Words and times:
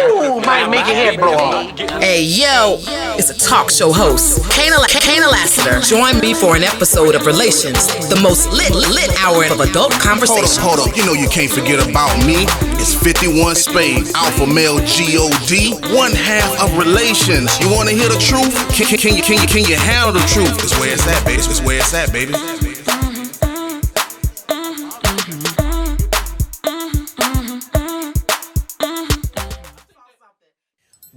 Ooh, 0.00 0.40
might 0.40 0.66
make 0.70 0.84
your 0.88 0.96
head 0.96 1.20
blow 1.20 1.38
off. 1.38 1.78
Hey 2.02 2.24
yo, 2.24 2.78
it's 3.14 3.30
a 3.30 3.38
talk 3.38 3.70
show 3.70 3.92
host, 3.92 4.42
Kaynah, 4.50 4.82
Kaynah 4.90 5.30
Lassiter. 5.30 5.78
Join 5.86 6.18
me 6.18 6.34
for 6.34 6.56
an 6.56 6.64
episode 6.64 7.14
of 7.14 7.26
Relations, 7.26 7.86
the 8.10 8.18
most 8.20 8.50
lit, 8.50 8.74
lit 8.74 9.14
hour 9.22 9.44
of 9.46 9.60
adult 9.60 9.92
conversation. 10.02 10.58
Hold 10.58 10.82
conversation. 10.82 10.90
up, 10.90 10.90
hold 10.90 10.90
up. 10.90 10.96
You 10.96 11.06
know 11.06 11.12
you 11.12 11.28
can't 11.28 11.50
forget 11.50 11.78
about 11.78 12.10
me. 12.26 12.42
It's 12.82 12.92
51 12.92 13.54
Spade, 13.54 14.10
Alpha 14.16 14.48
Male 14.48 14.82
G-O-D, 14.82 15.78
one 15.94 16.10
half 16.10 16.50
of 16.58 16.76
relations. 16.76 17.54
You 17.62 17.70
wanna 17.70 17.92
hear 17.92 18.08
the 18.08 18.18
truth? 18.18 18.50
Can, 18.74 18.90
can, 18.90 18.98
can 18.98 19.14
you, 19.14 19.22
can 19.22 19.38
you, 19.38 19.46
can 19.46 19.62
you 19.62 19.78
handle 19.78 20.10
the 20.10 20.26
truth? 20.26 20.58
It's 20.58 20.74
where 20.80 20.92
it's 20.92 21.06
at, 21.06 21.24
baby. 21.24 21.38
It's 21.38 21.62
where 21.62 21.78
it's 21.78 21.94
at, 21.94 22.10
baby. 22.10 22.34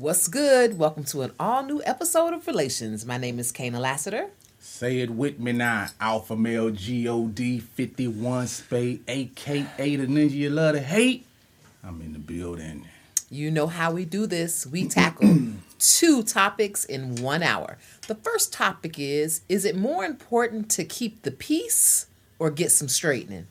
What's 0.07 0.29
good? 0.29 0.79
Welcome 0.79 1.03
to 1.03 1.23
an 1.23 1.33
all 1.37 1.63
new 1.63 1.81
episode 1.83 2.33
of 2.33 2.47
Relations. 2.47 3.05
My 3.05 3.17
name 3.17 3.39
is 3.39 3.51
Kaynah 3.51 3.77
Lassiter. 3.77 4.29
Say 4.57 5.01
it 5.01 5.09
with 5.09 5.37
me 5.37 5.51
now. 5.51 5.87
Alpha 5.99 6.37
male 6.37 6.69
G-O-D 6.69 7.59
51 7.59 8.47
spade, 8.47 9.03
aka 9.09 9.95
the 9.97 10.07
ninja 10.07 10.31
you 10.31 10.49
love 10.49 10.75
to 10.75 10.79
hate. 10.81 11.25
I'm 11.83 11.99
in 11.99 12.13
the 12.13 12.19
building. 12.19 12.87
You 13.29 13.51
know 13.51 13.67
how 13.67 13.91
we 13.91 14.05
do 14.05 14.25
this. 14.27 14.65
We 14.65 14.87
tackle 14.87 15.39
two 15.79 16.23
topics 16.23 16.85
in 16.85 17.17
one 17.21 17.43
hour. 17.43 17.77
The 18.07 18.15
first 18.15 18.53
topic 18.53 18.97
is 18.97 19.41
Is 19.49 19.65
it 19.65 19.75
more 19.75 20.05
important 20.05 20.71
to 20.71 20.85
keep 20.85 21.23
the 21.23 21.31
peace 21.31 22.05
or 22.39 22.49
get 22.49 22.71
some 22.71 22.87
straightening? 22.87 23.47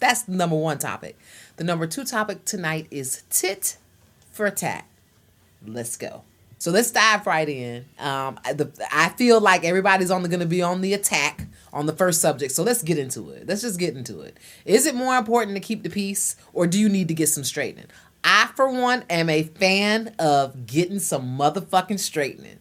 That's 0.00 0.22
the 0.22 0.32
number 0.32 0.56
one 0.56 0.78
topic. 0.78 1.16
The 1.54 1.62
number 1.62 1.86
two 1.86 2.04
topic 2.04 2.44
tonight 2.44 2.88
is 2.90 3.22
tit 3.30 3.76
for 4.32 4.50
tat. 4.50 4.86
Let's 5.66 5.96
go. 5.96 6.24
So 6.58 6.70
let's 6.70 6.90
dive 6.90 7.26
right 7.26 7.48
in. 7.48 7.86
Um, 7.98 8.38
the, 8.44 8.70
I 8.92 9.08
feel 9.10 9.40
like 9.40 9.64
everybody's 9.64 10.10
only 10.10 10.28
going 10.28 10.40
to 10.40 10.46
be 10.46 10.60
on 10.60 10.82
the 10.82 10.92
attack 10.92 11.46
on 11.72 11.86
the 11.86 11.92
first 11.94 12.20
subject. 12.20 12.52
So 12.52 12.62
let's 12.62 12.82
get 12.82 12.98
into 12.98 13.30
it. 13.30 13.46
Let's 13.46 13.62
just 13.62 13.78
get 13.78 13.96
into 13.96 14.20
it. 14.20 14.36
Is 14.66 14.84
it 14.84 14.94
more 14.94 15.16
important 15.16 15.56
to 15.56 15.60
keep 15.60 15.82
the 15.82 15.88
peace 15.88 16.36
or 16.52 16.66
do 16.66 16.78
you 16.78 16.90
need 16.90 17.08
to 17.08 17.14
get 17.14 17.28
some 17.28 17.44
straightening? 17.44 17.86
I, 18.22 18.50
for 18.54 18.70
one, 18.70 19.04
am 19.08 19.30
a 19.30 19.44
fan 19.44 20.14
of 20.18 20.66
getting 20.66 20.98
some 20.98 21.38
motherfucking 21.38 21.98
straightening. 21.98 22.58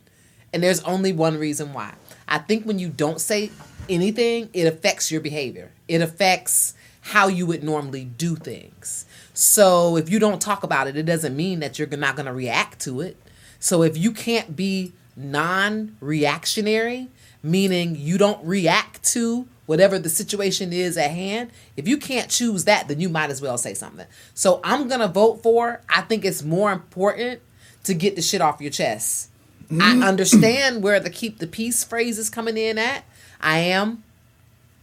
And 0.53 0.63
there's 0.63 0.81
only 0.83 1.11
one 1.11 1.37
reason 1.37 1.73
why. 1.73 1.93
I 2.27 2.37
think 2.37 2.65
when 2.65 2.79
you 2.79 2.89
don't 2.89 3.19
say 3.19 3.51
anything, 3.89 4.49
it 4.53 4.65
affects 4.65 5.11
your 5.11 5.19
behavior. 5.19 5.71
It 5.87 6.01
affects 6.01 6.73
how 7.01 7.27
you 7.27 7.45
would 7.47 7.63
normally 7.63 8.05
do 8.05 8.35
things. 8.35 9.05
So 9.39 9.95
if 9.95 10.09
you 10.09 10.19
don't 10.19 10.41
talk 10.41 10.63
about 10.63 10.87
it, 10.87 10.97
it 10.97 11.03
doesn't 11.03 11.33
mean 11.33 11.61
that 11.61 11.79
you're 11.79 11.87
not 11.87 12.17
going 12.17 12.25
to 12.25 12.33
react 12.33 12.81
to 12.81 12.99
it. 12.99 13.15
So 13.57 13.83
if 13.83 13.97
you 13.97 14.11
can't 14.11 14.53
be 14.53 14.91
non 15.15 15.95
reactionary, 16.01 17.07
meaning 17.41 17.95
you 17.95 18.17
don't 18.17 18.45
react 18.45 19.01
to 19.13 19.47
whatever 19.65 19.97
the 19.97 20.09
situation 20.09 20.73
is 20.73 20.97
at 20.97 21.11
hand, 21.11 21.51
if 21.77 21.87
you 21.87 21.95
can't 21.95 22.29
choose 22.29 22.65
that, 22.65 22.89
then 22.89 22.99
you 22.99 23.07
might 23.07 23.29
as 23.29 23.41
well 23.41 23.57
say 23.57 23.73
something. 23.73 24.07
So 24.33 24.59
I'm 24.61 24.89
going 24.89 24.99
to 24.99 25.07
vote 25.07 25.41
for, 25.41 25.79
I 25.87 26.01
think 26.01 26.25
it's 26.25 26.43
more 26.43 26.73
important 26.73 27.39
to 27.85 27.93
get 27.93 28.17
the 28.17 28.21
shit 28.21 28.41
off 28.41 28.59
your 28.59 28.71
chest. 28.71 29.29
I 29.71 29.73
mm-hmm. 29.73 30.03
understand 30.03 30.83
where 30.83 30.99
the 30.99 31.09
keep 31.09 31.39
the 31.39 31.47
peace 31.47 31.85
phrase 31.85 32.19
is 32.19 32.29
coming 32.29 32.57
in 32.57 32.77
at. 32.77 33.05
I 33.39 33.59
am 33.59 34.03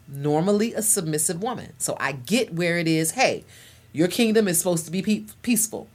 normally 0.08 0.72
a 0.72 0.80
submissive 0.80 1.42
woman. 1.42 1.74
So 1.76 1.98
I 2.00 2.12
get 2.12 2.54
where 2.54 2.78
it 2.78 2.88
is, 2.88 3.10
hey, 3.10 3.44
your 3.96 4.08
kingdom 4.08 4.46
is 4.46 4.58
supposed 4.58 4.84
to 4.84 4.90
be 4.90 5.00
pe- 5.00 5.24
peaceful. 5.40 5.88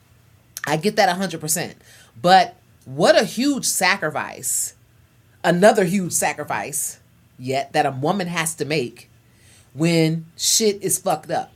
I 0.65 0.75
get 0.77 0.95
that 0.95 1.15
100%. 1.15 1.75
But 2.19 2.55
what 2.83 3.15
a 3.15 3.25
huge 3.25 3.65
sacrifice, 3.65 4.73
another 5.43 5.85
huge 5.85 6.11
sacrifice, 6.11 6.99
yet, 7.37 7.73
that 7.73 7.85
a 7.85 7.91
woman 7.91 8.25
has 8.25 8.55
to 8.55 8.65
make 8.65 9.07
when 9.75 10.25
shit 10.35 10.81
is 10.81 10.97
fucked 10.97 11.29
up. 11.29 11.53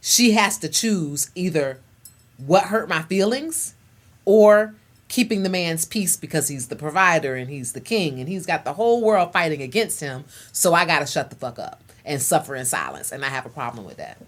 She 0.00 0.30
has 0.32 0.58
to 0.58 0.68
choose 0.68 1.30
either 1.34 1.80
what 2.36 2.66
hurt 2.66 2.88
my 2.88 3.02
feelings 3.02 3.74
or 4.24 4.76
keeping 5.08 5.42
the 5.42 5.48
man's 5.48 5.84
peace 5.84 6.16
because 6.16 6.46
he's 6.46 6.68
the 6.68 6.76
provider 6.76 7.34
and 7.34 7.50
he's 7.50 7.72
the 7.72 7.80
king 7.80 8.20
and 8.20 8.28
he's 8.28 8.46
got 8.46 8.64
the 8.64 8.74
whole 8.74 9.02
world 9.02 9.32
fighting 9.32 9.60
against 9.60 9.98
him. 9.98 10.24
So 10.52 10.72
I 10.72 10.84
got 10.84 11.00
to 11.00 11.06
shut 11.06 11.30
the 11.30 11.36
fuck 11.36 11.58
up 11.58 11.82
and 12.04 12.22
suffer 12.22 12.54
in 12.54 12.64
silence. 12.64 13.10
And 13.10 13.24
I 13.24 13.28
have 13.28 13.44
a 13.44 13.50
problem 13.50 13.84
with 13.84 13.96
that. 13.96 14.18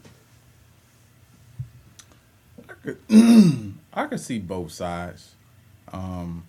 I 3.95 4.07
could 4.07 4.21
see 4.21 4.39
both 4.39 4.73
sides. 4.73 5.35
Um, 5.93 6.45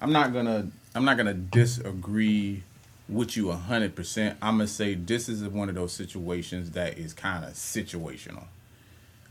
I'm 0.00 0.12
not 0.12 0.32
gonna 0.32 0.68
I'm 0.94 1.04
not 1.04 1.16
gonna 1.16 1.34
disagree 1.34 2.62
with 3.08 3.36
you 3.36 3.50
hundred 3.52 3.94
percent. 3.94 4.38
I'm 4.40 4.56
gonna 4.58 4.66
say 4.66 4.94
this 4.94 5.28
is 5.28 5.42
one 5.44 5.68
of 5.68 5.74
those 5.74 5.92
situations 5.92 6.70
that 6.72 6.98
is 6.98 7.12
kind 7.12 7.44
of 7.44 7.52
situational. 7.52 8.44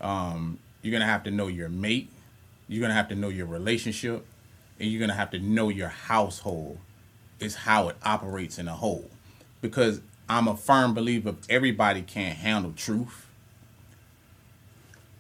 Um, 0.02 0.60
you're 0.82 0.92
gonna 0.92 1.10
have 1.10 1.24
to 1.24 1.32
know 1.32 1.48
your 1.48 1.70
mate. 1.70 2.10
You're 2.68 2.82
gonna 2.82 2.94
have 2.94 3.10
to 3.10 3.16
know 3.16 3.30
your 3.30 3.46
relationship, 3.46 4.26
and 4.80 4.92
you're 4.92 5.00
gonna 5.00 5.14
have 5.14 5.32
to 5.32 5.40
know 5.40 5.70
your 5.70 5.90
household. 5.90 6.78
Is 7.40 7.56
how 7.56 7.90
it 7.90 7.98
operates 8.04 8.58
in 8.58 8.68
a 8.68 8.76
whole, 8.76 9.10
because 9.60 10.02
I'm 10.30 10.48
a 10.48 10.56
firm 10.56 10.94
believer 10.94 11.36
everybody 11.50 12.02
can't 12.02 12.38
handle 12.38 12.74
truth. 12.76 13.28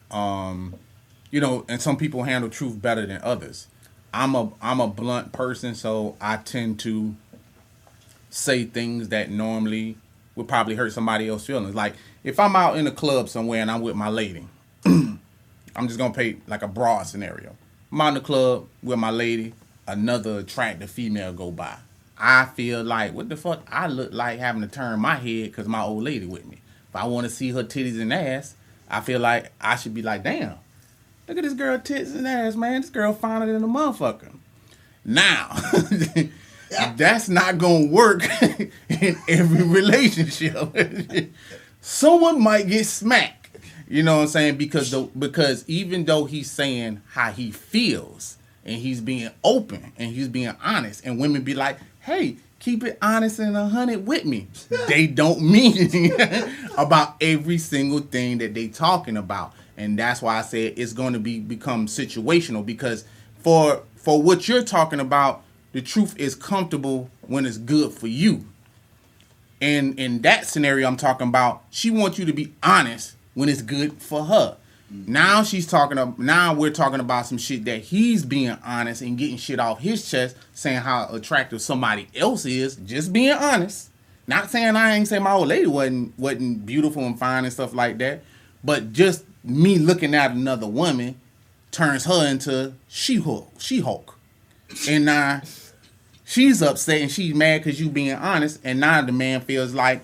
Um, 0.09 0.75
you 1.33 1.41
know, 1.41 1.65
and 1.67 1.81
some 1.81 1.97
people 1.97 2.21
handle 2.21 2.47
truth 2.47 2.79
better 2.79 3.07
than 3.07 3.19
others. 3.23 3.65
I'm 4.13 4.35
a 4.35 4.51
I'm 4.61 4.79
a 4.79 4.87
blunt 4.87 5.31
person, 5.31 5.73
so 5.73 6.15
I 6.21 6.37
tend 6.37 6.79
to 6.81 7.15
say 8.29 8.65
things 8.65 9.09
that 9.09 9.31
normally 9.31 9.97
would 10.35 10.47
probably 10.47 10.75
hurt 10.75 10.93
somebody 10.93 11.27
else's 11.27 11.47
feelings. 11.47 11.73
Like 11.73 11.95
if 12.23 12.39
I'm 12.39 12.55
out 12.55 12.77
in 12.77 12.85
a 12.85 12.91
club 12.91 13.29
somewhere 13.29 13.63
and 13.63 13.71
I'm 13.71 13.81
with 13.81 13.95
my 13.95 14.09
lady, 14.09 14.45
I'm 14.85 15.19
just 15.87 15.97
gonna 15.97 16.13
pay 16.13 16.37
like 16.45 16.61
a 16.61 16.67
broad 16.67 17.07
scenario. 17.07 17.55
I'm 17.91 17.99
out 17.99 18.09
in 18.09 18.13
the 18.13 18.21
club 18.21 18.67
with 18.83 18.99
my 18.99 19.09
lady, 19.09 19.55
another 19.87 20.37
attractive 20.37 20.91
female 20.91 21.33
go 21.33 21.49
by. 21.49 21.77
I 22.15 22.45
feel 22.45 22.83
like 22.83 23.13
what 23.13 23.29
the 23.29 23.37
fuck 23.37 23.67
I 23.71 23.87
look 23.87 24.13
like 24.13 24.37
having 24.37 24.61
to 24.61 24.67
turn 24.67 24.99
my 24.99 25.15
head 25.15 25.45
because 25.45 25.67
my 25.67 25.81
old 25.81 26.03
lady 26.03 26.27
with 26.27 26.45
me. 26.45 26.61
If 26.89 26.95
I 26.95 27.07
want 27.07 27.25
to 27.25 27.31
see 27.31 27.49
her 27.49 27.63
titties 27.63 27.99
and 27.99 28.13
ass, 28.13 28.53
I 28.87 29.01
feel 29.01 29.19
like 29.19 29.51
I 29.59 29.77
should 29.77 29.95
be 29.95 30.03
like, 30.03 30.21
damn, 30.21 30.57
look 31.27 31.37
at 31.37 31.43
this 31.43 31.53
girl 31.53 31.79
tits 31.79 32.11
and 32.11 32.27
ass, 32.27 32.55
man. 32.55 32.81
This 32.81 32.89
girl 32.89 33.13
finer 33.13 33.45
than 33.51 33.63
a 33.63 33.67
motherfucker. 33.67 34.31
Now, 35.05 35.49
that's 36.95 37.29
not 37.29 37.57
gonna 37.57 37.87
work 37.87 38.23
in 38.89 39.17
every 39.27 39.63
relationship. 39.63 40.73
Someone 41.81 42.41
might 42.41 42.67
get 42.67 42.85
smacked. 42.85 43.57
You 43.87 44.01
know 44.01 44.17
what 44.17 44.21
I'm 44.23 44.27
saying? 44.29 44.57
Because 44.57 44.91
the 44.91 45.01
because 45.01 45.65
even 45.67 46.05
though 46.05 46.25
he's 46.25 46.49
saying 46.49 47.01
how 47.09 47.31
he 47.31 47.51
feels 47.51 48.37
and 48.65 48.77
he's 48.77 49.01
being 49.01 49.29
open 49.43 49.91
and 49.97 50.11
he's 50.11 50.29
being 50.29 50.55
honest, 50.63 51.05
and 51.05 51.19
women 51.19 51.43
be 51.43 51.53
like, 51.53 51.77
hey, 51.99 52.37
keep 52.59 52.83
it 52.83 52.97
honest 53.01 53.39
and 53.39 53.57
a 53.57 53.67
hundred 53.67 54.07
with 54.07 54.23
me. 54.23 54.47
they 54.87 55.05
don't 55.05 55.41
mean 55.41 56.13
about 56.77 57.15
every 57.19 57.57
single 57.57 57.99
thing 57.99 58.37
that 58.37 58.53
they 58.53 58.69
talking 58.69 59.17
about. 59.17 59.53
And 59.77 59.97
that's 59.97 60.21
why 60.21 60.37
I 60.37 60.41
said 60.41 60.73
it's 60.77 60.93
going 60.93 61.13
to 61.13 61.19
be 61.19 61.39
become 61.39 61.87
situational 61.87 62.65
because 62.65 63.05
for 63.39 63.83
for 63.95 64.21
what 64.21 64.47
you're 64.47 64.63
talking 64.63 64.99
about, 64.99 65.43
the 65.71 65.81
truth 65.81 66.17
is 66.17 66.35
comfortable 66.35 67.09
when 67.21 67.45
it's 67.45 67.57
good 67.57 67.91
for 67.91 68.07
you. 68.07 68.45
And 69.61 69.97
in 69.97 70.21
that 70.23 70.45
scenario, 70.45 70.87
I'm 70.87 70.97
talking 70.97 71.27
about 71.27 71.63
she 71.69 71.89
wants 71.89 72.19
you 72.19 72.25
to 72.25 72.33
be 72.33 72.53
honest 72.61 73.15
when 73.33 73.49
it's 73.49 73.61
good 73.61 74.01
for 74.01 74.25
her. 74.25 74.57
Now 74.93 75.43
she's 75.43 75.65
talking. 75.65 75.97
About, 75.97 76.19
now 76.19 76.53
we're 76.53 76.69
talking 76.69 76.99
about 76.99 77.25
some 77.25 77.39
shit 77.39 77.65
that 77.65 77.81
he's 77.81 78.23
being 78.23 78.55
honest 78.63 79.01
and 79.01 79.17
getting 79.17 79.37
shit 79.37 79.59
off 79.59 79.79
his 79.79 80.07
chest, 80.09 80.35
saying 80.53 80.81
how 80.81 81.07
attractive 81.11 81.61
somebody 81.61 82.07
else 82.15 82.45
is. 82.45 82.75
Just 82.75 83.11
being 83.11 83.31
honest. 83.31 83.89
Not 84.27 84.51
saying 84.51 84.75
I 84.75 84.95
ain't 84.95 85.07
saying 85.07 85.23
my 85.23 85.33
old 85.33 85.47
lady 85.47 85.65
wasn't 85.65 86.17
wasn't 86.17 86.65
beautiful 86.65 87.03
and 87.03 87.17
fine 87.17 87.43
and 87.43 87.51
stuff 87.51 87.73
like 87.73 87.97
that, 87.97 88.23
but 88.63 88.93
just 88.93 89.25
me 89.43 89.77
looking 89.77 90.15
at 90.15 90.31
another 90.31 90.67
woman 90.67 91.19
turns 91.71 92.05
her 92.05 92.27
into 92.27 92.73
she 92.87 93.17
hulk, 93.17 93.51
she 93.59 93.79
hulk, 93.81 94.17
and 94.87 95.05
now 95.05 95.41
she's 96.23 96.61
upset 96.61 97.01
and 97.01 97.11
she's 97.11 97.35
mad 97.35 97.63
because 97.63 97.79
you 97.79 97.89
being 97.89 98.13
honest, 98.13 98.59
and 98.63 98.79
now 98.79 99.01
the 99.01 99.11
man 99.11 99.41
feels 99.41 99.73
like 99.73 100.03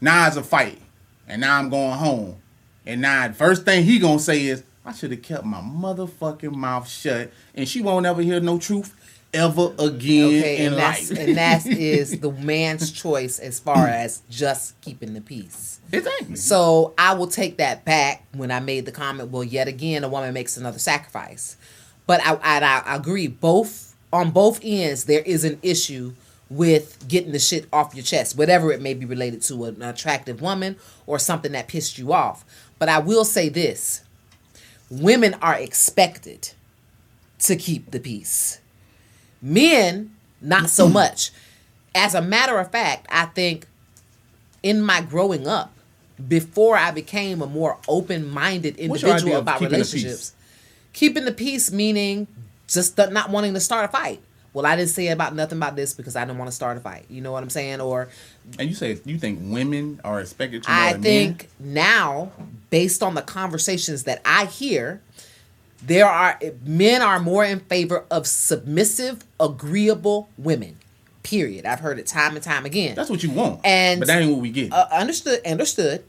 now 0.00 0.26
it's 0.26 0.36
a 0.36 0.42
fight, 0.42 0.80
and 1.28 1.40
now 1.42 1.58
I'm 1.58 1.70
going 1.70 1.98
home, 1.98 2.36
and 2.84 3.00
now 3.00 3.28
the 3.28 3.34
first 3.34 3.64
thing 3.64 3.84
he 3.84 3.98
gonna 3.98 4.18
say 4.18 4.46
is 4.46 4.64
I 4.84 4.92
should 4.92 5.10
have 5.10 5.22
kept 5.22 5.44
my 5.44 5.60
motherfucking 5.60 6.54
mouth 6.54 6.88
shut, 6.88 7.30
and 7.54 7.68
she 7.68 7.82
won't 7.82 8.06
ever 8.06 8.22
hear 8.22 8.40
no 8.40 8.58
truth 8.58 8.94
ever 9.32 9.72
again 9.78 10.26
Okay, 10.26 10.66
and 10.66 10.74
that's 10.76 11.10
life. 11.10 11.18
and 11.20 11.36
that 11.36 11.66
is 11.66 12.18
the 12.20 12.32
man's 12.32 12.90
choice 12.90 13.38
as 13.38 13.60
far 13.60 13.86
as 13.86 14.22
just 14.30 14.80
keeping 14.80 15.14
the 15.14 15.20
peace. 15.20 15.80
exactly. 15.92 16.36
So 16.36 16.94
I 16.98 17.14
will 17.14 17.28
take 17.28 17.58
that 17.58 17.84
back 17.84 18.24
when 18.34 18.50
I 18.50 18.60
made 18.60 18.86
the 18.86 18.92
comment. 18.92 19.30
Well, 19.30 19.44
yet 19.44 19.68
again, 19.68 20.02
a 20.04 20.08
woman 20.08 20.34
makes 20.34 20.56
another 20.56 20.78
sacrifice. 20.78 21.56
But 22.06 22.20
I, 22.26 22.34
I, 22.42 22.82
I 22.86 22.96
agree. 22.96 23.28
Both 23.28 23.94
on 24.12 24.32
both 24.32 24.58
ends, 24.64 25.04
there 25.04 25.22
is 25.22 25.44
an 25.44 25.58
issue 25.62 26.14
with 26.48 27.06
getting 27.06 27.30
the 27.30 27.38
shit 27.38 27.66
off 27.72 27.94
your 27.94 28.02
chest, 28.02 28.36
whatever 28.36 28.72
it 28.72 28.82
may 28.82 28.94
be 28.94 29.06
related 29.06 29.40
to 29.42 29.64
an 29.66 29.80
attractive 29.82 30.42
woman 30.42 30.74
or 31.06 31.20
something 31.20 31.52
that 31.52 31.68
pissed 31.68 31.96
you 31.98 32.12
off. 32.12 32.44
But 32.80 32.88
I 32.88 32.98
will 32.98 33.24
say 33.24 33.48
this: 33.48 34.02
women 34.90 35.34
are 35.40 35.54
expected 35.54 36.50
to 37.40 37.54
keep 37.54 37.92
the 37.92 38.00
peace. 38.00 38.59
Men, 39.42 40.14
not 40.40 40.70
so 40.70 40.88
much. 41.00 41.30
As 41.94 42.14
a 42.14 42.22
matter 42.22 42.58
of 42.58 42.70
fact, 42.70 43.06
I 43.10 43.26
think 43.26 43.66
in 44.62 44.80
my 44.80 45.00
growing 45.00 45.46
up, 45.46 45.72
before 46.28 46.76
I 46.76 46.90
became 46.90 47.40
a 47.42 47.46
more 47.46 47.78
open 47.88 48.28
minded 48.28 48.76
individual 48.76 49.36
about 49.36 49.58
keeping 49.58 49.70
the 49.70 49.76
relationships, 49.76 50.34
keeping 50.92 51.24
the 51.24 51.32
peace 51.32 51.72
meaning 51.72 52.26
just 52.68 52.96
th- 52.96 53.10
not 53.10 53.30
wanting 53.30 53.54
to 53.54 53.60
start 53.60 53.86
a 53.86 53.88
fight. 53.88 54.20
Well, 54.52 54.66
I 54.66 54.74
didn't 54.74 54.90
say 54.90 55.08
about 55.08 55.34
nothing 55.34 55.58
about 55.58 55.76
this 55.76 55.94
because 55.94 56.16
I 56.16 56.24
didn't 56.24 56.38
want 56.38 56.50
to 56.50 56.54
start 56.54 56.76
a 56.76 56.80
fight. 56.80 57.06
You 57.08 57.20
know 57.20 57.30
what 57.30 57.42
I'm 57.42 57.50
saying? 57.50 57.80
Or 57.80 58.08
And 58.58 58.68
you 58.68 58.74
say 58.74 58.98
you 59.04 59.16
think 59.18 59.38
women 59.42 60.00
are 60.04 60.20
expected 60.20 60.64
to 60.64 60.70
I 60.70 60.94
think 60.94 61.48
now, 61.60 62.32
based 62.70 63.02
on 63.02 63.14
the 63.14 63.22
conversations 63.22 64.04
that 64.04 64.20
I 64.24 64.46
hear, 64.46 65.00
there 65.82 66.06
are 66.06 66.38
men 66.64 67.02
are 67.02 67.18
more 67.20 67.44
in 67.44 67.60
favor 67.60 68.04
of 68.10 68.26
submissive, 68.26 69.24
agreeable 69.38 70.28
women. 70.38 70.76
Period. 71.22 71.66
I've 71.66 71.80
heard 71.80 71.98
it 71.98 72.06
time 72.06 72.34
and 72.34 72.42
time 72.42 72.64
again. 72.64 72.94
That's 72.94 73.10
what 73.10 73.22
you 73.22 73.30
want. 73.30 73.60
And- 73.64 74.00
but 74.00 74.06
that 74.08 74.22
ain't 74.22 74.30
what 74.32 74.40
we 74.40 74.50
get. 74.50 74.72
Uh, 74.72 74.86
understood. 74.92 75.44
Understood. 75.46 76.04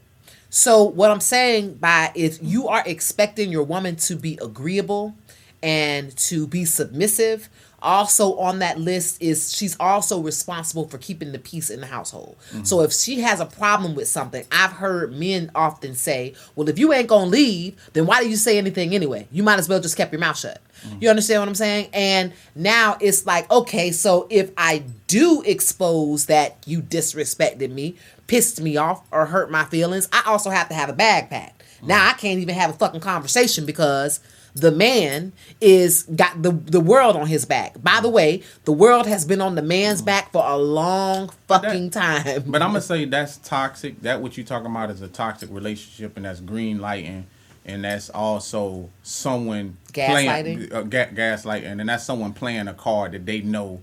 So 0.50 0.83
what 0.83 1.12
I'm 1.12 1.21
saying 1.21 1.75
by 1.75 2.12
if 2.15 2.38
you 2.41 2.68
are 2.68 2.83
expecting 2.85 3.51
your 3.51 3.63
woman 3.63 3.95
to 3.97 4.15
be 4.15 4.38
agreeable 4.41 5.15
and 5.63 6.15
to 6.17 6.47
be 6.47 6.65
submissive, 6.65 7.50
also 7.81 8.38
on 8.38 8.60
that 8.60 8.80
list 8.80 9.22
is 9.22 9.56
she's 9.56 9.75
also 9.80 10.22
responsible 10.22 10.88
for 10.88 10.98
keeping 10.98 11.31
the 11.31 11.39
peace 11.39 11.69
in 11.69 11.81
the 11.81 11.88
household. 11.88 12.38
Mm-hmm. 12.51 12.63
So 12.63 12.81
if 12.81 12.94
she 12.94 13.22
has 13.22 13.39
a 13.39 13.45
problem 13.45 13.95
with 13.95 14.07
something, 14.07 14.45
I've 14.51 14.74
heard 14.74 15.13
men 15.13 15.51
often 15.56 15.95
say, 15.95 16.36
"Well, 16.56 16.69
if 16.69 16.78
you 16.78 16.94
ain't 16.94 17.07
gonna 17.07 17.25
leave, 17.25 17.75
then 17.94 18.06
why 18.06 18.22
do 18.22 18.30
you 18.30 18.36
say 18.36 18.57
anything 18.57 18.94
anyway? 18.94 19.28
You 19.31 19.44
might 19.44 19.60
as 19.60 19.68
well 19.68 19.80
just 19.80 19.98
kept 19.98 20.12
your 20.12 20.19
mouth 20.19 20.38
shut." 20.38 20.62
Mm-hmm. 20.86 20.98
You 21.01 21.10
understand 21.10 21.42
what 21.42 21.50
I'm 21.50 21.56
saying? 21.56 21.89
And 21.94 22.33
now 22.56 22.98
it's 23.00 23.25
like, 23.25 23.50
okay, 23.51 23.92
so 23.92 24.27
if 24.30 24.51
I 24.57 24.84
do 25.07 25.44
expose 25.45 26.25
that 26.27 26.57
you 26.66 26.81
disrespected 26.81 27.72
me, 27.72 27.95
pissed 28.27 28.62
me 28.62 28.77
off, 28.77 29.06
or 29.12 29.25
hurt 29.25 29.51
my 29.51 29.66
feelings, 29.66 30.07
I 30.12 30.24
also 30.25 30.50
have 30.50 30.69
to 30.69 30.75
have 30.75 30.89
a 30.89 30.94
bag 30.94 31.30
packed. 31.30 31.63
Now 31.84 32.00
mm-hmm. 32.00 32.10
I 32.10 32.13
can't 32.13 32.39
even 32.39 32.56
have 32.56 32.69
a 32.69 32.74
fucking 32.74 33.01
conversation 33.01 33.66
because 33.66 34.19
the 34.53 34.71
man 34.71 35.33
is 35.59 36.03
got 36.03 36.42
the 36.42 36.51
the 36.51 36.80
world 36.80 37.15
on 37.15 37.27
his 37.27 37.45
back. 37.45 37.81
By 37.81 38.00
the 38.01 38.09
way, 38.09 38.44
the 38.65 38.71
world 38.74 39.07
has 39.07 39.25
been 39.25 39.42
on 39.42 39.56
the 39.56 39.62
man's 39.62 40.01
back 40.01 40.31
for 40.31 40.44
a 40.45 40.57
long 40.57 41.30
fucking 41.48 41.89
time. 41.92 42.44
But 42.48 42.62
I'm 42.62 42.69
gonna 42.69 42.81
say 42.81 43.06
that's 43.06 43.38
toxic. 43.38 44.01
That 44.01 44.21
what 44.21 44.38
you're 44.38 44.45
talking 44.45 44.68
about 44.69 44.89
is 44.89 45.01
a 45.01 45.07
toxic 45.07 45.50
relationship, 45.51 46.18
and 46.18 46.25
that's 46.25 46.42
green 46.42 46.80
lighting, 46.80 47.27
and 47.65 47.83
that's 47.83 48.09
also 48.09 48.89
someone 49.03 49.77
Gaslighting? 49.94 50.69
playing 50.69 50.74
uh, 50.74 50.81
ga- 50.83 51.12
gaslighting, 51.13 51.80
and 51.80 51.89
that's 51.89 52.03
someone 52.03 52.33
playing 52.33 52.68
a 52.68 52.74
card 52.74 53.13
that 53.13 53.25
they 53.25 53.42
know 53.42 53.81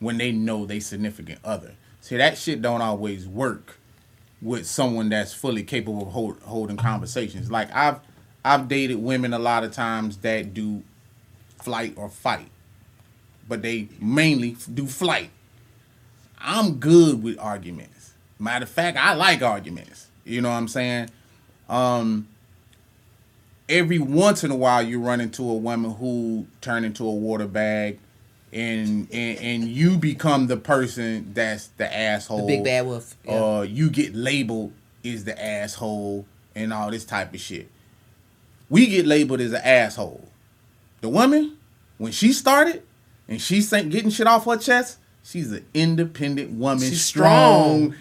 when 0.00 0.18
they 0.18 0.32
know 0.32 0.66
they 0.66 0.80
significant 0.80 1.38
other. 1.44 1.74
See 2.00 2.16
that 2.16 2.38
shit 2.38 2.62
don't 2.62 2.80
always 2.80 3.26
work 3.26 3.78
with 4.40 4.66
someone 4.66 5.08
that's 5.08 5.32
fully 5.34 5.62
capable 5.64 6.02
of 6.02 6.08
hold, 6.08 6.40
holding 6.42 6.76
conversations. 6.76 7.50
Like 7.50 7.74
I've 7.74 8.00
I've 8.44 8.68
dated 8.68 8.98
women 9.02 9.32
a 9.32 9.38
lot 9.38 9.64
of 9.64 9.72
times 9.72 10.18
that 10.18 10.54
do 10.54 10.82
flight 11.60 11.94
or 11.96 12.08
fight, 12.08 12.48
but 13.48 13.62
they 13.62 13.88
mainly 14.00 14.56
do 14.72 14.86
flight. 14.86 15.30
I'm 16.38 16.74
good 16.76 17.22
with 17.22 17.38
arguments. 17.38 18.12
Matter 18.38 18.62
of 18.64 18.70
fact, 18.70 18.96
I 18.96 19.14
like 19.14 19.42
arguments. 19.42 20.06
You 20.24 20.40
know 20.40 20.50
what 20.50 20.56
I'm 20.56 20.68
saying? 20.68 21.10
Um 21.68 22.28
every 23.68 23.98
once 23.98 24.44
in 24.44 24.50
a 24.50 24.56
while 24.56 24.82
you 24.82 25.00
run 25.00 25.20
into 25.20 25.42
a 25.42 25.54
woman 25.54 25.90
who 25.92 26.46
turn 26.62 26.84
into 26.84 27.04
a 27.04 27.12
water 27.12 27.46
bag 27.46 27.98
and 28.52 29.08
and, 29.12 29.38
and 29.38 29.64
you 29.64 29.98
become 29.98 30.46
the 30.46 30.56
person 30.56 31.32
that's 31.34 31.66
the 31.76 31.94
asshole. 31.94 32.46
The 32.46 32.56
big 32.56 32.64
bad 32.64 32.86
wolf, 32.86 33.16
yeah. 33.24 33.32
Uh 33.44 33.62
you 33.62 33.90
get 33.90 34.14
labeled 34.14 34.72
as 35.04 35.24
the 35.24 35.42
asshole 35.42 36.24
and 36.54 36.72
all 36.72 36.90
this 36.90 37.04
type 37.04 37.34
of 37.34 37.40
shit. 37.40 37.68
We 38.70 38.86
get 38.86 39.06
labeled 39.06 39.40
as 39.40 39.52
an 39.52 39.62
asshole. 39.64 40.28
The 41.00 41.08
woman, 41.08 41.56
when 41.96 42.12
she 42.12 42.32
started 42.32 42.82
and 43.28 43.40
she's 43.40 43.70
getting 43.70 44.10
shit 44.10 44.26
off 44.26 44.44
her 44.46 44.56
chest, 44.56 44.98
she's 45.22 45.52
an 45.52 45.64
independent 45.74 46.50
woman, 46.52 46.80
She's 46.88 47.04
strong, 47.04 47.94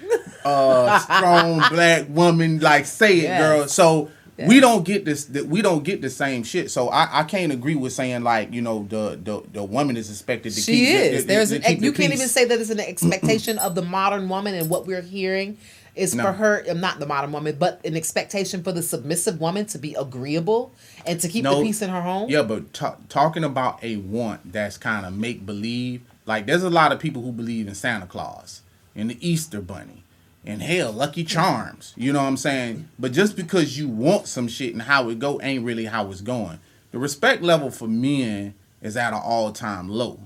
uh, 0.44 1.00
strong 1.00 1.58
black 1.70 2.06
woman. 2.10 2.60
Like 2.60 2.86
say 2.86 3.20
it, 3.20 3.24
Yes. 3.24 3.42
girl. 3.42 3.68
So 3.68 4.12
Yes. 4.38 4.50
we 4.50 4.60
don't 4.60 4.86
get 4.86 5.04
this. 5.04 5.26
th- 5.26 5.46
We 5.46 5.64
don't 5.64 5.84
get 5.84 6.04
the 6.04 6.12
same 6.12 6.44
shit. 6.44 6.70
So 6.70 6.90
I, 6.90 7.22
I 7.22 7.24
can't 7.24 7.52
agree 7.52 7.74
with 7.74 7.92
saying 7.92 8.22
like 8.22 8.54
you 8.54 8.62
know 8.62 8.86
the 8.88 9.20
the, 9.24 9.42
the 9.52 9.64
woman 9.64 9.98
is 9.98 10.12
expected 10.12 10.54
to 10.54 10.62
She 10.62 10.74
keep. 10.86 10.90
is. 10.90 11.22
to- 11.24 11.28
There's 11.28 11.50
to 11.50 11.56
an, 11.56 11.62
keep 11.64 11.80
the 11.80 11.86
you 11.86 11.92
can't 11.92 12.12
peace. 12.12 12.20
even 12.20 12.30
say 12.30 12.46
that 12.46 12.60
it's 12.62 12.70
an 12.70 12.80
expectation 12.94 13.58
of 13.58 13.74
the 13.74 13.82
modern 13.82 14.30
woman, 14.30 14.54
and 14.54 14.70
what 14.70 14.86
we're 14.86 15.02
hearing 15.02 15.58
is 15.98 16.16
No. 16.16 16.24
for 16.24 16.32
her, 16.34 16.64
not 16.74 17.00
the 17.00 17.06
modern 17.06 17.32
woman, 17.32 17.56
but 17.60 17.84
an 17.86 17.96
expectation 17.96 18.64
for 18.64 18.72
the 18.72 18.82
submissive 18.84 19.40
woman 19.42 19.66
to 19.68 19.78
be 19.78 19.94
agreeable 19.96 20.72
and 21.06 21.20
to 21.22 21.28
keep 21.28 21.44
the 21.44 21.62
peace 21.62 21.82
in 21.82 21.90
her 21.90 22.02
home. 22.02 22.30
Yeah, 22.30 22.44
but 22.44 22.74
ta- 22.74 22.96
talking 23.10 23.44
about 23.44 23.84
a 23.84 23.98
want 23.98 24.52
that's 24.54 24.78
kind 24.78 25.06
of 25.06 25.14
make 25.14 25.46
believe. 25.46 26.02
Like, 26.26 26.46
there's 26.46 26.64
a 26.64 26.70
lot 26.70 26.92
of 26.92 27.00
people 27.00 27.22
who 27.22 27.32
believe 27.32 27.68
in 27.68 27.76
Santa 27.76 28.06
Claus 28.06 28.62
and 28.96 29.10
the 29.10 29.28
Easter 29.28 29.62
Bunny 29.62 30.04
and 30.46 30.62
hell, 30.62 30.92
Lucky 30.92 31.24
Charms. 31.24 31.94
You 31.96 32.14
know 32.14 32.22
what 32.22 32.28
I'm 32.28 32.38
saying? 32.38 32.88
But 33.00 33.12
just 33.12 33.36
because 33.36 33.78
you 33.78 33.88
want 33.88 34.28
some 34.28 34.48
shit 34.48 34.74
and 34.74 34.82
how 34.84 35.10
it 35.10 35.20
go 35.20 35.40
ain't 35.42 35.66
really 35.66 35.86
how 35.86 36.10
it's 36.12 36.22
going. 36.22 36.60
The 36.92 37.00
respect 37.00 37.44
level 37.44 37.70
for 37.70 37.88
men 37.88 38.54
is 38.82 38.96
at 38.96 39.14
an 39.14 39.22
all 39.24 39.52
time 39.52 39.90
low. 39.90 40.20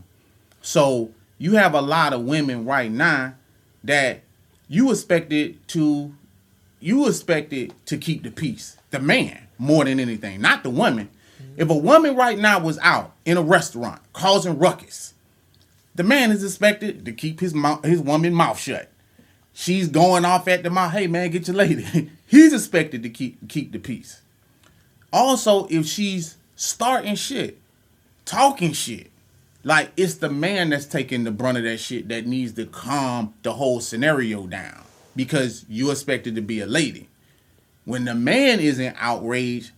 So 0.62 1.12
you 1.38 1.54
have 1.54 1.74
a 1.74 1.82
lot 1.82 2.14
of 2.14 2.22
women 2.22 2.66
right 2.66 2.92
now 2.92 3.34
that 3.84 4.22
you 4.72 4.90
expected 4.90 5.68
to 5.68 6.16
you 6.80 7.06
expected 7.08 7.74
to 7.88 7.98
keep 7.98 8.24
the 8.24 8.32
peace. 8.32 8.78
The 8.92 9.00
man 9.00 9.48
more 9.58 9.84
than 9.84 10.00
anything, 10.00 10.40
not 10.40 10.64
the 10.64 10.70
woman. 10.70 11.10
If 11.58 11.70
a 11.70 11.76
woman 11.76 12.16
right 12.16 12.40
now 12.40 12.60
was 12.60 12.80
out 12.80 13.12
in 13.26 13.36
a 13.36 13.42
restaurant 13.42 14.02
causing 14.14 14.58
ruckus, 14.58 15.14
the 15.94 16.04
man 16.04 16.32
is 16.32 16.42
expected 16.42 17.04
to 17.04 17.12
keep 17.12 17.42
his 17.42 17.54
mouth, 17.54 17.84
his 17.84 18.00
woman 18.00 18.34
mouth 18.34 18.58
shut. 18.58 18.90
She's 19.52 19.90
going 19.90 20.24
off 20.24 20.48
at 20.48 20.64
the 20.64 20.70
mouth. 20.70 20.94
Hey 20.94 21.08
man, 21.08 21.30
get 21.32 21.48
your 21.48 21.58
lady. 21.58 22.10
He's 22.26 22.54
expected 22.54 23.04
to 23.04 23.10
keep 23.10 23.50
keep 23.50 23.74
the 23.74 23.80
peace. 23.80 24.22
Also, 25.12 25.68
if 25.68 25.86
she's 25.86 26.38
starting 26.56 27.16
shit, 27.16 27.60
talking 28.24 28.72
shit, 28.72 29.11
like 29.64 29.92
it's 29.96 30.16
the 30.16 30.30
man 30.30 30.70
that's 30.70 30.86
taking 30.86 31.24
the 31.24 31.32
brunt 31.32 31.58
of 31.58 31.64
that 31.64 31.78
shit 31.78 32.08
that 32.10 32.26
needs 32.26 32.54
to 32.54 32.66
calm 32.66 33.34
the 33.44 33.54
whole 33.54 33.80
scenario 33.80 34.48
down 34.48 34.84
because 35.16 35.66
you 35.70 35.92
expected 35.92 36.36
to 36.36 36.42
be 36.42 36.60
a 36.62 36.66
lady. 36.66 37.08
When 37.86 38.06
the 38.06 38.16
man 38.16 38.60
is 38.60 38.80
in 38.80 38.94
outrage, 38.98 39.72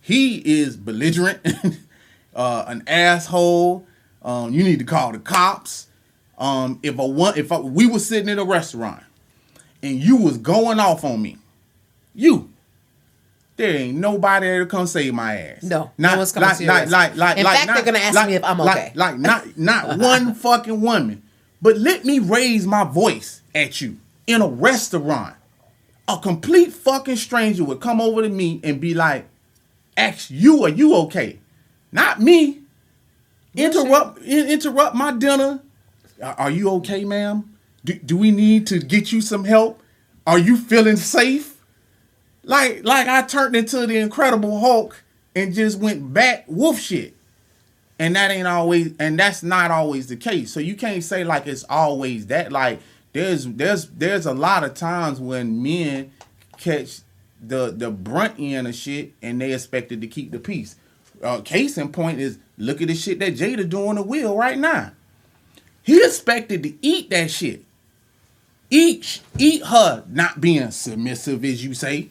he 0.00 0.38
is 0.38 0.76
belligerent, 0.76 1.40
uh, 2.34 2.64
an 2.66 2.82
asshole. 2.86 3.86
Um, 4.22 4.52
you 4.52 4.64
need 4.64 4.78
to 4.78 4.84
call 4.84 5.12
the 5.12 5.18
cops. 5.18 5.86
Um, 6.38 6.78
if 6.82 6.98
a 6.98 7.06
one, 7.06 7.36
if 7.36 7.50
I, 7.52 7.58
we 7.58 7.86
were 7.86 7.98
sitting 7.98 8.28
in 8.28 8.38
a 8.38 8.44
restaurant 8.44 9.02
and 9.82 9.96
you 9.98 10.16
was 10.16 10.38
going 10.38 10.78
off 10.80 11.04
on 11.04 11.20
me, 11.20 11.38
you, 12.14 12.50
there 13.58 13.76
ain't 13.76 13.98
nobody 13.98 14.46
there 14.46 14.60
to 14.60 14.66
come 14.66 14.86
save 14.86 15.12
my 15.12 15.36
ass. 15.36 15.62
No, 15.62 15.90
no 15.98 16.16
one's 16.16 16.32
coming 16.32 16.48
like, 16.48 16.58
to 16.58 16.64
like, 16.66 16.88
like, 16.90 17.16
like, 17.16 17.36
In 17.38 17.44
like, 17.44 17.56
fact, 17.56 17.66
they're 17.66 17.74
not- 17.76 17.84
gonna 17.84 17.98
ask 17.98 18.14
like- 18.16 18.26
me 18.28 18.34
if 18.36 18.44
I'm 18.44 18.58
like- 18.58 18.76
okay. 18.76 18.92
Like, 18.94 19.18
not, 19.18 19.58
not 19.58 19.98
one 20.12 20.34
fucking 20.34 20.80
woman, 20.80 21.22
but 21.60 21.76
let 21.76 22.04
me 22.06 22.18
raise 22.18 22.66
my 22.66 22.84
voice 22.84 23.42
at 23.54 23.80
you 23.82 23.98
in 24.26 24.40
a 24.40 24.48
restaurant. 24.48 25.34
A 26.08 26.16
complete 26.18 26.72
fucking 26.72 27.16
stranger 27.16 27.64
would 27.64 27.80
come 27.80 28.00
over 28.00 28.22
to 28.22 28.28
me 28.30 28.60
and 28.64 28.80
be 28.80 28.94
like, 28.94 29.28
"Ask 29.96 30.30
you, 30.30 30.64
are 30.64 30.70
you 30.70 30.94
okay?" 30.94 31.38
Not 31.92 32.18
me. 32.20 32.60
Interrupt, 33.54 34.22
in- 34.22 34.48
interrupt 34.48 34.94
my 34.94 35.12
dinner. 35.12 35.60
Are 36.22 36.34
are 36.38 36.50
you 36.50 36.70
okay, 36.76 37.04
ma'am? 37.04 37.54
Do, 37.84 37.92
do 37.94 38.16
we 38.16 38.30
need 38.30 38.66
to 38.68 38.78
get 38.78 39.12
you 39.12 39.20
some 39.20 39.44
help? 39.44 39.82
Are 40.26 40.38
you 40.38 40.56
feeling 40.56 40.96
safe? 40.96 41.56
Like, 42.48 42.84
like 42.84 43.06
I 43.06 43.22
turned 43.22 43.54
into 43.54 43.86
the 43.86 43.96
Incredible 43.98 44.58
Hulk 44.58 45.04
and 45.36 45.54
just 45.54 45.78
went 45.78 46.12
back 46.12 46.46
wolf 46.48 46.80
shit. 46.80 47.14
And 48.00 48.16
that 48.16 48.32
ain't 48.32 48.48
always, 48.48 48.92
and 48.98 49.16
that's 49.18 49.44
not 49.44 49.70
always 49.70 50.08
the 50.08 50.16
case. 50.16 50.52
So 50.52 50.58
you 50.58 50.74
can't 50.74 51.04
say 51.04 51.22
like 51.22 51.46
it's 51.46 51.64
always 51.70 52.26
that. 52.26 52.50
Like 52.50 52.80
there's 53.12 53.46
there's 53.46 53.86
there's 53.90 54.26
a 54.26 54.34
lot 54.34 54.64
of 54.64 54.74
times 54.74 55.20
when 55.20 55.62
men 55.62 56.10
catch 56.58 57.00
the 57.40 57.72
the 57.76 57.90
brunt 57.90 58.34
end 58.38 58.66
of 58.66 58.74
shit 58.74 59.12
and 59.22 59.40
they 59.40 59.52
expected 59.52 60.00
to 60.00 60.08
keep 60.08 60.32
the 60.32 60.40
peace. 60.40 60.74
Uh, 61.22 61.40
case 61.40 61.78
in 61.78 61.90
point 61.92 62.20
is 62.20 62.38
Look 62.58 62.82
at 62.82 62.88
the 62.88 62.94
shit 62.94 63.20
that 63.20 63.34
Jada 63.34 63.68
doing 63.68 63.94
the 63.94 64.02
wheel 64.02 64.36
right 64.36 64.58
now. 64.58 64.90
He 65.82 66.04
expected 66.04 66.64
to 66.64 66.74
eat 66.82 67.08
that 67.10 67.30
shit. 67.30 67.64
Eat, 68.68 69.22
eat 69.38 69.64
her 69.64 70.04
not 70.10 70.40
being 70.40 70.70
submissive, 70.72 71.44
as 71.44 71.64
you 71.64 71.72
say. 71.72 72.10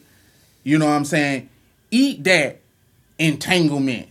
You 0.68 0.76
know 0.76 0.84
what 0.84 0.92
I'm 0.92 1.06
saying? 1.06 1.48
Eat 1.90 2.24
that 2.24 2.60
entanglement. 3.18 4.10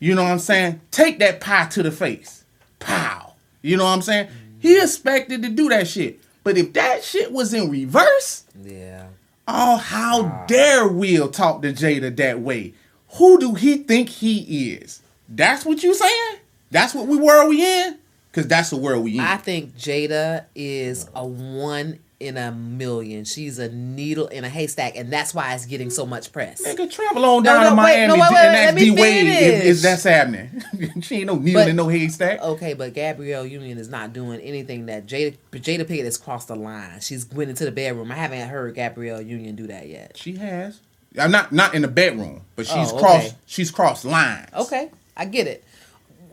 You 0.00 0.16
know 0.16 0.24
what 0.24 0.32
I'm 0.32 0.40
saying? 0.40 0.80
Take 0.90 1.20
that 1.20 1.40
pie 1.40 1.66
to 1.66 1.82
the 1.84 1.92
face. 1.92 2.44
Pow. 2.80 3.34
You 3.62 3.76
know 3.76 3.84
what 3.84 3.90
I'm 3.90 4.02
saying? 4.02 4.26
He 4.58 4.74
mm-hmm. 4.74 4.82
expected 4.82 5.42
to 5.42 5.48
do 5.48 5.68
that 5.68 5.86
shit. 5.86 6.18
But 6.42 6.58
if 6.58 6.72
that 6.72 7.04
shit 7.04 7.30
was 7.30 7.54
in 7.54 7.70
reverse, 7.70 8.42
Yeah. 8.64 9.06
oh, 9.46 9.76
how 9.76 10.44
dare 10.48 10.88
Will 10.88 11.28
talk 11.28 11.62
to 11.62 11.72
Jada 11.72 12.16
that 12.16 12.40
way? 12.40 12.74
Who 13.10 13.38
do 13.38 13.54
he 13.54 13.76
think 13.76 14.08
he 14.08 14.72
is? 14.72 15.02
That's 15.28 15.64
what 15.64 15.84
you 15.84 15.94
saying? 15.94 16.38
That's 16.72 16.96
what 16.96 17.06
we 17.06 17.16
world 17.16 17.48
we 17.48 17.64
in? 17.64 17.96
Cause 18.32 18.48
that's 18.48 18.70
the 18.70 18.76
world 18.76 19.04
we 19.04 19.18
in. 19.18 19.20
I 19.20 19.36
think 19.36 19.76
Jada 19.76 20.46
is 20.56 21.08
a 21.14 21.24
one 21.24 22.00
in 22.22 22.36
a 22.36 22.52
million. 22.52 23.24
She's 23.24 23.58
a 23.58 23.68
needle 23.68 24.28
in 24.28 24.44
a 24.44 24.48
haystack, 24.48 24.96
and 24.96 25.12
that's 25.12 25.34
why 25.34 25.54
it's 25.54 25.66
getting 25.66 25.90
so 25.90 26.06
much 26.06 26.32
press. 26.32 26.64
Nigga, 26.66 26.90
travel 26.90 27.24
on 27.24 27.42
down 27.42 27.62
no, 27.64 27.70
to 27.70 27.76
wait, 27.82 28.06
no, 28.06 28.16
Miami 28.16 28.20
wait, 28.22 28.32
wait, 28.32 28.46
and 28.46 28.54
that's 28.54 28.76
D 28.76 28.90
Wade 28.92 29.26
if, 29.26 29.64
if 29.64 29.82
that's 29.82 30.04
happening. 30.04 30.62
she 31.02 31.16
ain't 31.16 31.26
no 31.26 31.34
needle 31.36 31.62
But- 31.62 31.68
in 31.68 31.76
no 31.76 31.88
haystack. 31.88 32.40
Okay, 32.40 32.74
but 32.74 32.94
Gabrielle 32.94 33.44
Union 33.44 33.76
is 33.78 33.88
not 33.88 34.12
doing 34.12 34.40
anything 34.40 34.86
that 34.86 35.06
Jada 35.06 35.36
Jada 35.52 35.86
Pickett 35.86 36.04
has 36.04 36.16
crossed 36.16 36.48
the 36.48 36.56
line. 36.56 37.00
She's 37.00 37.28
went 37.30 37.50
into 37.50 37.64
the 37.64 37.72
bedroom. 37.72 38.10
I 38.12 38.14
haven't 38.14 38.48
heard 38.48 38.74
Gabrielle 38.74 39.20
Union 39.20 39.56
do 39.56 39.66
that 39.66 39.88
yet. 39.88 40.16
She 40.16 40.36
has. 40.36 40.80
I'm 41.18 41.30
not 41.30 41.52
not 41.52 41.74
in 41.74 41.82
the 41.82 41.88
bedroom, 41.88 42.42
but 42.56 42.66
she's 42.66 42.92
Oh, 42.92 42.98
crossed 42.98 43.34
she's 43.46 43.70
crossed 43.70 44.04
lines. 44.04 44.48
Okay, 44.54 44.90
I 45.16 45.24
get 45.26 45.46
it. 45.46 45.64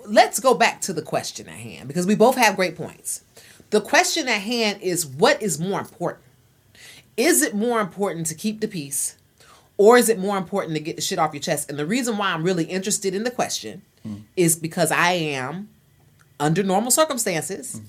Let's 0.06 0.40
go 0.40 0.54
back 0.54 0.82
to 0.82 0.94
the 0.94 1.02
question 1.02 1.48
at 1.48 1.56
hand 1.56 1.88
because 1.88 2.08
we 2.08 2.16
both 2.16 2.36
have 2.38 2.56
great 2.56 2.76
points. 2.78 3.22
The 3.70 3.82
question 3.82 4.28
at 4.28 4.42
hand 4.42 4.82
is 4.82 5.06
what 5.06 5.42
is 5.42 5.60
more 5.60 5.80
important? 5.80 6.24
Is 7.18 7.42
it 7.42 7.54
more 7.54 7.82
important 7.82 8.26
to 8.28 8.36
keep 8.36 8.62
the 8.62 8.68
peace 8.68 9.18
or 9.78 9.98
is 9.98 10.10
it 10.10 10.18
more 10.18 10.38
important 10.38 10.76
to 10.76 10.82
get 10.82 10.96
the 10.96 11.02
shit 11.02 11.20
off 11.20 11.34
your 11.34 11.42
chest? 11.42 11.70
And 11.70 11.78
the 11.78 11.86
reason 11.86 12.18
why 12.18 12.32
I'm 12.32 12.44
really 12.44 12.66
interested 12.66 13.14
in 13.14 13.24
the 13.24 13.32
question 13.32 13.82
mm. 14.06 14.22
is 14.36 14.56
because 14.56 14.92
I 14.92 15.12
am, 15.12 15.70
under 16.40 16.64
normal 16.64 16.92
circumstances, 16.92 17.80
mm. 17.80 17.86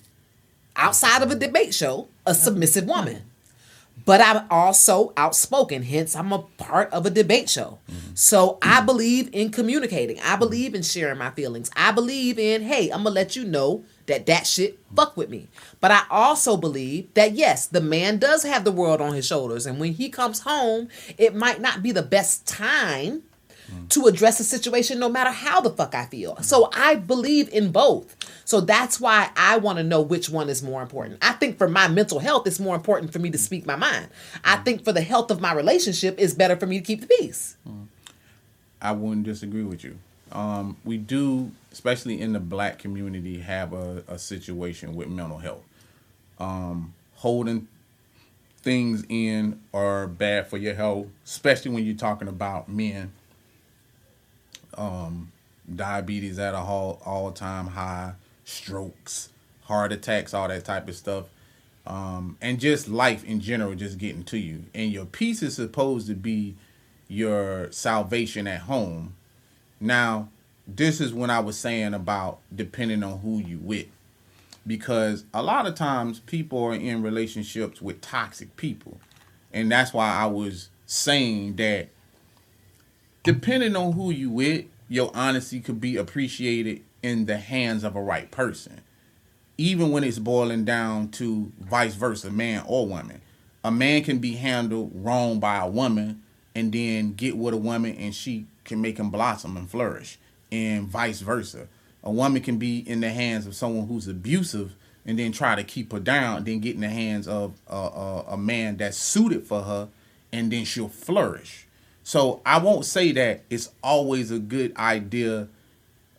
outside 0.76 1.22
of 1.22 1.30
a 1.30 1.34
debate 1.34 1.74
show, 1.74 2.08
a 2.26 2.34
submissive 2.34 2.86
woman. 2.86 3.22
But 4.04 4.20
I'm 4.20 4.46
also 4.50 5.12
outspoken, 5.16 5.82
hence, 5.82 6.16
I'm 6.16 6.32
a 6.32 6.38
part 6.38 6.90
of 6.92 7.06
a 7.06 7.10
debate 7.10 7.50
show. 7.50 7.78
Mm-hmm. 7.90 8.14
So 8.14 8.58
I 8.62 8.76
mm-hmm. 8.76 8.86
believe 8.86 9.30
in 9.32 9.50
communicating. 9.50 10.18
I 10.20 10.36
believe 10.36 10.74
in 10.74 10.82
sharing 10.82 11.18
my 11.18 11.30
feelings. 11.30 11.70
I 11.76 11.92
believe 11.92 12.38
in, 12.38 12.62
hey, 12.62 12.90
I'm 12.90 13.02
gonna 13.02 13.10
let 13.10 13.36
you 13.36 13.44
know 13.44 13.84
that 14.10 14.26
that 14.26 14.46
shit 14.46 14.78
fuck 14.94 15.16
with 15.16 15.30
me. 15.30 15.48
But 15.80 15.90
I 15.90 16.02
also 16.10 16.56
believe 16.56 17.12
that, 17.14 17.32
yes, 17.32 17.66
the 17.66 17.80
man 17.80 18.18
does 18.18 18.42
have 18.42 18.64
the 18.64 18.72
world 18.72 19.00
on 19.00 19.14
his 19.14 19.26
shoulders. 19.26 19.66
And 19.66 19.80
when 19.80 19.92
he 19.94 20.08
comes 20.08 20.40
home, 20.40 20.88
it 21.16 21.34
might 21.34 21.60
not 21.60 21.82
be 21.82 21.92
the 21.92 22.02
best 22.02 22.46
time 22.46 23.22
to 23.90 24.06
address 24.06 24.40
a 24.40 24.44
situation 24.44 24.98
no 24.98 25.08
matter 25.08 25.30
how 25.30 25.60
the 25.60 25.70
fuck 25.70 25.94
I 25.94 26.06
feel. 26.06 26.36
So 26.42 26.70
I 26.72 26.96
believe 26.96 27.48
in 27.50 27.70
both. 27.70 28.16
So 28.44 28.60
that's 28.60 29.00
why 29.00 29.30
I 29.36 29.58
want 29.58 29.78
to 29.78 29.84
know 29.84 30.00
which 30.00 30.28
one 30.28 30.48
is 30.48 30.62
more 30.62 30.82
important. 30.82 31.18
I 31.22 31.32
think 31.32 31.56
for 31.56 31.68
my 31.68 31.86
mental 31.86 32.18
health, 32.18 32.46
it's 32.46 32.58
more 32.58 32.74
important 32.74 33.12
for 33.12 33.20
me 33.20 33.30
to 33.30 33.38
speak 33.38 33.66
my 33.66 33.76
mind. 33.76 34.08
I 34.44 34.56
think 34.56 34.84
for 34.84 34.92
the 34.92 35.02
health 35.02 35.30
of 35.30 35.40
my 35.40 35.52
relationship, 35.52 36.16
it's 36.18 36.34
better 36.34 36.56
for 36.56 36.66
me 36.66 36.80
to 36.80 36.84
keep 36.84 37.00
the 37.00 37.06
peace. 37.06 37.56
Mm. 37.68 37.86
I 38.82 38.92
wouldn't 38.92 39.24
disagree 39.24 39.62
with 39.62 39.84
you. 39.84 39.98
Um, 40.32 40.76
we 40.84 40.96
do, 40.96 41.50
especially 41.72 42.20
in 42.20 42.32
the 42.32 42.40
black 42.40 42.78
community, 42.78 43.40
have 43.40 43.72
a, 43.72 44.04
a 44.08 44.18
situation 44.18 44.94
with 44.94 45.08
mental 45.08 45.38
health. 45.38 45.64
Um, 46.38 46.94
holding 47.16 47.68
things 48.62 49.04
in 49.08 49.60
are 49.72 50.06
bad 50.06 50.48
for 50.48 50.56
your 50.56 50.74
health, 50.74 51.06
especially 51.24 51.72
when 51.72 51.84
you're 51.84 51.96
talking 51.96 52.28
about 52.28 52.68
men. 52.68 53.12
Um, 54.76 55.32
diabetes 55.74 56.38
at 56.38 56.54
a 56.54 56.58
all 56.58 57.00
all 57.04 57.32
time 57.32 57.68
high, 57.68 58.12
strokes, 58.44 59.30
heart 59.64 59.92
attacks, 59.92 60.34
all 60.34 60.48
that 60.48 60.64
type 60.64 60.88
of 60.88 60.96
stuff. 60.96 61.26
Um, 61.86 62.36
and 62.40 62.60
just 62.60 62.88
life 62.88 63.24
in 63.24 63.40
general 63.40 63.74
just 63.74 63.98
getting 63.98 64.22
to 64.24 64.38
you. 64.38 64.64
And 64.74 64.92
your 64.92 65.06
peace 65.06 65.42
is 65.42 65.56
supposed 65.56 66.06
to 66.08 66.14
be 66.14 66.54
your 67.08 67.72
salvation 67.72 68.46
at 68.46 68.60
home. 68.62 69.14
Now, 69.80 70.28
this 70.66 71.00
is 71.00 71.12
when 71.12 71.30
I 71.30 71.40
was 71.40 71.58
saying 71.58 71.94
about 71.94 72.40
depending 72.54 73.02
on 73.02 73.20
who 73.20 73.38
you 73.38 73.58
with. 73.58 73.86
Because 74.66 75.24
a 75.32 75.42
lot 75.42 75.66
of 75.66 75.74
times 75.74 76.20
people 76.20 76.62
are 76.62 76.74
in 76.74 77.02
relationships 77.02 77.80
with 77.80 78.00
toxic 78.02 78.56
people. 78.56 79.00
And 79.52 79.72
that's 79.72 79.92
why 79.92 80.12
I 80.12 80.26
was 80.26 80.68
saying 80.86 81.56
that 81.56 81.88
depending 83.22 83.74
on 83.74 83.92
who 83.92 84.10
you 84.10 84.30
with, 84.30 84.66
your 84.88 85.10
honesty 85.14 85.60
could 85.60 85.80
be 85.80 85.96
appreciated 85.96 86.82
in 87.02 87.26
the 87.26 87.38
hands 87.38 87.84
of 87.84 87.96
a 87.96 88.02
right 88.02 88.30
person. 88.30 88.80
Even 89.56 89.90
when 89.90 90.04
it's 90.04 90.18
boiling 90.18 90.64
down 90.64 91.08
to 91.10 91.52
vice 91.58 91.94
versa, 91.94 92.30
man 92.30 92.62
or 92.66 92.86
woman. 92.86 93.20
A 93.62 93.70
man 93.70 94.02
can 94.04 94.18
be 94.18 94.34
handled 94.34 94.90
wrong 94.94 95.38
by 95.38 95.58
a 95.58 95.68
woman 95.68 96.22
and 96.54 96.72
then 96.72 97.12
get 97.12 97.36
with 97.36 97.54
a 97.54 97.58
woman 97.58 97.94
and 97.96 98.14
she 98.14 98.46
can 98.70 98.80
make 98.80 98.98
him 98.98 99.10
blossom 99.10 99.56
and 99.56 99.68
flourish. 99.68 100.18
And 100.50 100.88
vice 100.88 101.20
versa. 101.20 101.68
A 102.02 102.10
woman 102.10 102.42
can 102.42 102.56
be 102.56 102.78
in 102.78 103.00
the 103.00 103.10
hands 103.10 103.46
of 103.46 103.54
someone 103.54 103.86
who's 103.86 104.08
abusive 104.08 104.74
and 105.04 105.18
then 105.18 105.32
try 105.32 105.54
to 105.54 105.64
keep 105.64 105.92
her 105.92 106.00
down, 106.00 106.44
then 106.44 106.60
get 106.60 106.74
in 106.74 106.80
the 106.80 106.88
hands 106.88 107.28
of 107.28 107.54
a, 107.68 107.76
a, 107.76 108.24
a 108.30 108.36
man 108.36 108.76
that's 108.78 108.96
suited 108.96 109.46
for 109.46 109.62
her, 109.62 109.88
and 110.32 110.50
then 110.50 110.64
she'll 110.64 110.88
flourish. 110.88 111.66
So 112.02 112.40
I 112.46 112.58
won't 112.58 112.84
say 112.84 113.12
that 113.12 113.42
it's 113.50 113.70
always 113.82 114.30
a 114.30 114.38
good 114.38 114.76
idea 114.76 115.48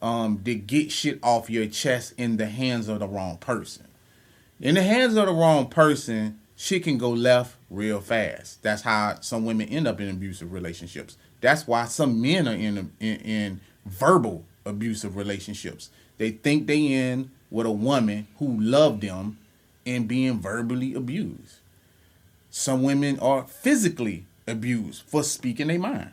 um, 0.02 0.42
to 0.46 0.56
get 0.56 0.92
shit 0.92 1.20
off 1.24 1.50
your 1.50 1.68
chest 1.68 2.14
in 2.18 2.38
the 2.38 2.48
hands 2.48 2.88
of 2.88 3.00
the 3.00 3.08
wrong 3.08 3.38
person. 3.38 3.88
In 4.60 4.76
the 4.76 4.84
hands 4.84 5.16
of 5.16 5.26
the 5.26 5.34
wrong 5.34 5.68
person, 5.68 6.40
shit 6.56 6.84
can 6.84 6.98
go 6.98 7.10
left 7.10 7.56
real 7.70 8.02
fast. 8.02 8.62
That's 8.62 8.84
how 8.84 9.20
some 9.22 9.46
women 9.46 9.70
end 9.70 9.88
up 9.88 10.00
in 10.00 10.10
abusive 10.10 10.52
relationships. 10.52 11.18
That's 11.42 11.68
why 11.68 11.86
some 11.86 12.22
men 12.22 12.48
are 12.48 12.54
in 12.54 12.92
in, 13.00 13.16
in 13.18 13.62
verbal 13.86 14.46
abusive 14.66 15.16
relationships. 15.16 15.90
They 16.18 16.32
think 16.32 16.68
they 16.68 16.94
in 16.94 17.32
with 17.50 17.66
a 17.66 17.72
woman 17.72 18.28
who 18.38 18.60
loved 18.60 19.02
them 19.02 19.38
and 19.86 20.08
being 20.08 20.40
verbally 20.40 20.94
abused. 20.94 21.58
Some 22.50 22.84
women 22.84 23.20
are 23.20 23.44
physically 23.48 24.26
abused 24.48 25.04
for 25.08 25.24
speaking 25.24 25.68
their 25.68 25.80
mind. 25.80 26.12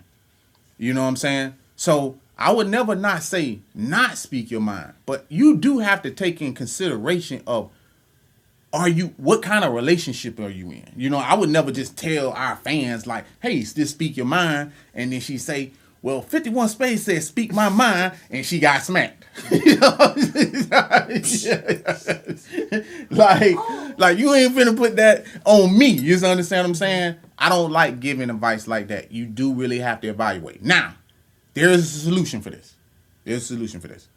You 0.78 0.94
know 0.94 1.02
what 1.02 1.08
I'm 1.08 1.16
saying? 1.16 1.54
So 1.76 2.18
I 2.38 2.52
would 2.52 2.68
never 2.68 2.94
not 2.94 3.22
say 3.22 3.60
not 3.74 4.16
speak 4.16 4.50
your 4.50 4.60
mind, 4.60 4.92
but 5.06 5.26
you 5.28 5.56
do 5.56 5.80
have 5.80 6.02
to 6.02 6.10
take 6.10 6.40
in 6.40 6.54
consideration 6.54 7.42
of 7.46 7.70
are 8.72 8.88
you 8.88 9.14
what 9.16 9.42
kind 9.42 9.64
of 9.64 9.72
relationship 9.72 10.38
are 10.40 10.50
you 10.50 10.70
in? 10.70 10.92
You 10.96 11.10
know, 11.10 11.18
I 11.18 11.34
would 11.34 11.48
never 11.48 11.72
just 11.72 11.96
tell 11.96 12.32
our 12.32 12.56
fans 12.56 13.06
like, 13.06 13.24
hey, 13.40 13.60
just 13.62 13.94
speak 13.94 14.16
your 14.16 14.26
mind, 14.26 14.72
and 14.94 15.12
then 15.12 15.20
she 15.20 15.38
say, 15.38 15.72
Well, 16.02 16.20
51 16.20 16.68
Spade 16.68 16.98
says 16.98 17.26
speak 17.26 17.52
my 17.52 17.68
mind, 17.70 18.14
and 18.30 18.44
she 18.44 18.58
got 18.58 18.82
smacked. 18.82 19.24
You 19.50 19.76
know? 19.76 19.90
like, 23.10 23.56
like 23.98 24.18
you 24.18 24.34
ain't 24.34 24.54
finna 24.54 24.76
put 24.76 24.96
that 24.96 25.24
on 25.44 25.78
me. 25.78 25.90
You 25.90 26.16
understand 26.16 26.64
what 26.64 26.70
I'm 26.70 26.74
saying? 26.74 27.16
I 27.38 27.48
don't 27.48 27.70
like 27.70 28.00
giving 28.00 28.30
advice 28.30 28.66
like 28.66 28.88
that. 28.88 29.12
You 29.12 29.26
do 29.26 29.54
really 29.54 29.78
have 29.78 30.00
to 30.00 30.08
evaluate. 30.08 30.62
Now, 30.62 30.96
there 31.54 31.70
is 31.70 31.94
a 31.94 32.00
solution 32.00 32.42
for 32.42 32.50
this. 32.50 32.74
There's 33.24 33.44
a 33.44 33.46
solution 33.46 33.80
for 33.80 33.88
this. 33.88 34.08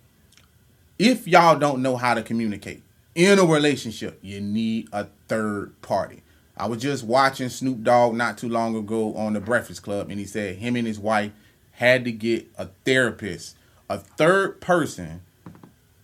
If 0.98 1.27
y'all 1.27 1.58
don't 1.58 1.81
know 1.81 1.98
how 1.98 2.15
to 2.15 2.24
communicate 2.24 2.84
in 3.15 3.39
a 3.39 3.46
relationship, 3.46 4.20
you 4.22 4.41
need 4.41 4.89
a 4.91 5.08
third 5.27 5.80
party. 5.82 6.24
I 6.58 6.68
was 6.68 6.82
just 6.82 7.03
watching 7.03 7.50
Snoop 7.50 7.84
Dogg 7.84 8.13
not 8.13 8.38
too 8.38 8.50
long 8.50 8.75
ago 8.75 9.15
on 9.15 9.34
the 9.34 9.39
Breakfast 9.39 9.84
Club, 9.84 10.10
and 10.10 10.20
he 10.20 10.25
said 10.25 10.58
him 10.58 10.75
and 10.75 10.86
his 10.86 11.00
wife 11.00 11.32
had 11.72 12.06
to 12.06 12.12
get 12.12 12.48
a 12.58 12.68
therapist, 12.86 13.56
a 13.89 13.98
third 13.98 14.62
person 14.62 15.22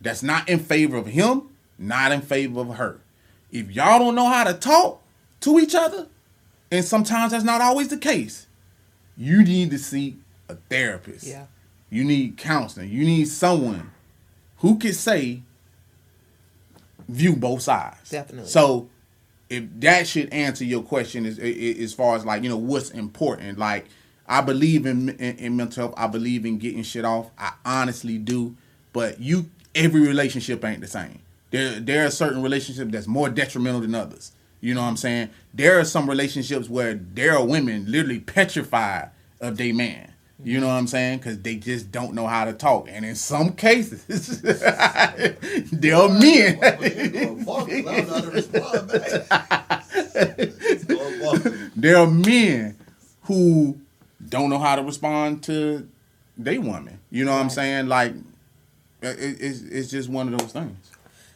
that's 0.01 0.23
not 0.23 0.49
in 0.49 0.59
favor 0.59 0.97
of 0.97 1.07
him, 1.07 1.49
not 1.77 2.11
in 2.11 2.21
favor 2.21 2.61
of 2.61 2.75
her. 2.75 2.99
If 3.51 3.71
y'all 3.71 3.99
don't 3.99 4.15
know 4.15 4.27
how 4.27 4.43
to 4.43 4.53
talk 4.53 5.01
to 5.41 5.59
each 5.59 5.75
other, 5.75 6.07
and 6.71 6.83
sometimes 6.83 7.31
that's 7.31 7.43
not 7.43 7.61
always 7.61 7.87
the 7.89 7.97
case, 7.97 8.47
you 9.15 9.43
need 9.43 9.71
to 9.71 9.79
seek 9.79 10.17
a 10.49 10.55
therapist. 10.55 11.27
Yeah. 11.27 11.45
You 11.89 12.03
need 12.03 12.37
counseling. 12.37 12.89
You 12.89 13.05
need 13.05 13.27
someone 13.27 13.91
who 14.57 14.77
can 14.77 14.93
say, 14.93 15.43
view 17.07 17.35
both 17.35 17.61
sides. 17.61 18.09
Definitely. 18.09 18.49
So, 18.49 18.89
if 19.49 19.63
that 19.79 20.07
should 20.07 20.31
answer 20.33 20.65
your 20.65 20.83
question 20.83 21.25
as, 21.25 21.39
as 21.39 21.93
far 21.93 22.15
as 22.15 22.25
like 22.25 22.43
you 22.43 22.49
know 22.49 22.57
what's 22.57 22.89
important, 22.91 23.57
like 23.57 23.85
I 24.27 24.41
believe 24.41 24.85
in, 24.85 25.09
in 25.09 25.37
in 25.37 25.57
mental 25.57 25.87
health. 25.87 25.95
I 25.97 26.07
believe 26.07 26.45
in 26.45 26.57
getting 26.57 26.83
shit 26.83 27.05
off. 27.05 27.29
I 27.37 27.53
honestly 27.65 28.17
do. 28.17 28.55
but 28.93 29.19
you 29.19 29.49
every 29.75 30.01
relationship 30.01 30.63
ain't 30.65 30.81
the 30.81 30.87
same. 30.87 31.19
There 31.51 31.79
there 31.79 32.05
are 32.05 32.11
certain 32.11 32.41
relationships 32.41 32.91
that's 32.91 33.07
more 33.07 33.29
detrimental 33.29 33.81
than 33.81 33.95
others. 33.95 34.31
You 34.59 34.73
know 34.73 34.81
what 34.81 34.87
I'm 34.87 34.97
saying? 34.97 35.29
There 35.53 35.79
are 35.79 35.85
some 35.85 36.09
relationships 36.09 36.67
where 36.67 36.95
there 36.95 37.37
are 37.37 37.45
women 37.45 37.85
literally 37.89 38.19
petrified 38.19 39.11
of 39.39 39.57
their 39.57 39.73
man. 39.73 40.13
You 40.43 40.59
know 40.59 40.67
what 40.67 40.73
I'm 40.73 40.87
saying? 40.87 41.17
Because 41.17 41.41
they 41.41 41.55
just 41.55 41.91
don't 41.91 42.13
know 42.13 42.27
how 42.27 42.45
to 42.45 42.53
talk, 42.53 42.87
and 42.89 43.03
in 43.03 43.15
some 43.15 43.53
cases, 43.53 44.05
there 45.71 45.95
are 45.95 46.09
men. 46.09 46.59
there 51.75 51.97
are 51.97 52.07
men 52.07 52.75
who 53.23 53.77
don't 54.29 54.49
know 54.49 54.59
how 54.59 54.75
to 54.75 54.83
respond 54.83 55.43
to 55.43 55.87
they 56.37 56.57
woman. 56.57 56.99
You 57.09 57.25
know 57.25 57.31
what 57.31 57.41
I'm 57.41 57.49
saying? 57.49 57.87
Like, 57.87 58.13
it, 59.01 59.17
it's 59.41 59.61
it's 59.61 59.89
just 59.89 60.09
one 60.09 60.31
of 60.31 60.39
those 60.39 60.51
things. 60.51 60.77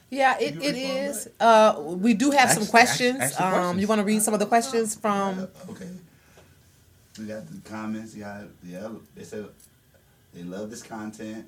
Yeah, 0.10 0.38
it, 0.40 0.56
You 0.56 0.62
it 0.62 0.74
respond 0.76 1.08
is. 1.08 1.30
Uh, 1.40 1.76
we 1.80 2.14
do 2.14 2.32
have 2.32 2.52
some 2.52 2.66
questions. 2.68 3.20
ask- 3.20 3.32
ask 3.34 3.38
the 3.38 3.46
um, 3.46 3.52
questions. 3.54 3.82
you 3.82 3.88
want 3.88 4.00
to 4.00 4.06
read 4.06 4.22
some 4.22 4.34
of 4.34 4.40
the 4.40 4.46
questions 4.46 4.94
from? 4.96 5.48
Okay. 5.70 5.88
We 7.22 7.28
got 7.28 7.46
the 7.48 7.70
comments. 7.70 8.16
Yeah, 8.16 8.44
yeah. 8.64 8.90
They 9.16 9.24
said 9.24 9.46
they 10.34 10.42
love 10.44 10.72
this 10.72 10.82
content. 10.82 11.46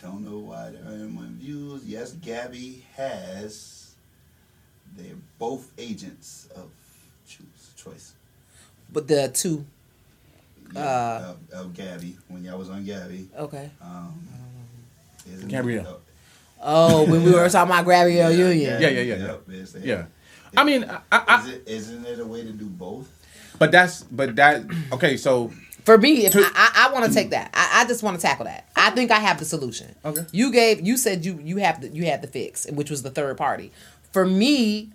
Don't 0.00 0.24
know 0.24 0.38
why 0.38 0.70
they're 0.70 0.82
earning 0.86 1.10
more 1.10 1.24
views. 1.24 1.84
Yes, 1.84 2.12
Gabby 2.12 2.84
has. 2.94 3.94
They're 4.96 5.16
both 5.38 5.72
agents 5.76 6.48
of 6.54 6.70
choose 7.26 7.72
choice. 7.76 8.14
But 8.92 9.08
there 9.08 9.24
are 9.24 9.32
two. 9.32 9.64
Yeah, 10.72 10.80
Uh, 10.80 11.34
of, 11.52 11.60
of 11.66 11.74
Gabby 11.74 12.16
when 12.28 12.44
y'all 12.44 12.58
was 12.58 12.70
on 12.70 12.84
Gabby. 12.84 13.28
Okay. 13.36 13.70
Um, 13.82 14.28
Gabrielle. 15.48 16.00
Oh, 16.60 17.04
when 17.10 17.24
we 17.24 17.32
were 17.32 17.48
talking 17.48 17.72
about 17.72 17.84
Gabrielle 17.86 18.30
Union. 18.32 18.80
Yeah, 18.80 18.88
yeah, 18.88 19.00
yeah, 19.00 19.14
Yep, 19.26 19.48
it's- 19.50 19.76
Yeah, 19.82 20.06
I 20.56 20.64
mean, 20.64 20.84
I, 20.84 21.00
I, 21.10 21.40
Is 21.42 21.48
it, 21.48 21.62
isn't 21.66 22.06
it 22.06 22.20
a 22.20 22.24
way 22.26 22.42
to 22.44 22.52
do 22.52 22.66
both? 22.66 23.08
But 23.58 23.70
that's 23.72 24.02
but 24.04 24.36
that 24.36 24.62
okay. 24.92 25.16
So 25.16 25.52
For 25.84 25.98
me, 25.98 26.26
if 26.26 26.34
I, 26.36 26.88
I, 26.88 26.92
want 26.92 27.06
to 27.06 27.12
take 27.12 27.30
that. 27.30 27.50
I, 27.54 27.82
I 27.82 27.86
just 27.86 28.02
want 28.02 28.18
to 28.18 28.22
tackle 28.22 28.44
that. 28.44 28.68
I 28.76 28.90
think 28.90 29.10
I 29.10 29.18
have 29.18 29.38
the 29.38 29.44
solution. 29.44 29.94
Okay. 30.04 30.22
You 30.32 30.52
gave. 30.52 30.86
You 30.86 30.96
said 30.96 31.24
you 31.24 31.40
you 31.42 31.56
have 31.58 31.80
the 31.80 31.88
you 31.88 32.04
had 32.04 32.22
the 32.22 32.28
fix, 32.28 32.66
which 32.70 32.90
was 32.90 33.02
the 33.02 33.10
third 33.10 33.36
party. 33.36 33.72
For 34.12 34.26
me, 34.26 34.90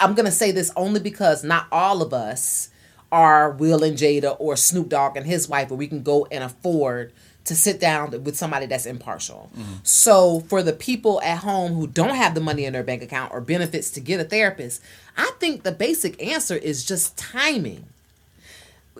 I'm 0.00 0.14
gonna 0.14 0.30
say 0.30 0.50
this 0.50 0.70
only 0.76 1.00
because 1.00 1.44
not 1.44 1.66
all 1.70 2.02
of 2.02 2.12
us 2.12 2.70
are 3.12 3.50
Will 3.50 3.84
and 3.84 3.96
Jada 3.96 4.36
or 4.38 4.56
Snoop 4.56 4.88
Dogg 4.88 5.16
and 5.16 5.26
his 5.26 5.48
wife, 5.48 5.70
where 5.70 5.76
we 5.76 5.86
can 5.86 6.02
go 6.02 6.26
and 6.30 6.42
afford 6.42 7.12
to 7.46 7.56
sit 7.56 7.80
down 7.80 8.10
with 8.24 8.36
somebody 8.36 8.66
that's 8.66 8.86
impartial. 8.86 9.50
So 9.82 10.40
for 10.48 10.62
the 10.62 10.72
people 10.72 11.20
at 11.22 11.38
home 11.38 11.72
who 11.72 11.86
don't 11.86 12.14
have 12.14 12.34
the 12.34 12.40
money 12.40 12.64
in 12.64 12.72
their 12.72 12.82
bank 12.82 13.02
account 13.02 13.32
or 13.32 13.40
benefits 13.40 13.90
to 13.92 14.00
get 14.00 14.20
a 14.20 14.24
therapist, 14.24 14.82
I 15.16 15.32
think 15.40 15.62
the 15.62 15.72
basic 15.72 16.22
answer 16.22 16.56
is 16.56 16.84
just 16.84 17.16
timing. 17.16 17.86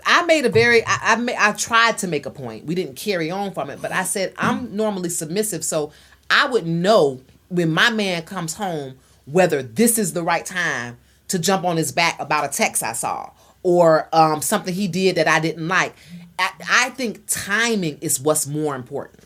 I 0.05 0.25
made 0.25 0.45
a 0.45 0.51
very 0.51 0.85
I 0.87 0.99
I, 1.03 1.17
ma- 1.17 1.33
I 1.39 1.53
tried 1.53 1.99
to 1.99 2.09
make 2.09 2.27
a 2.27 2.31
point. 2.31 2.65
We 2.67 2.75
didn't 2.75 2.97
carry 2.97 3.31
on 3.31 3.53
from 3.53 3.71
it, 3.71 3.81
but 3.81 3.93
I 3.93 4.05
said 4.05 4.35
I'm 4.37 4.75
normally 4.77 5.09
submissive, 5.09 5.65
so 5.65 5.91
I 6.31 6.47
would 6.49 6.67
know 6.67 7.21
when 7.49 7.73
my 7.73 7.91
man 7.91 8.23
comes 8.23 8.55
home 8.55 8.97
whether 9.25 9.63
this 9.63 9.99
is 9.99 10.13
the 10.13 10.23
right 10.23 10.45
time 10.47 10.99
to 11.29 11.39
jump 11.39 11.65
on 11.65 11.77
his 11.77 11.93
back 11.93 12.19
about 12.21 12.45
a 12.45 12.49
text 12.49 12.83
I 12.83 12.93
saw 12.93 13.31
or 13.63 14.09
um, 14.13 14.41
something 14.43 14.73
he 14.73 14.87
did 14.87 15.17
that 15.17 15.27
I 15.27 15.41
didn't 15.41 15.67
like. 15.67 15.95
I, 16.39 16.91
think 16.91 17.23
timing 17.27 17.99
is 18.01 18.21
what's 18.21 18.47
more 18.47 18.75
important. 18.75 19.25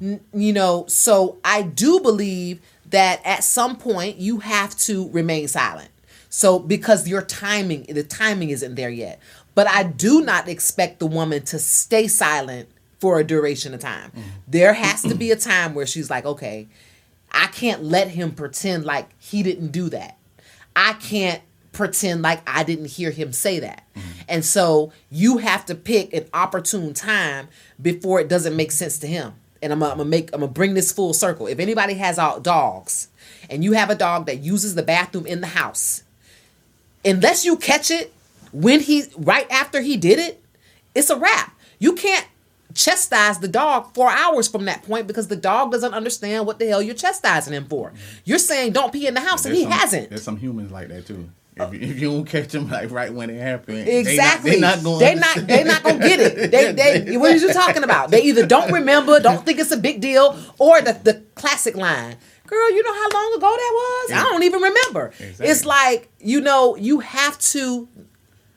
N- 0.00 0.20
you 0.32 0.52
know, 0.52 0.86
so 0.88 1.38
I 1.44 1.62
do 1.62 2.00
believe 2.00 2.60
that 2.90 3.20
at 3.24 3.44
some 3.44 3.76
point 3.76 4.18
you 4.18 4.38
have 4.38 4.76
to 4.78 5.08
remain 5.10 5.48
silent. 5.48 5.90
So 6.28 6.58
because 6.58 7.08
your 7.08 7.22
timing, 7.22 7.84
the 7.84 8.02
timing 8.02 8.50
isn't 8.50 8.74
there 8.74 8.90
yet. 8.90 9.20
But 9.54 9.68
I 9.68 9.82
do 9.82 10.22
not 10.22 10.48
expect 10.48 10.98
the 10.98 11.06
woman 11.06 11.42
to 11.44 11.58
stay 11.58 12.08
silent 12.08 12.68
for 12.98 13.18
a 13.18 13.24
duration 13.24 13.74
of 13.74 13.80
time. 13.80 14.12
There 14.48 14.72
has 14.72 15.02
to 15.02 15.14
be 15.14 15.30
a 15.30 15.36
time 15.36 15.74
where 15.74 15.86
she's 15.86 16.08
like, 16.08 16.24
okay, 16.24 16.68
I 17.32 17.48
can't 17.48 17.82
let 17.82 18.08
him 18.08 18.32
pretend 18.32 18.84
like 18.84 19.08
he 19.18 19.42
didn't 19.42 19.72
do 19.72 19.88
that. 19.90 20.16
I 20.74 20.94
can't 20.94 21.42
pretend 21.72 22.22
like 22.22 22.40
I 22.46 22.64
didn't 22.64 22.86
hear 22.86 23.10
him 23.10 23.32
say 23.32 23.58
that. 23.60 23.86
And 24.28 24.44
so 24.44 24.92
you 25.10 25.38
have 25.38 25.66
to 25.66 25.74
pick 25.74 26.12
an 26.14 26.26
opportune 26.32 26.94
time 26.94 27.48
before 27.80 28.20
it 28.20 28.28
doesn't 28.28 28.54
make 28.56 28.70
sense 28.72 28.98
to 28.98 29.06
him. 29.06 29.32
And 29.62 29.72
I'm 29.72 29.78
gonna, 29.80 30.04
make 30.04 30.30
I'm 30.32 30.40
gonna 30.40 30.52
bring 30.52 30.74
this 30.74 30.92
full 30.92 31.14
circle. 31.14 31.46
If 31.46 31.58
anybody 31.58 31.94
has 31.94 32.18
out 32.18 32.42
dogs 32.42 33.08
and 33.48 33.62
you 33.64 33.72
have 33.72 33.90
a 33.90 33.94
dog 33.94 34.26
that 34.26 34.38
uses 34.40 34.74
the 34.74 34.82
bathroom 34.82 35.26
in 35.26 35.40
the 35.40 35.46
house, 35.48 36.02
unless 37.04 37.44
you 37.44 37.56
catch 37.56 37.90
it 37.90 38.12
when 38.52 38.80
he 38.80 39.04
right 39.16 39.50
after 39.50 39.80
he 39.80 39.96
did 39.96 40.18
it, 40.18 40.42
it's 40.94 41.10
a 41.10 41.16
wrap. 41.16 41.56
You 41.78 41.94
can't 41.94 42.26
chastise 42.74 43.38
the 43.38 43.48
dog 43.48 43.92
four 43.94 44.10
hours 44.10 44.48
from 44.48 44.64
that 44.64 44.82
point 44.82 45.06
because 45.06 45.28
the 45.28 45.36
dog 45.36 45.70
doesn't 45.72 45.94
understand 45.94 46.46
what 46.46 46.58
the 46.58 46.66
hell 46.66 46.82
you're 46.82 46.94
chastising 46.94 47.52
him 47.52 47.66
for. 47.66 47.92
You're 48.24 48.38
saying 48.38 48.72
don't 48.72 48.92
pee 48.92 49.06
in 49.06 49.14
the 49.14 49.20
house 49.20 49.44
and 49.44 49.54
there's 49.54 49.64
he 49.64 49.70
some- 49.70 49.78
hasn't. 49.78 50.08
There's 50.10 50.22
some 50.22 50.36
humans 50.38 50.70
like 50.72 50.88
that 50.88 51.06
too. 51.06 51.28
If, 51.54 51.74
you- 51.74 51.80
if 51.80 52.00
you 52.00 52.10
don't 52.10 52.24
catch 52.24 52.48
them 52.48 52.70
like 52.70 52.90
right 52.90 53.12
when 53.12 53.28
it 53.30 53.40
happened, 53.40 53.86
Exactly. 53.86 54.52
they 54.52 54.60
not, 54.60 54.82
going. 54.82 55.00
They 55.00 55.14
not 55.14 55.46
they 55.46 55.64
not 55.64 55.82
gonna 55.82 55.98
get 55.98 56.18
it. 56.20 56.50
They 56.50 56.72
they 56.72 57.16
what 57.18 57.32
are 57.32 57.36
you 57.36 57.52
talking 57.52 57.84
about? 57.84 58.10
They 58.10 58.22
either 58.22 58.46
don't 58.46 58.72
remember, 58.72 59.20
don't 59.20 59.44
think 59.44 59.58
it's 59.58 59.70
a 59.72 59.76
big 59.76 60.00
deal, 60.00 60.36
or 60.58 60.80
the 60.80 60.94
the 60.94 61.22
classic 61.34 61.76
line. 61.76 62.16
Girl, 62.46 62.70
you 62.70 62.82
know 62.82 62.92
how 62.94 63.08
long 63.12 63.34
ago 63.36 63.50
that 63.50 63.72
was? 63.74 64.12
I 64.12 64.22
don't 64.30 64.42
even 64.42 64.60
remember. 64.60 65.06
Exactly. 65.18 65.46
It's 65.46 65.64
like, 65.64 66.10
you 66.20 66.40
know, 66.40 66.76
you 66.76 67.00
have 67.00 67.38
to 67.52 67.88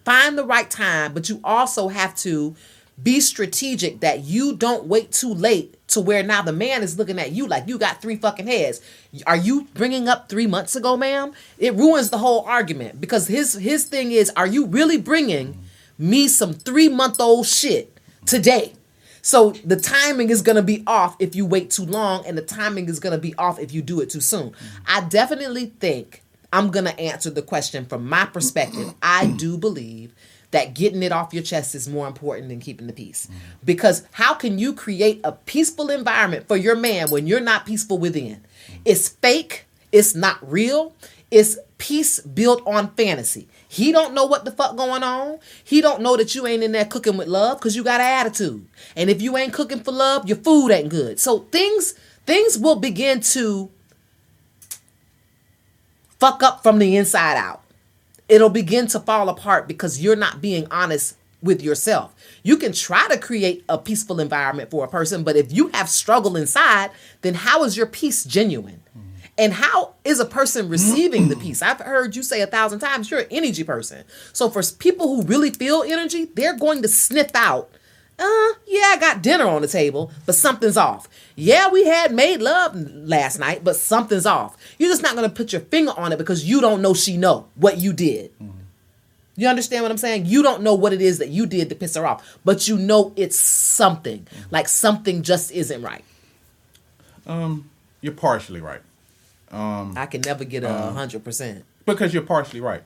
find 0.04 0.38
the 0.38 0.44
right 0.46 0.70
time, 0.70 1.14
but 1.14 1.30
you 1.30 1.40
also 1.44 1.88
have 1.88 2.14
to 2.18 2.56
be 3.02 3.20
strategic 3.20 4.00
that 4.00 4.24
you 4.24 4.56
don't 4.56 4.86
wait 4.86 5.12
too 5.12 5.34
late 5.34 5.76
to 5.88 6.00
where 6.00 6.24
now 6.24 6.42
the 6.42 6.54
man 6.54 6.82
is 6.82 6.98
looking 6.98 7.20
at 7.20 7.32
you 7.32 7.48
like 7.48 7.68
you 7.68 7.78
got 7.78 8.02
three 8.02 8.16
fucking 8.16 8.48
heads. 8.48 8.82
Are 9.28 9.36
you 9.36 9.68
bringing 9.74 10.08
up 10.08 10.30
3 10.30 10.48
months 10.48 10.76
ago, 10.76 10.96
ma'am? 10.96 11.34
It 11.58 11.76
ruins 11.76 12.10
the 12.10 12.18
whole 12.18 12.42
argument 12.46 13.02
because 13.02 13.28
his 13.28 13.54
his 13.54 13.86
thing 13.86 14.12
is 14.12 14.32
are 14.36 14.48
you 14.48 14.66
really 14.66 14.98
bringing 14.98 15.58
me 15.98 16.28
some 16.28 16.54
3 16.54 16.90
month 16.90 17.20
old 17.20 17.46
shit 17.46 17.98
today? 18.26 18.74
So 19.22 19.52
the 19.66 19.76
timing 19.76 20.30
is 20.30 20.42
to 20.56 20.62
be 20.62 20.84
off 20.86 21.16
if 21.20 21.36
you 21.36 21.46
wait 21.46 21.72
too 21.72 21.86
long 21.86 22.26
and 22.26 22.38
the 22.38 22.44
timing 22.44 22.88
is 22.88 23.00
to 23.14 23.18
be 23.18 23.34
off 23.36 23.60
if 23.60 23.74
you 23.74 23.82
do 23.82 24.00
it 24.00 24.10
too 24.10 24.22
soon. 24.22 24.54
I 24.88 25.02
definitely 25.02 25.74
think 25.80 26.22
I'm 26.54 26.72
to 26.86 27.00
answer 27.00 27.30
the 27.30 27.42
question 27.42 27.86
from 27.86 28.08
my 28.08 28.26
perspective. 28.26 28.94
I 29.02 29.28
do 29.28 29.58
believe 29.58 30.14
that 30.56 30.74
getting 30.74 31.04
it 31.04 31.12
off 31.12 31.34
your 31.34 31.44
chest 31.44 31.76
is 31.76 31.90
more 31.90 32.08
important 32.08 32.48
than 32.48 32.62
keeping 32.62 32.88
the 32.88 32.94
peace. 32.94 33.28
Because 33.66 34.04
how 34.14 34.34
can 34.34 34.58
you 34.58 34.72
create 34.72 35.20
a 35.26 35.34
peaceful 35.34 35.90
environment 35.90 36.48
for 36.48 36.56
your 36.56 36.78
man 36.78 37.10
when 37.10 37.28
you're 37.28 37.42
not 37.42 37.66
peaceful 37.66 37.98
within? 37.98 38.42
It's 38.86 39.10
fake, 39.10 39.66
it's 39.92 40.16
not 40.16 40.40
real, 40.50 40.96
it's 41.30 41.58
peace 41.78 42.22
built 42.22 42.66
on 42.66 42.92
fantasy. 42.92 43.50
He 43.68 43.92
don't 43.92 44.14
know 44.14 44.26
what 44.26 44.46
the 44.46 44.52
fuck 44.52 44.78
going 44.78 45.04
on. 45.04 45.40
He 45.62 45.82
don't 45.82 46.02
know 46.02 46.16
that 46.16 46.34
you 46.34 46.48
ain't 46.48 46.64
in 46.64 46.72
there 46.72 46.86
cooking 46.86 47.18
with 47.18 47.28
love 47.28 47.60
because 47.60 47.76
you 47.76 47.84
got 47.84 48.00
an 48.00 48.08
attitude. 48.08 48.66
And 48.96 49.10
if 49.10 49.22
you 49.22 49.36
ain't 49.36 49.52
cooking 49.52 49.82
for 49.82 49.92
love, 49.92 50.26
your 50.26 50.38
food 50.38 50.70
ain't 50.70 50.88
good. 50.88 51.20
So 51.20 51.40
things 51.52 51.96
things 52.26 52.58
will 52.58 52.78
begin 52.78 53.20
to 53.20 53.70
fuck 56.18 56.42
up 56.42 56.64
from 56.64 56.80
the 56.80 56.96
inside 56.96 57.36
out. 57.36 57.65
It'll 58.28 58.50
begin 58.50 58.88
to 58.88 59.00
fall 59.00 59.30
apart 59.30 59.68
because 59.68 60.02
you're 60.02 60.16
not 60.16 60.42
being 60.42 60.68
honest 60.72 61.16
with 61.42 61.62
yourself. 61.62 62.14
You 62.44 62.58
can 62.58 62.74
try 62.74 63.08
to 63.08 63.18
create 63.18 63.64
a 63.70 63.78
peaceful 63.78 64.20
environment 64.20 64.72
for 64.72 64.84
a 64.84 64.88
person, 64.88 65.24
but 65.24 65.36
if 65.36 65.54
you 65.54 65.68
have 65.70 65.90
struggle 65.90 66.36
inside, 66.36 66.92
then 67.22 67.36
how 67.36 67.64
is 67.64 67.78
your 67.78 67.86
peace 67.86 68.24
genuine? 68.24 68.82
Mm-hmm. 68.98 69.10
And 69.38 69.54
how 69.54 69.96
is 70.04 70.20
a 70.20 70.26
person 70.26 70.70
receiving 70.70 71.28
the 71.28 71.36
peace? 71.42 71.62
I've 71.62 71.80
heard 71.80 72.16
you 72.16 72.24
say 72.24 72.42
a 72.42 72.48
thousand 72.48 72.80
times 72.80 73.12
you're 73.12 73.22
an 73.22 73.28
energy 73.30 73.64
person. 73.64 74.06
So 74.34 74.50
for 74.50 74.64
people 74.80 75.08
who 75.08 75.24
really 75.24 75.52
feel 75.52 75.84
energy, 75.84 76.26
they're 76.34 76.58
going 76.58 76.82
to 76.82 76.88
sniff 76.88 77.32
out, 77.36 77.70
uh, 78.18 78.54
yeah, 78.68 78.94
I 78.94 78.98
got 79.00 79.22
dinner 79.22 79.46
on 79.48 79.62
the 79.62 79.68
table, 79.68 80.12
but 80.26 80.36
something's 80.36 80.78
off. 80.78 81.08
Yeah, 81.36 81.70
we 81.70 81.86
had 81.86 82.14
made 82.14 82.42
love 82.42 82.74
last 82.76 83.40
night, 83.40 83.64
but 83.64 83.76
something's 83.76 84.26
off. 84.26 84.56
You're 84.80 84.90
just 84.90 85.02
not 85.04 85.16
gonna 85.16 85.30
put 85.30 85.52
your 85.52 85.62
finger 85.62 85.92
on 85.98 86.12
it 86.14 86.18
because 86.18 86.46
you 86.46 86.62
don't 86.62 86.82
know 86.82 86.94
she 86.94 87.18
know 87.18 87.48
what 87.56 87.78
you 87.78 87.92
did. 87.94 88.32
You 89.38 89.50
understand 89.50 89.84
what 89.84 89.92
I'm 89.92 89.98
saying? 89.98 90.28
You 90.28 90.42
don't 90.44 90.62
know 90.64 90.76
what 90.76 90.94
it 90.94 91.02
is 91.02 91.18
that 91.18 91.28
you 91.28 91.46
did 91.46 91.68
to 91.68 91.76
piss 91.76 91.96
her 91.96 92.08
off, 92.08 92.38
but 92.46 92.70
you 92.70 92.78
know 92.78 93.12
it's 93.18 93.36
something. 93.38 94.26
Like 94.50 94.70
something 94.70 95.22
just 95.24 95.52
isn't 95.52 95.82
right. 95.82 96.06
Um, 97.28 97.70
you're 98.02 98.14
partially 98.14 98.62
right 98.62 98.82
Um, 99.52 99.94
I 99.98 100.06
can 100.06 100.22
never 100.22 100.44
get 100.46 100.64
a 100.64 100.70
hundred 100.72 101.24
percent. 101.24 101.66
because 101.86 102.14
you're 102.14 102.24
partially 102.24 102.62
right. 102.62 102.84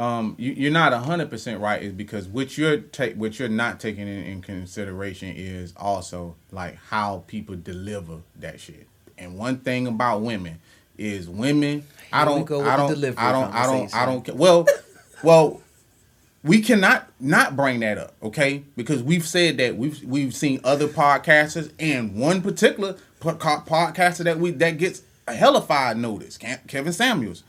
Um, 0.00 0.34
you, 0.38 0.52
you're 0.52 0.72
not 0.72 0.94
hundred 0.94 1.28
percent 1.28 1.60
right 1.60 1.82
is 1.82 1.92
because 1.92 2.26
what 2.26 2.56
you're 2.56 2.78
take 2.78 3.16
what 3.16 3.38
you're 3.38 3.50
not 3.50 3.78
taking 3.78 4.08
in, 4.08 4.24
in 4.24 4.40
consideration 4.40 5.34
is 5.36 5.74
also 5.76 6.36
like 6.50 6.76
how 6.76 7.22
people 7.26 7.54
deliver 7.54 8.20
that 8.36 8.58
shit. 8.58 8.86
And 9.18 9.36
one 9.36 9.58
thing 9.58 9.86
about 9.86 10.22
women 10.22 10.58
is 10.96 11.28
women. 11.28 11.86
I 12.10 12.24
don't. 12.24 12.46
go 12.46 12.60
with 12.60 12.66
I 12.66 12.76
don't. 12.76 13.18
I 13.18 13.32
don't. 13.32 13.54
I 13.54 13.66
don't. 13.66 13.94
I 13.94 14.06
don't. 14.06 14.28
Well, 14.30 14.66
well, 15.22 15.60
we 16.42 16.62
cannot 16.62 17.06
not 17.20 17.54
bring 17.54 17.80
that 17.80 17.98
up, 17.98 18.14
okay? 18.22 18.62
Because 18.76 19.02
we've 19.02 19.26
said 19.26 19.58
that 19.58 19.76
we've 19.76 20.02
we've 20.02 20.34
seen 20.34 20.60
other 20.64 20.88
podcasters 20.88 21.72
and 21.78 22.16
one 22.16 22.40
particular 22.40 22.96
podcaster 23.20 24.24
that 24.24 24.38
we 24.38 24.52
that 24.52 24.78
gets 24.78 25.02
a 25.28 25.34
hellified 25.34 25.98
notice, 25.98 26.38
Kevin 26.38 26.94
Samuels. 26.94 27.44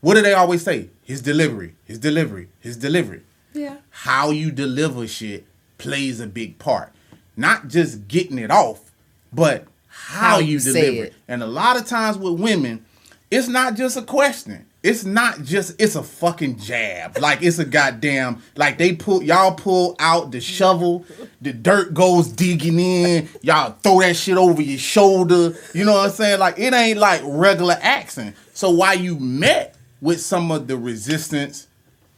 What 0.00 0.14
do 0.14 0.22
they 0.22 0.32
always 0.34 0.62
say? 0.62 0.90
His 1.02 1.20
delivery, 1.22 1.74
his 1.84 1.98
delivery, 1.98 2.48
his 2.60 2.76
delivery. 2.76 3.22
Yeah. 3.52 3.76
How 3.90 4.30
you 4.30 4.50
deliver 4.50 5.06
shit 5.08 5.46
plays 5.78 6.20
a 6.20 6.26
big 6.26 6.58
part. 6.58 6.92
Not 7.36 7.68
just 7.68 8.08
getting 8.08 8.38
it 8.38 8.50
off, 8.50 8.92
but 9.32 9.66
how, 9.86 10.30
How 10.30 10.38
you, 10.38 10.60
deliver 10.60 10.86
it. 11.04 11.06
it. 11.08 11.14
And 11.26 11.42
a 11.42 11.46
lot 11.46 11.76
of 11.76 11.86
times 11.86 12.18
with 12.18 12.40
women, 12.40 12.84
it's 13.30 13.48
not 13.48 13.74
just 13.74 13.96
a 13.96 14.02
question. 14.02 14.66
It's 14.80 15.04
not 15.04 15.42
just 15.42 15.80
it's 15.80 15.96
a 15.96 16.04
fucking 16.04 16.58
jab. 16.58 17.18
Like 17.18 17.42
it's 17.42 17.58
a 17.58 17.64
goddamn 17.64 18.42
like 18.54 18.78
they 18.78 18.94
pull 18.94 19.24
y'all 19.24 19.54
pull 19.54 19.96
out 19.98 20.30
the 20.30 20.40
shovel, 20.40 21.04
the 21.40 21.52
dirt 21.52 21.94
goes 21.94 22.28
digging 22.28 22.78
in, 22.78 23.28
y'all 23.42 23.72
throw 23.82 24.00
that 24.00 24.14
shit 24.14 24.36
over 24.36 24.62
your 24.62 24.78
shoulder. 24.78 25.54
You 25.74 25.84
know 25.84 25.94
what 25.94 26.06
I'm 26.06 26.12
saying? 26.12 26.38
Like 26.38 26.60
it 26.60 26.72
ain't 26.72 26.98
like 27.00 27.22
regular 27.24 27.76
accent. 27.80 28.36
So 28.54 28.70
while 28.70 28.96
you 28.96 29.18
met 29.18 29.74
with 30.00 30.20
some 30.20 30.50
of 30.50 30.66
the 30.66 30.76
resistance, 30.76 31.66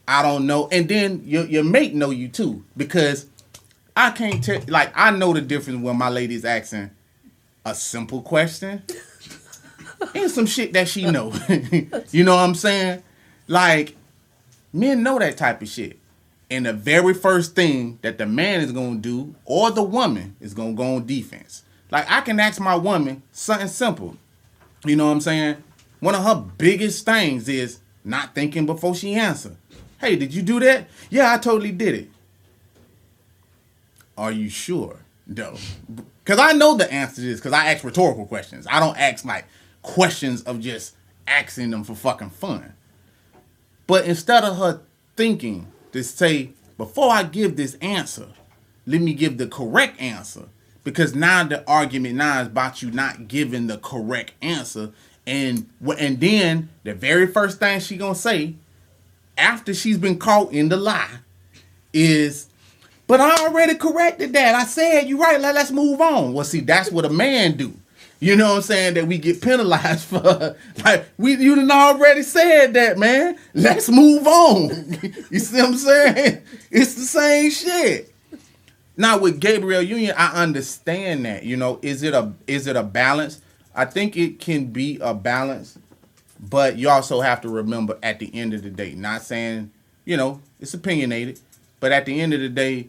I 0.07 0.23
don't 0.23 0.47
know, 0.47 0.69
and 0.69 0.89
then 0.89 1.23
your 1.25 1.47
your 1.47 1.65
mate 1.65 1.95
know 1.95 2.11
you 2.11 2.29
too 2.29 2.65
because 2.77 3.27
I 3.97 4.11
can't 4.11 4.43
tell 4.43 4.61
like 4.69 4.93
I 4.95 5.11
know 5.11 5.33
the 5.33 5.41
difference 5.41 5.83
when 5.83 5.97
my 5.97 6.09
lady's 6.09 6.45
asking 6.45 6.91
a 7.65 7.75
simple 7.75 8.23
question 8.23 8.83
and 10.15 10.31
some 10.31 10.47
shit 10.47 10.73
that 10.73 10.89
she 10.89 11.05
know. 11.11 11.33
you 12.11 12.25
know 12.25 12.37
what 12.37 12.43
I'm 12.43 12.55
saying? 12.55 13.03
Like 13.47 13.97
men 14.73 15.03
know 15.03 15.19
that 15.19 15.37
type 15.37 15.63
of 15.63 15.69
shit. 15.69 15.99
And 16.51 16.67
the 16.67 16.73
very 16.73 17.15
first 17.15 17.55
thing 17.55 17.99
that 18.03 18.19
the 18.19 18.27
man 18.27 18.61
is 18.61 18.73
gonna 18.73 18.97
do, 18.97 19.35
or 19.45 19.71
the 19.71 19.85
woman, 19.85 20.35
is 20.41 20.53
gonna 20.53 20.73
go 20.73 20.97
on 20.97 21.07
defense. 21.07 21.63
Like 21.91 22.11
I 22.11 22.21
can 22.23 22.41
ask 22.41 22.61
my 22.61 22.75
woman 22.75 23.23
something 23.33 23.69
simple. 23.69 24.17
You 24.85 24.97
know 24.97 25.07
what 25.07 25.13
I'm 25.13 25.21
saying? 25.21 25.63
One 26.01 26.15
of 26.15 26.25
her 26.25 26.35
biggest 26.59 27.05
things 27.05 27.49
is 27.49 27.81
not 28.05 28.35
thinking 28.35 28.67
before 28.67 28.95
she 28.95 29.15
answer. 29.15 29.57
Hey, 30.01 30.17
did 30.17 30.35
you 30.35 30.43
do 30.43 30.59
that? 30.61 30.89
Yeah, 31.11 31.33
I 31.33 31.39
totally 31.39 31.73
did 31.73 31.95
it. 31.95 32.11
Are 34.17 34.33
you 34.33 34.49
sure? 34.49 35.01
though? 35.31 35.57
Because 36.25 36.39
I 36.39 36.53
know 36.53 36.77
the 36.77 36.93
answer 36.93 37.17
to 37.17 37.21
this 37.23 37.41
because 37.41 37.53
I 37.53 37.73
ask 37.73 37.85
rhetorical 37.85 38.27
questions. 38.27 38.67
I 38.69 38.81
don't 38.81 38.99
ask 38.99 39.25
like 39.25 39.47
questions 39.83 40.43
of 40.43 40.61
just 40.61 40.95
asking 41.27 41.71
them 41.71 41.85
for 41.85 41.95
fucking 41.95 42.31
fun. 42.31 42.75
But 43.87 44.05
instead 44.05 44.45
of 44.45 44.59
her 44.59 44.83
thinking 45.17 45.69
to 45.93 46.05
say, 46.05 46.51
before 46.77 47.11
I 47.11 47.23
give 47.23 47.57
this 47.57 47.75
answer, 47.77 48.29
let 48.87 49.01
me 49.01 49.15
give 49.15 49.39
the 49.39 49.47
correct 49.47 50.01
answer. 50.01 50.49
Because 50.83 51.15
now 51.15 51.45
the 51.45 51.67
argument 51.69 52.17
now 52.17 52.41
is 52.41 52.47
about 52.47 52.83
you 52.83 52.91
not 52.91 53.29
giving 53.29 53.67
the 53.67 53.79
correct 53.79 54.33
answer. 54.41 54.93
And 55.27 55.69
and 55.99 56.21
then 56.21 56.69
the 56.83 56.95
very 56.95 57.27
first 57.27 57.59
thing 57.59 57.81
she 57.81 57.97
gonna 57.97 58.15
say 58.15 58.55
after 59.37 59.75
she's 59.75 59.99
been 59.99 60.19
caught 60.19 60.53
in 60.53 60.69
the 60.69 60.77
lie 60.77 61.19
is 61.93 62.49
but 63.07 63.21
I 63.21 63.45
already 63.45 63.75
corrected 63.75 64.35
that. 64.35 64.55
I 64.55 64.65
said 64.65 65.09
you 65.09 65.21
right. 65.21 65.41
Let, 65.41 65.57
let's 65.57 65.73
move 65.73 66.01
on. 66.01 66.33
Well, 66.33 66.45
see, 66.45 66.61
that's 66.61 66.93
what 66.93 67.05
a 67.05 67.11
man 67.11 67.57
do. 67.57 67.75
You 68.21 68.37
know 68.37 68.51
what 68.51 68.57
I'm 68.57 68.63
saying? 68.63 68.95
That 68.95 69.07
we 69.07 69.19
get 69.19 69.43
penalized 69.43 70.05
for. 70.07 70.57
Like 70.85 71.09
we, 71.19 71.35
you 71.37 71.57
done 71.57 71.71
already 71.71 72.23
said 72.23 72.75
that, 72.75 72.99
man. 72.99 73.37
Let's 73.55 73.89
move 73.89 74.27
on. 74.27 74.69
you 75.31 75.41
see 75.41 75.57
what 75.57 75.71
I'm 75.71 75.77
saying? 75.77 76.43
It's 76.71 76.95
the 76.95 77.03
same 77.03 77.51
shit. 77.51 78.15
Now 78.97 79.19
with 79.19 79.41
Gabrielle 79.41 79.83
Union, 79.83 80.15
I 80.17 80.43
understand 80.43 81.25
that. 81.25 81.43
You 81.43 81.57
know, 81.57 81.79
is 81.83 82.03
it 82.03 82.15
a 82.15 82.33
is 82.47 82.67
it 82.67 82.77
a 82.77 82.83
balance? 82.83 83.41
I 83.81 83.87
think 83.87 84.15
it 84.15 84.39
can 84.41 84.67
be 84.67 84.99
a 85.01 85.15
balance, 85.15 85.79
but 86.39 86.77
you 86.77 86.91
also 86.91 87.23
have 87.23 87.41
to 87.41 87.49
remember 87.49 87.97
at 88.03 88.19
the 88.19 88.31
end 88.35 88.53
of 88.53 88.63
the 88.63 88.69
day, 88.69 88.93
not 88.93 89.23
saying, 89.23 89.71
you 90.05 90.19
know, 90.19 90.43
it's 90.61 90.75
opinionated, 90.75 91.41
but 91.81 91.91
at 91.91 92.05
the 92.05 92.21
end 92.21 92.35
of 92.35 92.41
the 92.41 92.51
day, 92.51 92.89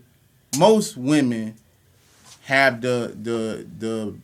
most 0.57 0.97
women 0.97 1.55
have 2.43 2.81
the 2.81 3.15
the 3.23 3.65
the 3.79 4.15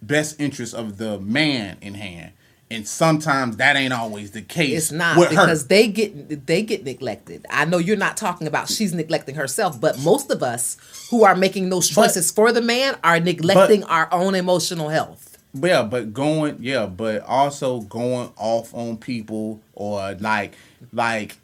best 0.00 0.40
interest 0.40 0.72
of 0.74 0.96
the 0.96 1.20
man 1.20 1.76
in 1.82 1.92
hand. 1.92 2.32
And 2.70 2.88
sometimes 2.88 3.58
that 3.58 3.76
ain't 3.76 3.92
always 3.92 4.30
the 4.30 4.40
case. 4.40 4.84
It's 4.84 4.90
not 4.92 5.18
with 5.18 5.28
her. 5.32 5.42
because 5.42 5.66
they 5.66 5.86
get 5.88 6.46
they 6.46 6.62
get 6.62 6.82
neglected. 6.82 7.44
I 7.50 7.66
know 7.66 7.76
you're 7.76 7.98
not 7.98 8.16
talking 8.16 8.46
about 8.46 8.70
she's 8.70 8.94
neglecting 8.94 9.34
herself, 9.34 9.78
but 9.78 9.98
most 9.98 10.30
of 10.30 10.42
us 10.42 10.78
who 11.10 11.24
are 11.24 11.36
making 11.36 11.68
those 11.68 11.90
But- 11.90 12.06
choices 12.06 12.30
for 12.30 12.52
the 12.52 12.62
man 12.62 12.96
are 13.04 13.20
neglecting 13.20 13.84
our 13.84 14.08
own 14.10 14.34
emotional 14.34 14.88
health. 14.88 15.33
Yeah, 15.54 15.84
but 15.84 16.12
going, 16.12 16.58
yeah, 16.60 16.86
but 16.86 17.22
also 17.22 17.80
going 17.82 18.32
off 18.36 18.74
on 18.74 18.96
people 18.96 19.60
or 19.74 20.14
like, 20.14 20.54
like 20.92 21.36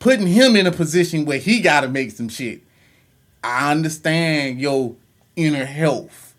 putting 0.00 0.26
him 0.26 0.56
in 0.56 0.66
a 0.66 0.72
position 0.72 1.24
where 1.24 1.38
he 1.38 1.60
got 1.60 1.82
to 1.82 1.88
make 1.88 2.10
some 2.10 2.28
shit. 2.28 2.62
I 3.44 3.70
understand 3.70 4.60
your 4.60 4.96
inner 5.36 5.64
health. 5.64 6.34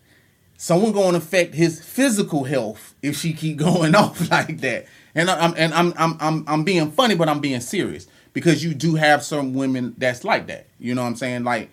Someone 0.56 0.92
to 0.92 1.16
affect 1.16 1.54
his 1.54 1.82
physical 1.82 2.44
health 2.44 2.94
if 3.02 3.16
she 3.16 3.32
keep 3.32 3.56
going 3.56 3.94
off 3.94 4.30
like 4.30 4.60
that. 4.60 4.86
And 5.14 5.30
I'm 5.30 5.54
and 5.56 5.74
I'm 5.74 5.92
I'm 5.96 6.16
I'm 6.20 6.44
I'm 6.46 6.64
being 6.64 6.90
funny, 6.90 7.14
but 7.14 7.28
I'm 7.28 7.40
being 7.40 7.60
serious 7.60 8.06
because 8.32 8.64
you 8.64 8.74
do 8.74 8.94
have 8.94 9.22
some 9.22 9.54
women 9.54 9.94
that's 9.98 10.24
like 10.24 10.46
that. 10.46 10.66
You 10.78 10.94
know 10.94 11.02
what 11.02 11.08
I'm 11.08 11.16
saying? 11.16 11.44
Like 11.44 11.70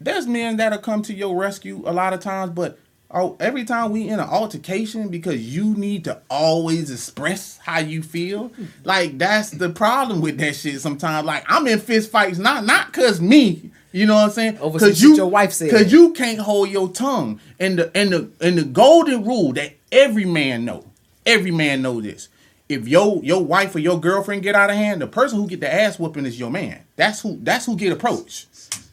there's 0.00 0.26
men 0.26 0.56
that'll 0.58 0.78
come 0.78 1.02
to 1.02 1.14
your 1.14 1.36
rescue 1.36 1.82
a 1.86 1.92
lot 1.92 2.12
of 2.12 2.20
times, 2.20 2.52
but 2.52 2.78
oh, 3.10 3.36
every 3.40 3.64
time 3.64 3.90
we 3.90 4.08
in 4.08 4.20
an 4.20 4.28
altercation 4.28 5.08
because 5.08 5.40
you 5.40 5.74
need 5.74 6.04
to 6.04 6.20
always 6.28 6.90
express 6.90 7.58
how 7.58 7.78
you 7.78 8.02
feel, 8.02 8.52
like 8.84 9.18
that's 9.18 9.50
the 9.50 9.70
problem 9.70 10.20
with 10.20 10.38
that 10.38 10.56
shit. 10.56 10.80
Sometimes, 10.80 11.26
like 11.26 11.44
I'm 11.48 11.66
in 11.66 11.78
fist 11.78 12.10
fights, 12.10 12.38
not 12.38 12.64
not 12.64 12.92
cause 12.92 13.20
me, 13.20 13.70
you 13.92 14.06
know 14.06 14.14
what 14.14 14.24
I'm 14.24 14.30
saying? 14.30 14.58
Over 14.58 14.78
Cause 14.78 14.98
shit 14.98 15.16
your 15.16 15.30
wife 15.30 15.52
said. 15.52 15.70
Cause 15.70 15.92
you 15.92 16.12
can't 16.12 16.40
hold 16.40 16.68
your 16.68 16.88
tongue. 16.88 17.40
And 17.60 17.78
the 17.78 17.96
and 17.96 18.10
the 18.10 18.30
and 18.40 18.58
the 18.58 18.64
golden 18.64 19.24
rule 19.24 19.52
that 19.52 19.72
every 19.92 20.24
man 20.24 20.64
know, 20.64 20.84
every 21.24 21.52
man 21.52 21.82
know 21.82 22.00
this. 22.00 22.28
If 22.68 22.88
your 22.88 23.22
your 23.22 23.44
wife 23.44 23.74
or 23.74 23.78
your 23.78 24.00
girlfriend 24.00 24.42
get 24.42 24.54
out 24.54 24.70
of 24.70 24.76
hand, 24.76 25.00
the 25.00 25.06
person 25.06 25.38
who 25.38 25.46
get 25.46 25.60
the 25.60 25.72
ass 25.72 25.98
whooping 25.98 26.26
is 26.26 26.40
your 26.40 26.50
man. 26.50 26.82
That's 26.96 27.20
who 27.20 27.38
that's 27.42 27.66
who 27.66 27.76
get 27.76 27.92
approached. 27.92 28.48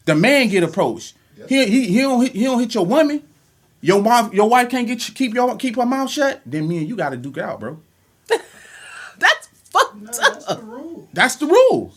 The 0.06 0.15
man 0.15 0.50
get 0.50 0.63
approached. 0.63 1.15
He, 1.47 1.65
he, 1.65 1.88
he 1.88 2.02
don't 2.02 2.21
hit, 2.21 2.34
he 2.34 2.43
don't 2.43 2.60
hit 2.60 2.76
your 2.76 2.86
woman. 2.86 3.24
Your 3.82 4.02
wife 4.02 4.34
your 4.34 4.48
wife 4.50 4.70
can't 4.70 4.88
get 4.88 5.08
you, 5.08 5.13
keep 5.13 5.34
your 5.34 5.56
keep 5.58 5.76
her 5.76 5.86
mouth 5.86 6.10
shut. 6.10 6.41
Then 6.46 6.67
me 6.67 6.78
and 6.80 6.88
you 6.89 6.96
got 6.96 7.10
to 7.10 7.17
duke 7.17 7.38
it 7.38 7.44
out, 7.44 7.60
bro. 7.60 7.80
That's 9.17 9.48
fucked 9.48 9.96
No, 10.02 10.10
up. 10.10 10.13
that's 10.13 10.46
the 10.46 10.62
rule. 10.63 11.10
That's 11.13 11.36
the 11.36 11.46
rule. 11.48 11.94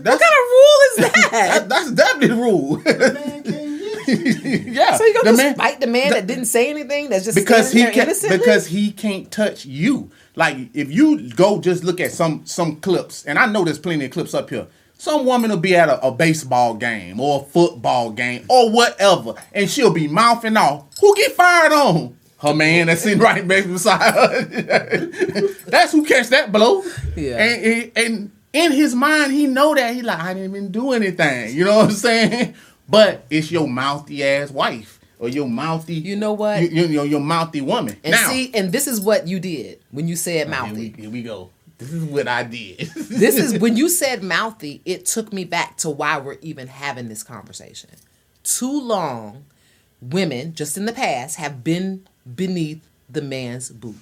That's, 0.00 0.20
What 0.20 0.20
kind 0.20 0.32
of 0.32 0.48
rule 0.50 0.78
is 0.88 0.96
that? 0.96 1.28
that, 1.32 1.68
that's 1.68 1.90
definitely 1.92 2.28
the 2.28 2.42
rule. 2.42 2.76
The 2.76 3.12
man 3.14 3.42
can't 3.42 3.44
get 3.44 4.44
you. 4.44 4.72
yeah. 4.72 4.96
so 4.96 5.04
you 5.04 5.14
gonna 5.14 5.24
the 5.24 5.30
just 5.30 5.42
man- 5.42 5.54
fight 5.54 5.80
the 5.80 5.86
man 5.86 6.10
that 6.10 6.26
didn't 6.26 6.46
say 6.46 6.70
anything? 6.70 7.08
That's 7.10 7.24
just 7.24 7.36
because 7.36 7.72
he 7.72 7.82
there 7.82 7.92
can't 7.92 8.08
innocently? 8.08 8.38
because 8.38 8.66
he 8.66 8.90
can't 8.90 9.30
touch 9.30 9.64
you. 9.64 10.10
Like 10.34 10.56
if 10.74 10.90
you 10.90 11.30
go 11.30 11.60
just 11.60 11.84
look 11.84 12.00
at 12.00 12.10
some 12.12 12.44
some 12.46 12.76
clips, 12.76 13.24
and 13.26 13.38
I 13.38 13.46
know 13.46 13.64
there's 13.64 13.78
plenty 13.78 14.04
of 14.06 14.10
clips 14.10 14.34
up 14.34 14.50
here. 14.50 14.66
Some 15.02 15.24
woman 15.26 15.50
will 15.50 15.56
be 15.56 15.74
at 15.74 15.88
a, 15.88 16.00
a 16.06 16.12
baseball 16.12 16.74
game 16.74 17.18
or 17.18 17.40
a 17.40 17.44
football 17.44 18.12
game 18.12 18.46
or 18.48 18.70
whatever, 18.70 19.34
and 19.52 19.68
she'll 19.68 19.92
be 19.92 20.06
mouthing 20.06 20.56
off. 20.56 20.84
Who 21.00 21.16
get 21.16 21.32
fired 21.32 21.72
on? 21.72 22.16
Her 22.38 22.54
man 22.54 22.86
that's 22.86 23.02
sitting 23.02 23.18
right 23.20 23.46
back 23.48 23.64
beside 23.66 24.14
her. 24.14 24.44
that's 25.66 25.90
who 25.90 26.04
catch 26.04 26.28
that 26.28 26.52
blow. 26.52 26.84
Yeah. 27.16 27.42
And, 27.42 27.64
and 27.64 27.92
and 27.96 28.30
in 28.52 28.70
his 28.70 28.94
mind, 28.94 29.32
he 29.32 29.48
know 29.48 29.74
that 29.74 29.92
he 29.92 30.02
like 30.02 30.20
I 30.20 30.34
didn't 30.34 30.50
even 30.50 30.70
do 30.70 30.92
anything. 30.92 31.52
You 31.52 31.64
know 31.64 31.78
what 31.78 31.86
I'm 31.86 31.90
saying? 31.90 32.54
But 32.88 33.26
it's 33.28 33.50
your 33.50 33.66
mouthy 33.66 34.22
ass 34.22 34.52
wife 34.52 35.00
or 35.18 35.28
your 35.28 35.48
mouthy. 35.48 35.94
You 35.94 36.14
know 36.14 36.34
what? 36.34 36.62
You, 36.62 36.68
you 36.84 36.96
know 36.98 37.02
your 37.02 37.18
mouthy 37.18 37.60
woman. 37.60 37.96
and 38.04 38.12
now, 38.12 38.28
see, 38.28 38.52
and 38.54 38.70
this 38.70 38.86
is 38.86 39.00
what 39.00 39.26
you 39.26 39.40
did 39.40 39.80
when 39.90 40.06
you 40.06 40.14
said 40.14 40.46
here 40.46 40.46
we, 40.46 40.68
mouthy. 40.68 40.94
here 40.96 41.10
we 41.10 41.22
go. 41.24 41.50
This 41.82 41.92
is 41.92 42.04
what 42.04 42.28
I 42.28 42.42
did. 42.44 42.78
this 42.96 43.36
is 43.36 43.58
when 43.58 43.76
you 43.76 43.88
said 43.88 44.22
mouthy, 44.22 44.80
it 44.84 45.06
took 45.06 45.32
me 45.32 45.44
back 45.44 45.76
to 45.78 45.90
why 45.90 46.18
we're 46.18 46.38
even 46.40 46.68
having 46.68 47.08
this 47.08 47.22
conversation. 47.22 47.90
Too 48.44 48.80
long, 48.80 49.44
women, 50.00 50.54
just 50.54 50.76
in 50.76 50.86
the 50.86 50.92
past, 50.92 51.36
have 51.36 51.62
been 51.64 52.06
beneath 52.34 52.86
the 53.08 53.22
man's 53.22 53.70
boot. 53.70 53.96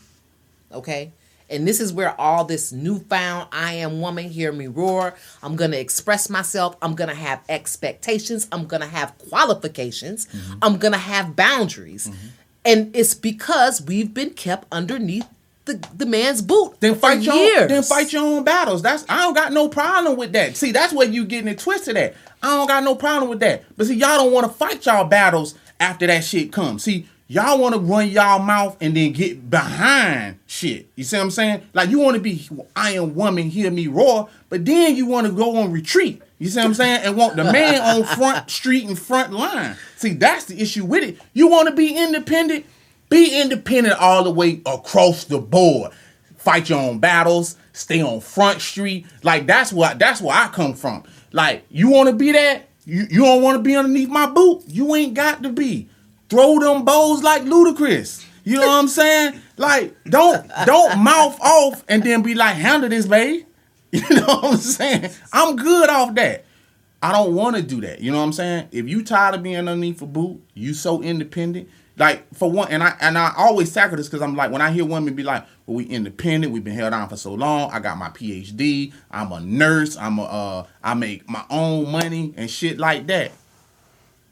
Okay? 0.72 1.12
And 1.48 1.66
this 1.66 1.80
is 1.80 1.92
where 1.92 2.18
all 2.20 2.44
this 2.44 2.70
newfound 2.70 3.48
I 3.50 3.74
am 3.74 4.00
woman, 4.00 4.28
hear 4.28 4.52
me 4.52 4.68
roar. 4.68 5.14
I'm 5.42 5.56
going 5.56 5.72
to 5.72 5.80
express 5.80 6.30
myself. 6.30 6.76
I'm 6.80 6.94
going 6.94 7.10
to 7.10 7.16
have 7.16 7.42
expectations. 7.48 8.46
I'm 8.52 8.66
going 8.66 8.82
to 8.82 8.86
have 8.86 9.18
qualifications. 9.18 10.26
Mm-hmm. 10.26 10.58
I'm 10.62 10.78
going 10.78 10.92
to 10.92 10.98
have 10.98 11.34
boundaries. 11.34 12.08
And 12.64 12.94
it's 12.94 13.14
because 13.14 13.82
we've 13.82 14.14
been 14.14 14.30
kept 14.30 14.68
underneath 14.70 15.26
the, 15.74 15.88
the 15.96 16.06
man's 16.06 16.42
boot 16.42 16.74
Then 16.80 16.94
fight 16.94 17.20
your 17.20 17.34
years. 17.34 17.62
own, 17.62 17.68
then 17.68 17.82
fight 17.82 18.12
your 18.12 18.22
own 18.24 18.44
battles. 18.44 18.82
That's 18.82 19.04
I 19.08 19.18
don't 19.18 19.34
got 19.34 19.52
no 19.52 19.68
problem 19.68 20.16
with 20.16 20.32
that. 20.32 20.56
See, 20.56 20.72
that's 20.72 20.92
where 20.92 21.08
you 21.08 21.24
getting 21.24 21.48
it 21.48 21.58
twisted 21.58 21.96
at. 21.96 22.14
I 22.42 22.48
don't 22.56 22.66
got 22.66 22.84
no 22.84 22.94
problem 22.94 23.28
with 23.30 23.40
that. 23.40 23.64
But 23.76 23.86
see, 23.86 23.94
y'all 23.96 24.16
don't 24.18 24.32
want 24.32 24.46
to 24.46 24.52
fight 24.52 24.84
y'all 24.86 25.04
battles 25.04 25.54
after 25.78 26.06
that 26.06 26.24
shit 26.24 26.52
comes. 26.52 26.82
See, 26.84 27.06
y'all 27.26 27.58
want 27.58 27.74
to 27.74 27.80
run 27.80 28.08
y'all 28.08 28.38
mouth 28.38 28.76
and 28.80 28.96
then 28.96 29.12
get 29.12 29.50
behind 29.50 30.38
shit. 30.46 30.88
You 30.96 31.04
see 31.04 31.16
what 31.16 31.24
I'm 31.24 31.30
saying? 31.30 31.62
Like 31.74 31.90
you 31.90 31.98
want 32.00 32.14
to 32.16 32.20
be 32.20 32.48
Iron 32.76 33.14
Woman, 33.14 33.50
hear 33.50 33.70
me 33.70 33.86
roar, 33.86 34.28
but 34.48 34.64
then 34.64 34.96
you 34.96 35.06
want 35.06 35.26
to 35.26 35.32
go 35.32 35.56
on 35.58 35.70
retreat. 35.72 36.22
You 36.38 36.48
see 36.48 36.58
what 36.58 36.66
I'm 36.66 36.74
saying? 36.74 37.02
And 37.04 37.16
want 37.16 37.36
the 37.36 37.44
man 37.44 37.80
on 37.82 38.04
front 38.04 38.48
street 38.50 38.86
and 38.88 38.98
front 38.98 39.32
line. 39.32 39.76
See, 39.96 40.14
that's 40.14 40.46
the 40.46 40.60
issue 40.60 40.86
with 40.86 41.04
it. 41.04 41.18
You 41.34 41.48
want 41.48 41.68
to 41.68 41.74
be 41.74 41.94
independent? 41.94 42.64
Be 43.10 43.40
independent 43.40 43.98
all 44.00 44.24
the 44.24 44.30
way 44.30 44.62
across 44.64 45.24
the 45.24 45.38
board. 45.38 45.92
Fight 46.36 46.70
your 46.70 46.80
own 46.80 47.00
battles. 47.00 47.56
Stay 47.72 48.00
on 48.00 48.20
front 48.20 48.62
street. 48.62 49.06
Like 49.22 49.46
that's 49.46 49.72
what 49.72 49.98
that's 49.98 50.22
where 50.22 50.36
I 50.36 50.48
come 50.48 50.74
from. 50.74 51.04
Like 51.32 51.64
you 51.68 51.90
want 51.90 52.08
to 52.08 52.14
be 52.14 52.32
that? 52.32 52.68
You 52.86 53.06
you 53.10 53.20
don't 53.24 53.42
want 53.42 53.56
to 53.56 53.62
be 53.62 53.76
underneath 53.76 54.08
my 54.08 54.26
boot? 54.26 54.62
You 54.66 54.94
ain't 54.94 55.14
got 55.14 55.42
to 55.42 55.50
be. 55.50 55.88
Throw 56.28 56.58
them 56.60 56.84
bows 56.84 57.22
like 57.22 57.42
Ludacris. 57.42 58.24
You 58.44 58.56
know 58.56 58.68
what 58.68 58.78
I'm 58.78 58.88
saying? 58.88 59.40
Like 59.56 59.94
don't 60.04 60.50
don't 60.64 60.98
mouth 61.04 61.38
off 61.40 61.84
and 61.88 62.02
then 62.02 62.22
be 62.22 62.34
like 62.34 62.56
handle 62.56 62.88
this, 62.88 63.06
babe. 63.06 63.44
You 63.92 64.08
know 64.08 64.24
what 64.26 64.44
I'm 64.44 64.56
saying? 64.56 65.10
I'm 65.32 65.56
good 65.56 65.90
off 65.90 66.14
that. 66.14 66.44
I 67.02 67.10
don't 67.10 67.34
want 67.34 67.56
to 67.56 67.62
do 67.62 67.80
that. 67.80 68.00
You 68.00 68.12
know 68.12 68.18
what 68.18 68.24
I'm 68.24 68.32
saying? 68.32 68.68
If 68.70 68.88
you 68.88 69.02
tired 69.02 69.34
of 69.34 69.42
being 69.42 69.56
underneath 69.56 70.00
a 70.00 70.06
boot, 70.06 70.40
you 70.54 70.74
so 70.74 71.02
independent. 71.02 71.68
Like 72.00 72.34
for 72.34 72.50
one, 72.50 72.68
and 72.70 72.82
I 72.82 72.96
and 73.02 73.18
I 73.18 73.34
always 73.36 73.74
tackle 73.74 73.98
this 73.98 74.08
because 74.08 74.22
I'm 74.22 74.34
like 74.34 74.50
when 74.50 74.62
I 74.62 74.70
hear 74.70 74.86
women 74.86 75.12
be 75.12 75.22
like, 75.22 75.44
"Well, 75.66 75.76
we 75.76 75.84
independent. 75.84 76.50
We've 76.50 76.64
been 76.64 76.74
held 76.74 76.92
down 76.92 77.10
for 77.10 77.18
so 77.18 77.34
long. 77.34 77.70
I 77.72 77.78
got 77.78 77.98
my 77.98 78.08
PhD. 78.08 78.94
I'm 79.10 79.30
a 79.32 79.40
nurse. 79.40 79.98
I'm 79.98 80.18
a 80.18 80.22
uh, 80.22 80.66
I 80.82 80.94
make 80.94 81.28
my 81.28 81.44
own 81.50 81.92
money 81.92 82.32
and 82.38 82.50
shit 82.50 82.78
like 82.78 83.06
that." 83.08 83.32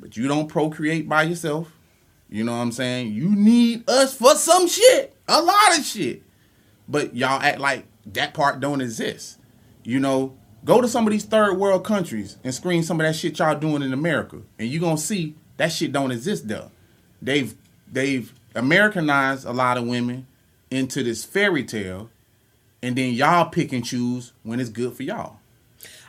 But 0.01 0.17
you 0.17 0.29
don't 0.29 0.49
procreate 0.49 1.11
by 1.11 1.25
yourself. 1.25 1.71
You 2.31 2.43
know 2.43 2.53
what 2.53 2.63
I'm 2.63 2.73
saying? 2.73 3.13
You 3.13 3.37
need 3.37 3.87
us 3.87 4.15
for 4.15 4.35
some 4.35 4.67
shit, 4.67 5.15
a 5.29 5.43
lot 5.43 5.79
of 5.79 5.85
shit. 5.85 6.23
But 6.89 7.15
y'all 7.15 7.43
act 7.43 7.59
like 7.59 7.85
that 8.15 8.33
part 8.33 8.61
don't 8.61 8.81
exist. 8.81 9.37
You 9.85 10.01
know, 10.01 10.39
go 10.65 10.81
to 10.81 10.89
some 10.89 11.07
of 11.07 11.13
these 11.13 11.27
third 11.27 11.59
world 11.59 11.85
countries 11.85 12.39
and 12.43 12.55
screen 12.55 12.83
some 12.83 12.99
of 12.99 13.07
that 13.07 13.15
shit 13.15 13.39
y'all 13.39 13.59
doing 13.59 13.83
in 13.83 13.93
America, 13.93 14.41
and 14.59 14.71
you 14.71 14.81
gonna 14.81 14.97
see 14.97 15.37
that 15.59 15.71
shit 15.71 15.93
don't 15.93 16.13
exist 16.13 16.49
there. 16.49 16.71
They've 17.21 17.55
they've 17.91 18.33
Americanized 18.55 19.47
a 19.47 19.53
lot 19.53 19.77
of 19.77 19.87
women 19.87 20.27
into 20.71 21.03
this 21.03 21.25
fairy 21.25 21.65
tale, 21.65 22.11
and 22.83 22.97
then 22.97 23.13
y'all 23.15 23.49
pick 23.49 23.73
and 23.73 23.85
choose 23.85 24.33
when 24.43 24.61
it's 24.61 24.71
good 24.71 24.95
for 24.95 25.03
y'all. 25.03 25.39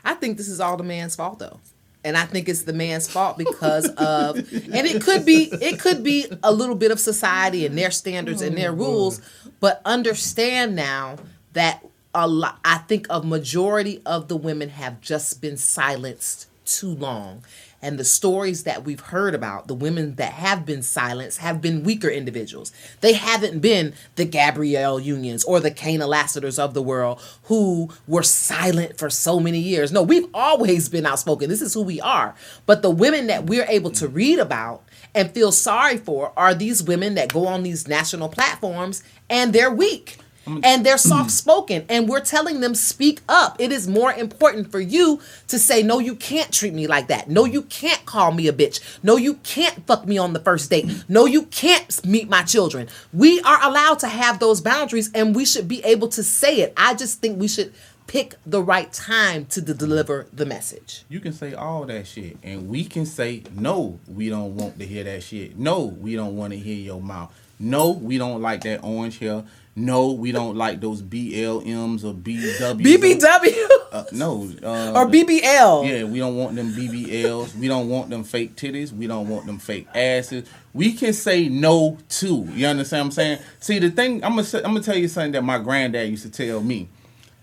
I 0.04 0.14
think 0.14 0.38
this 0.38 0.48
is 0.48 0.60
all 0.60 0.78
the 0.78 0.84
man's 0.84 1.16
fault 1.16 1.40
though. 1.40 1.60
And 2.04 2.16
I 2.16 2.26
think 2.26 2.48
it's 2.48 2.64
the 2.64 2.74
man's 2.74 3.10
fault 3.10 3.38
because 3.38 3.88
of 3.90 4.38
and 4.38 4.88
it 4.88 5.02
could 5.02 5.26
be 5.26 5.50
it 5.52 5.80
could 5.80 6.04
be 6.04 6.28
a 6.44 6.52
little 6.52 6.76
bit 6.76 6.92
of 6.92 7.00
society 7.00 7.66
and 7.66 7.78
their 7.78 7.92
standards 7.92 8.42
and 8.42 8.58
their 8.58 8.72
oh, 8.72 8.76
rules, 8.76 9.22
but 9.60 9.82
understand 9.86 10.76
now 10.76 11.18
that 11.54 11.86
a 12.14 12.28
lot 12.28 12.60
I 12.64 12.78
think 12.80 13.08
a 13.10 13.22
majority 13.22 14.02
of 14.06 14.30
the 14.30 14.38
women 14.38 14.70
have 14.70 15.02
just 15.02 15.42
been 15.42 15.58
silenced 15.58 16.48
too 16.66 16.96
long. 16.96 17.44
And 17.82 17.98
the 17.98 18.04
stories 18.04 18.64
that 18.64 18.84
we've 18.84 19.00
heard 19.00 19.34
about, 19.34 19.68
the 19.68 19.74
women 19.74 20.16
that 20.16 20.34
have 20.34 20.66
been 20.66 20.82
silenced 20.82 21.40
have 21.40 21.62
been 21.62 21.84
weaker 21.84 22.10
individuals. 22.10 22.74
They 23.02 23.14
haven't 23.14 23.60
been 23.60 23.94
the 24.16 24.26
Gabrielle 24.26 25.00
Unions 25.00 25.44
or 25.46 25.60
the 25.60 25.72
Kaynah 25.72 26.08
Lassiters 26.08 26.60
of 26.60 26.74
the 26.74 26.82
world 26.82 27.22
who 27.44 27.90
were 28.08 28.24
silent 28.24 28.98
for 28.98 29.10
so 29.10 29.40
many 29.40 29.60
years. 29.60 29.92
No, 29.92 30.04
we've 30.04 30.28
always 30.34 30.90
been 30.90 31.06
outspoken. 31.06 31.50
This 31.50 31.62
is 31.62 31.74
who 31.74 31.84
we 31.84 32.02
are. 32.02 32.36
But 32.66 32.82
the 32.82 32.92
women 32.92 33.28
that 33.28 33.46
we're 33.46 33.68
able 33.70 33.92
to 33.92 34.08
read 34.08 34.40
about 34.40 34.84
and 35.16 35.32
feel 35.32 35.52
sorry 35.52 35.98
for 35.98 36.34
are 36.38 36.54
these 36.54 36.84
women 36.84 37.16
that 37.16 37.34
go 37.34 37.48
on 37.48 37.64
these 37.64 37.88
national 37.88 38.30
platforms 38.30 39.04
and 39.30 39.54
they're 39.54 39.72
weak 39.72 40.18
and 40.64 40.86
they're 40.86 40.98
soft 41.14 41.32
spoken 41.32 41.86
and 41.90 42.08
we're 42.08 42.20
telling 42.20 42.60
them 42.60 42.76
speak 42.76 43.22
up 43.28 43.56
it 43.60 43.72
is 43.72 43.88
more 43.88 44.12
important 44.14 44.72
for 44.72 44.80
you 44.80 45.20
to 45.48 45.58
say 45.60 45.84
no 45.84 46.00
you 46.00 46.16
can't 46.16 46.52
treat 46.52 46.74
me 46.74 46.88
like 46.88 47.08
that 47.08 47.30
no 47.30 47.46
you 47.46 47.62
can't 47.64 48.06
call 48.06 48.32
me 48.32 48.48
a 48.48 48.54
bitch 48.54 48.80
no 49.04 49.18
you 49.18 49.36
can't 49.36 49.86
fuck 49.88 50.06
me 50.06 50.18
on 50.18 50.34
the 50.34 50.40
first 50.40 50.70
date 50.70 50.86
no 51.08 51.26
you 51.26 51.44
can't 51.44 52.04
meet 52.06 52.30
my 52.30 52.44
children 52.44 52.88
we 53.14 53.40
are 53.42 53.64
allowed 53.64 54.00
to 54.00 54.08
have 54.08 54.40
those 54.40 54.62
boundaries 54.62 55.10
and 55.14 55.36
we 55.36 55.46
should 55.46 55.68
be 55.68 55.84
able 55.84 56.08
to 56.08 56.24
say 56.24 56.58
it 56.62 56.74
i 56.78 56.94
just 56.94 57.20
think 57.20 57.40
we 57.40 57.48
should 57.48 57.74
pick 58.08 58.34
the 58.44 58.62
right 58.62 58.92
time 58.92 59.46
to 59.46 59.62
de- 59.62 59.74
deliver 59.74 60.26
the 60.34 60.46
message 60.46 61.04
You 61.10 61.20
can 61.20 61.32
say 61.32 61.54
all 61.54 61.86
that 61.86 62.08
shit, 62.08 62.38
and 62.42 62.68
we 62.68 62.84
can 62.84 63.06
say 63.06 63.44
no. 63.56 64.00
We 64.08 64.30
don't 64.30 64.56
want 64.56 64.80
to 64.80 64.86
hear 64.86 65.04
that 65.04 65.22
shit. 65.22 65.58
No, 65.60 65.84
we 65.86 66.16
don't 66.16 66.36
want 66.36 66.54
to 66.54 66.58
hear 66.60 66.76
your 66.76 67.00
mouth. 67.02 67.32
No, 67.60 67.92
we 67.92 68.18
don't 68.18 68.42
like 68.42 68.62
that 68.64 68.80
orange 68.84 69.20
hair. 69.20 69.44
No, 69.80 70.12
we 70.12 70.32
don't 70.32 70.58
like 70.58 70.82
those 70.82 71.02
BLMs 71.02 72.04
or 72.04 72.14
BWs. 72.14 72.82
bbw 72.82 73.70
Uh, 73.92 74.04
no. 74.12 74.44
Uh, 74.62 74.92
or 74.94 75.08
bbl 75.08 75.88
Yeah, 75.88 76.04
we 76.04 76.20
don't 76.20 76.36
want 76.36 76.56
them 76.56 76.72
BBLs. 76.74 77.56
We 77.56 77.68
don't 77.68 77.88
want 77.88 78.10
them 78.10 78.24
fake 78.24 78.56
titties. 78.56 78.92
We 78.92 79.08
don't 79.08 79.30
want 79.30 79.46
them 79.46 79.58
fake 79.58 79.88
asses. 79.96 80.48
We 80.74 80.94
can 80.94 81.14
say 81.14 81.48
no 81.48 81.98
too. 82.10 82.48
You 82.52 82.68
understand 82.68 83.02
what 83.02 83.06
I'm 83.06 83.12
saying? 83.12 83.40
See, 83.60 83.80
the 83.80 83.90
thing 83.90 84.24
I'm 84.24 84.36
gonna 84.36 84.48
I'm 84.58 84.74
gonna 84.74 84.82
tell 84.82 84.98
you 84.98 85.08
something 85.08 85.32
that 85.32 85.44
my 85.44 85.58
granddad 85.60 86.10
used 86.10 86.24
to 86.24 86.30
tell 86.30 86.62
me, 86.62 86.90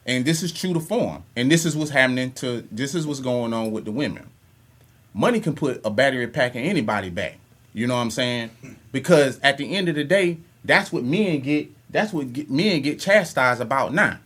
and 0.05 0.25
this 0.25 0.43
is 0.43 0.53
true 0.53 0.75
to 0.75 0.81
form. 0.81 1.25
And 1.35 1.51
this 1.51 1.65
is 1.65 1.75
what's 1.77 1.91
happening 1.91 2.33
to. 2.35 2.67
This 2.71 2.95
is 2.95 3.07
what's 3.07 3.21
going 3.21 3.53
on 3.55 3.71
with 3.73 3.85
the 3.87 3.93
women. 3.93 4.29
Money 5.15 5.41
can 5.41 5.55
put 5.55 5.81
a 5.85 5.91
battery 5.91 6.27
pack 6.27 6.55
in 6.55 6.63
anybody 6.63 7.09
back. 7.09 7.39
You 7.73 7.87
know 7.87 7.95
what 7.95 8.03
I'm 8.03 8.11
saying? 8.11 8.51
Because 8.93 9.41
at 9.41 9.57
the 9.59 9.75
end 9.75 9.89
of 9.89 9.95
the 9.95 10.05
day, 10.05 10.39
that's 10.65 10.93
what 10.93 11.03
men 11.03 11.41
get. 11.41 11.69
That's 11.91 12.13
what 12.13 12.33
get, 12.33 12.51
men 12.51 12.83
get 12.83 12.99
chastised 12.99 13.61
about 13.61 13.95
now. 13.95 14.19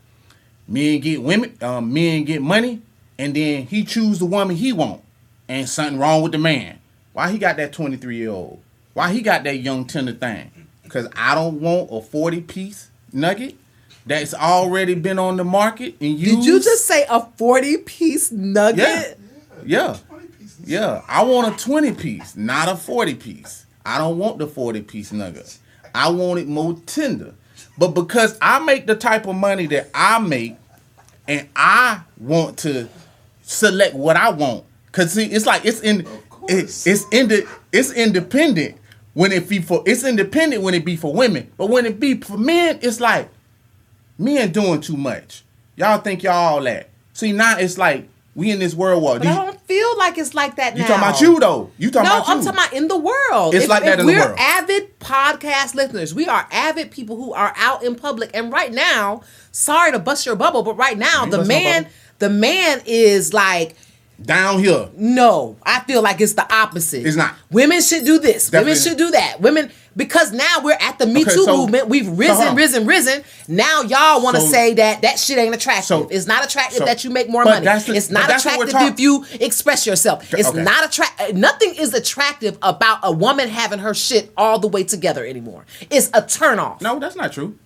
Men 0.67 1.01
get 1.01 1.23
women, 1.23 1.57
um, 1.63 1.93
men 1.93 2.25
get 2.25 2.43
money, 2.43 2.81
and 3.19 3.35
then 3.35 3.67
he 3.67 3.85
choose 3.85 4.19
the 4.19 4.27
woman 4.27 4.57
he 4.57 4.73
want, 4.73 5.03
and 5.49 5.69
something 5.69 5.99
wrong 5.99 6.23
with 6.23 6.33
the 6.33 6.39
man. 6.39 6.79
Why 7.13 7.31
he 7.31 7.39
got 7.39 7.57
that 7.57 7.73
23 7.73 8.17
year 8.17 8.31
old? 8.31 8.61
Why 8.95 9.13
he 9.13 9.21
got 9.21 9.45
that 9.45 9.59
young 9.59 9.85
tender 9.85 10.13
thing? 10.13 10.51
Cause 10.89 11.09
I 11.15 11.35
don't 11.35 11.61
want 11.61 11.89
a 11.93 12.01
40 12.01 12.41
piece 12.43 12.91
nugget 13.13 13.57
that's 14.07 14.35
already 14.35 14.95
been 14.95 15.19
on 15.19 15.37
the 15.37 15.45
market 15.45 15.95
and 16.01 16.19
used. 16.19 16.37
did 16.37 16.45
you 16.45 16.61
just 16.61 16.87
say 16.87 17.07
a 17.09 17.21
40 17.37 17.77
piece 17.79 18.33
nugget 18.33 18.79
Yeah, 18.79 19.15
yeah, 19.65 19.97
yeah. 20.65 21.03
I 21.09 21.23
want 21.23 21.55
a 21.55 21.65
20 21.65 21.93
piece, 21.93 22.37
not 22.37 22.69
a 22.69 22.77
40 22.77 23.15
piece. 23.15 23.67
I 23.85 23.99
don't 23.99 24.19
want 24.19 24.39
the 24.39 24.47
40 24.47 24.83
piece 24.83 25.13
nugget. 25.13 25.59
I 25.95 26.11
want 26.11 26.41
it 26.41 26.49
more 26.49 26.75
tender. 26.87 27.35
But 27.79 27.89
because 27.89 28.39
I 28.43 28.59
make 28.61 28.87
the 28.87 28.95
type 28.95 29.27
of 29.27 29.37
money 29.37 29.67
that 29.67 29.89
I 29.95 30.19
make, 30.19 30.57
and 31.29 31.49
I 31.55 32.03
want 32.19 32.59
to 32.59 32.89
select 33.43 33.95
what 33.95 34.17
I 34.17 34.31
want, 34.31 34.65
cause 34.93 35.13
see, 35.13 35.27
it's 35.27 35.47
like 35.47 35.65
it's 35.65 35.81
in, 35.81 36.01
it, 36.49 36.65
it's 36.65 37.07
in 37.11 37.29
the, 37.29 37.49
it's 37.73 37.93
independent 37.93 38.77
when 39.15 39.33
it 39.33 39.49
be 39.49 39.61
for, 39.61 39.83
it's 39.87 40.05
independent 40.05 40.63
when 40.63 40.75
it 40.75 40.85
be 40.85 40.97
for 40.97 41.13
women, 41.13 41.51
but 41.57 41.69
when 41.69 41.87
it 41.87 42.01
be 42.01 42.21
for 42.21 42.37
men, 42.37 42.79
it's 42.83 43.01
like 43.01 43.29
men 44.19 44.53
doing 44.53 44.81
too 44.81 44.97
much. 44.97 45.45
Y'all 45.77 45.99
think 45.99 46.23
y'all 46.23 46.35
all 46.35 46.63
that. 46.63 46.91
See 47.13 47.33
now 47.33 47.59
it's 47.59 47.79
like 47.79 48.09
we 48.41 48.51
in 48.51 48.59
this 48.59 48.75
world 48.75 49.03
war. 49.03 49.19
But 49.19 49.29
I 49.29 49.35
don't 49.45 49.61
feel 49.61 49.99
like 49.99 50.17
it's 50.19 50.35
like 50.35 50.57
that 50.57 50.75
You 50.75 50.83
now. 50.83 50.89
talking 50.89 51.03
about 51.09 51.21
you 51.21 51.39
though? 51.41 51.71
You 51.79 51.91
talking 51.91 52.09
No, 52.09 52.17
about 52.17 52.27
you? 52.29 52.35
I'm 52.35 52.43
talking 52.45 52.59
about 52.59 52.73
in 52.73 52.89
the 52.89 52.99
world. 52.99 53.55
It's 53.55 53.69
like 53.69 53.85
that 53.85 54.01
in 54.01 54.07
the 54.07 54.13
world. 54.13 54.31
we're 54.31 54.37
avid 54.39 54.99
podcast 54.99 55.75
listeners. 55.75 56.15
We 56.15 56.27
are 56.27 56.49
avid 56.51 56.91
people 56.91 57.17
who 57.17 57.35
are 57.35 57.53
out 57.57 57.85
in 57.85 57.95
public. 57.95 58.31
And 58.35 58.51
right 58.51 58.73
now, 58.73 59.21
sorry 59.53 59.93
to 59.93 59.99
bust 59.99 60.25
your 60.25 60.37
bubble, 60.37 60.63
but 60.63 60.75
right 60.77 60.97
now, 60.97 61.23
ain't 61.25 61.31
the 61.33 61.45
man, 61.45 61.87
the 62.19 62.31
man 62.31 62.81
is 62.87 63.35
like, 63.35 63.77
Down 64.23 64.59
here. 64.59 64.89
no. 64.97 65.57
I 65.63 65.81
feel 65.81 66.03
like 66.03 66.21
it's 66.21 66.35
the 66.35 66.53
opposite. 66.55 67.07
It's 67.07 67.17
not. 67.17 67.35
Women 67.51 67.81
should 67.81 68.05
do 68.05 68.19
this. 68.19 68.51
Women 68.53 68.77
should 68.77 68.97
do 68.99 69.11
that. 69.11 69.41
Women 69.41 69.71
because 69.97 70.33
now 70.33 70.59
we're 70.63 70.77
at 70.81 70.99
the 70.99 71.07
Me 71.07 71.23
Okay, 71.23 71.35
Too 71.35 71.45
so- 71.45 71.57
movement. 71.57 71.89
We've 71.89 72.07
uh-huh. 72.07 72.17
risen, 72.17 72.37
hold 72.37 72.49
on. 72.49 72.57
risen, 72.57 72.87
risen. 72.87 73.25
Now 73.49 73.83
y'all 73.83 74.23
want 74.23 74.37
to 74.37 74.43
So- 74.43 74.49
say 74.49 74.75
that 74.75 75.03
that 75.03 75.19
shit 75.19 75.37
ain't 75.39 75.55
attractive. 75.55 75.85
So- 75.87 76.09
it's 76.11 76.27
not 76.27 76.45
attractive 76.45 76.79
so- 76.79 76.85
that 76.85 77.03
you 77.03 77.11
make 77.11 77.29
more 77.29 77.45
money. 77.45 77.65
the- 77.65 77.95
it's 77.95 78.11
not 78.11 78.29
that's 78.29 78.45
what 78.45 78.59
we're 78.59 78.67
attractive 78.67 78.95
if 78.95 79.01
you 79.01 79.25
express 79.41 79.87
yourself. 79.87 80.33
It's 80.35 80.49
Okay. 80.49 80.63
not 80.63 80.85
attract. 80.85 81.35
Nothing 81.35 81.75
is 81.75 81.93
attractive 81.95 82.57
about 82.63 82.99
a 83.03 83.11
woman 83.13 83.49
having 83.49 83.81
her 83.81 83.95
shit 83.95 84.33
all 84.37 84.59
the 84.59 84.69
way 84.69 84.85
together 84.85 85.25
anymore. 85.27 85.65
It's 85.91 86.09
a 86.15 86.23
turnoff. 86.23 86.81
No, 86.81 86.99
that's 86.99 87.17
not 87.17 87.33
true. 87.33 87.57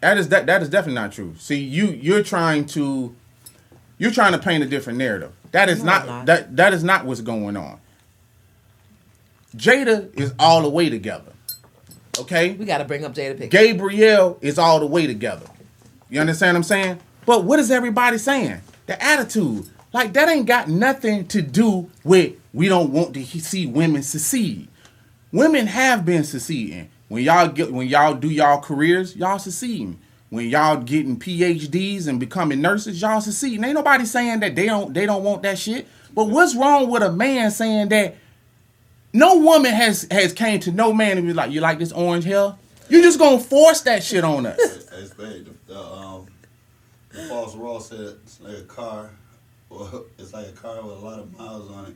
That 0.00 0.16
is 0.18 0.28
that 0.28 0.46
that 0.46 0.62
is 0.62 0.68
definitely 0.68 1.00
not 1.00 1.12
true. 1.12 1.34
See, 1.38 1.56
you 1.58 1.86
you're 1.88 2.22
trying 2.22 2.66
to 2.66 3.14
you're 3.98 4.12
trying 4.12 4.32
to 4.32 4.38
paint 4.38 4.62
a 4.62 4.66
different 4.66 4.98
narrative. 4.98 5.32
That 5.52 5.68
is 5.68 5.80
No, 5.80 5.86
not, 5.92 6.06
not. 6.06 6.26
that 6.26 6.56
that 6.56 6.74
is 6.74 6.84
not 6.84 7.04
what's 7.04 7.20
going 7.20 7.56
on. 7.56 7.78
Jada 9.56 10.14
is 10.18 10.34
all 10.38 10.62
the 10.62 10.68
way 10.68 10.90
together. 10.90 11.32
Okay? 12.18 12.52
We 12.52 12.64
got 12.64 12.78
to 12.78 12.84
bring 12.84 13.04
up 13.04 13.14
Jada 13.14 13.38
Pinkett. 13.38 13.50
Gabrielle 13.50 14.38
is 14.40 14.58
all 14.58 14.80
the 14.80 14.86
way 14.86 15.06
together. 15.06 15.46
You 16.10 16.20
understand 16.20 16.54
what 16.54 16.58
I'm 16.58 16.64
saying? 16.64 17.00
But 17.26 17.44
what 17.44 17.58
is 17.58 17.70
everybody 17.70 18.18
saying? 18.18 18.60
The 18.86 19.02
attitude. 19.02 19.66
Like 19.92 20.12
that 20.14 20.28
ain't 20.28 20.46
got 20.46 20.68
nothing 20.68 21.26
to 21.28 21.42
do 21.42 21.90
with 22.04 22.34
we 22.52 22.68
don't 22.68 22.92
want 22.92 23.14
to 23.14 23.24
see 23.24 23.66
women 23.66 24.02
succeed. 24.02 24.68
Women 25.32 25.66
have 25.66 26.04
been 26.04 26.24
succeeding. 26.24 26.90
When 27.08 27.22
y'all 27.22 27.48
get 27.48 27.72
when 27.72 27.86
y'all 27.88 28.14
do 28.14 28.28
y'all 28.28 28.60
careers, 28.60 29.16
y'all 29.16 29.38
succeeding. 29.38 29.98
When 30.30 30.48
y'all 30.48 30.76
getting 30.76 31.18
PhDs 31.18 32.06
and 32.06 32.20
becoming 32.20 32.60
nurses, 32.60 33.00
y'all 33.00 33.20
succeeding. 33.20 33.64
Ain't 33.64 33.74
nobody 33.74 34.04
saying 34.04 34.40
that 34.40 34.54
they 34.54 34.66
don't 34.66 34.92
they 34.92 35.06
don't 35.06 35.24
want 35.24 35.42
that 35.42 35.58
shit. 35.58 35.86
But 36.14 36.24
what's 36.24 36.54
wrong 36.54 36.90
with 36.90 37.02
a 37.02 37.10
man 37.10 37.50
saying 37.50 37.88
that 37.88 38.16
no 39.12 39.38
woman 39.38 39.72
has 39.72 40.06
has 40.10 40.32
came 40.32 40.60
to 40.60 40.72
no 40.72 40.92
man 40.92 41.16
and 41.16 41.26
be 41.26 41.32
like, 41.32 41.50
you 41.50 41.60
like 41.60 41.78
this 41.78 41.92
orange 41.92 42.24
hair? 42.24 42.54
You 42.90 43.02
just 43.02 43.18
gonna 43.18 43.38
force 43.38 43.82
that 43.82 44.02
shit 44.02 44.24
on 44.24 44.46
us. 44.46 44.84
That's 44.90 45.12
great. 45.12 45.44
The, 45.44 45.72
the, 45.72 45.80
um, 45.80 46.26
the 47.10 47.24
false 47.24 47.54
Ross 47.54 47.88
said 47.88 48.16
it's 48.22 48.40
like 48.40 48.58
a 48.58 48.62
car, 48.62 49.10
or 49.70 50.04
it's 50.18 50.32
like 50.32 50.48
a 50.48 50.52
car 50.52 50.82
with 50.82 50.96
a 50.96 51.00
lot 51.00 51.18
of 51.20 51.38
miles 51.38 51.70
on 51.70 51.86
it. 51.86 51.94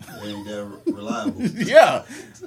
It 0.00 0.24
ain't 0.24 0.46
that 0.46 0.64
re- 0.64 0.92
reliable. 0.92 1.42
yeah. 1.66 2.04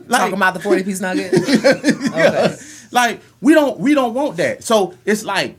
Like, 0.07 0.21
Talking 0.21 0.35
about 0.35 0.53
the 0.55 0.59
40 0.59 0.83
piece 0.83 0.99
nugget. 0.99 1.33
okay. 1.33 2.55
like 2.91 3.21
we 3.41 3.53
don't 3.53 3.79
we 3.79 3.93
don't 3.93 4.13
want 4.13 4.37
that. 4.37 4.63
So 4.63 4.95
it's 5.05 5.23
like 5.23 5.57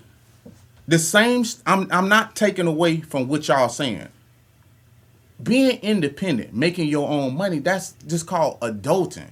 the 0.86 0.98
same 0.98 1.44
I'm 1.66 1.88
I'm 1.90 2.08
not 2.08 2.36
taking 2.36 2.66
away 2.66 3.00
from 3.00 3.28
what 3.28 3.46
y'all 3.48 3.68
saying. 3.68 4.08
Being 5.42 5.78
independent, 5.80 6.54
making 6.54 6.88
your 6.88 7.08
own 7.08 7.36
money, 7.36 7.58
that's 7.58 7.92
just 8.06 8.26
called 8.26 8.60
adulting. 8.60 9.30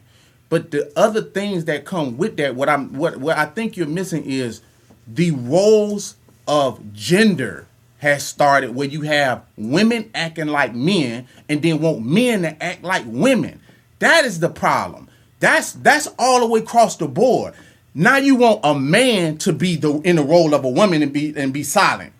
But 0.48 0.70
the 0.70 0.92
other 0.96 1.22
things 1.22 1.64
that 1.64 1.84
come 1.84 2.18
with 2.18 2.36
that, 2.36 2.54
what 2.54 2.68
I'm 2.68 2.92
what 2.94 3.16
what 3.16 3.38
I 3.38 3.46
think 3.46 3.76
you're 3.76 3.86
missing 3.86 4.24
is 4.24 4.60
the 5.06 5.30
roles 5.30 6.16
of 6.46 6.92
gender 6.92 7.66
has 8.02 8.26
started 8.26 8.74
where 8.74 8.88
you 8.88 9.02
have 9.02 9.44
women 9.56 10.10
acting 10.12 10.48
like 10.48 10.74
men 10.74 11.24
and 11.48 11.62
then 11.62 11.80
want 11.80 12.04
men 12.04 12.42
to 12.42 12.60
act 12.60 12.82
like 12.82 13.04
women. 13.06 13.60
That 14.00 14.24
is 14.24 14.40
the 14.40 14.48
problem. 14.48 15.08
That's 15.38 15.70
that's 15.70 16.08
all 16.18 16.40
the 16.40 16.48
way 16.48 16.58
across 16.58 16.96
the 16.96 17.06
board. 17.06 17.54
Now 17.94 18.16
you 18.16 18.34
want 18.34 18.58
a 18.64 18.74
man 18.74 19.38
to 19.38 19.52
be 19.52 19.76
the 19.76 20.00
in 20.00 20.16
the 20.16 20.24
role 20.24 20.52
of 20.52 20.64
a 20.64 20.68
woman 20.68 21.00
and 21.04 21.12
be 21.12 21.32
and 21.36 21.52
be 21.52 21.62
silent. 21.62 22.12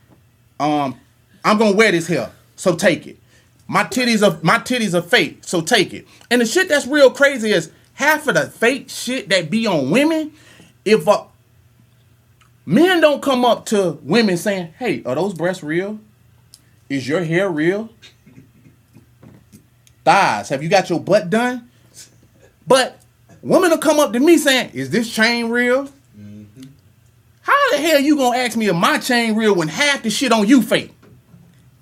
Um, 0.61 1.01
I'm 1.45 1.59
gonna 1.59 1.75
wear 1.75 1.90
this 1.90 2.07
here, 2.07 2.31
so 2.55 2.77
take 2.77 3.09
it. 3.09 3.18
My 3.66 3.83
titties 3.83 4.23
are 4.23 4.38
my 4.40 4.59
titties 4.59 4.95
are 4.95 5.03
fake, 5.03 5.38
so 5.40 5.61
take 5.61 5.92
it. 5.92 6.07
And 6.31 6.40
the 6.40 6.47
shit 6.47 6.68
that's 6.68 6.87
real 6.87 7.11
crazy 7.11 7.51
is 7.51 7.73
half 7.95 8.29
of 8.29 8.35
the 8.35 8.47
fake 8.47 8.88
shit 8.88 9.31
that 9.31 9.51
be 9.51 9.66
on 9.66 9.90
women. 9.90 10.33
If 10.85 11.09
uh, 11.09 11.25
men 12.64 13.01
don't 13.01 13.22
come 13.22 13.44
up 13.44 13.66
to 13.66 13.98
women 14.03 14.37
saying, 14.37 14.75
"Hey, 14.79 15.03
are 15.05 15.14
those 15.14 15.35
breasts 15.35 15.62
real? 15.62 15.98
Is 16.88 17.09
your 17.09 17.25
hair 17.25 17.48
real? 17.48 17.90
Thighs, 20.05 20.48
have 20.48 20.62
you 20.62 20.68
got 20.68 20.90
your 20.90 21.01
butt 21.01 21.31
done?" 21.31 21.70
But 22.66 22.98
women 23.40 23.70
will 23.70 23.79
come 23.79 23.98
up 23.98 24.12
to 24.12 24.20
me 24.20 24.37
saying, 24.38 24.70
"Is 24.75 24.90
this 24.90 25.12
chain 25.12 25.48
real?" 25.51 25.88
Mm-hmm. 26.18 26.62
How 27.42 27.70
the 27.70 27.79
hell 27.79 28.01
you 28.01 28.16
gonna 28.16 28.38
ask 28.38 28.57
me 28.57 28.68
if 28.68 28.77
my 28.77 28.98
chain 28.98 29.35
real 29.35 29.55
when 29.55 29.68
half 29.68 30.03
the 30.03 30.11
shit 30.11 30.33
on 30.33 30.46
you 30.46 30.62
fake? 30.62 30.92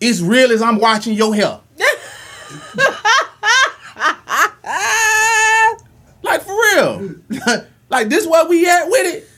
It's 0.01 0.21
real 0.21 0.51
as 0.51 0.63
I'm 0.63 0.79
watching 0.79 1.15
your 1.15 1.35
hair. 1.35 1.61
like 6.23 6.43
for 6.43 6.55
real. 6.55 7.17
like 7.91 8.09
this 8.09 8.27
what 8.27 8.49
we 8.49 8.67
at 8.67 8.87
with 8.87 9.15
it. 9.15 9.30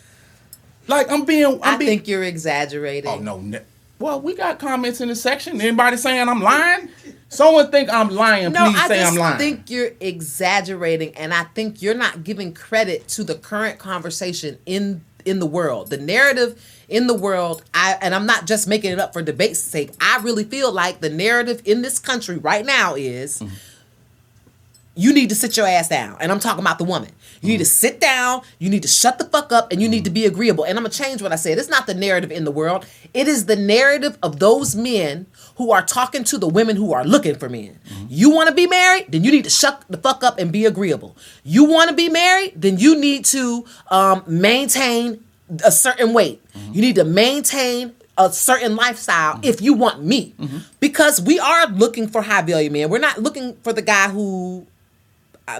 Like 0.88 1.11
I'm 1.11 1.25
being 1.25 1.61
I'm 1.62 1.75
I 1.75 1.77
being 1.77 1.90
think 1.90 2.09
you're 2.09 2.25
exaggerating. 2.25 3.11
Oh 3.11 3.18
no. 3.18 3.61
Well, 3.99 4.21
we 4.21 4.35
got 4.35 4.59
comments 4.59 5.01
in 5.01 5.09
the 5.09 5.14
section. 5.14 5.61
Anybody 5.61 5.97
saying 5.97 6.29
I'm 6.29 6.40
lying? 6.40 6.88
Someone 7.29 7.71
think 7.71 7.88
I'm 7.88 8.11
lying, 8.11 8.53
No, 8.53 8.64
please 8.64 8.81
I 8.81 8.88
say 8.88 9.03
I'm 9.05 9.14
lying. 9.14 9.38
think 9.38 9.71
you're 9.71 9.92
exaggerating, 10.01 11.14
and 11.16 11.33
I 11.33 11.45
think 11.45 11.81
you're 11.81 11.95
not 11.95 12.25
giving 12.25 12.53
credit 12.53 13.07
to 13.09 13.25
the 13.25 13.37
current 13.37 13.79
conversation 13.79 14.59
in 14.66 15.03
in 15.25 15.38
the 15.38 15.47
world, 15.47 15.90
the 15.90 15.99
narrative 15.99 16.61
in 16.88 17.07
the 17.07 17.14
world. 17.14 17.62
I 17.73 17.97
and 18.03 18.12
I'm 18.14 18.27
not 18.27 18.47
just 18.47 18.66
making 18.66 18.90
it 18.90 18.99
up 18.99 19.12
for 19.12 19.23
debate's 19.23 19.61
sake. 19.61 19.92
I 20.01 20.18
really 20.23 20.45
feel 20.45 20.73
like 20.73 21.01
the 21.01 21.09
narrative 21.11 21.62
in 21.64 21.83
this 21.83 21.99
country 22.01 22.38
right 22.38 22.66
now 22.66 22.95
is. 22.97 23.38
Mm-hmm. 23.40 23.55
You 24.95 25.14
need 25.14 25.31
to 25.31 25.35
sit 25.35 25.57
your 25.57 25.66
ass 25.66 25.88
down. 25.88 26.18
And 26.21 26.31
I'm 26.31 26.38
talking 26.38 26.61
about 26.61 26.77
the 26.77 26.85
woman. 26.85 27.09
You 27.42 27.48
need 27.48 27.59
to 27.59 27.64
Mm-hmm. 27.64 27.87
sit 27.88 28.00
down, 28.00 28.42
you 28.59 28.70
need 28.70 28.83
to 28.83 28.88
shut 28.88 29.18
the 29.18 29.24
fuck 29.24 29.52
up, 29.52 29.70
and 29.72 29.83
you 29.83 29.88
need 29.88 30.05
to 30.05 30.11
be 30.11 30.24
agreeable. 30.26 30.64
And 30.64 30.78
I'm 30.78 30.85
gonna 30.85 30.94
change 30.94 31.20
what 31.20 31.33
I 31.33 31.37
said. 31.37 31.59
It's 31.59 31.68
not 31.68 31.87
the 31.87 31.94
narrative 31.94 32.31
in 32.33 32.44
the 32.44 32.50
world, 32.50 32.87
it 33.12 33.26
is 33.28 33.46
the 33.46 33.57
narrative 33.57 34.16
of 34.22 34.38
those 34.38 34.74
men 34.76 35.26
who 35.57 35.70
are 35.72 35.83
talking 35.83 36.24
to 36.24 36.38
the 36.38 36.48
women 36.48 36.76
who 36.76 36.92
are 36.94 37.05
looking 37.05 37.35
for 37.35 37.48
men. 37.48 37.78
You 38.09 38.31
wanna 38.31 38.52
be 38.55 38.66
married? 38.66 39.07
Then 39.11 39.22
you 39.24 39.31
need 39.31 39.44
to 39.44 39.50
shut 39.50 39.85
the 39.90 39.98
fuck 39.98 40.22
up 40.24 40.38
and 40.38 40.50
be 40.52 40.64
agreeable. 40.64 41.16
You 41.44 41.64
wanna 41.64 41.92
be 41.92 42.09
married? 42.09 42.52
Then 42.57 42.78
you 42.78 42.96
need 42.98 43.24
to 43.26 43.64
um, 43.90 44.22
maintain 44.26 45.22
a 45.64 45.70
certain 45.72 46.12
weight. 46.14 46.40
You 46.72 46.81
need 46.81 46.94
to 46.94 47.05
maintain 47.05 47.94
a 48.16 48.31
certain 48.33 48.76
lifestyle 48.76 49.40
if 49.42 49.61
you 49.61 49.74
want 49.74 50.02
me. 50.05 50.35
Because 50.81 51.20
we 51.20 51.38
are 51.40 51.66
looking 51.66 52.07
for 52.09 52.22
high 52.22 52.42
value 52.42 52.70
men. 52.70 52.88
We're 52.88 52.98
not 52.98 53.18
looking 53.22 53.57
for 53.64 53.72
the 53.72 53.83
guy 53.83 54.09
who 54.09 54.66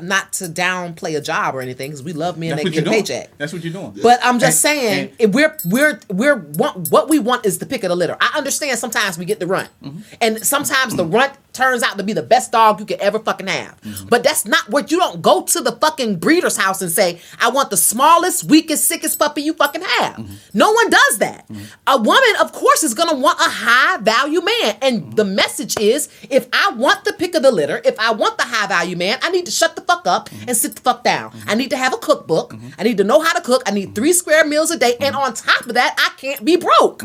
not 0.01 0.33
to 0.35 0.45
downplay 0.45 1.17
a 1.17 1.21
job 1.21 1.55
or 1.55 1.61
anything 1.61 1.91
because 1.91 2.03
we 2.03 2.13
love 2.13 2.39
men 2.39 2.51
That's 2.51 2.65
that 2.65 2.71
get 2.71 2.87
a 2.87 2.91
paycheck. 2.91 3.37
That's 3.39 3.53
what 3.53 3.63
you're 3.65 3.73
doing. 3.73 3.95
But 4.03 4.21
I'm 4.23 4.39
just 4.39 4.65
And- 4.65 4.81
saying, 4.81 5.01
and- 5.09 5.17
if 5.19 5.31
we're 5.33 5.57
we're 5.65 6.01
we're 6.09 6.37
want, 6.37 6.91
what 6.91 7.09
we 7.09 7.19
want 7.19 7.45
is 7.47 7.59
the 7.59 7.67
pick 7.67 7.85
of 7.85 7.89
the 7.91 7.97
litter. 7.97 8.17
I 8.21 8.37
understand 8.39 8.79
sometimes 8.79 9.19
we 9.19 9.25
get 9.25 9.41
the 9.41 9.47
runt, 9.47 9.69
Mm-hmm. 9.83 9.99
and 10.21 10.45
sometimes 10.47 10.97
the 10.97 11.05
runt 11.05 11.33
turns 11.53 11.83
out 11.83 11.99
to 11.99 12.03
be 12.03 12.13
the 12.13 12.23
best 12.23 12.51
dog 12.53 12.81
you 12.81 12.87
could 12.87 13.01
ever 13.01 13.19
fucking 13.19 13.47
have. 13.47 13.81
Mm-hmm. 13.83 14.09
But 14.09 14.23
that's 14.25 14.45
not 14.47 14.69
what 14.71 14.91
you 14.91 14.99
don't 14.99 15.21
go 15.21 15.43
to 15.43 15.61
the 15.61 15.73
fucking 15.73 16.17
breeder's 16.17 16.57
house 16.57 16.81
and 16.81 16.91
say, 16.91 17.21
"I 17.41 17.51
want 17.51 17.71
the 17.71 17.77
smallest, 17.77 18.45
weakest, 18.45 18.87
sickest 18.87 19.19
puppy 19.19 19.43
you 19.43 19.53
fucking 19.55 19.83
have." 19.83 20.17
Mm-hmm. 20.17 20.35
No 20.55 20.73
one 20.73 20.89
does 20.91 21.19
that. 21.19 21.47
A 21.87 21.97
woman, 21.99 22.35
of 22.41 22.53
course, 22.53 22.83
is 22.83 22.95
gonna 22.95 23.17
want 23.19 23.39
a 23.41 23.51
high 23.51 23.99
value 23.99 24.41
man, 24.43 24.77
and 24.81 25.03
Mm-hmm. 25.03 25.11
the 25.17 25.25
message 25.25 25.79
is, 25.79 26.09
if 26.31 26.49
I 26.53 26.73
want 26.77 27.05
the 27.05 27.13
pick 27.13 27.35
of 27.35 27.43
the 27.43 27.51
litter, 27.53 27.81
if 27.85 27.99
I 27.99 28.13
want 28.13 28.39
the 28.39 28.45
high 28.45 28.67
value 28.67 28.97
man, 28.97 29.19
I 29.23 29.31
need 29.31 29.47
to 29.47 29.53
shut 29.53 29.77
the 29.77 29.83
fuck 29.83 30.07
up 30.07 30.29
Mm-hmm. 30.31 30.49
and 30.49 30.57
sit 30.57 30.75
the 30.77 30.81
fuck 30.81 31.05
down. 31.05 31.33
I 31.47 31.55
need 31.55 31.71
to 31.71 31.77
have 31.77 31.93
a 31.93 31.99
cookbook. 31.99 32.55
I 32.79 32.83
need 32.83 32.97
to 32.99 33.05
know 33.05 33.21
how 33.21 33.33
to 33.35 33.41
cook. 33.43 33.63
I 33.67 33.71
need 33.73 33.95
three 33.95 34.13
square 34.13 34.47
meals 34.47 34.71
a 34.71 34.79
day, 34.79 34.97
and 35.01 35.15
on 35.15 35.35
top 35.35 35.67
of 35.67 35.75
that, 35.75 35.95
I 35.99 36.11
can't 36.21 36.45
be 36.45 36.57
broke. 36.57 37.03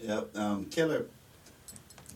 Yep. 0.00 0.36
Um, 0.36 0.66
Killer, 0.66 1.06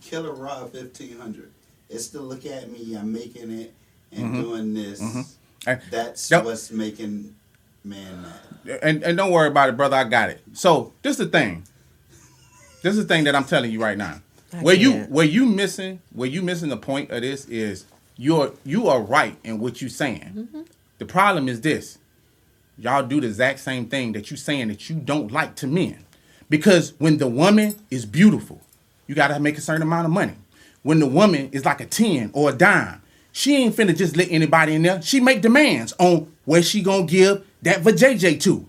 Killer 0.03 0.33
Raw 0.33 0.67
fifteen 0.67 1.19
hundred. 1.19 1.51
It's 1.91 2.09
to 2.09 2.21
look 2.21 2.47
at 2.47 2.71
me. 2.71 2.95
I'm 2.97 3.13
making 3.13 3.51
it 3.51 3.75
and 4.13 4.33
doing 4.35 4.73
this. 4.75 5.01
And- 5.67 5.81
That's 5.91 6.31
Yep. 6.31 6.45
what's 6.45 6.71
making 6.71 7.35
man 7.85 8.23
mad. 8.23 8.79
and 8.83 9.03
and 9.03 9.17
don't 9.17 9.31
worry 9.31 9.49
about 9.49 9.69
it, 9.69 9.77
brother. 9.77 9.97
I 9.97 10.05
got 10.05 10.31
it. 10.31 10.41
So 10.55 10.93
this 11.03 11.13
is 11.13 11.27
the 11.27 11.27
thing. 11.27 11.65
This 12.83 12.97
is 12.97 13.03
the 13.07 13.09
thing 13.15 13.25
that 13.25 13.35
I'm 13.35 13.45
telling 13.45 13.71
you 13.71 13.83
right 13.83 13.97
now. 13.99 14.21
I 14.53 14.59
Where 14.63 14.75
you 14.75 14.93
can't. 14.93 15.11
where 15.11 15.27
you 15.27 15.47
missing 15.47 16.01
where 16.13 16.29
you 16.29 16.43
missing 16.43 16.69
the 16.71 16.77
point 16.77 17.11
of 17.11 17.21
this 17.23 17.45
is 17.47 17.85
you're 18.17 18.53
you 18.65 18.89
are 18.89 19.01
right 19.03 19.37
in 19.45 19.59
what 19.61 19.81
you're 19.81 19.91
saying. 19.91 20.33
Mm-hmm. 20.37 20.63
The 20.99 21.05
problem 21.07 21.49
is 21.49 21.61
this. 21.61 21.99
Y'all 22.79 23.03
do 23.07 23.21
the 23.21 23.27
exact 23.27 23.59
same 23.61 23.87
thing 23.87 24.13
that 24.13 24.31
you 24.31 24.37
saying 24.39 24.69
that 24.69 24.89
you 24.89 24.97
don't 24.97 25.31
like 25.31 25.55
to 25.57 25.67
men. 25.67 26.05
Because 26.49 26.95
when 26.99 27.19
the 27.19 27.27
woman 27.29 27.75
is 27.91 28.07
beautiful, 28.07 28.61
you 29.07 29.15
gotta 29.15 29.39
make 29.39 29.59
a 29.59 29.61
certain 29.61 29.83
amount 29.83 30.07
of 30.07 30.13
money. 30.13 30.35
When 30.83 30.99
the 30.99 31.07
woman 31.07 31.51
is 31.53 31.65
like 31.65 31.81
a 31.81 31.87
10 31.87 32.31
or 32.33 32.51
a 32.51 32.53
dime, 32.53 33.03
she 33.33 33.57
ain't 33.57 33.77
finna 33.77 33.97
just 33.97 34.17
let 34.17 34.31
anybody 34.31 34.75
in 34.75 34.83
there. 34.83 35.03
She 35.03 35.21
make 35.21 35.43
demands 35.43 35.93
on 35.99 36.33
where 36.45 36.63
she 36.63 36.83
gonna 36.83 37.07
give 37.07 37.45
that 37.63 37.83
vajayjay 37.83 38.41
to. 38.43 38.67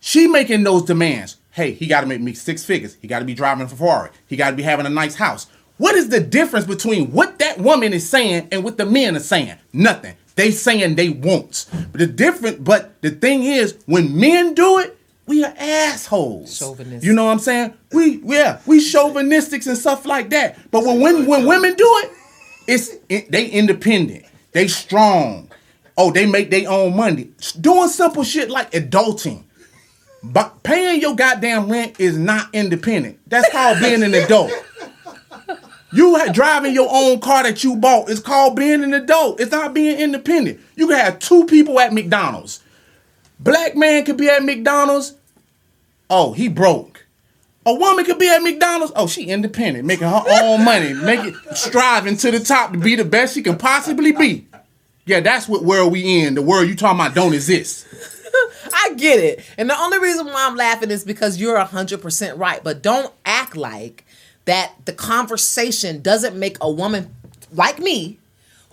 She 0.00 0.26
making 0.26 0.64
those 0.64 0.82
demands. 0.82 1.38
Hey, 1.52 1.72
he 1.72 1.86
got 1.86 2.00
to 2.02 2.06
make 2.06 2.20
me 2.20 2.34
six 2.34 2.64
figures. 2.64 2.96
He 3.00 3.08
got 3.08 3.20
to 3.20 3.24
be 3.24 3.32
driving 3.32 3.64
a 3.64 3.68
Ferrari. 3.68 4.10
He 4.26 4.36
got 4.36 4.50
to 4.50 4.56
be 4.56 4.62
having 4.62 4.86
a 4.86 4.90
nice 4.90 5.14
house. 5.14 5.46
What 5.78 5.94
is 5.94 6.08
the 6.08 6.20
difference 6.20 6.66
between 6.66 7.10
what 7.12 7.38
that 7.38 7.58
woman 7.58 7.92
is 7.92 8.08
saying 8.08 8.48
and 8.52 8.62
what 8.62 8.76
the 8.76 8.86
men 8.86 9.16
are 9.16 9.20
saying? 9.20 9.56
Nothing. 9.72 10.14
They 10.34 10.50
saying 10.50 10.96
they 10.96 11.08
wants. 11.08 11.64
But 11.64 12.00
the 12.00 12.06
different. 12.06 12.64
But 12.64 13.00
the 13.02 13.10
thing 13.10 13.44
is, 13.44 13.78
when 13.86 14.18
men 14.18 14.54
do 14.54 14.78
it, 14.78 14.98
we 15.26 15.44
are 15.44 15.54
assholes. 15.56 16.58
Chauvinistic. 16.58 17.02
You 17.04 17.14
know 17.14 17.26
what 17.26 17.32
I'm 17.32 17.38
saying? 17.38 17.74
We 17.92 18.20
yeah, 18.24 18.60
we 18.66 18.80
chauvinistics 18.80 19.66
and 19.66 19.76
stuff 19.76 20.04
like 20.06 20.30
that. 20.30 20.70
But 20.70 20.84
when 20.84 21.00
when, 21.00 21.26
when 21.26 21.46
women 21.46 21.74
do 21.74 22.00
it, 22.04 22.10
it's 22.66 22.90
it, 23.08 23.30
they 23.30 23.46
independent. 23.46 24.24
They 24.52 24.68
strong. 24.68 25.50
Oh, 25.96 26.10
they 26.10 26.26
make 26.26 26.50
their 26.50 26.68
own 26.68 26.96
money. 26.96 27.30
Doing 27.60 27.88
simple 27.88 28.24
shit 28.24 28.50
like 28.50 28.72
adulting. 28.72 29.44
But 30.22 30.62
paying 30.62 31.00
your 31.00 31.14
goddamn 31.14 31.70
rent 31.70 32.00
is 32.00 32.16
not 32.16 32.48
independent. 32.52 33.20
That's 33.28 33.50
called 33.50 33.78
being 33.80 34.02
an 34.02 34.14
adult. 34.14 34.50
You 35.92 36.32
driving 36.32 36.74
your 36.74 36.88
own 36.90 37.20
car 37.20 37.44
that 37.44 37.62
you 37.62 37.76
bought 37.76 38.10
is 38.10 38.18
called 38.18 38.56
being 38.56 38.82
an 38.82 38.94
adult. 38.94 39.38
It's 39.38 39.52
not 39.52 39.74
being 39.74 39.96
independent. 39.96 40.58
You 40.74 40.88
can 40.88 40.98
have 40.98 41.20
two 41.20 41.46
people 41.46 41.78
at 41.78 41.92
McDonald's. 41.92 42.60
Black 43.44 43.76
man 43.76 44.04
could 44.04 44.16
be 44.16 44.28
at 44.28 44.42
McDonald's. 44.42 45.14
Oh, 46.08 46.32
he 46.32 46.48
broke. 46.48 47.06
A 47.66 47.74
woman 47.74 48.04
could 48.04 48.18
be 48.18 48.28
at 48.28 48.42
McDonald's. 48.42 48.92
Oh, 48.96 49.06
she 49.06 49.26
independent, 49.26 49.84
making 49.84 50.08
her 50.08 50.22
own 50.26 50.64
money, 50.64 50.92
making 51.04 51.36
striving 51.54 52.16
to 52.16 52.30
the 52.30 52.40
top 52.40 52.72
to 52.72 52.78
be 52.78 52.96
the 52.96 53.04
best 53.04 53.34
she 53.34 53.42
can 53.42 53.56
possibly 53.56 54.12
be. 54.12 54.46
Yeah, 55.06 55.20
that's 55.20 55.46
what 55.46 55.62
world 55.62 55.92
we 55.92 56.22
in. 56.22 56.34
The 56.34 56.42
world 56.42 56.68
you 56.68 56.74
talking 56.74 56.98
about 56.98 57.14
don't 57.14 57.34
exist. 57.34 57.86
I 58.72 58.94
get 58.96 59.18
it. 59.18 59.44
And 59.58 59.68
the 59.68 59.78
only 59.78 59.98
reason 59.98 60.26
why 60.26 60.46
I'm 60.46 60.56
laughing 60.56 60.90
is 60.90 61.04
because 61.04 61.38
you're 61.38 61.58
100% 61.58 62.38
right. 62.38 62.64
But 62.64 62.82
don't 62.82 63.12
act 63.26 63.56
like 63.56 64.06
that 64.46 64.72
the 64.86 64.94
conversation 64.94 66.00
doesn't 66.00 66.38
make 66.38 66.56
a 66.62 66.70
woman 66.70 67.14
like 67.52 67.78
me, 67.78 68.18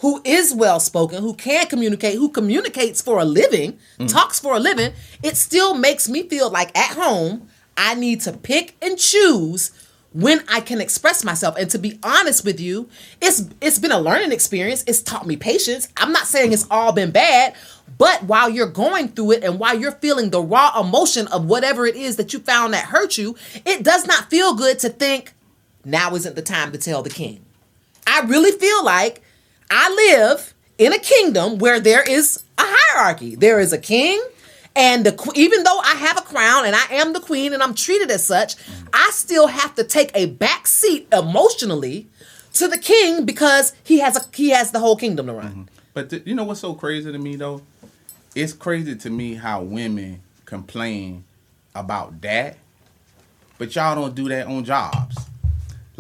who 0.02 0.22
is 0.26 0.54
well 0.54 0.80
spoken, 0.80 1.22
who 1.22 1.34
can 1.34 1.68
communicate, 1.68 2.16
who 2.16 2.30
communicates 2.30 3.02
for 3.02 3.20
a 3.20 3.26
living, 3.26 3.78
mm. 4.00 4.12
talks 4.12 4.40
for 4.40 4.56
a 4.56 4.60
living, 4.60 4.92
it 5.24 5.38
still 5.38 5.76
makes 5.76 6.10
me 6.10 6.28
feel 6.28 6.50
like 6.50 6.76
at 6.78 6.98
home, 6.98 7.48
I 7.78 7.96
need 7.96 8.22
to 8.22 8.34
pick 8.34 8.76
and 8.82 8.98
choose 8.98 9.72
when 10.14 10.44
I 10.50 10.60
can 10.60 10.82
express 10.82 11.24
myself. 11.24 11.56
And 11.56 11.70
to 11.70 11.80
be 11.80 12.00
honest 12.04 12.44
with 12.44 12.60
you, 12.60 12.90
it's 13.22 13.48
it's 13.62 13.78
been 13.78 13.92
a 13.92 14.00
learning 14.00 14.32
experience. 14.32 14.84
It's 14.88 15.02
taught 15.02 15.28
me 15.28 15.38
patience. 15.38 15.88
I'm 15.96 16.12
not 16.12 16.26
saying 16.26 16.52
it's 16.52 16.68
all 16.72 16.92
been 16.92 17.12
bad, 17.12 17.56
but 17.98 18.24
while 18.24 18.50
you're 18.50 18.68
going 18.68 19.10
through 19.10 19.34
it 19.34 19.44
and 19.44 19.60
while 19.60 19.78
you're 19.78 19.94
feeling 19.94 20.32
the 20.32 20.42
raw 20.42 20.80
emotion 20.80 21.28
of 21.28 21.46
whatever 21.46 21.86
it 21.86 21.96
is 21.96 22.16
that 22.18 22.34
you 22.34 22.40
found 22.40 22.74
that 22.74 22.86
hurt 22.86 23.20
you, 23.20 23.36
it 23.66 23.84
does 23.84 24.08
not 24.08 24.32
feel 24.32 24.56
good 24.56 24.80
to 24.80 24.90
think 24.90 25.34
now 25.86 26.16
isn't 26.16 26.36
the 26.36 26.42
time 26.42 26.72
to 26.72 26.80
tell 26.80 27.04
the 27.04 27.10
king. 27.12 27.46
I 28.08 28.22
really 28.22 28.52
feel 28.52 28.84
like 28.84 29.22
I 29.72 29.90
live 29.90 30.54
in 30.78 30.92
a 30.92 31.00
kingdom 31.00 31.58
where 31.58 31.80
there 31.80 32.04
is 32.04 32.44
a 32.58 32.64
hierarchy. 32.64 33.36
There 33.36 33.60
is 33.60 33.72
a 33.72 33.78
king, 33.78 34.22
and 34.76 35.06
the 35.06 35.32
even 35.36 35.64
though 35.64 35.80
I 35.80 35.96
have 35.96 36.18
a 36.18 36.22
crown 36.22 36.66
and 36.66 36.76
I 36.76 36.86
am 36.92 37.14
the 37.14 37.22
queen 37.22 37.54
and 37.54 37.64
I'm 37.64 37.74
treated 37.74 38.12
as 38.12 38.26
such, 38.26 38.56
I 38.94 39.10
still 39.14 39.48
have 39.48 39.74
to 39.76 39.86
take 39.86 40.12
a 40.14 40.26
back 40.26 40.68
seat 40.68 41.08
emotionally 41.14 42.08
to 42.54 42.68
the 42.68 42.78
king 42.78 43.26
because 43.26 43.74
he 43.84 44.00
has 44.00 44.18
a 44.18 44.26
he 44.36 44.50
has 44.50 44.72
the 44.72 44.80
whole 44.80 44.98
kingdom 44.98 45.28
to 45.28 45.34
run. 45.34 45.48
Mm-hmm. 45.48 45.64
But 45.94 46.10
th- 46.10 46.24
you 46.26 46.36
know 46.36 46.44
what's 46.44 46.60
so 46.60 46.74
crazy 46.74 47.10
to 47.12 47.18
me 47.18 47.38
though? 47.38 47.62
It's 48.36 48.54
crazy 48.54 48.96
to 48.96 49.10
me 49.10 49.36
how 49.36 49.62
women 49.62 50.22
complain 50.46 51.24
about 51.74 52.20
that, 52.22 52.58
but 53.58 53.74
y'all 53.74 53.96
don't 53.96 54.16
do 54.16 54.28
that 54.30 54.48
on 54.48 54.66
jobs. 54.66 55.18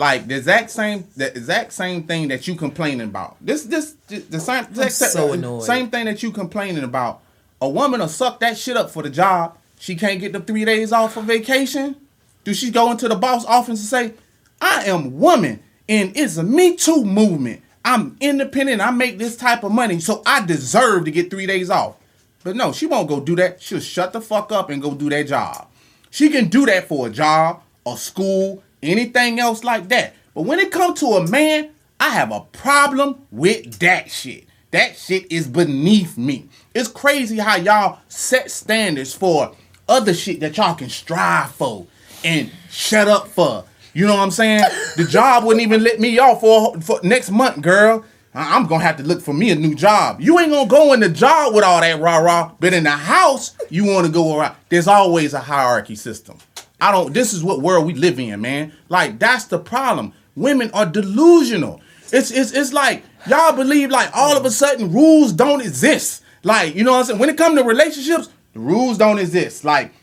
Like 0.02 0.28
the 0.28 0.38
exact 0.38 0.72
same, 0.72 1.06
the 1.16 1.28
exact 1.28 1.72
same 1.74 2.02
thing 2.02 2.30
that 2.30 2.48
you 2.48 2.56
complaining 2.56 3.02
about. 3.02 3.38
This, 3.40 3.66
this, 3.66 3.92
the 4.08 4.40
same, 4.40 4.64
exact- 4.64 4.94
so 4.94 5.34
annoyed. 5.34 5.62
same 5.62 5.92
thing 5.92 6.06
that 6.06 6.24
you 6.24 6.32
complaining 6.32 6.84
about. 6.84 7.22
A 7.62 7.70
woman 7.70 8.00
will 8.00 8.08
suck 8.08 8.40
that 8.40 8.58
shit 8.58 8.76
up 8.76 8.90
for 8.90 9.04
the 9.04 9.12
job. 9.12 9.60
She 9.78 9.96
can't 9.96 10.20
get 10.20 10.34
the 10.34 10.40
three 10.40 10.66
days 10.66 10.92
off 10.92 11.14
for 11.14 11.22
vacation. 11.22 11.96
Do 12.44 12.56
she 12.56 12.72
go 12.72 12.90
into 12.90 13.08
the 13.08 13.16
boss 13.16 13.46
office 13.46 13.80
and 13.80 13.88
say, 13.88 14.14
"I 14.60 14.86
am 14.86 15.20
woman 15.20 15.62
and 15.88 16.18
it's 16.18 16.36
a 16.38 16.42
Me 16.44 16.76
Too 16.76 17.06
movement. 17.06 17.62
I'm 17.86 18.18
independent. 18.20 18.82
I 18.82 18.90
make 18.90 19.20
this 19.20 19.36
type 19.38 19.64
of 19.64 19.72
money, 19.72 20.00
so 20.00 20.24
I 20.26 20.44
deserve 20.44 21.06
to 21.06 21.12
get 21.12 21.30
three 21.30 21.46
days 21.46 21.70
off." 21.70 21.98
But 22.44 22.56
no, 22.56 22.74
she 22.74 22.88
won't 22.88 23.08
go 23.08 23.20
do 23.20 23.36
that. 23.36 23.62
She'll 23.62 23.80
shut 23.80 24.14
the 24.14 24.22
fuck 24.22 24.52
up 24.52 24.72
and 24.72 24.82
go 24.82 24.96
do 24.96 25.12
that 25.12 25.28
job. 25.28 25.68
She 26.10 26.30
can 26.30 26.48
do 26.48 26.66
that 26.66 26.88
for 26.88 27.06
a 27.06 27.12
job, 27.12 27.62
a 27.86 27.96
school, 27.96 28.64
anything 28.84 29.40
else 29.40 29.64
like 29.64 29.90
that. 29.90 30.14
But 30.34 30.44
when 30.44 30.60
it 30.60 30.72
comes 30.72 31.00
to 31.02 31.08
a 31.08 31.28
man, 31.28 31.72
I 32.00 32.10
have 32.10 32.32
a 32.32 32.42
problem 32.42 33.28
with 33.32 33.80
that 33.80 34.10
shit. 34.10 34.46
That 34.72 34.98
shit 34.98 35.32
is 35.32 35.48
beneath 35.48 36.18
me. 36.18 36.48
It's 36.74 36.88
crazy 36.88 37.38
how 37.38 37.58
y'all 37.58 38.00
set 38.08 38.50
standards 38.50 39.14
for 39.14 39.54
other 39.88 40.14
shit 40.14 40.40
that 40.40 40.56
y'all 40.58 40.76
can 40.76 40.90
strive 40.90 41.52
for 41.52 41.86
and 42.24 42.50
shut 42.70 43.08
up 43.08 43.28
for. 43.28 43.66
You 43.94 44.08
know 44.08 44.16
what 44.16 44.24
I'm 44.24 44.32
saying? 44.32 44.64
The 44.96 45.04
job 45.10 45.44
wouldn't 45.44 45.64
even 45.64 45.84
let 45.84 46.00
me 46.00 46.18
off 46.20 46.40
for, 46.40 46.80
for 46.80 47.00
next 47.04 47.30
month, 47.30 47.62
girl. 47.62 48.06
I'm 48.34 48.66
gonna 48.66 48.84
have 48.84 48.96
to 48.98 49.04
look 49.04 49.22
for 49.22 49.34
me 49.34 49.52
a 49.52 49.56
new 49.56 49.76
job. 49.76 50.22
You 50.22 50.40
ain't 50.40 50.52
gonna 50.52 50.70
go 50.70 50.94
in 50.94 51.02
the 51.02 51.10
job 51.10 51.54
with 51.54 51.66
all 51.66 51.82
that 51.82 52.00
rah 52.00 52.18
rah, 52.18 52.52
but 52.62 52.74
in 52.74 52.86
the 52.86 52.92
house 52.92 53.58
you 53.70 53.84
want 53.86 54.06
to 54.06 54.12
go 54.12 54.38
around. 54.38 54.56
There's 54.70 54.88
always 54.88 55.34
a 55.34 55.40
hierarchy 55.40 55.96
system. 55.96 56.38
I 56.82 56.92
don't. 56.92 57.14
This 57.14 57.32
is 57.32 57.44
what 57.44 57.62
world 57.62 57.86
we 57.86 57.94
live 57.94 58.20
in, 58.20 58.42
man. 58.42 58.74
Like 58.90 59.20
that's 59.20 59.46
the 59.46 59.60
problem. 59.60 60.14
Women 60.36 60.72
are 60.74 60.86
delusional. 60.86 61.80
It's 62.12 62.32
it's 62.32 62.52
it's 62.52 62.74
like 62.74 63.04
y'all 63.28 63.56
believe 63.56 63.92
like 63.92 64.10
all 64.16 64.36
of 64.36 64.44
a 64.46 64.52
sudden 64.52 64.92
rules 64.92 65.32
don't 65.32 65.62
exist. 65.62 66.24
Like 66.44 66.76
you 66.76 66.84
know 66.84 66.94
what 66.94 67.00
I'm 67.00 67.06
saying. 67.06 67.20
When 67.20 67.30
it 67.30 67.38
comes 67.38 67.58
to 67.58 67.64
relationships, 67.64 68.30
the 68.54 68.60
rules 68.60 68.98
don't 68.98 69.20
exist. 69.20 69.64
Like 69.64 69.94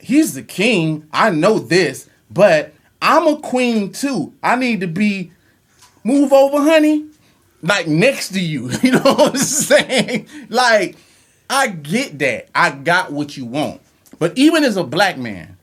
he's 0.00 0.32
the 0.34 0.42
king. 0.42 1.06
I 1.12 1.28
know 1.30 1.58
this, 1.58 2.08
but 2.30 2.72
I'm 3.02 3.26
a 3.26 3.36
queen 3.38 3.92
too. 3.92 4.32
I 4.42 4.56
need 4.56 4.80
to 4.80 4.86
be 4.86 5.30
move 6.04 6.32
over, 6.32 6.58
honey. 6.58 7.06
Like 7.62 7.86
next 7.86 8.30
to 8.30 8.40
you. 8.40 8.70
You 8.82 8.92
know 8.92 9.00
what 9.00 9.34
I'm 9.34 9.36
saying? 9.36 10.26
Like, 10.48 10.96
I 11.50 11.68
get 11.68 12.18
that. 12.20 12.48
I 12.54 12.70
got 12.70 13.12
what 13.12 13.36
you 13.36 13.44
want. 13.44 13.82
But 14.18 14.36
even 14.38 14.64
as 14.64 14.76
a 14.76 14.84
black 14.84 15.18
man, 15.18 15.53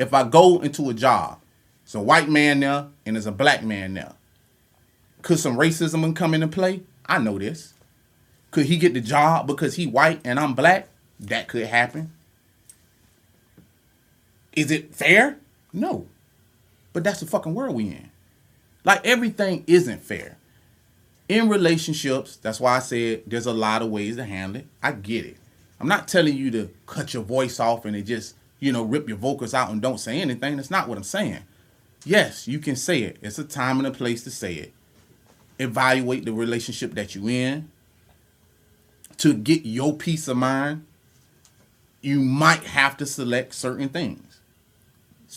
if 0.00 0.14
I 0.14 0.24
go 0.24 0.60
into 0.60 0.88
a 0.88 0.94
job, 0.94 1.40
it's 1.84 1.94
a 1.94 2.00
white 2.00 2.28
man 2.28 2.60
there 2.60 2.86
and 3.04 3.16
there's 3.16 3.26
a 3.26 3.32
black 3.32 3.62
man 3.62 3.94
there. 3.94 4.14
Could 5.22 5.38
some 5.38 5.56
racism 5.56 6.16
come 6.16 6.32
into 6.32 6.48
play? 6.48 6.82
I 7.06 7.18
know 7.18 7.38
this. 7.38 7.74
Could 8.50 8.66
he 8.66 8.78
get 8.78 8.94
the 8.94 9.00
job 9.00 9.46
because 9.46 9.76
he 9.76 9.86
white 9.86 10.20
and 10.24 10.40
I'm 10.40 10.54
black? 10.54 10.88
That 11.20 11.48
could 11.48 11.66
happen. 11.66 12.12
Is 14.54 14.70
it 14.70 14.94
fair? 14.94 15.38
No. 15.72 16.06
But 16.92 17.04
that's 17.04 17.20
the 17.20 17.26
fucking 17.26 17.54
world 17.54 17.76
we 17.76 17.88
in. 17.88 18.10
Like 18.84 19.06
everything 19.06 19.64
isn't 19.66 20.02
fair. 20.02 20.38
In 21.28 21.48
relationships, 21.48 22.36
that's 22.36 22.58
why 22.58 22.76
I 22.76 22.80
said 22.80 23.24
there's 23.26 23.46
a 23.46 23.52
lot 23.52 23.82
of 23.82 23.90
ways 23.90 24.16
to 24.16 24.24
handle 24.24 24.62
it. 24.62 24.66
I 24.82 24.92
get 24.92 25.26
it. 25.26 25.36
I'm 25.78 25.88
not 25.88 26.08
telling 26.08 26.36
you 26.36 26.50
to 26.52 26.70
cut 26.86 27.12
your 27.12 27.22
voice 27.22 27.60
off 27.60 27.84
and 27.84 27.94
it 27.94 28.02
just, 28.02 28.34
you 28.60 28.72
know, 28.72 28.82
rip 28.82 29.08
your 29.08 29.16
vocals 29.16 29.54
out 29.54 29.70
and 29.70 29.82
don't 29.82 29.98
say 29.98 30.20
anything. 30.20 30.56
That's 30.56 30.70
not 30.70 30.88
what 30.88 30.98
I'm 30.98 31.04
saying. 31.04 31.40
Yes, 32.04 32.46
you 32.46 32.58
can 32.58 32.76
say 32.76 33.02
it. 33.02 33.18
It's 33.22 33.38
a 33.38 33.44
time 33.44 33.78
and 33.78 33.86
a 33.86 33.90
place 33.90 34.22
to 34.24 34.30
say 34.30 34.54
it. 34.54 34.72
Evaluate 35.58 36.24
the 36.24 36.32
relationship 36.32 36.94
that 36.94 37.14
you're 37.14 37.30
in. 37.30 37.70
To 39.18 39.34
get 39.34 39.66
your 39.66 39.94
peace 39.94 40.28
of 40.28 40.38
mind, 40.38 40.86
you 42.00 42.20
might 42.20 42.64
have 42.64 42.96
to 42.98 43.06
select 43.06 43.54
certain 43.54 43.90
things. 43.90 44.40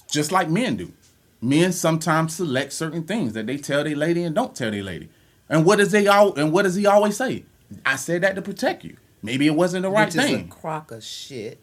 Just 0.09 0.31
like 0.31 0.49
men 0.49 0.77
do. 0.77 0.93
Men 1.41 1.73
sometimes 1.73 2.35
select 2.35 2.71
certain 2.71 3.03
things 3.03 3.33
that 3.33 3.45
they 3.47 3.57
tell 3.57 3.83
their 3.83 3.97
lady 3.97 4.23
and 4.23 4.33
don't 4.33 4.55
tell 4.55 4.71
their 4.71 4.83
lady. 4.83 5.09
And 5.49 5.65
what 5.65 5.77
does 5.77 5.91
they 5.91 6.07
all 6.07 6.33
and 6.35 6.53
what 6.53 6.63
does 6.63 6.75
he 6.75 6.85
always 6.85 7.17
say? 7.17 7.43
I 7.85 7.97
said 7.97 8.21
that 8.21 8.35
to 8.35 8.41
protect 8.41 8.85
you. 8.85 8.95
Maybe 9.21 9.47
it 9.47 9.55
wasn't 9.55 9.83
the 9.83 9.89
right 9.89 10.05
which 10.05 10.15
is 10.15 10.23
a 10.23 10.27
thing. 10.27 10.47
crock 10.47 10.91
of 10.91 11.03
shit. 11.03 11.59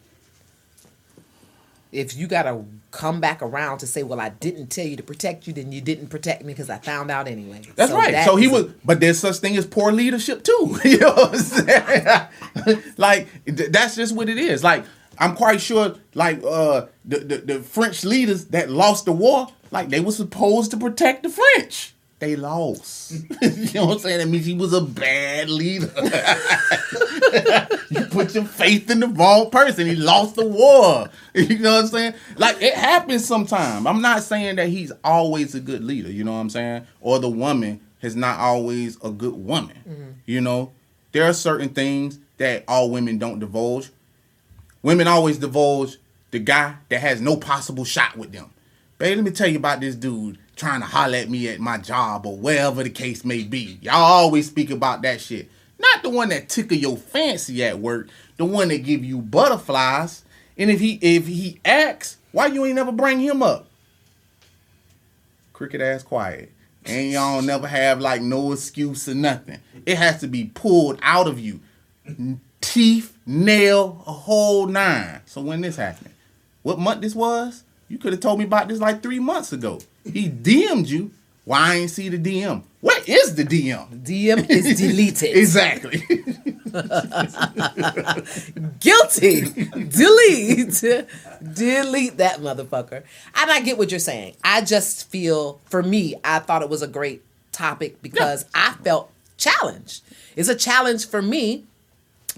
If 1.91 2.15
you 2.15 2.27
gotta 2.27 2.63
come 2.91 3.19
back 3.19 3.41
around 3.41 3.79
to 3.79 3.87
say, 3.87 4.03
"Well, 4.03 4.19
I 4.21 4.29
didn't 4.29 4.67
tell 4.67 4.85
you 4.85 4.95
to 4.95 5.03
protect 5.03 5.45
you," 5.47 5.53
then 5.53 5.71
you 5.71 5.81
didn't 5.81 6.07
protect 6.07 6.43
me 6.43 6.53
because 6.53 6.69
I 6.69 6.77
found 6.77 7.11
out 7.11 7.27
anyway. 7.27 7.61
That's 7.75 7.91
So 7.91 7.97
right. 7.97 8.11
that 8.11 8.25
So 8.25 8.35
he 8.37 8.47
was, 8.47 8.65
but 8.85 8.99
there's 8.99 9.19
such 9.19 9.37
thing 9.37 9.57
as 9.57 9.65
poor 9.65 9.91
leadership 9.91 10.43
too. 10.43 10.79
you 10.85 10.99
know 10.99 11.13
what 11.13 11.33
I'm 11.33 11.37
saying? 11.37 12.83
like 12.97 13.27
th- 13.45 13.71
that's 13.71 13.95
just 13.95 14.15
what 14.15 14.29
it 14.29 14.37
is. 14.37 14.63
Like 14.63 14.85
I'm 15.17 15.35
quite 15.35 15.61
sure, 15.61 15.95
like 16.13 16.41
uh, 16.43 16.85
the, 17.05 17.19
the 17.19 17.37
the 17.37 17.59
French 17.61 18.03
leaders 18.05 18.45
that 18.45 18.69
lost 18.69 19.05
the 19.05 19.11
war, 19.11 19.47
like 19.71 19.89
they 19.89 19.99
were 19.99 20.11
supposed 20.13 20.71
to 20.71 20.77
protect 20.77 21.23
the 21.23 21.29
French. 21.29 21.93
They 22.21 22.35
lost. 22.35 23.11
you 23.41 23.73
know 23.73 23.87
what 23.87 23.93
I'm 23.93 23.99
saying? 23.99 24.19
That 24.19 24.27
means 24.27 24.45
he 24.45 24.53
was 24.53 24.73
a 24.73 24.81
bad 24.81 25.49
leader. 25.49 25.91
you 27.89 28.05
put 28.11 28.35
your 28.35 28.45
faith 28.45 28.91
in 28.91 28.99
the 28.99 29.07
wrong 29.07 29.49
person. 29.49 29.87
He 29.87 29.95
lost 29.95 30.35
the 30.35 30.45
war. 30.45 31.09
You 31.33 31.57
know 31.57 31.75
what 31.77 31.85
I'm 31.85 31.87
saying? 31.87 32.13
Like 32.37 32.61
it 32.61 32.75
happens 32.75 33.25
sometimes. 33.25 33.87
I'm 33.87 34.03
not 34.03 34.21
saying 34.21 34.57
that 34.57 34.67
he's 34.67 34.91
always 35.03 35.55
a 35.55 35.59
good 35.59 35.83
leader. 35.83 36.11
You 36.11 36.23
know 36.23 36.33
what 36.33 36.39
I'm 36.39 36.51
saying? 36.51 36.85
Or 36.99 37.17
the 37.17 37.29
woman 37.29 37.81
is 38.01 38.15
not 38.15 38.37
always 38.37 38.97
a 39.03 39.09
good 39.09 39.33
woman. 39.33 39.77
Mm-hmm. 39.89 40.11
You 40.27 40.41
know, 40.41 40.73
there 41.13 41.23
are 41.23 41.33
certain 41.33 41.69
things 41.69 42.19
that 42.37 42.65
all 42.67 42.91
women 42.91 43.17
don't 43.17 43.39
divulge. 43.39 43.89
Women 44.83 45.07
always 45.07 45.39
divulge 45.39 45.97
the 46.29 46.37
guy 46.39 46.75
that 46.89 47.01
has 47.01 47.19
no 47.19 47.35
possible 47.35 47.85
shot 47.85 48.15
with 48.15 48.31
them. 48.31 48.51
Babe, 48.99 49.15
let 49.15 49.25
me 49.25 49.31
tell 49.31 49.47
you 49.47 49.57
about 49.57 49.79
this 49.79 49.95
dude 49.95 50.37
trying 50.61 50.81
to 50.81 50.85
holler 50.85 51.17
at 51.17 51.29
me 51.29 51.49
at 51.49 51.59
my 51.59 51.79
job 51.79 52.25
or 52.25 52.37
wherever 52.37 52.83
the 52.83 52.89
case 52.89 53.25
may 53.25 53.43
be. 53.43 53.79
Y'all 53.81 53.95
always 53.95 54.47
speak 54.47 54.69
about 54.69 55.01
that 55.01 55.19
shit. 55.19 55.49
Not 55.79 56.03
the 56.03 56.09
one 56.11 56.29
that 56.29 56.49
tickle 56.49 56.77
your 56.77 56.97
fancy 56.97 57.63
at 57.63 57.79
work, 57.79 58.09
the 58.37 58.45
one 58.45 58.67
that 58.67 58.83
give 58.83 59.03
you 59.03 59.17
butterflies 59.17 60.23
And 60.57 60.69
if 60.69 60.79
he 60.79 60.99
if 61.01 61.25
he 61.25 61.59
acts, 61.65 62.17
why 62.31 62.45
you 62.45 62.63
ain't 62.63 62.75
never 62.75 62.91
bring 62.91 63.19
him 63.19 63.41
up? 63.41 63.67
Cricket 65.51 65.81
ass 65.81 66.03
quiet. 66.03 66.51
And 66.85 67.11
y'all 67.11 67.41
never 67.41 67.67
have 67.67 67.99
like 67.99 68.21
no 68.21 68.51
excuse 68.51 69.09
or 69.09 69.15
nothing. 69.15 69.59
It 69.87 69.97
has 69.97 70.19
to 70.19 70.27
be 70.27 70.51
pulled 70.53 70.99
out 71.01 71.27
of 71.27 71.39
you. 71.39 71.59
Teeth, 72.61 73.17
nail, 73.25 74.03
a 74.05 74.11
whole 74.11 74.67
nine. 74.67 75.21
So 75.25 75.41
when 75.41 75.61
this 75.61 75.77
happened, 75.77 76.13
what 76.61 76.77
month 76.77 77.01
this 77.01 77.15
was? 77.15 77.63
You 77.87 77.97
could 77.97 78.13
have 78.13 78.21
told 78.21 78.37
me 78.37 78.45
about 78.45 78.67
this 78.67 78.79
like 78.79 79.01
three 79.01 79.19
months 79.19 79.51
ago. 79.51 79.79
He 80.05 80.29
DM'd 80.29 80.89
you. 80.89 81.11
Why 81.45 81.71
I 81.71 81.75
ain't 81.77 81.91
see 81.91 82.09
the 82.09 82.17
DM? 82.17 82.63
What 82.81 83.07
is 83.09 83.35
the 83.35 83.43
DM? 83.43 84.03
DM 84.03 84.49
is 84.49 84.77
deleted. 84.79 85.31
Exactly. 85.35 86.03
Guilty. 88.79 89.41
Delete. 89.41 90.81
Delete 91.53 92.17
that 92.17 92.39
motherfucker. 92.39 93.03
And 93.35 93.51
I 93.51 93.61
get 93.61 93.77
what 93.77 93.91
you're 93.91 93.99
saying. 93.99 94.35
I 94.43 94.61
just 94.61 95.09
feel, 95.09 95.59
for 95.65 95.83
me, 95.83 96.15
I 96.23 96.39
thought 96.39 96.61
it 96.61 96.69
was 96.69 96.81
a 96.81 96.87
great 96.87 97.23
topic 97.51 98.01
because 98.01 98.45
I 98.53 98.73
felt 98.83 99.11
challenged. 99.37 100.03
It's 100.35 100.49
a 100.49 100.55
challenge 100.55 101.07
for 101.07 101.21
me 101.21 101.65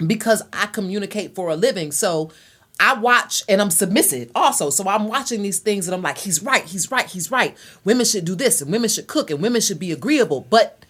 because 0.05 0.41
I 0.51 0.65
communicate 0.67 1.35
for 1.35 1.49
a 1.49 1.55
living. 1.55 1.91
So 1.91 2.31
I 2.79 2.95
watch 2.95 3.43
and 3.47 3.61
I'm 3.61 3.69
submissive 3.69 4.31
also. 4.35 4.69
So 4.69 4.87
I'm 4.87 5.07
watching 5.07 5.41
these 5.41 5.59
things 5.59 5.87
and 5.87 5.95
I'm 5.95 6.01
like, 6.01 6.17
he's 6.17 6.41
right, 6.41 6.63
he's 6.63 6.91
right, 6.91 7.05
he's 7.05 7.31
right. 7.31 7.55
Women 7.85 8.05
should 8.05 8.25
do 8.25 8.35
this 8.35 8.61
and 8.61 8.71
women 8.71 8.89
should 8.89 9.07
cook 9.07 9.29
and 9.29 9.41
women 9.41 9.61
should 9.61 9.79
be 9.79 9.91
agreeable. 9.91 10.41
But 10.49 10.83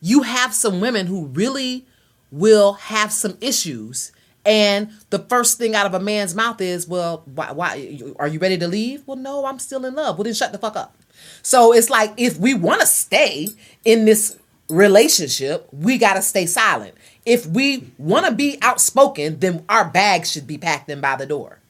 you 0.00 0.22
have 0.22 0.52
some 0.54 0.80
women 0.80 1.06
who 1.06 1.26
really 1.26 1.86
will 2.30 2.74
have 2.74 3.12
some 3.12 3.36
issues. 3.40 4.12
And 4.44 4.90
the 5.10 5.20
first 5.20 5.58
thing 5.58 5.74
out 5.74 5.86
of 5.86 5.94
a 5.94 6.00
man's 6.00 6.34
mouth 6.34 6.60
is, 6.60 6.88
well, 6.88 7.22
why, 7.26 7.52
why 7.52 8.14
are 8.18 8.28
you 8.28 8.38
ready 8.38 8.58
to 8.58 8.66
leave? 8.68 9.02
Well, 9.06 9.16
no, 9.16 9.46
I'm 9.46 9.60
still 9.60 9.84
in 9.84 9.94
love. 9.94 10.18
Well, 10.18 10.24
then 10.24 10.34
shut 10.34 10.52
the 10.52 10.58
fuck 10.58 10.76
up. 10.76 10.96
So 11.42 11.72
it's 11.72 11.90
like 11.90 12.12
if 12.16 12.38
we 12.38 12.54
want 12.54 12.80
to 12.80 12.86
stay 12.86 13.48
in 13.84 14.04
this 14.04 14.36
relationship, 14.68 15.68
we 15.72 15.98
got 15.98 16.14
to 16.14 16.22
stay 16.22 16.46
silent. 16.46 16.94
If 17.24 17.46
we 17.46 17.92
want 17.98 18.26
to 18.26 18.32
be 18.32 18.58
outspoken, 18.62 19.38
then 19.38 19.64
our 19.68 19.84
bags 19.84 20.30
should 20.32 20.46
be 20.46 20.58
packed 20.58 20.90
in 20.90 21.00
by 21.00 21.16
the 21.16 21.26
door. 21.26 21.60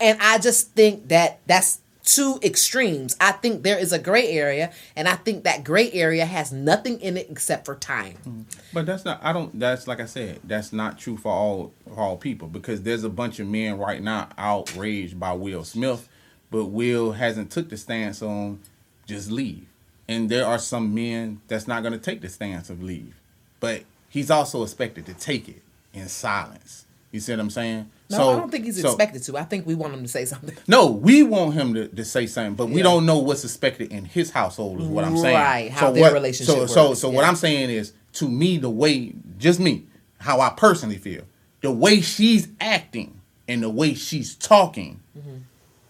And 0.00 0.18
I 0.20 0.38
just 0.38 0.72
think 0.72 1.08
that 1.08 1.40
that's 1.46 1.80
two 2.04 2.38
extremes. 2.42 3.16
I 3.20 3.32
think 3.32 3.62
there 3.62 3.78
is 3.78 3.92
a 3.92 3.98
gray 3.98 4.30
area, 4.30 4.70
and 4.94 5.08
I 5.08 5.14
think 5.14 5.44
that 5.44 5.64
gray 5.64 5.90
area 5.92 6.24
has 6.26 6.52
nothing 6.52 7.00
in 7.00 7.16
it 7.16 7.28
except 7.30 7.64
for 7.64 7.74
time. 7.74 8.16
Hmm. 8.24 8.42
But 8.72 8.86
that's 8.86 9.04
not. 9.04 9.20
I 9.22 9.32
don't. 9.32 9.58
That's 9.58 9.86
like 9.86 10.00
I 10.00 10.06
said. 10.06 10.40
That's 10.44 10.72
not 10.72 10.98
true 10.98 11.16
for 11.16 11.32
all 11.32 11.72
for 11.86 12.00
all 12.00 12.16
people 12.16 12.48
because 12.48 12.82
there's 12.82 13.04
a 13.04 13.10
bunch 13.10 13.40
of 13.40 13.46
men 13.46 13.78
right 13.78 14.02
now 14.02 14.28
outraged 14.38 15.18
by 15.18 15.32
Will 15.32 15.64
Smith, 15.64 16.08
but 16.50 16.66
Will 16.66 17.12
hasn't 17.12 17.50
took 17.50 17.70
the 17.70 17.76
stance 17.76 18.22
on 18.22 18.60
just 19.06 19.30
leave, 19.30 19.66
and 20.08 20.28
there 20.28 20.46
are 20.46 20.58
some 20.58 20.94
men 20.94 21.40
that's 21.48 21.66
not 21.66 21.82
going 21.82 21.92
to 21.92 21.98
take 21.98 22.20
the 22.20 22.28
stance 22.28 22.70
of 22.70 22.82
leave, 22.82 23.14
but 23.60 23.82
he's 24.14 24.30
also 24.30 24.62
expected 24.62 25.04
to 25.06 25.14
take 25.14 25.48
it 25.48 25.60
in 25.92 26.08
silence. 26.08 26.86
You 27.10 27.18
see 27.20 27.32
what 27.32 27.40
I'm 27.40 27.50
saying? 27.50 27.90
No, 28.10 28.30
I 28.30 28.36
don't 28.36 28.50
think 28.50 28.64
he's 28.64 28.80
so- 28.80 28.88
expected 28.88 29.22
to. 29.24 29.36
I 29.36 29.42
think 29.44 29.66
we 29.66 29.74
want 29.74 29.92
him 29.94 30.02
to 30.02 30.08
say 30.08 30.24
something. 30.24 30.56
No, 30.68 30.86
we 30.90 31.22
want 31.24 31.54
him 31.54 31.74
to, 31.74 31.88
to 31.88 32.04
say 32.04 32.26
something, 32.26 32.54
but 32.54 32.66
we 32.68 32.80
don't 32.82 33.06
know 33.06 33.18
what's 33.18 33.42
expected 33.44 33.90
in 33.92 34.04
his 34.04 34.30
household. 34.30 34.80
Is 34.80 34.86
what 34.86 35.04
I'm 35.04 35.16
saying. 35.16 35.34
Right, 35.36 35.70
how 35.70 35.90
their 35.90 36.12
relationship 36.12 36.54
So, 36.54 36.66
so, 36.66 36.88
works, 36.90 37.00
so 37.00 37.10
what 37.10 37.22
yeah. 37.22 37.28
I'm 37.28 37.36
saying 37.36 37.70
is, 37.70 37.92
to 38.14 38.28
me, 38.28 38.58
the 38.58 38.70
way, 38.70 39.14
just 39.38 39.58
me, 39.60 39.84
how 40.18 40.40
I 40.40 40.50
personally 40.50 40.98
feel, 40.98 41.22
the 41.60 41.72
way 41.72 42.00
she's 42.00 42.48
acting 42.60 43.20
and 43.48 43.62
the 43.64 43.70
way 43.70 43.94
she's 43.94 44.34
talking, 44.36 45.00
Mm-hmm. 45.18 45.36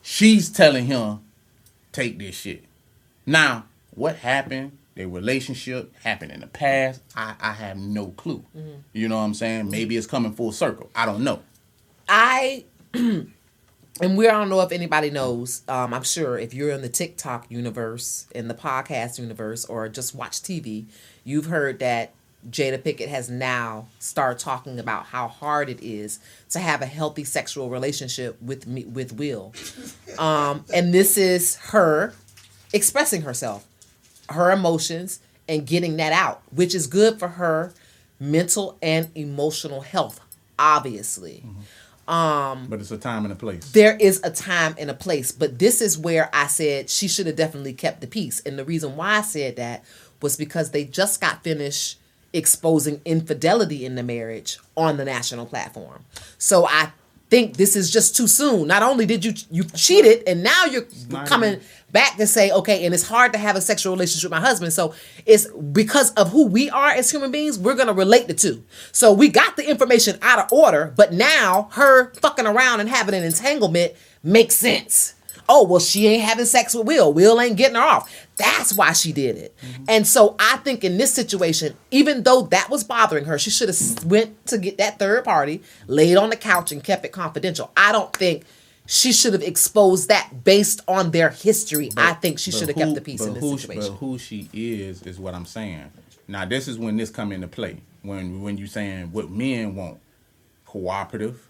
she's 0.02 0.50
telling 0.50 0.86
him, 0.86 1.20
take 1.92 2.18
this 2.18 2.34
shit. 2.36 2.64
Now, 3.26 3.64
what 3.94 4.16
happened? 4.16 4.72
Their 4.94 5.08
relationship 5.08 5.92
happened 6.02 6.32
in 6.32 6.40
the 6.40 6.46
past. 6.46 7.02
I, 7.16 7.34
I 7.40 7.52
have 7.52 7.76
no 7.76 8.08
clue. 8.08 8.44
Mm-hmm. 8.56 8.80
You 8.92 9.08
know 9.08 9.16
what 9.16 9.24
I'm 9.24 9.34
saying? 9.34 9.70
Maybe 9.70 9.96
it's 9.96 10.06
coming 10.06 10.32
full 10.32 10.52
circle. 10.52 10.90
I 10.94 11.06
don't 11.06 11.24
know. 11.24 11.40
I 12.08 12.64
and 12.94 13.32
we 14.16 14.24
don't 14.26 14.48
know 14.48 14.60
if 14.60 14.72
anybody 14.72 15.10
knows. 15.10 15.62
Um, 15.68 15.94
I'm 15.94 16.02
sure 16.02 16.38
if 16.38 16.54
you're 16.54 16.70
in 16.70 16.82
the 16.82 16.88
TikTok 16.88 17.46
universe, 17.50 18.26
in 18.34 18.48
the 18.48 18.54
podcast 18.54 19.18
universe, 19.18 19.64
or 19.64 19.88
just 19.88 20.14
watch 20.14 20.42
TV, 20.42 20.86
you've 21.24 21.46
heard 21.46 21.78
that 21.80 22.12
Jada 22.50 22.78
Pinkett 22.78 23.08
has 23.08 23.30
now 23.30 23.88
started 23.98 24.38
talking 24.38 24.78
about 24.78 25.06
how 25.06 25.28
hard 25.28 25.68
it 25.68 25.82
is 25.82 26.18
to 26.50 26.58
have 26.58 26.82
a 26.82 26.86
healthy 26.86 27.24
sexual 27.24 27.70
relationship 27.70 28.40
with 28.42 28.66
me 28.66 28.84
with 28.84 29.12
Will. 29.12 29.54
Um, 30.18 30.64
and 30.72 30.94
this 30.94 31.18
is 31.18 31.56
her 31.56 32.14
expressing 32.72 33.22
herself, 33.22 33.66
her 34.30 34.50
emotions, 34.50 35.20
and 35.48 35.66
getting 35.66 35.96
that 35.98 36.12
out, 36.12 36.42
which 36.50 36.74
is 36.74 36.86
good 36.86 37.18
for 37.18 37.28
her 37.28 37.72
mental 38.18 38.78
and 38.82 39.10
emotional 39.14 39.82
health, 39.82 40.20
obviously. 40.58 41.44
Um 42.06 42.66
But 42.68 42.80
it's 42.80 42.90
a 42.90 42.98
time 42.98 43.24
and 43.24 43.32
a 43.32 43.36
place. 43.36 43.70
there 43.72 43.96
is 43.96 44.20
a 44.22 44.30
time 44.30 44.74
and 44.78 44.90
a 44.90 44.94
place 44.94 45.32
but 45.32 45.58
this 45.58 45.80
is 45.80 45.96
where 45.96 46.28
i 46.34 46.46
said 46.46 46.90
she 46.90 47.08
should 47.08 47.26
have 47.26 47.36
definitely 47.36 47.72
kept 47.72 48.00
the 48.02 48.06
peace. 48.06 48.40
And 48.44 48.58
the 48.58 48.64
reason 48.64 48.96
why 48.96 49.16
i 49.18 49.22
said 49.22 49.56
that 49.56 49.84
was 50.20 50.36
because 50.36 50.70
they 50.70 50.84
just 50.84 51.20
got 51.20 51.42
finished 51.42 51.98
exposing 52.34 53.00
infidelity 53.04 53.86
in 53.86 53.94
the 53.94 54.02
marriage 54.02 54.58
on 54.76 54.96
the 54.98 55.04
national 55.04 55.46
platform. 55.46 56.04
So 56.36 56.66
i 56.66 56.92
think 57.30 57.56
this 57.56 57.76
is 57.76 57.90
just 57.90 58.16
too 58.16 58.26
soon. 58.26 58.68
Not 58.68 58.82
only 58.82 59.06
did 59.06 59.24
you 59.24 59.32
you 59.50 59.64
cheated 59.64 60.22
and 60.26 60.42
now 60.42 60.64
you're 60.66 60.86
coming 61.26 61.60
back 61.90 62.16
to 62.16 62.26
say 62.26 62.50
okay 62.50 62.84
and 62.84 62.94
it's 62.94 63.06
hard 63.06 63.32
to 63.32 63.38
have 63.38 63.56
a 63.56 63.60
sexual 63.60 63.92
relationship 63.92 64.30
with 64.30 64.38
my 64.38 64.46
husband. 64.46 64.72
So 64.72 64.94
it's 65.26 65.46
because 65.46 66.12
of 66.12 66.30
who 66.30 66.46
we 66.46 66.70
are 66.70 66.90
as 66.90 67.10
human 67.10 67.30
beings 67.30 67.58
we're 67.58 67.74
going 67.74 67.88
to 67.88 67.94
relate 67.94 68.28
the 68.28 68.34
two. 68.34 68.64
So 68.92 69.12
we 69.12 69.28
got 69.28 69.56
the 69.56 69.68
information 69.68 70.18
out 70.22 70.38
of 70.38 70.52
order 70.52 70.92
but 70.96 71.12
now 71.12 71.68
her 71.72 72.12
fucking 72.14 72.46
around 72.46 72.80
and 72.80 72.88
having 72.88 73.14
an 73.14 73.24
entanglement 73.24 73.94
makes 74.22 74.56
sense. 74.56 75.14
Oh 75.48 75.64
well 75.64 75.80
she 75.80 76.06
ain't 76.06 76.24
having 76.24 76.46
sex 76.46 76.74
with 76.74 76.86
will. 76.86 77.12
Will 77.12 77.40
ain't 77.40 77.56
getting 77.56 77.76
her 77.76 77.82
off 77.82 78.23
that's 78.36 78.76
why 78.76 78.92
she 78.92 79.12
did 79.12 79.36
it 79.36 79.56
and 79.88 80.06
so 80.06 80.34
i 80.38 80.56
think 80.58 80.82
in 80.82 80.98
this 80.98 81.12
situation 81.12 81.74
even 81.90 82.22
though 82.22 82.42
that 82.42 82.68
was 82.68 82.82
bothering 82.82 83.24
her 83.24 83.38
she 83.38 83.50
should 83.50 83.68
have 83.68 84.04
went 84.04 84.46
to 84.46 84.58
get 84.58 84.76
that 84.78 84.98
third 84.98 85.24
party 85.24 85.62
laid 85.86 86.16
on 86.16 86.30
the 86.30 86.36
couch 86.36 86.72
and 86.72 86.82
kept 86.82 87.04
it 87.04 87.12
confidential 87.12 87.70
i 87.76 87.92
don't 87.92 88.12
think 88.14 88.44
she 88.86 89.12
should 89.12 89.32
have 89.32 89.42
exposed 89.42 90.08
that 90.08 90.44
based 90.44 90.82
on 90.86 91.10
their 91.10 91.30
history. 91.30 91.90
I 91.96 92.12
think 92.14 92.38
she 92.38 92.50
should 92.50 92.68
have 92.68 92.76
kept 92.76 92.94
the 92.94 93.00
peace 93.00 93.22
in 93.22 93.34
this 93.34 93.42
who, 93.42 93.58
situation. 93.58 93.92
But 93.92 93.98
who 93.98 94.18
she 94.18 94.48
is 94.52 95.02
is 95.02 95.18
what 95.18 95.34
I'm 95.34 95.46
saying. 95.46 95.90
Now 96.28 96.44
this 96.44 96.68
is 96.68 96.78
when 96.78 96.96
this 96.96 97.10
come 97.10 97.32
into 97.32 97.48
play. 97.48 97.78
When 98.02 98.42
when 98.42 98.58
you 98.58 98.66
saying 98.66 99.12
what 99.12 99.30
men 99.30 99.74
want, 99.74 99.98
cooperative, 100.66 101.46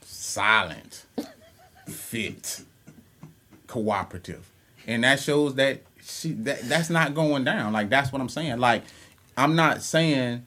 silent, 0.00 1.04
fit, 1.86 2.62
cooperative, 3.68 4.50
and 4.86 5.04
that 5.04 5.20
shows 5.20 5.54
that 5.54 5.82
she 6.04 6.32
that 6.32 6.62
that's 6.68 6.90
not 6.90 7.14
going 7.14 7.44
down. 7.44 7.72
Like 7.72 7.88
that's 7.88 8.12
what 8.12 8.20
I'm 8.20 8.28
saying. 8.28 8.58
Like 8.58 8.82
I'm 9.36 9.54
not 9.56 9.82
saying. 9.82 10.46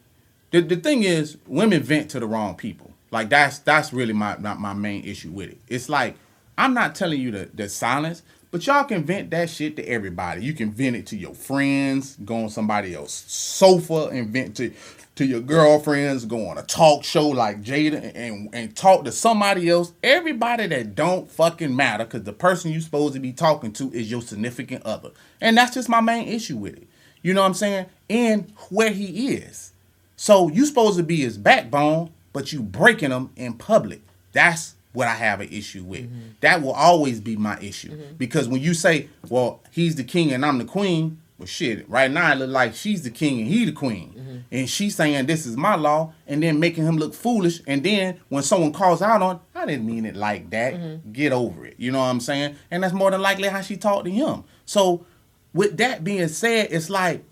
The, 0.52 0.62
the 0.62 0.78
thing 0.78 1.04
is, 1.04 1.38
women 1.46 1.84
vent 1.84 2.10
to 2.12 2.22
the 2.22 2.28
wrong 2.28 2.56
people. 2.56 2.92
Like 3.12 3.30
that's 3.30 3.60
that's 3.60 3.92
really 3.94 4.14
my 4.14 4.38
not 4.38 4.60
my 4.60 4.74
main 4.74 5.04
issue 5.04 5.32
with 5.32 5.50
it. 5.50 5.58
It's 5.68 5.90
like 5.90 6.16
I'm 6.58 6.74
not 6.74 6.96
telling 6.96 7.22
you 7.22 7.32
to, 7.32 7.46
to 7.46 7.70
silence, 7.70 8.24
but 8.52 8.66
y'all 8.66 8.84
can 8.84 9.04
vent 9.04 9.30
that 9.32 9.50
shit 9.50 9.76
to 9.78 9.88
everybody. 9.88 10.44
You 10.44 10.54
can 10.54 10.72
vent 10.72 10.96
it 10.96 11.06
to 11.08 11.18
your 11.18 11.34
friends, 11.34 12.18
go 12.24 12.44
on 12.44 12.50
somebody 12.50 12.96
else's 12.96 13.32
sofa 13.32 14.08
and 14.08 14.30
vent 14.30 14.58
to 14.58 14.72
to 15.18 15.26
your 15.26 15.42
girlfriends, 15.42 16.26
go 16.26 16.48
on 16.48 16.58
a 16.58 16.64
talk 16.64 17.04
show 17.04 17.28
like 17.28 17.62
Jada 17.62 18.12
and 18.16 18.50
and 18.54 18.76
talk 18.76 19.04
to 19.06 19.12
somebody 19.12 19.70
else. 19.70 19.92
Everybody 20.04 20.68
that 20.68 20.96
don't 20.96 21.30
fucking 21.30 21.76
matter, 21.76 22.06
cause 22.06 22.24
the 22.24 22.34
person 22.34 22.72
you 22.72 22.80
supposed 22.80 23.16
to 23.16 23.20
be 23.20 23.34
talking 23.34 23.74
to 23.74 23.92
is 23.92 24.10
your 24.10 24.22
significant 24.22 24.84
other. 24.84 25.12
And 25.42 25.58
that's 25.58 25.74
just 25.74 25.90
my 25.90 26.02
main 26.02 26.28
issue 26.28 26.58
with 26.58 26.78
it. 26.78 26.88
You 27.24 27.34
know 27.34 27.42
what 27.42 27.48
I'm 27.48 27.54
saying? 27.56 27.88
And 28.10 28.54
where 28.70 28.92
he 28.92 29.34
is. 29.34 29.74
So 30.16 30.50
you 30.50 30.66
supposed 30.66 30.98
to 30.98 31.04
be 31.04 31.18
his 31.18 31.38
backbone, 31.38 32.12
but 32.32 32.54
you 32.54 32.62
breaking 32.62 33.12
him 33.12 33.32
in 33.36 33.54
public. 33.54 34.02
That's 34.34 34.76
what 34.94 35.08
I 35.08 35.16
have 35.16 35.42
an 35.42 35.50
issue 35.50 35.84
with. 35.84 36.04
Mm-hmm. 36.04 36.30
That 36.42 36.62
will 36.62 36.74
always 36.74 37.20
be 37.20 37.36
my 37.36 37.60
issue. 37.60 37.92
Mm-hmm. 37.92 38.16
Because 38.18 38.48
when 38.48 38.62
you 38.62 38.74
say, 38.74 39.10
well, 39.30 39.62
he's 39.72 39.96
the 39.96 40.04
king 40.04 40.32
and 40.32 40.46
I'm 40.46 40.58
the 40.60 40.66
queen, 40.66 41.20
well 41.38 41.46
shit, 41.46 41.88
right 41.90 42.10
now 42.10 42.32
it 42.32 42.36
look 42.36 42.50
like 42.50 42.74
she's 42.74 43.04
the 43.04 43.12
king 43.12 43.40
and 43.40 43.48
he 43.48 43.66
the 43.66 43.72
queen. 43.72 44.14
Mm-hmm. 44.18 44.38
And 44.52 44.70
she's 44.70 44.96
saying 44.96 45.28
this 45.28 45.46
is 45.46 45.56
my 45.56 45.76
law 45.76 46.14
and 46.26 46.42
then 46.42 46.60
making 46.60 46.86
him 46.86 46.98
look 46.98 47.14
foolish. 47.14 47.62
And 47.68 47.84
then 47.84 48.20
when 48.30 48.44
someone 48.44 48.74
calls 48.74 49.02
out 49.02 49.22
on, 49.22 49.40
I 49.54 49.66
didn't 49.66 49.86
mean 49.86 50.06
it 50.06 50.16
like 50.16 50.50
that. 50.50 50.74
Mm-hmm. 50.74 51.12
Get 51.12 51.32
over 51.32 51.66
it. 51.66 51.76
You 51.78 51.92
know 51.92 52.00
what 52.00 52.06
I'm 52.06 52.20
saying? 52.20 52.56
And 52.72 52.84
that's 52.84 52.94
more 52.94 53.12
than 53.12 53.22
likely 53.22 53.48
how 53.50 53.62
she 53.62 53.78
talked 53.78 54.06
to 54.06 54.12
him. 54.12 54.46
So 54.66 55.06
with 55.54 55.78
that 55.78 56.04
being 56.04 56.28
said, 56.28 56.70
it's 56.72 56.90
like 56.90 57.24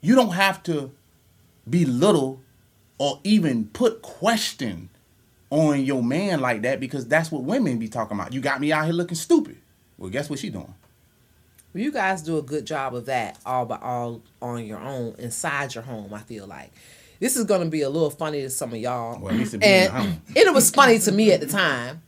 you 0.00 0.14
don't 0.14 0.32
have 0.32 0.62
to 0.64 0.90
belittle 1.68 2.40
or 2.98 3.20
even 3.24 3.66
put 3.66 4.02
question 4.02 4.88
on 5.50 5.82
your 5.82 6.02
man 6.02 6.40
like 6.40 6.62
that 6.62 6.80
because 6.80 7.06
that's 7.06 7.30
what 7.30 7.42
women 7.42 7.78
be 7.78 7.88
talking 7.88 8.18
about. 8.18 8.32
You 8.32 8.40
got 8.40 8.60
me 8.60 8.72
out 8.72 8.84
here 8.84 8.94
looking 8.94 9.16
stupid. 9.16 9.58
Well, 9.96 10.10
guess 10.10 10.30
what 10.30 10.38
she 10.38 10.50
doing? 10.50 10.74
Well, 11.72 11.82
you 11.82 11.92
guys 11.92 12.22
do 12.22 12.38
a 12.38 12.42
good 12.42 12.66
job 12.66 12.94
of 12.94 13.06
that 13.06 13.38
all 13.44 13.66
by 13.66 13.76
all 13.76 14.22
on 14.40 14.64
your 14.64 14.78
own 14.78 15.14
inside 15.18 15.74
your 15.74 15.84
home. 15.84 16.14
I 16.14 16.20
feel 16.20 16.46
like 16.46 16.72
this 17.20 17.36
is 17.36 17.44
going 17.44 17.62
to 17.62 17.68
be 17.68 17.82
a 17.82 17.90
little 17.90 18.10
funny 18.10 18.42
to 18.42 18.50
some 18.50 18.72
of 18.72 18.78
y'all, 18.78 19.20
Well, 19.20 19.38
it 19.38 19.54
and 19.62 20.20
it 20.34 20.54
was 20.54 20.70
funny 20.70 20.98
to 21.00 21.12
me 21.12 21.32
at 21.32 21.40
the 21.40 21.46
time, 21.46 22.02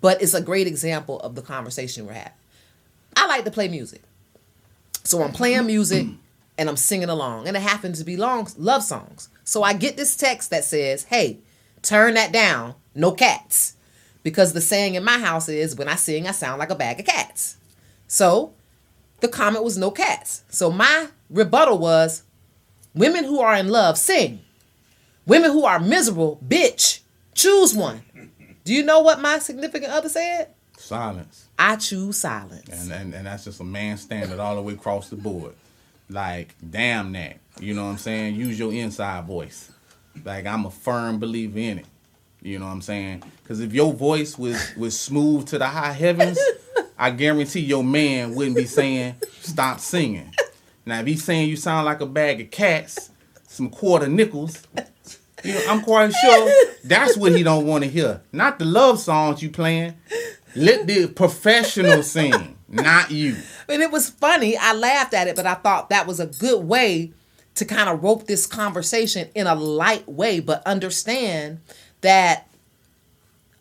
but 0.00 0.22
it's 0.22 0.34
a 0.34 0.40
great 0.40 0.66
example 0.66 1.20
of 1.20 1.34
the 1.34 1.42
conversation 1.42 2.06
we're 2.06 2.12
having. 2.14 2.32
I 3.16 3.26
like 3.26 3.44
to 3.44 3.50
play 3.50 3.68
music, 3.68 4.02
so 5.04 5.22
I'm 5.22 5.32
playing 5.32 5.66
music 5.66 6.06
and 6.56 6.68
I'm 6.68 6.76
singing 6.76 7.08
along, 7.08 7.46
and 7.46 7.56
it 7.56 7.62
happens 7.62 7.98
to 7.98 8.04
be 8.04 8.16
long 8.16 8.48
love 8.56 8.82
songs. 8.82 9.28
So 9.44 9.62
I 9.62 9.72
get 9.74 9.96
this 9.96 10.16
text 10.16 10.50
that 10.50 10.64
says, 10.64 11.04
"Hey, 11.04 11.38
turn 11.82 12.14
that 12.14 12.32
down, 12.32 12.74
no 12.94 13.12
cats," 13.12 13.74
because 14.22 14.52
the 14.52 14.60
saying 14.60 14.94
in 14.94 15.04
my 15.04 15.18
house 15.18 15.48
is, 15.48 15.76
"When 15.76 15.88
I 15.88 15.96
sing, 15.96 16.26
I 16.26 16.32
sound 16.32 16.58
like 16.58 16.70
a 16.70 16.74
bag 16.74 17.00
of 17.00 17.06
cats." 17.06 17.56
So 18.06 18.52
the 19.20 19.28
comment 19.28 19.64
was 19.64 19.76
no 19.78 19.90
cats. 19.90 20.44
So 20.48 20.70
my 20.70 21.08
rebuttal 21.30 21.78
was 21.78 22.22
women 22.94 23.24
who 23.24 23.40
are 23.40 23.56
in 23.56 23.68
love 23.68 23.98
sing. 23.98 24.40
Women 25.26 25.50
who 25.50 25.64
are 25.64 25.78
miserable, 25.78 26.40
bitch, 26.46 27.00
choose 27.34 27.74
one. 27.74 28.02
Do 28.64 28.72
you 28.72 28.82
know 28.82 29.00
what 29.00 29.20
my 29.20 29.38
significant 29.38 29.92
other 29.92 30.08
said? 30.08 30.48
Silence. 30.76 31.48
I 31.58 31.76
choose 31.76 32.18
silence. 32.18 32.68
And, 32.70 32.92
and 32.92 33.14
and 33.14 33.26
that's 33.26 33.44
just 33.44 33.60
a 33.60 33.64
man 33.64 33.96
standard 33.98 34.38
all 34.38 34.56
the 34.56 34.62
way 34.62 34.74
across 34.74 35.08
the 35.10 35.16
board. 35.16 35.54
Like, 36.08 36.54
damn 36.70 37.12
that. 37.12 37.38
You 37.60 37.74
know 37.74 37.84
what 37.84 37.90
I'm 37.90 37.98
saying? 37.98 38.36
Use 38.36 38.58
your 38.58 38.72
inside 38.72 39.24
voice. 39.26 39.70
Like 40.24 40.46
I'm 40.46 40.64
a 40.66 40.70
firm 40.70 41.18
believer 41.18 41.58
in 41.58 41.78
it. 41.78 41.86
You 42.40 42.58
know 42.58 42.66
what 42.66 42.72
I'm 42.72 42.82
saying? 42.82 43.22
Because 43.42 43.60
if 43.60 43.72
your 43.72 43.92
voice 43.92 44.38
was 44.38 44.74
was 44.76 44.98
smooth 44.98 45.46
to 45.48 45.58
the 45.58 45.66
high 45.66 45.92
heavens, 45.92 46.38
I 46.98 47.10
guarantee 47.10 47.60
your 47.60 47.84
man 47.84 48.34
wouldn't 48.34 48.56
be 48.56 48.66
saying 48.66 49.16
stop 49.40 49.80
singing. 49.80 50.34
Now 50.84 51.00
if 51.00 51.06
he's 51.06 51.24
saying 51.24 51.48
you 51.48 51.56
sound 51.56 51.86
like 51.86 52.00
a 52.00 52.06
bag 52.06 52.40
of 52.40 52.50
cats, 52.50 53.10
some 53.46 53.70
quarter 53.70 54.08
nickels, 54.08 54.66
you 55.44 55.54
know, 55.54 55.62
I'm 55.68 55.82
quite 55.82 56.12
sure 56.12 56.52
that's 56.84 57.16
what 57.16 57.36
he 57.36 57.42
don't 57.42 57.66
want 57.66 57.84
to 57.84 57.90
hear. 57.90 58.22
Not 58.32 58.58
the 58.58 58.64
love 58.64 58.98
songs 58.98 59.42
you 59.42 59.50
playing. 59.50 59.94
Let 60.56 60.86
the 60.86 61.06
professional 61.06 62.02
sing, 62.02 62.58
not 62.68 63.10
you. 63.10 63.36
And 63.68 63.82
it 63.82 63.92
was 63.92 64.10
funny. 64.10 64.56
I 64.56 64.72
laughed 64.72 65.14
at 65.14 65.28
it, 65.28 65.36
but 65.36 65.46
I 65.46 65.54
thought 65.54 65.90
that 65.90 66.06
was 66.06 66.18
a 66.18 66.26
good 66.26 66.64
way 66.64 67.12
to 67.54 67.64
kind 67.64 67.88
of 67.88 68.02
rope 68.02 68.26
this 68.26 68.46
conversation 68.46 69.28
in 69.34 69.46
a 69.46 69.54
light 69.54 70.08
way, 70.08 70.40
but 70.40 70.66
understand 70.66 71.60
that 72.00 72.48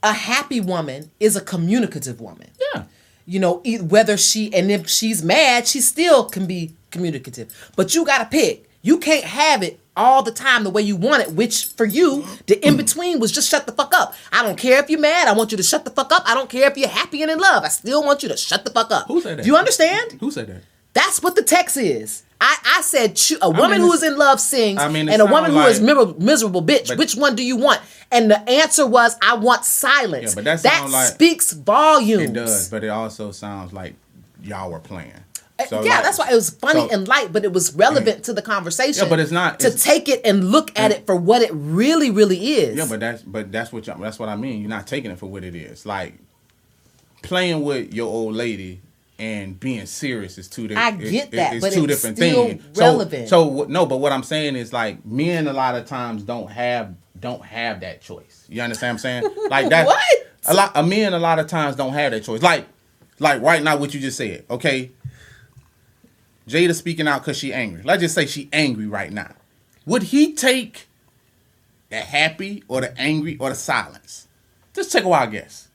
a 0.04 0.14
happy 0.14 0.62
woman 0.62 1.12
is 1.20 1.36
a 1.36 1.42
communicative 1.42 2.22
woman. 2.22 2.50
Yeah. 2.74 2.84
You 3.28 3.40
know, 3.40 3.62
whether 3.82 4.18
she 4.18 4.54
and 4.54 4.72
if 4.72 4.90
she's 4.90 5.22
mad, 5.22 5.68
she 5.68 5.82
still 5.82 6.26
can 6.26 6.48
be 6.48 6.74
communicative. 6.92 7.72
But 7.76 7.94
you 7.94 8.06
got 8.06 8.20
to 8.20 8.26
pick. 8.26 8.70
You 8.82 8.98
can't 8.98 9.26
have 9.26 9.62
it 9.62 9.80
all 9.98 10.24
the 10.24 10.32
time 10.32 10.64
the 10.64 10.70
way 10.70 10.82
you 10.82 10.96
want 10.96 11.24
it, 11.24 11.34
which 11.34 11.66
for 11.66 11.84
you, 11.84 12.26
the 12.46 12.66
in 12.66 12.78
between 12.78 13.20
was 13.20 13.32
just 13.32 13.50
shut 13.50 13.66
the 13.66 13.74
fuck 13.74 13.94
up. 13.94 14.14
I 14.32 14.44
don't 14.44 14.58
care 14.58 14.82
if 14.82 14.90
you're 14.90 15.00
mad. 15.00 15.28
I 15.28 15.34
want 15.34 15.52
you 15.52 15.58
to 15.58 15.64
shut 15.64 15.84
the 15.84 15.92
fuck 15.92 16.12
up. 16.14 16.24
I 16.26 16.34
don't 16.36 16.50
care 16.50 16.70
if 16.72 16.78
you're 16.78 16.88
happy 16.88 17.22
and 17.22 17.30
in 17.30 17.40
love. 17.40 17.64
I 17.66 17.68
still 17.68 18.04
want 18.04 18.24
you 18.24 18.30
to 18.30 18.38
shut 18.38 18.64
the 18.64 18.72
fuck 18.72 18.92
up. 18.92 19.08
Who 19.08 19.20
said 19.20 19.40
that? 19.40 19.44
Do 19.44 19.50
you 19.50 19.58
understand? 19.58 20.14
Who 20.22 20.32
said 20.32 20.48
that? 20.48 20.64
That's 20.94 21.22
what 21.22 21.36
the 21.36 21.44
text 21.44 21.76
is. 21.76 22.24
I, 22.40 22.58
I 22.78 22.82
said 22.82 23.16
cho- 23.16 23.38
a 23.42 23.50
woman 23.50 23.72
mean, 23.72 23.82
who 23.82 23.94
is 23.94 24.04
in 24.04 24.16
love 24.18 24.40
sings, 24.40 24.80
I 24.80 24.90
mean, 24.90 25.10
and 25.10 25.22
a 25.22 25.26
woman 25.26 25.52
sound 25.52 25.64
who 25.64 25.70
is 25.70 25.80
like- 25.82 25.86
miserable, 25.88 26.22
miserable 26.24 26.62
bitch. 26.64 26.88
But- 26.90 26.98
Which 27.00 27.16
one 27.16 27.36
do 27.36 27.44
you 27.44 27.58
want? 27.58 27.82
And 28.12 28.30
the 28.32 28.40
answer 28.50 28.86
was, 28.86 29.16
I 29.22 29.36
want 29.36 29.66
silence. 29.66 30.32
Yeah, 30.32 30.36
but 30.36 30.44
that 30.46 30.64
that 30.64 30.90
like- 30.92 31.08
speaks 31.14 31.52
volumes. 31.54 32.24
It 32.30 32.34
does, 32.34 32.70
but 32.70 32.84
it 32.84 32.90
also 32.90 33.32
sounds 33.32 33.74
like 33.74 33.96
y'all 34.44 34.72
were 34.72 34.80
playing. 34.80 35.14
So, 35.68 35.80
Uh, 35.80 35.82
yeah, 35.82 35.96
like- 35.96 36.04
that's 36.04 36.20
why 36.20 36.30
it 36.30 36.36
was 36.36 36.52
funny 36.52 36.82
so- 36.82 36.90
and 36.94 37.08
light, 37.08 37.34
but 37.34 37.44
it 37.44 37.52
was 37.52 37.74
relevant 37.74 38.24
to 38.26 38.34
the 38.34 38.44
conversation. 38.44 39.04
Yeah, 39.06 39.10
but 39.10 39.20
it's 39.20 39.32
not- 39.32 39.60
to 39.62 39.68
it's- 39.68 39.84
take 39.84 40.08
it 40.08 40.22
and 40.24 40.52
look 40.52 40.72
at 40.78 40.92
it 40.92 41.08
for 41.08 41.16
what 41.16 41.42
it 41.42 41.50
really, 41.52 42.12
really 42.12 42.54
is. 42.54 42.78
Yeah, 42.78 42.86
but 42.88 43.00
that's 43.00 43.24
but 43.24 43.52
that's 43.52 43.72
what 43.74 43.84
that's 44.00 44.20
what 44.20 44.30
I 44.30 44.36
mean. 44.36 44.62
You're 44.62 44.70
not 44.70 44.86
taking 44.86 45.10
it 45.10 45.18
for 45.18 45.26
what 45.26 45.44
it 45.44 45.56
is. 45.56 45.88
Like 45.88 46.14
playing 47.24 47.64
with 47.64 47.94
your 47.94 48.08
old 48.08 48.36
lady 48.36 48.82
and 49.20 49.60
being 49.60 49.86
serious 49.86 50.38
is 50.38 50.48
two 50.48 50.68
different. 50.68 50.88
I 50.88 51.10
get 51.10 51.32
that, 51.32 51.62
but 51.62 51.74
two 51.74 51.86
it's 51.86 51.94
different 51.96 52.18
still 52.18 52.48
things. 52.48 52.78
relevant. 52.78 53.30
So, 53.30 53.60
so 53.60 53.64
no, 53.66 53.86
but 53.86 53.98
what 53.98 54.12
I'm 54.12 54.24
saying 54.24 54.56
is 54.56 54.72
like 54.72 55.06
men 55.06 55.48
a 55.48 55.54
lot 55.54 55.76
of 55.76 55.86
times 55.86 56.24
don't 56.24 56.50
have 56.52 56.96
don't 57.20 57.44
have 57.44 57.80
that 57.82 58.02
choice. 58.02 58.46
You 58.50 58.62
understand 58.62 58.96
what 58.96 59.06
I'm 59.06 59.24
saying? 59.24 59.36
Like 59.50 59.70
that. 59.70 59.86
What? 59.88 60.04
A 60.48 60.54
lot 60.54 60.72
a 60.76 60.84
men 60.84 61.14
a 61.14 61.20
lot 61.20 61.40
of 61.40 61.48
times 61.48 61.76
don't 61.76 61.94
have 61.94 62.12
that 62.12 62.24
choice. 62.24 62.42
Like 62.42 62.68
like 63.20 63.42
right 63.42 63.64
now 63.64 63.78
what 63.78 63.94
you 63.94 64.00
just 64.00 64.18
said. 64.18 64.46
Okay. 64.50 64.92
Jada 66.48 66.74
speaking 66.74 67.08
out 67.08 67.22
because 67.22 67.38
she 67.38 67.52
angry. 67.52 67.82
Let's 67.84 68.02
just 68.02 68.16
say 68.16 68.26
she 68.26 68.50
angry 68.54 68.88
right 68.88 69.12
now. 69.12 69.34
Would 69.86 70.04
he 70.04 70.34
take 70.34 70.88
the 71.90 71.98
happy 71.98 72.64
or 72.68 72.82
the 72.82 72.98
angry 72.98 73.38
or 73.40 73.50
the 73.50 73.56
silence? 73.56 74.28
Just 74.74 74.92
take 74.92 75.04
a 75.04 75.08
wild 75.08 75.32
guess. 75.32 75.67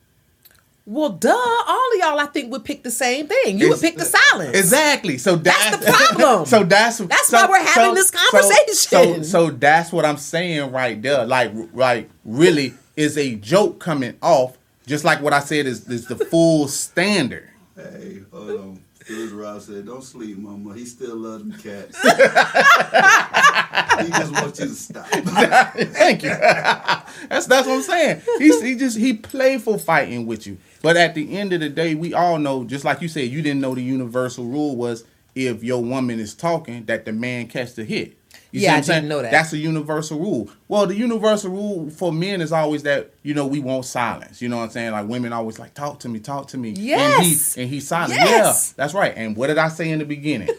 Well, 0.85 1.11
duh. 1.11 1.31
All 1.31 1.89
of 1.93 1.99
y'all, 1.99 2.19
I 2.19 2.27
think, 2.27 2.51
would 2.53 2.65
pick 2.65 2.83
the 2.83 2.91
same 2.91 3.27
thing. 3.29 3.59
You 3.59 3.69
would 3.71 3.81
pick 3.81 3.97
the 3.97 4.05
silence. 4.05 4.57
Exactly. 4.59 5.17
So 5.19 5.37
that's, 5.37 5.77
That's 5.77 5.87
the 5.87 5.93
problem. 6.17 6.47
so 6.47 6.65
that's 6.65 6.99
That's 6.99 7.29
so- 7.29 7.37
why 7.37 7.49
we're 7.49 7.65
having 7.65 7.95
this 7.95 8.09
so- 8.09 8.19
conversation. 8.31 9.23
So, 9.23 9.23
so 9.23 9.51
that's 9.51 9.93
what 9.93 10.05
I'm 10.05 10.17
saying 10.17 10.73
right 10.73 11.01
there. 11.01 11.25
Like 11.25 11.53
like 11.73 12.11
really 12.25 12.75
is 12.97 13.17
a 13.17 13.37
joke 13.37 13.79
coming 13.81 14.17
off, 14.23 14.59
just 14.87 15.05
like 15.05 15.23
what 15.23 15.33
I 15.33 15.41
said 15.41 15.67
is 15.67 15.89
is 15.89 16.07
the 16.07 16.17
full 16.17 16.67
standard. 16.69 17.49
Hey, 17.77 18.21
hold 18.33 18.51
on. 18.51 18.82
Phyllis 19.05 19.33
Ross 19.33 19.67
said, 19.67 19.87
"Don't 19.87 20.03
sleep, 20.05 20.39
Mama. 20.39 20.75
He 20.75 20.85
still 20.85 21.17
loves 21.17 21.43
them 21.45 21.53
cats. 21.53 22.01
he 24.03 24.11
just 24.11 24.33
wants 24.33 24.61
you 24.61 24.67
to 24.67 24.75
stop." 24.75 25.07
Thank 25.07 26.23
you. 26.23 26.31
that's 27.29 27.47
that's 27.47 27.67
what 27.67 27.77
I'm 27.77 27.83
saying. 27.83 28.23
He's 28.39 28.63
he 28.63 28.77
just 28.77 28.97
he 28.99 29.15
playful 29.15 29.79
fighting 29.79 30.27
with 30.27 30.47
you. 30.47 30.59
But 30.83 30.97
at 30.97 31.15
the 31.15 31.37
end 31.37 31.53
of 31.53 31.61
the 31.61 31.69
day, 31.69 31.95
we 31.95 32.15
all 32.15 32.39
know, 32.39 32.65
just 32.65 32.85
like 32.85 33.03
you 33.03 33.09
said, 33.09 33.29
you 33.29 33.43
didn't 33.43 33.61
know 33.61 33.75
the 33.75 33.83
universal 33.83 34.45
rule 34.45 34.77
was 34.77 35.05
if 35.35 35.65
your 35.65 35.83
woman 35.83 36.21
is 36.21 36.35
talking, 36.35 36.85
that 36.87 37.05
the 37.05 37.13
man 37.13 37.49
catch 37.49 37.75
the 37.75 37.85
hit. 37.85 38.17
You 38.53 38.61
see 38.61 38.65
Yeah, 38.67 38.71
what 38.73 38.75
I 38.75 38.79
I'm 38.79 38.83
saying? 38.85 38.97
didn't 39.03 39.09
know 39.09 39.23
that. 39.23 39.31
That's 39.33 39.53
a 39.53 39.59
universal 39.59 40.19
rule. 40.21 40.51
Well, 40.69 40.87
the 40.87 40.95
universal 40.95 41.51
rule 41.51 41.91
for 41.91 42.13
men 42.13 42.41
is 42.41 42.53
always 42.53 42.83
that, 42.85 43.13
you 43.23 43.35
know, 43.35 43.47
we 43.47 43.59
want 43.61 43.85
silence. 43.87 44.41
You 44.41 44.49
know 44.49 44.59
what 44.59 44.65
I'm 44.65 44.71
saying? 44.71 44.93
Like 44.93 45.09
women 45.09 45.33
always 45.33 45.59
like, 45.59 45.75
talk 45.75 45.99
to 46.01 46.09
me, 46.09 46.21
talk 46.21 46.49
to 46.49 46.59
me. 46.59 46.71
Yes. 46.71 47.17
And 47.17 47.27
he 47.27 47.63
and 47.63 47.71
he's 47.75 47.89
silent. 47.89 48.15
Yes. 48.15 48.75
Yeah, 48.77 48.83
that's 48.85 48.95
right. 48.95 49.13
And 49.17 49.37
what 49.37 49.49
did 49.49 49.59
I 49.59 49.69
say 49.69 49.91
in 49.91 49.99
the 49.99 50.05
beginning? 50.05 50.51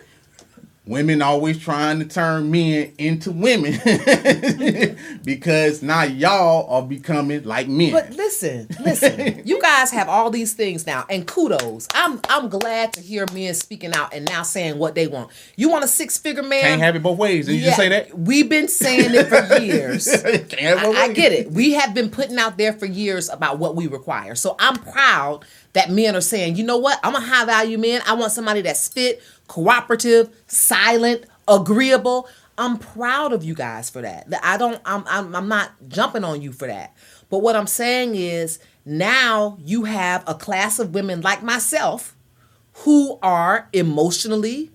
Women 0.85 1.21
always 1.21 1.59
trying 1.59 1.99
to 1.99 2.05
turn 2.05 2.51
men 2.51 2.91
into 2.97 3.31
women 3.31 3.71
because 5.23 5.81
now 5.81 6.03
y'all 6.03 6.69
are 6.69 6.85
becoming 6.85 7.43
like 7.43 7.69
men. 7.69 7.93
But 7.93 8.11
listen, 8.11 8.67
listen. 8.81 9.41
you 9.45 9.61
guys 9.61 9.91
have 9.91 10.09
all 10.09 10.29
these 10.29 10.53
things 10.53 10.85
now, 10.85 11.05
and 11.09 11.25
kudos. 11.25 11.87
I'm 11.93 12.19
I'm 12.27 12.49
glad 12.49 12.91
to 12.93 13.01
hear 13.01 13.25
men 13.33 13.53
speaking 13.53 13.93
out 13.93 14.13
and 14.13 14.27
now 14.27 14.43
saying 14.43 14.77
what 14.77 14.93
they 14.93 15.07
want. 15.07 15.31
You 15.55 15.69
want 15.69 15.85
a 15.85 15.87
six 15.87 16.17
figure 16.17 16.43
man? 16.43 16.63
Can't 16.63 16.81
have 16.81 16.97
it 16.97 17.03
both 17.03 17.17
ways. 17.17 17.45
Did 17.45 17.55
you 17.55 17.61
just 17.61 17.77
say 17.77 17.87
that? 17.87 18.19
We've 18.19 18.49
been 18.49 18.67
saying 18.67 19.11
it 19.13 19.27
for 19.29 19.57
years. 19.61 20.05
Can't 20.21 20.51
have 20.51 20.79
it 20.79 20.83
both 20.83 20.97
I, 20.97 21.03
I 21.03 21.13
get 21.13 21.31
it. 21.31 21.49
We 21.49 21.71
have 21.73 21.93
been 21.93 22.09
putting 22.09 22.37
out 22.37 22.57
there 22.57 22.73
for 22.73 22.87
years 22.87 23.29
about 23.29 23.57
what 23.57 23.77
we 23.77 23.87
require. 23.87 24.35
So 24.35 24.57
I'm 24.59 24.75
proud 24.75 25.45
that 25.73 25.89
men 25.89 26.15
are 26.15 26.21
saying, 26.21 26.55
you 26.55 26.63
know 26.63 26.77
what? 26.77 26.99
I'm 27.03 27.15
a 27.15 27.19
high 27.19 27.45
value 27.45 27.77
man. 27.77 28.01
I 28.05 28.13
want 28.13 28.31
somebody 28.31 28.61
that's 28.61 28.87
fit, 28.87 29.21
cooperative, 29.53 30.29
silent, 30.47 31.25
agreeable. 31.47 32.27
I'm 32.57 32.79
proud 32.79 33.33
of 33.33 33.43
you 33.43 33.53
guys 33.53 33.87
for 33.87 34.01
that. 34.01 34.27
I 34.41 34.57
don't. 34.57 34.81
I'm. 34.83 35.03
I'm. 35.07 35.35
I'm 35.35 35.47
not 35.47 35.71
jumping 35.87 36.23
on 36.23 36.41
you 36.41 36.51
for 36.51 36.67
that. 36.67 36.95
But 37.29 37.39
what 37.39 37.55
I'm 37.55 37.67
saying 37.67 38.15
is 38.15 38.57
now 38.83 39.57
you 39.63 39.83
have 39.83 40.23
a 40.27 40.33
class 40.33 40.79
of 40.79 40.95
women 40.95 41.21
like 41.21 41.43
myself 41.43 42.15
who 42.77 43.19
are 43.21 43.69
emotionally 43.73 44.71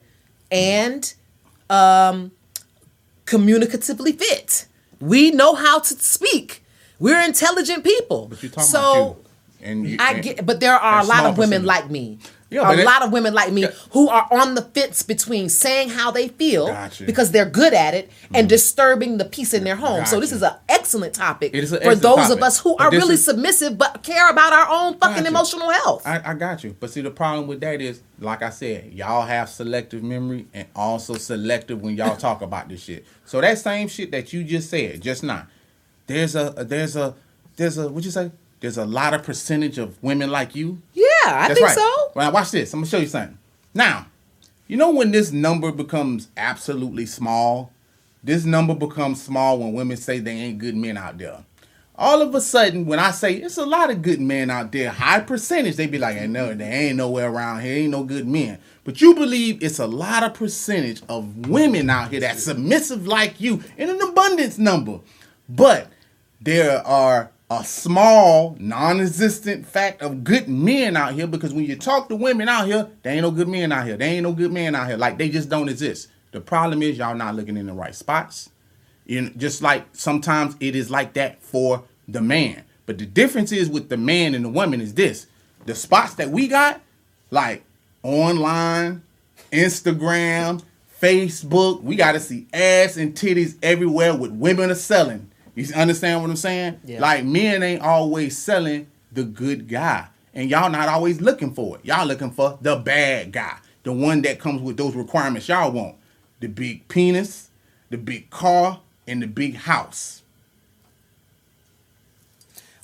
and 0.53 1.13
um, 1.69 2.31
communicatively 3.27 4.17
fit. 4.17 4.67
We 5.01 5.33
know 5.33 5.55
how 5.57 5.81
to 5.81 5.95
speak. 5.95 6.63
We're 7.01 7.21
intelligent 7.21 7.83
people. 7.83 8.29
But 8.29 8.43
you're 8.45 8.51
talking 8.51 8.69
so 8.69 8.93
about 8.93 9.17
you. 9.17 9.25
And 9.61 9.87
you, 9.89 9.97
I 9.99 10.13
and- 10.13 10.23
get, 10.23 10.47
but 10.47 10.61
there 10.61 10.75
are 10.77 11.01
a 11.01 11.05
a 11.05 11.07
lot 11.07 11.25
of 11.27 11.37
women 11.37 11.63
percentage. 11.63 11.67
like 11.67 11.91
me. 11.91 12.19
Yeah, 12.51 12.73
a 12.73 12.81
lot 12.83 13.03
of 13.03 13.13
women 13.13 13.35
like 13.35 13.53
me 13.53 13.63
Yeah. 13.63 13.73
who 13.91 14.09
are 14.09 14.27
on 14.31 14.55
the 14.55 14.63
fence 14.63 15.03
between 15.03 15.51
saying 15.51 15.91
how 15.91 16.11
they 16.11 16.29
feel 16.29 16.69
Gotcha. 16.69 17.05
because 17.05 17.31
they're 17.31 17.49
good 17.49 17.75
at 17.75 17.93
it 17.93 18.11
and 18.33 18.45
mm-hmm. 18.45 18.47
disturbing 18.49 19.19
the 19.19 19.27
peace 19.27 19.53
in 19.53 19.65
their 19.65 19.77
home. 19.77 20.07
So 20.07 20.19
this 20.19 20.33
is 20.33 20.43
an 20.43 20.55
excellent 20.69 21.15
topic 21.15 21.53
an 21.55 21.67
for 21.67 21.75
excellent 21.75 22.03
those 22.03 22.31
of 22.31 22.43
us 22.43 22.59
who 22.61 22.75
are 22.79 22.91
really 22.91 23.15
is- 23.15 23.25
submissive 23.25 23.77
but 23.77 24.03
care 24.03 24.31
about 24.31 24.53
our 24.55 24.67
own 24.71 24.95
fucking 24.99 25.25
Gotcha. 25.25 25.29
emotional 25.29 25.71
health. 25.71 26.07
I, 26.07 26.23
I 26.25 26.35
got 26.35 26.65
you. 26.65 26.75
But 26.81 26.91
see, 26.91 27.03
the 27.03 27.11
problem 27.11 27.49
with 27.49 27.61
that 27.61 27.83
is, 27.83 28.01
like 28.19 28.43
I 28.43 28.51
said, 28.51 28.93
y'all 28.95 29.27
have 29.27 29.51
selective 29.51 30.03
memory 30.03 30.47
and 30.55 30.67
also 30.75 31.15
selective 31.17 31.83
when 31.83 31.97
y'all 31.97 32.17
talk 32.17 32.41
about 32.41 32.69
this 32.71 32.83
shit. 32.83 33.05
So 33.27 33.43
that 33.43 33.59
same 33.59 33.89
shit 33.89 34.11
that 34.13 34.33
you 34.33 34.43
just 34.43 34.71
said 34.71 35.03
just 35.03 35.23
now, 35.23 35.47
there's 36.07 36.35
a 36.35 36.55
there's 36.67 36.97
a 36.97 37.15
there's 37.57 37.77
a 37.77 37.89
what 37.91 38.05
you 38.05 38.11
say? 38.11 38.31
There's 38.61 38.79
a 38.79 38.87
lot 38.87 39.15
of 39.15 39.23
percentage 39.23 39.79
of 39.79 40.03
women 40.03 40.31
like 40.31 40.55
you. 40.57 40.83
Yeah, 40.95 41.05
I 41.37 41.55
think 41.55 41.69
so. 41.69 42.11
Well, 42.15 42.33
watch 42.33 42.51
this. 42.51 42.73
I'm 42.73 42.81
gonna 42.81 42.91
show 42.91 42.99
you 42.99 43.07
something. 43.07 43.39
Now, 43.75 44.07
you 44.67 44.77
know 44.77 44.91
when 44.91 45.11
this 45.13 45.33
number 45.33 45.73
becomes 45.73 46.29
absolutely 46.37 47.07
small? 47.07 47.73
This 48.23 48.45
number 48.45 48.75
becomes 48.75 49.23
small 49.23 49.59
when 49.59 49.73
women 49.73 49.97
say 49.97 50.19
they 50.19 50.33
ain't 50.33 50.59
good 50.59 50.77
men 50.77 50.97
out 50.97 51.19
there. 51.19 51.45
All 51.97 52.23
of 52.23 52.35
a 52.35 52.41
sudden, 52.41 52.87
when 52.87 53.01
I 53.01 53.11
say 53.11 53.35
it's 53.35 53.57
a 53.57 53.67
lot 53.67 53.91
of 53.91 54.03
good 54.03 54.21
men 54.21 54.51
out 54.51 54.71
there, 54.71 54.91
high 54.91 55.21
percentage, 55.21 55.77
they 55.77 55.87
be 55.89 55.99
like, 55.99 56.17
hey, 56.17 56.29
no, 56.29 56.55
there 56.55 56.73
ain't 56.73 56.97
nowhere 56.97 57.29
around 57.29 57.63
here, 57.63 57.79
ain't 57.79 57.91
no 57.91 58.05
good 58.05 58.27
men. 58.27 58.59
But 58.85 59.01
you 59.01 59.15
believe 59.15 59.63
it's 59.63 59.81
a 59.81 59.87
lot 59.87 60.23
of 60.23 60.35
percentage 60.35 61.03
of 61.09 61.49
women 61.49 61.91
out 61.91 62.11
here 62.11 62.21
that's 62.21 62.45
submissive 62.45 63.07
like 63.07 63.41
you 63.41 63.63
in 63.77 63.91
an 63.91 64.01
abundance 64.01 64.59
number. 64.59 65.01
But 65.49 65.89
there 66.41 66.87
are 66.87 67.31
a 67.51 67.65
small, 67.65 68.57
non-existent 68.61 69.67
fact 69.67 70.03
of 70.03 70.23
good 70.23 70.49
men 70.49 70.97
out 70.97 71.15
here 71.15 71.27
because 71.27 71.55
when 71.55 71.65
you 71.65 71.77
talk 71.77 72.09
to 72.09 72.17
women 72.17 72.49
out 72.49 72.67
here, 72.67 72.89
there 73.03 73.15
ain't 73.15 73.23
no 73.23 73.31
good 73.31 73.49
men 73.49 73.73
out 73.73 73.87
here. 73.87 73.97
There 73.97 74.09
ain't 74.09 74.25
no 74.25 74.33
good 74.33 74.53
men 74.53 74.75
out 74.75 74.89
here. 74.89 74.99
Like 74.99 75.17
they 75.17 75.31
just 75.31 75.49
don't 75.49 75.69
exist. 75.69 76.09
The 76.33 76.41
problem 76.41 76.83
is 76.83 76.99
y'all 76.99 77.15
not 77.15 77.37
looking 77.37 77.57
in 77.57 77.67
the 77.67 77.73
right 77.73 77.95
spots. 77.95 78.51
You 79.07 79.23
know, 79.23 79.31
just 79.37 79.63
like 79.63 79.87
sometimes 79.93 80.57
it 80.61 80.77
is 80.77 80.91
like 80.91 81.15
that 81.15 81.43
for 81.43 81.85
the 82.07 82.21
man. 82.21 82.65
But 82.85 82.99
the 82.99 83.07
difference 83.07 83.53
is 83.53 83.71
with 83.71 83.89
the 83.89 83.97
man 83.97 84.35
and 84.35 84.45
the 84.45 84.51
woman 84.51 84.81
is 84.81 84.95
this. 84.95 85.27
The 85.65 85.75
spots 85.75 86.15
that 86.15 86.31
we 86.31 86.49
got, 86.49 86.81
like 87.31 87.65
online, 88.03 89.03
Instagram, 89.51 90.63
Facebook, 91.01 91.83
we 91.83 91.97
gotta 91.97 92.21
see 92.21 92.47
ass 92.53 92.99
and 92.99 93.15
titties 93.15 93.57
everywhere 93.63 94.15
with 94.15 94.33
women 94.33 94.71
are 94.71 94.75
selling. 94.75 95.31
You 95.59 95.75
understand 95.75 96.21
what 96.21 96.31
I'm 96.31 96.37
saying? 96.37 96.81
Yeah. 96.85 97.01
Like 97.01 97.25
men 97.25 97.65
ain't 97.65 97.83
always 97.83 98.39
selling 98.39 98.87
the 99.11 99.25
good 99.25 99.67
guy. 99.67 100.07
And 100.33 100.49
y'all 100.49 100.71
not 100.71 100.89
always 100.89 101.21
looking 101.21 101.53
for 101.53 101.77
it. 101.77 101.85
Y'all 101.85 102.07
looking 102.07 102.31
for 102.31 102.57
the 102.63 102.77
bad 102.77 103.33
guy. 103.33 103.59
The 103.83 103.93
one 103.93 104.23
that 104.23 104.39
comes 104.39 104.63
with 104.63 104.77
those 104.77 104.95
requirements 104.95 105.49
y'all 105.49 105.73
want. 105.73 105.97
The 106.39 106.47
big 106.47 106.87
penis, 106.87 107.51
the 107.91 107.99
big 107.99 108.31
car, 108.31 108.81
and 109.09 109.21
the 109.21 109.27
big 109.27 109.57
house. 109.57 110.23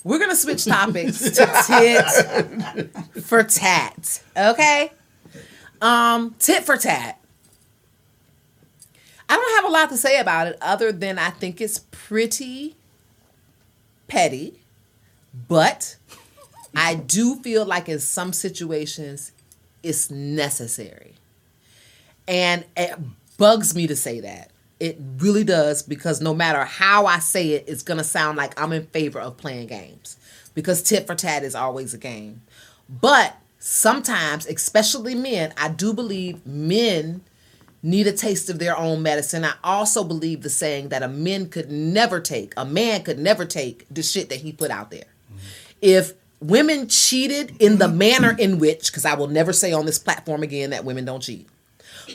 We're 0.03 0.19
gonna 0.19 0.35
switch 0.35 0.65
topics 0.65 1.19
to 1.19 1.63
tit 1.65 2.91
for 3.23 3.41
tat. 3.43 4.21
Okay? 4.35 4.91
Um, 5.81 6.35
tit 6.39 6.65
for 6.65 6.75
tat. 6.75 7.21
I 9.27 9.35
don't 9.35 9.55
have 9.55 9.65
a 9.65 9.73
lot 9.73 9.89
to 9.89 9.97
say 9.97 10.19
about 10.19 10.47
it 10.47 10.57
other 10.61 10.91
than 10.91 11.17
I 11.17 11.29
think 11.29 11.61
it's 11.61 11.79
pretty 11.91 12.75
petty, 14.07 14.59
but 15.47 15.95
I 16.75 16.95
do 16.95 17.37
feel 17.37 17.65
like 17.65 17.89
in 17.89 17.99
some 17.99 18.33
situations 18.33 19.31
it's 19.81 20.09
necessary. 20.09 21.13
And 22.27 22.65
it 22.75 22.97
bugs 23.37 23.75
me 23.75 23.87
to 23.87 23.95
say 23.95 24.19
that. 24.21 24.51
It 24.79 24.97
really 25.17 25.43
does 25.43 25.83
because 25.83 26.21
no 26.21 26.33
matter 26.33 26.65
how 26.65 27.05
I 27.05 27.19
say 27.19 27.51
it, 27.51 27.65
it's 27.67 27.83
going 27.83 27.97
to 27.97 28.03
sound 28.03 28.37
like 28.37 28.59
I'm 28.59 28.73
in 28.73 28.87
favor 28.87 29.19
of 29.19 29.37
playing 29.37 29.67
games 29.67 30.17
because 30.53 30.83
tit 30.83 31.07
for 31.07 31.15
tat 31.15 31.43
is 31.43 31.55
always 31.55 31.93
a 31.93 31.97
game. 31.97 32.41
But 32.89 33.37
sometimes, 33.59 34.45
especially 34.45 35.15
men, 35.15 35.53
I 35.57 35.69
do 35.69 35.93
believe 35.93 36.45
men 36.45 37.21
need 37.85 38.07
a 38.07 38.11
taste 38.11 38.49
of 38.49 38.57
their 38.57 38.77
own 38.77 39.03
medicine. 39.03 39.45
I 39.45 39.53
also 39.63 40.03
believe 40.03 40.41
the 40.41 40.49
saying 40.49 40.89
that 40.89 41.03
a 41.03 41.07
man 41.07 41.49
could 41.49 41.71
never 41.71 42.19
take, 42.19 42.53
a 42.57 42.65
man 42.65 43.03
could 43.03 43.19
never 43.19 43.45
take 43.45 43.85
the 43.91 44.01
shit 44.01 44.29
that 44.29 44.39
he 44.39 44.51
put 44.51 44.71
out 44.71 44.89
there. 44.89 45.05
If 45.81 46.13
women 46.39 46.87
cheated 46.87 47.55
in 47.59 47.77
the 47.77 47.87
manner 47.87 48.35
in 48.39 48.57
which, 48.57 48.87
because 48.87 49.05
I 49.05 49.13
will 49.13 49.27
never 49.27 49.53
say 49.53 49.71
on 49.71 49.85
this 49.85 49.99
platform 49.99 50.41
again 50.41 50.71
that 50.71 50.83
women 50.83 51.05
don't 51.05 51.21
cheat, 51.21 51.47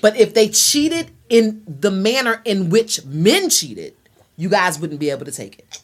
but 0.03 0.17
if 0.17 0.35
they 0.35 0.49
cheated 0.49 1.13
in 1.29 1.63
the 1.67 1.91
manner 1.93 2.43
in 2.45 2.69
which 2.71 3.05
men 3.05 3.49
cheated, 3.49 3.95
you 4.37 4.49
guys 4.49 4.81
wouldn't 4.81 4.99
be 4.99 5.11
able 5.11 5.25
to 5.25 5.33
take 5.33 5.61
it. 5.61 5.83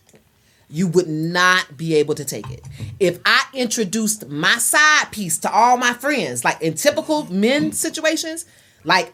You 0.68 0.88
would 0.88 1.08
not 1.08 1.76
be 1.76 1.94
able 1.94 2.16
to 2.16 2.24
take 2.24 2.50
it. 2.50 2.64
If 2.98 3.20
I 3.24 3.44
introduced 3.54 4.28
my 4.28 4.58
side 4.58 5.12
piece 5.12 5.38
to 5.38 5.52
all 5.52 5.76
my 5.76 5.92
friends, 5.92 6.44
like 6.44 6.60
in 6.60 6.74
typical 6.74 7.26
men 7.32 7.70
situations, 7.70 8.46
like 8.82 9.12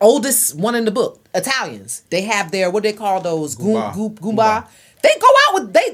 oldest 0.00 0.56
one 0.56 0.74
in 0.74 0.84
the 0.84 0.90
book, 0.90 1.20
Italians, 1.34 2.02
they 2.10 2.22
have 2.22 2.50
their 2.50 2.70
what 2.70 2.82
they 2.82 2.92
call 2.92 3.20
those 3.20 3.54
goom, 3.54 3.74
Goomba. 3.76 3.94
goom, 3.94 4.14
goomba. 4.16 4.66
They 5.02 5.10
go 5.20 5.26
out 5.48 5.54
with 5.54 5.72
they 5.74 5.90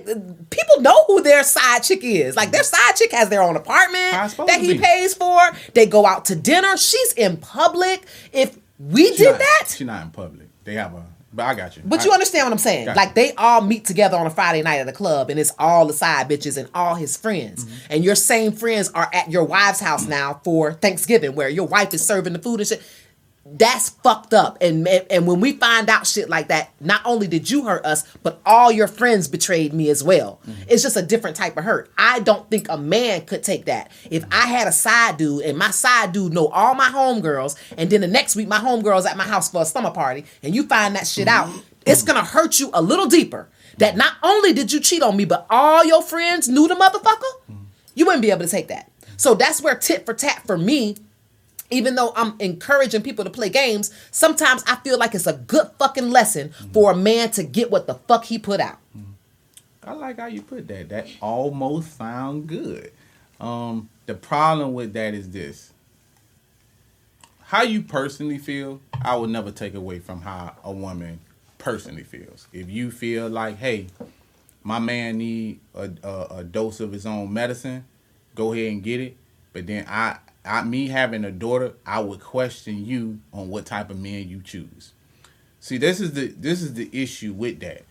people 0.51 0.81
know 0.83 1.05
who 1.09 1.21
their 1.23 1.43
side 1.43 1.83
chick 1.83 2.01
is. 2.05 2.37
Like 2.37 2.53
their 2.53 2.63
side 2.63 2.95
chick 2.95 3.11
has 3.13 3.29
their 3.29 3.43
own 3.43 3.57
apartment 3.57 4.13
How 4.13 4.25
it's 4.25 4.35
supposed 4.35 4.51
that 4.53 4.61
he 4.61 4.79
pays 4.79 5.15
for. 5.15 5.41
They 5.75 5.87
go 5.87 6.07
out 6.07 6.27
to 6.27 6.37
dinner. 6.37 6.77
She's 6.77 7.13
in 7.15 7.37
public. 7.39 8.07
If 8.33 8.57
we 8.79 9.09
She 9.09 9.17
did 9.25 9.31
not- 9.33 9.39
that, 9.41 9.65
she's 9.77 9.87
not 9.87 10.05
in 10.05 10.11
public. 10.11 10.49
They 10.65 10.75
have 10.75 10.95
a. 10.95 11.05
But 11.33 11.47
I 11.47 11.55
got 11.55 11.77
you. 11.77 11.83
but 11.87 12.01
I- 12.01 12.05
you 12.05 12.13
understand 12.13 12.47
what 12.47 12.53
I'm 12.53 12.59
saying? 12.59 12.87
Like 12.89 13.11
you. 13.11 13.15
they 13.15 13.33
all 13.35 13.61
meet 13.61 13.85
together 13.85 14.17
on 14.17 14.27
a 14.27 14.31
Friday 14.31 14.63
night 14.63 14.79
at 14.81 14.89
a 14.89 14.93
club, 14.93 15.31
and 15.31 15.39
it's 15.39 15.53
all 15.61 15.87
the 15.87 15.93
side 15.93 16.29
bitches 16.29 16.57
and 16.57 16.69
all 16.75 16.97
his 16.97 17.17
friends. 17.17 17.65
Mm-hmm. 17.65 17.75
And 17.91 18.05
your 18.05 18.17
same 18.17 18.51
friends 18.53 18.91
are 18.95 19.09
at 19.13 19.31
your 19.31 19.45
wife's 19.45 19.79
house 19.81 20.07
now 20.09 20.41
for 20.45 20.73
Thanksgiving, 20.73 21.35
where 21.37 21.49
your 21.49 21.67
wife 21.69 21.95
is 21.95 22.05
serving 22.05 22.33
the 22.33 22.41
food 22.41 22.59
and 22.61 22.69
shit. 22.69 22.83
That's 23.47 23.89
fucked 23.89 24.35
up. 24.35 24.59
And 24.61 24.87
and 24.87 25.27
when 25.27 25.41
we 25.41 25.53
find 25.53 25.89
out 25.89 26.07
shit 26.07 26.29
like 26.29 26.49
that, 26.49 26.73
not 26.79 27.01
only 27.07 27.27
did 27.27 27.51
you 27.51 27.65
hurt 27.65 27.85
us, 27.87 28.05
but 28.23 28.41
all 28.45 28.71
your 28.71 28.87
friends 28.87 29.29
betrayed 29.29 29.73
me 29.73 29.89
as 29.89 30.05
well. 30.05 30.41
Mm-hmm. 30.47 30.63
It's 30.69 30.83
just 30.83 30.97
a 30.97 31.03
different 31.03 31.37
type 31.37 31.57
of 31.57 31.65
hurt. 31.65 31.91
I 31.97 32.21
don't 32.21 32.49
think 32.51 32.69
a 32.69 32.77
man 32.77 33.25
could 33.25 33.43
take 33.43 33.65
that. 33.65 33.91
If 34.11 34.25
I 34.31 34.47
had 34.47 34.69
a 34.69 34.73
side 34.73 35.17
dude 35.17 35.43
and 35.43 35.57
my 35.57 35.71
side 35.71 36.13
dude 36.13 36.35
know 36.35 36.49
all 36.49 36.75
my 36.75 36.91
homegirls, 36.91 37.57
and 37.79 37.89
then 37.89 38.03
the 38.03 38.07
next 38.07 38.37
week 38.37 38.47
my 38.47 38.59
homegirls 38.59 39.07
at 39.07 39.17
my 39.17 39.25
house 39.25 39.51
for 39.51 39.63
a 39.63 39.67
summer 39.67 39.91
party, 39.91 40.27
and 40.43 40.55
you 40.55 40.65
find 40.65 40.95
that 40.95 41.07
shit 41.07 41.27
out, 41.27 41.51
it's 41.87 42.03
gonna 42.03 42.25
hurt 42.25 42.61
you 42.61 42.71
a 42.75 42.83
little 42.83 43.07
deeper. 43.07 43.49
That 43.79 43.97
not 43.97 44.15
only 44.23 44.53
did 44.53 44.71
you 44.71 44.81
cheat 44.81 45.03
on 45.03 45.17
me, 45.17 45.25
but 45.25 45.47
all 45.49 45.83
your 45.85 46.03
friends 46.03 46.47
knew 46.47 46.69
the 46.69 46.75
motherfucker. 46.75 47.57
You 47.95 48.05
wouldn't 48.05 48.23
be 48.23 48.31
able 48.31 48.45
to 48.45 48.51
take 48.51 48.69
that. 48.69 48.91
So 49.17 49.35
that's 49.35 49.63
where 49.63 49.75
tit 49.75 50.05
for 50.05 50.13
tat 50.13 50.43
for 50.47 50.59
me 50.59 50.97
even 51.71 51.95
though 51.95 52.13
I'm 52.17 52.35
encouraging 52.41 53.03
people 53.03 53.25
to 53.25 53.31
play 53.31 53.49
games, 53.49 53.93
sometimes 54.11 54.63
I 54.67 54.77
feel 54.77 54.99
like 54.99 55.15
it's 55.15 55.27
a 55.27 55.35
good 55.35 55.71
fucking 55.79 56.11
lesson 56.11 56.53
for 56.73 56.93
a 56.93 56.97
man 56.97 57.31
to 57.33 57.45
get 57.45 57.71
what 57.71 57.87
the 57.87 57.95
fuck 57.95 58.25
he 58.25 58.39
put 58.39 58.61
out. 58.61 58.79
I 59.83 59.93
like 59.93 60.19
how 60.19 60.27
you 60.27 60.43
put 60.43 60.69
that. 60.69 60.89
That 60.91 61.09
almost 61.21 61.97
sound 61.97 62.47
good. 62.47 62.93
Um, 63.41 63.89
the 64.07 64.15
problem 64.15 64.75
with 64.75 64.93
that 64.93 65.15
is 65.15 65.31
this. 65.31 65.73
How 67.41 67.63
you 67.63 67.83
personally 67.83 68.39
feel, 68.39 68.81
I 69.03 69.17
will 69.17 69.27
never 69.27 69.51
take 69.51 69.75
away 69.75 69.99
from 69.99 70.21
how 70.21 70.55
a 70.63 70.71
woman 70.71 71.21
personally 71.59 72.05
feels. 72.05 72.47
If 72.53 72.69
you 72.71 72.91
feel 72.91 73.29
like, 73.29 73.57
hey, 73.57 73.87
my 74.63 74.79
man 74.79 75.19
need 75.19 75.61
a, 75.75 75.91
a, 76.03 76.27
a 76.39 76.45
dose 76.45 76.81
of 76.81 76.93
his 76.93 77.07
own 77.07 77.33
medicine, 77.33 77.85
go 78.35 78.53
ahead 78.53 78.71
and 78.73 78.83
get 78.83 79.01
it. 79.01 79.17
But 79.53 79.67
then 79.67 79.85
I, 79.89 80.19
I, 80.45 80.63
me 80.63 80.89
having 80.89 81.25
a 81.25 81.31
daughter, 81.31 81.75
I 81.85 82.01
would 82.01 82.21
question 82.21 82.85
you 82.85 83.21
on 83.33 83.49
what 83.49 83.67
type 83.67 83.91
of 83.91 83.99
man 83.99 84.29
you 84.29 84.41
choose. 84.43 84.93
See, 85.61 85.77
this 85.77 86.01
is 86.01 86.15
the 86.15 86.29
this 86.29 86.63
is 86.63 86.75
the 86.75 86.89
issue 86.93 87.33
with 87.33 87.61
that. 87.61 87.85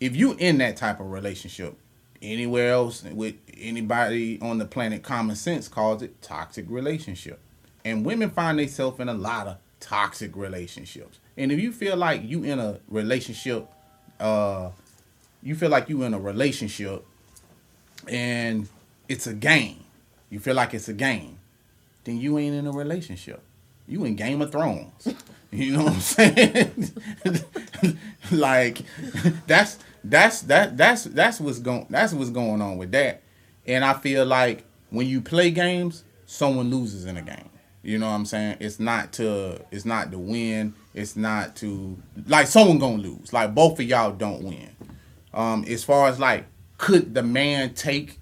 If 0.00 0.14
you 0.14 0.34
in 0.34 0.58
that 0.58 0.76
type 0.76 1.00
of 1.00 1.10
relationship, 1.10 1.76
anywhere 2.20 2.72
else 2.72 3.02
with 3.02 3.34
anybody 3.56 4.38
on 4.40 4.58
the 4.58 4.64
planet, 4.64 5.02
common 5.02 5.36
sense 5.36 5.68
calls 5.68 6.02
it 6.02 6.20
toxic 6.20 6.66
relationship. 6.68 7.38
And 7.84 8.04
women 8.04 8.30
find 8.30 8.58
themselves 8.58 9.00
in 9.00 9.08
a 9.08 9.14
lot 9.14 9.46
of 9.46 9.56
toxic 9.80 10.36
relationships. 10.36 11.18
And 11.36 11.52
if 11.52 11.60
you 11.60 11.72
feel 11.72 11.96
like 11.96 12.22
you 12.24 12.44
in 12.44 12.58
a 12.58 12.80
relationship, 12.88 13.68
uh, 14.20 14.70
you 15.42 15.54
feel 15.54 15.70
like 15.70 15.88
you 15.88 16.02
in 16.02 16.14
a 16.14 16.18
relationship 16.18 17.04
and 18.08 18.68
it's 19.08 19.26
a 19.26 19.34
game. 19.34 19.84
You 20.30 20.40
feel 20.40 20.54
like 20.54 20.74
it's 20.74 20.88
a 20.88 20.94
game, 20.94 21.38
then 22.04 22.18
you 22.18 22.38
ain't 22.38 22.54
in 22.54 22.66
a 22.66 22.72
relationship. 22.72 23.42
You 23.86 24.04
in 24.04 24.16
Game 24.16 24.42
of 24.42 24.52
Thrones. 24.52 25.08
You 25.54 25.70
know 25.70 25.84
what 25.84 25.92
I'm 25.92 26.00
saying? 26.00 26.90
like 28.32 28.78
that's 29.46 29.78
that's 30.02 30.40
that 30.42 30.76
that's 30.76 31.04
that's 31.04 31.38
what's 31.38 31.60
going 31.60 31.86
that's 31.88 32.12
what's 32.12 32.30
going 32.30 32.60
on 32.60 32.76
with 32.76 32.90
that. 32.90 33.22
And 33.64 33.84
I 33.84 33.92
feel 33.94 34.26
like 34.26 34.64
when 34.90 35.06
you 35.06 35.20
play 35.20 35.52
games, 35.52 36.02
someone 36.26 36.70
loses 36.70 37.04
in 37.04 37.16
a 37.16 37.22
game. 37.22 37.50
You 37.84 37.98
know 37.98 38.08
what 38.08 38.16
I'm 38.16 38.26
saying? 38.26 38.56
It's 38.60 38.80
not 38.80 39.12
to 39.12 39.60
it's 39.70 39.84
not 39.84 40.10
to 40.10 40.18
win. 40.18 40.74
It's 40.92 41.14
not 41.14 41.54
to 41.56 41.98
like 42.26 42.48
someone 42.48 42.78
gonna 42.78 43.02
lose. 43.02 43.32
Like 43.32 43.54
both 43.54 43.78
of 43.78 43.86
y'all 43.86 44.10
don't 44.10 44.42
win. 44.42 44.70
Um, 45.32 45.64
as 45.68 45.84
far 45.84 46.08
as 46.08 46.18
like, 46.18 46.46
could 46.78 47.14
the 47.14 47.22
man 47.22 47.74
take 47.74 48.18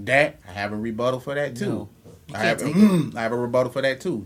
that? 0.00 0.38
I 0.48 0.52
have 0.52 0.72
a 0.72 0.76
rebuttal 0.76 1.20
for 1.20 1.34
that 1.34 1.56
too. 1.56 1.66
No, 1.66 1.88
I 2.34 2.38
have, 2.38 2.62
it. 2.62 2.74
Mm, 2.74 3.14
I 3.14 3.22
have 3.22 3.32
a 3.32 3.36
rebuttal 3.36 3.72
for 3.72 3.82
that 3.82 4.00
too. 4.00 4.24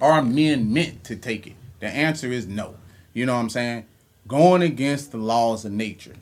Are 0.00 0.22
men 0.22 0.72
meant 0.72 1.04
to 1.04 1.16
take 1.16 1.46
it? 1.46 1.54
The 1.80 1.86
answer 1.86 2.30
is 2.30 2.46
no. 2.46 2.76
You 3.14 3.26
know 3.26 3.34
what 3.34 3.40
I'm 3.40 3.50
saying? 3.50 3.86
Going 4.28 4.62
against 4.62 5.12
the 5.12 5.18
laws 5.18 5.64
of 5.64 5.72
nature. 5.72 6.14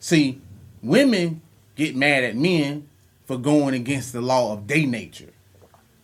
See, 0.00 0.40
women 0.82 1.40
get 1.76 1.94
mad 1.94 2.24
at 2.24 2.36
men 2.36 2.88
for 3.26 3.38
going 3.38 3.74
against 3.74 4.12
the 4.12 4.20
law 4.20 4.52
of 4.52 4.66
their 4.66 4.86
nature. 4.86 5.30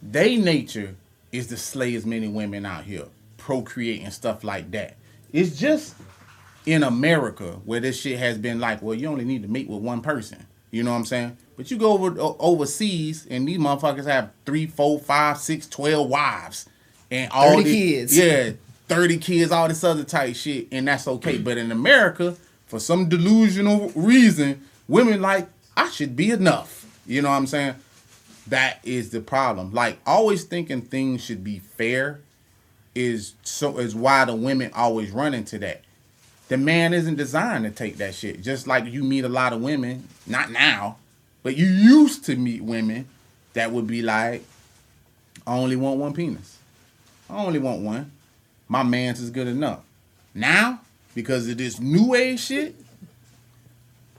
They 0.00 0.36
nature 0.36 0.94
is 1.32 1.48
to 1.48 1.56
slay 1.56 1.94
as 1.94 2.06
many 2.06 2.28
women 2.28 2.64
out 2.64 2.84
here, 2.84 3.06
procreate 3.36 4.02
and 4.02 4.12
stuff 4.12 4.44
like 4.44 4.70
that. 4.70 4.96
It's 5.32 5.58
just 5.58 5.96
in 6.64 6.82
America 6.82 7.60
where 7.64 7.80
this 7.80 8.00
shit 8.00 8.18
has 8.18 8.38
been 8.38 8.60
like, 8.60 8.82
well, 8.82 8.94
you 8.94 9.08
only 9.08 9.24
need 9.24 9.42
to 9.42 9.48
meet 9.48 9.68
with 9.68 9.82
one 9.82 10.00
person. 10.00 10.46
You 10.70 10.82
know 10.82 10.92
what 10.92 10.98
I'm 10.98 11.04
saying? 11.06 11.36
But 11.58 11.72
you 11.72 11.76
go 11.76 11.92
over 11.92 12.14
overseas 12.38 13.26
and 13.28 13.46
these 13.46 13.58
motherfuckers 13.58 14.04
have 14.06 14.30
three, 14.46 14.66
four, 14.66 15.00
five, 15.00 15.38
six, 15.38 15.66
twelve 15.66 16.08
wives 16.08 16.68
and 17.10 17.30
all 17.32 17.56
30 17.56 17.62
this- 17.64 17.72
kids. 17.72 18.16
Yeah, 18.16 18.50
thirty 18.86 19.18
kids, 19.18 19.50
all 19.50 19.66
this 19.66 19.82
other 19.82 20.04
type 20.04 20.36
shit, 20.36 20.68
and 20.70 20.86
that's 20.86 21.08
okay. 21.08 21.36
But 21.36 21.58
in 21.58 21.72
America, 21.72 22.36
for 22.68 22.78
some 22.78 23.08
delusional 23.08 23.90
reason, 23.96 24.64
women 24.86 25.20
like 25.20 25.48
I 25.76 25.90
should 25.90 26.14
be 26.14 26.30
enough. 26.30 26.86
You 27.06 27.22
know 27.22 27.28
what 27.28 27.34
I'm 27.36 27.46
saying? 27.48 27.74
That 28.46 28.78
is 28.84 29.10
the 29.10 29.20
problem. 29.20 29.72
Like 29.74 29.98
always 30.06 30.44
thinking 30.44 30.82
things 30.82 31.24
should 31.24 31.42
be 31.42 31.58
fair 31.58 32.20
is 32.94 33.34
so 33.42 33.78
is 33.78 33.96
why 33.96 34.24
the 34.24 34.34
women 34.34 34.70
always 34.76 35.10
run 35.10 35.34
into 35.34 35.58
that. 35.58 35.82
The 36.48 36.56
man 36.56 36.94
isn't 36.94 37.16
designed 37.16 37.64
to 37.64 37.70
take 37.72 37.96
that 37.96 38.14
shit. 38.14 38.42
Just 38.42 38.68
like 38.68 38.86
you 38.86 39.02
meet 39.02 39.24
a 39.24 39.28
lot 39.28 39.52
of 39.52 39.60
women, 39.60 40.06
not 40.24 40.52
now, 40.52 40.98
but 41.42 41.56
you 41.56 41.66
used 41.66 42.24
to 42.26 42.36
meet 42.36 42.62
women 42.62 43.06
that 43.54 43.70
would 43.72 43.86
be 43.86 44.02
like, 44.02 44.44
I 45.46 45.56
only 45.56 45.76
want 45.76 45.98
one 45.98 46.12
penis. 46.12 46.58
I 47.30 47.44
only 47.44 47.58
want 47.58 47.80
one. 47.82 48.10
My 48.68 48.82
man's 48.82 49.20
is 49.20 49.30
good 49.30 49.46
enough. 49.48 49.80
Now, 50.34 50.80
because 51.14 51.48
of 51.48 51.58
this 51.58 51.80
new 51.80 52.14
age 52.14 52.40
shit, 52.40 52.74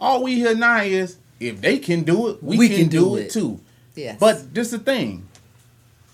all 0.01 0.23
we 0.23 0.35
hear 0.35 0.55
now 0.55 0.81
is 0.81 1.17
if 1.39 1.61
they 1.61 1.77
can 1.77 2.03
do 2.03 2.29
it, 2.29 2.43
we, 2.43 2.57
We 2.57 2.67
can, 2.67 2.77
can 2.77 2.87
do, 2.89 2.99
do 2.99 3.15
it 3.17 3.25
it. 3.25 3.31
too. 3.31 3.59
Yes. 3.95 4.17
But 4.19 4.53
this 4.53 4.71
the 4.71 4.79
thing. 4.79 5.27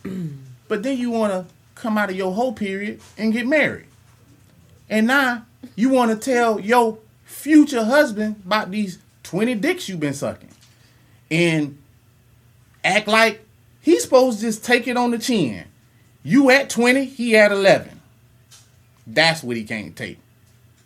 but 0.67 0.83
then 0.83 0.97
you 0.97 1.11
want 1.11 1.33
to 1.33 1.53
come 1.75 1.97
out 1.97 2.09
of 2.09 2.15
your 2.15 2.33
whole 2.33 2.53
period 2.53 2.99
and 3.17 3.31
get 3.33 3.47
married. 3.47 3.85
And 4.89 5.07
now 5.07 5.45
you 5.75 5.89
want 5.89 6.11
to 6.11 6.17
tell 6.17 6.59
your 6.59 6.97
future 7.25 7.83
husband 7.83 8.41
about 8.45 8.71
these 8.71 8.99
20 9.23 9.55
dicks 9.55 9.89
you've 9.89 9.99
been 9.99 10.13
sucking. 10.13 10.49
And 11.31 11.77
act 12.83 13.07
like 13.07 13.45
he's 13.81 14.03
supposed 14.03 14.39
to 14.39 14.45
just 14.45 14.63
take 14.63 14.87
it 14.87 14.97
on 14.97 15.11
the 15.11 15.19
chin. 15.19 15.65
You 16.23 16.49
at 16.49 16.69
20, 16.69 17.05
he 17.05 17.35
at 17.35 17.51
11. 17.51 18.01
That's 19.07 19.43
what 19.43 19.57
he 19.57 19.63
can't 19.63 19.95
take. 19.95 20.19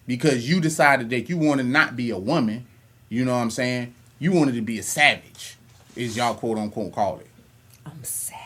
Because 0.08 0.50
you 0.50 0.60
decided 0.60 1.10
that 1.12 1.30
you 1.30 1.38
want 1.38 1.60
to 1.60 1.66
not 1.66 1.96
be 1.96 2.10
a 2.10 2.18
woman. 2.18 2.66
You 3.10 3.26
know 3.26 3.36
what 3.36 3.42
I'm 3.42 3.52
saying? 3.52 3.94
You 4.18 4.32
wanted 4.34 4.56
to 4.56 4.62
be 4.62 4.80
a 4.80 4.84
savage, 4.84 5.58
is 5.96 6.18
y'all 6.18 6.34
quote 6.34 6.58
unquote 6.58 6.94
call 6.94 7.20
it. 7.20 7.28
I'm 7.86 8.04
savage. 8.04 8.44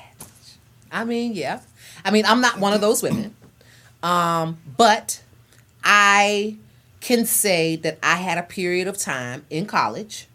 I 0.91 1.03
mean, 1.03 1.33
yeah. 1.33 1.61
I 2.05 2.11
mean, 2.11 2.25
I'm 2.25 2.41
not 2.41 2.59
one 2.59 2.73
of 2.73 2.81
those 2.81 3.01
women. 3.01 3.35
Um, 4.03 4.59
but 4.77 5.23
I 5.83 6.57
can 6.99 7.25
say 7.25 7.75
that 7.77 7.97
I 8.03 8.17
had 8.17 8.37
a 8.37 8.43
period 8.43 8.87
of 8.87 8.97
time 8.97 9.45
in 9.49 9.65
college 9.65 10.27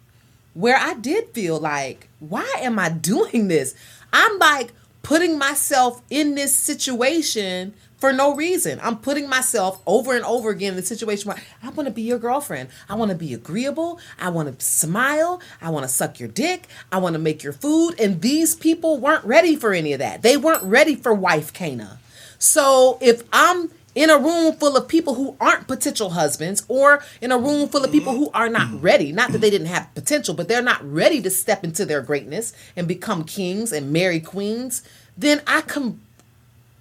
where 0.54 0.76
I 0.76 0.94
did 0.94 1.28
feel 1.30 1.58
like, 1.58 2.08
why 2.18 2.50
am 2.58 2.78
I 2.78 2.88
doing 2.88 3.48
this? 3.48 3.74
I'm 4.12 4.38
like 4.38 4.72
putting 5.02 5.38
myself 5.38 6.02
in 6.10 6.34
this 6.34 6.54
situation 6.54 7.74
for 7.98 8.12
no 8.12 8.34
reason. 8.34 8.78
I'm 8.82 8.98
putting 8.98 9.28
myself 9.28 9.82
over 9.86 10.14
and 10.14 10.24
over 10.24 10.50
again 10.50 10.70
in 10.70 10.76
the 10.76 10.82
situation 10.82 11.28
where 11.28 11.42
I 11.62 11.70
want 11.70 11.88
to 11.88 11.94
be 11.94 12.02
your 12.02 12.18
girlfriend. 12.18 12.70
I 12.88 12.94
want 12.94 13.10
to 13.10 13.16
be 13.16 13.34
agreeable. 13.34 14.00
I 14.18 14.30
want 14.30 14.56
to 14.56 14.64
smile. 14.64 15.40
I 15.60 15.70
want 15.70 15.84
to 15.84 15.88
suck 15.88 16.20
your 16.20 16.28
dick. 16.28 16.68
I 16.92 16.98
want 16.98 17.14
to 17.14 17.18
make 17.18 17.42
your 17.42 17.52
food. 17.52 17.98
And 17.98 18.20
these 18.20 18.54
people 18.54 18.98
weren't 18.98 19.24
ready 19.24 19.56
for 19.56 19.72
any 19.72 19.92
of 19.92 19.98
that. 19.98 20.22
They 20.22 20.36
weren't 20.36 20.62
ready 20.62 20.94
for 20.94 21.12
wife 21.12 21.52
Kaynah. 21.52 21.98
So 22.38 22.98
if 23.00 23.24
I'm 23.32 23.70
in 23.98 24.10
a 24.10 24.16
room 24.16 24.52
full 24.54 24.76
of 24.76 24.86
people 24.86 25.14
who 25.14 25.36
aren't 25.40 25.66
potential 25.66 26.10
husbands 26.10 26.64
or 26.68 27.02
in 27.20 27.32
a 27.32 27.36
room 27.36 27.68
full 27.68 27.84
of 27.84 27.90
people 27.90 28.12
who 28.12 28.30
are 28.32 28.48
not 28.48 28.68
mm-hmm. 28.68 28.80
ready 28.80 29.10
not 29.10 29.32
that 29.32 29.40
they 29.40 29.50
didn't 29.50 29.66
have 29.66 29.92
potential 29.96 30.34
but 30.34 30.46
they're 30.46 30.62
not 30.62 30.80
ready 30.88 31.20
to 31.20 31.28
step 31.28 31.64
into 31.64 31.84
their 31.84 32.00
greatness 32.00 32.52
and 32.76 32.86
become 32.86 33.24
kings 33.24 33.72
and 33.72 33.92
marry 33.92 34.20
queens 34.20 34.82
then 35.16 35.42
i 35.48 35.60
com- 35.62 36.00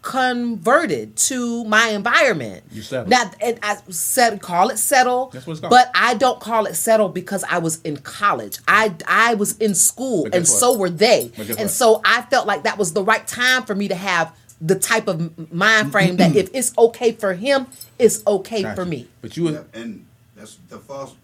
converted 0.04 1.16
to 1.16 1.66
my 1.66 1.88
environment 1.90 2.64
You 2.72 2.84
settled. 2.84 3.10
now 3.10 3.32
and 3.42 3.58
i 3.64 3.78
said 3.90 4.40
call 4.40 4.70
it 4.70 4.78
settle 4.78 5.32
That's 5.34 5.48
what 5.48 5.54
it's 5.54 5.60
called. 5.60 5.72
but 5.72 5.90
i 5.96 6.14
don't 6.14 6.40
call 6.40 6.68
it 6.68 6.76
settle 6.76 7.10
because 7.10 7.44
i 7.50 7.58
was 7.58 7.82
in 7.82 7.98
college 7.98 8.60
i 8.68 8.94
i 9.08 9.34
was 9.34 9.58
in 9.58 9.74
school 9.74 10.26
and 10.26 10.34
what? 10.44 10.48
so 10.48 10.78
were 10.78 10.92
they 10.92 11.32
and 11.36 11.50
what? 11.58 11.70
so 11.72 12.00
i 12.06 12.22
felt 12.30 12.46
like 12.46 12.62
that 12.62 12.78
was 12.78 12.94
the 12.94 13.04
right 13.04 13.26
time 13.28 13.64
for 13.64 13.74
me 13.74 13.88
to 13.88 13.96
have 13.96 14.34
the 14.60 14.76
type 14.76 15.08
of 15.08 15.52
mind 15.54 15.92
frame 15.92 16.18
that 16.18 16.36
if 16.36 16.50
it's 16.54 16.76
okay 16.78 17.12
for 17.12 17.34
him, 17.34 17.68
it's 18.00 18.26
okay 18.26 18.64
Gotcha. 18.64 18.76
for 18.76 18.86
me. 18.86 19.08
But 19.22 19.38
you 19.38 19.44
was 19.44 19.54
Yep, 19.54 19.76
and 19.76 20.06
that's 20.36 20.58
the 20.70 20.80
false. 20.80 21.16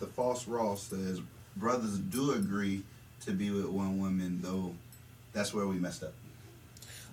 The 0.00 0.06
false 0.06 0.46
Ross 0.46 0.82
says 0.84 1.20
brothers 1.56 1.98
do 1.98 2.32
agree 2.32 2.82
to 3.24 3.32
be 3.32 3.50
with 3.50 3.66
one 3.66 3.98
woman, 3.98 4.40
though. 4.42 4.74
That's 5.32 5.52
where 5.54 5.66
we 5.66 5.76
messed 5.76 6.02
up. 6.04 6.12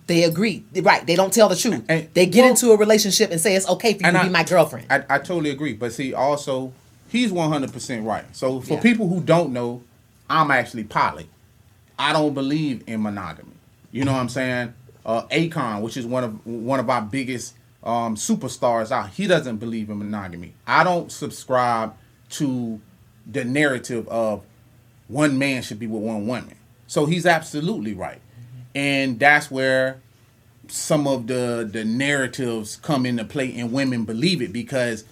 They 0.08 0.24
agree, 0.24 0.64
right? 0.82 1.06
They 1.06 1.14
don't 1.16 1.32
tell 1.32 1.48
the 1.48 1.56
truth. 1.56 1.84
And- 1.88 2.08
they 2.12 2.26
get 2.26 2.42
well- 2.42 2.50
into 2.50 2.70
a 2.72 2.76
relationship 2.76 3.30
and 3.30 3.40
say 3.40 3.54
it's 3.54 3.68
okay 3.68 3.94
for 3.94 4.04
you 4.04 4.12
to 4.12 4.18
I- 4.20 4.24
be 4.24 4.28
my 4.30 4.44
girlfriend. 4.44 4.86
I, 4.90 5.04
I 5.08 5.18
totally 5.18 5.50
agree. 5.50 5.72
But 5.74 5.92
see, 5.92 6.12
also, 6.12 6.72
he's 7.08 7.30
100% 7.32 8.04
right. 8.04 8.24
So 8.36 8.60
for 8.60 8.74
Yeah. 8.74 8.80
people 8.80 9.08
who 9.08 9.20
don't 9.20 9.52
know, 9.52 9.82
I'm 10.28 10.50
actually 10.50 10.84
poly. 10.84 11.28
I 11.98 12.12
don't 12.12 12.34
believe 12.34 12.82
in 12.86 13.02
monogamy. 13.02 13.52
You 13.92 14.04
know 14.04 14.12
what 14.12 14.20
I'm 14.20 14.28
saying? 14.28 14.74
Uh, 15.04 15.22
Akon, 15.28 15.80
which 15.82 15.96
is 15.96 16.06
one 16.06 16.24
of 16.24 16.46
one 16.46 16.78
of 16.80 16.88
our 16.88 17.02
biggest 17.02 17.54
um, 17.82 18.14
superstars 18.14 18.90
out, 18.92 19.10
he 19.10 19.26
doesn't 19.26 19.56
believe 19.56 19.90
in 19.90 19.98
monogamy. 19.98 20.54
I 20.66 20.84
don't 20.84 21.10
subscribe 21.10 21.94
to 22.30 22.80
the 23.30 23.44
narrative 23.44 24.06
of 24.08 24.42
one 25.08 25.38
man 25.38 25.62
should 25.62 25.78
be 25.78 25.86
with 25.86 26.02
one 26.02 26.26
woman. 26.26 26.54
So 26.86 27.06
he's 27.06 27.26
absolutely 27.26 27.94
right, 27.94 28.20
and 28.74 29.18
that's 29.18 29.50
where 29.50 30.00
some 30.68 31.06
of 31.06 31.26
the 31.26 31.68
the 31.70 31.84
narratives 31.84 32.76
come 32.76 33.04
into 33.04 33.24
play 33.24 33.54
and 33.58 33.72
women 33.72 34.04
believe 34.04 34.40
it 34.40 34.52
because 34.52 35.04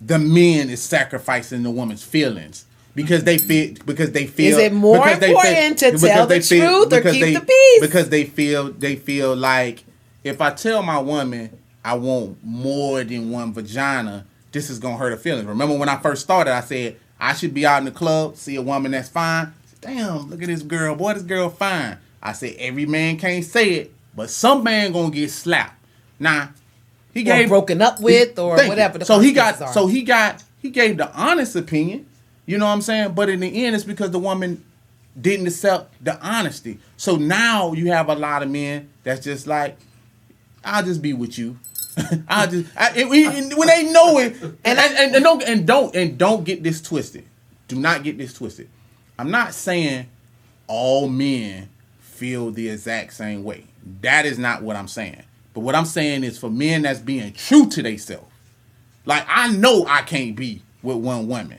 the 0.00 0.18
men 0.18 0.70
is 0.70 0.82
sacrificing 0.82 1.62
the 1.62 1.70
woman's 1.70 2.02
feelings 2.02 2.64
because 2.94 3.24
they 3.24 3.38
feel 3.38 3.74
because 3.86 4.12
they 4.12 4.26
feel 4.26 4.58
it 4.58 4.72
more 4.72 4.98
because 4.98 5.18
they 5.20 5.30
important 5.30 5.78
to 5.78 5.86
because 5.86 6.02
tell 6.02 6.26
the 6.26 6.34
they 6.34 6.40
feel- 6.40 6.66
truth 6.70 6.86
or 6.92 6.96
because 6.96 7.12
keep 7.12 7.22
they- 7.22 7.34
the 7.34 7.40
peace? 7.40 7.80
because 7.80 8.08
they 8.08 8.24
feel 8.24 8.72
they 8.72 8.96
feel 8.96 9.36
like 9.36 9.84
if 10.24 10.40
I 10.40 10.50
tell 10.50 10.82
my 10.82 10.98
woman 10.98 11.50
I 11.84 11.94
want 11.94 12.38
more 12.44 13.02
than 13.04 13.30
one 13.30 13.52
vagina 13.52 14.26
this 14.52 14.68
is 14.68 14.78
gonna 14.78 14.96
hurt 14.96 15.10
her 15.12 15.16
feelings. 15.16 15.46
Remember 15.46 15.76
when 15.76 15.88
I 15.88 15.96
first 15.98 16.22
started 16.22 16.52
I 16.52 16.60
said 16.60 16.96
I 17.20 17.34
should 17.34 17.54
be 17.54 17.64
out 17.64 17.78
in 17.78 17.84
the 17.84 17.90
club 17.92 18.36
see 18.36 18.56
a 18.56 18.62
woman 18.62 18.90
that's 18.92 19.08
fine. 19.08 19.52
Damn 19.80 20.28
look 20.28 20.42
at 20.42 20.48
this 20.48 20.62
girl. 20.62 20.94
Boy 20.94 21.14
this 21.14 21.22
girl 21.22 21.48
fine. 21.48 21.96
I 22.22 22.32
said 22.32 22.56
every 22.58 22.86
man 22.86 23.16
can't 23.16 23.44
say 23.44 23.70
it 23.70 23.94
but 24.14 24.28
some 24.30 24.64
man 24.64 24.92
gonna 24.92 25.10
get 25.10 25.30
slapped. 25.30 25.76
Now 26.18 26.50
he 27.14 27.22
gave 27.22 27.48
broken 27.48 27.80
up 27.82 28.00
with, 28.00 28.38
or 28.38 28.54
whatever 28.56 29.04
so 29.04 29.18
he 29.20 29.32
got 29.32 29.60
are. 29.62 29.72
so 29.72 29.86
he 29.86 30.02
got 30.02 30.42
he 30.60 30.70
gave 30.70 30.96
the 30.98 31.10
honest 31.14 31.56
opinion. 31.56 32.06
You 32.46 32.58
know 32.58 32.66
what 32.66 32.72
I'm 32.72 32.82
saying? 32.82 33.12
But 33.14 33.28
in 33.28 33.40
the 33.40 33.64
end, 33.64 33.74
it's 33.76 33.84
because 33.84 34.10
the 34.10 34.18
woman 34.18 34.64
didn't 35.20 35.46
accept 35.46 35.92
the 36.04 36.20
honesty. 36.26 36.78
So 36.96 37.16
now 37.16 37.72
you 37.72 37.92
have 37.92 38.08
a 38.08 38.14
lot 38.14 38.42
of 38.42 38.50
men 38.50 38.90
that's 39.02 39.20
just 39.24 39.46
like, 39.46 39.76
I'll 40.64 40.84
just 40.84 41.02
be 41.02 41.12
with 41.12 41.38
you. 41.38 41.58
I'll 42.28 42.48
just 42.48 42.70
I, 42.76 43.04
we- 43.04 43.26
and 43.26 43.52
when 43.56 43.68
they 43.68 43.90
know 43.92 44.18
it, 44.18 44.34
and 44.42 44.58
and, 44.64 44.78
and, 44.78 45.14
and 45.16 45.24
don't 45.24 45.42
and 45.42 45.66
don't 45.66 45.94
and 45.94 46.18
don't 46.18 46.44
get 46.44 46.62
this 46.62 46.80
twisted. 46.80 47.24
Do 47.68 47.76
not 47.76 48.02
get 48.02 48.18
this 48.18 48.32
twisted. 48.34 48.68
I'm 49.18 49.30
not 49.30 49.54
saying 49.54 50.06
all 50.66 51.08
men 51.08 51.68
feel 52.00 52.50
the 52.50 52.68
exact 52.68 53.12
same 53.14 53.44
way. 53.44 53.64
That 54.02 54.26
is 54.26 54.38
not 54.38 54.62
what 54.62 54.76
I'm 54.76 54.88
saying. 54.88 55.22
But 55.54 55.60
what 55.60 55.74
I'm 55.74 55.84
saying 55.84 56.24
is 56.24 56.38
for 56.38 56.50
men 56.50 56.82
that's 56.82 57.00
being 57.00 57.32
true 57.32 57.68
to 57.70 57.82
themselves. 57.82 58.26
Like 59.04 59.24
I 59.28 59.50
know 59.52 59.84
I 59.86 60.02
can't 60.02 60.36
be 60.36 60.62
with 60.82 60.98
one 60.98 61.26
woman. 61.28 61.58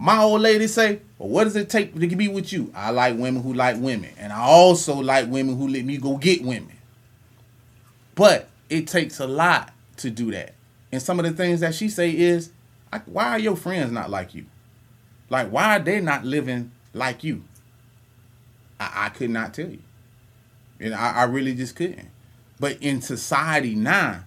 My 0.00 0.22
old 0.22 0.42
lady 0.42 0.68
say, 0.68 1.00
"Well, 1.18 1.28
what 1.28 1.44
does 1.44 1.56
it 1.56 1.68
take 1.68 1.92
to 1.98 2.16
be 2.16 2.28
with 2.28 2.52
you?" 2.52 2.70
I 2.72 2.90
like 2.90 3.18
women 3.18 3.42
who 3.42 3.52
like 3.52 3.76
women, 3.78 4.10
and 4.16 4.32
I 4.32 4.38
also 4.38 4.94
like 4.94 5.28
women 5.28 5.58
who 5.58 5.66
let 5.66 5.84
me 5.84 5.96
go 5.96 6.16
get 6.16 6.40
women. 6.42 6.76
But 8.14 8.48
it 8.70 8.86
takes 8.86 9.18
a 9.18 9.26
lot 9.26 9.72
to 9.96 10.10
do 10.10 10.30
that. 10.30 10.54
And 10.92 11.02
some 11.02 11.18
of 11.18 11.24
the 11.24 11.32
things 11.32 11.58
that 11.60 11.74
she 11.74 11.88
say 11.88 12.16
is, 12.16 12.52
"Why 13.06 13.30
are 13.30 13.38
your 13.40 13.56
friends 13.56 13.90
not 13.90 14.08
like 14.08 14.36
you? 14.36 14.46
Like, 15.30 15.50
why 15.50 15.76
are 15.76 15.80
they 15.80 16.00
not 16.00 16.24
living 16.24 16.70
like 16.94 17.24
you?" 17.24 17.42
I, 18.78 19.06
I 19.06 19.08
could 19.08 19.30
not 19.30 19.52
tell 19.52 19.68
you. 19.68 19.82
And 20.78 20.94
I, 20.94 21.10
I 21.10 21.24
really 21.24 21.56
just 21.56 21.74
couldn't. 21.74 22.10
But 22.60 22.80
in 22.80 23.02
society 23.02 23.74
now, 23.74 24.24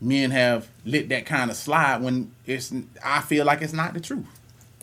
men 0.00 0.30
have 0.30 0.68
let 0.84 1.08
that 1.08 1.26
kind 1.26 1.50
of 1.50 1.56
slide 1.56 2.02
when 2.02 2.30
it's 2.46 2.72
I 3.04 3.20
feel 3.20 3.44
like 3.44 3.62
it's 3.62 3.72
not 3.72 3.94
the 3.94 4.00
truth. 4.00 4.31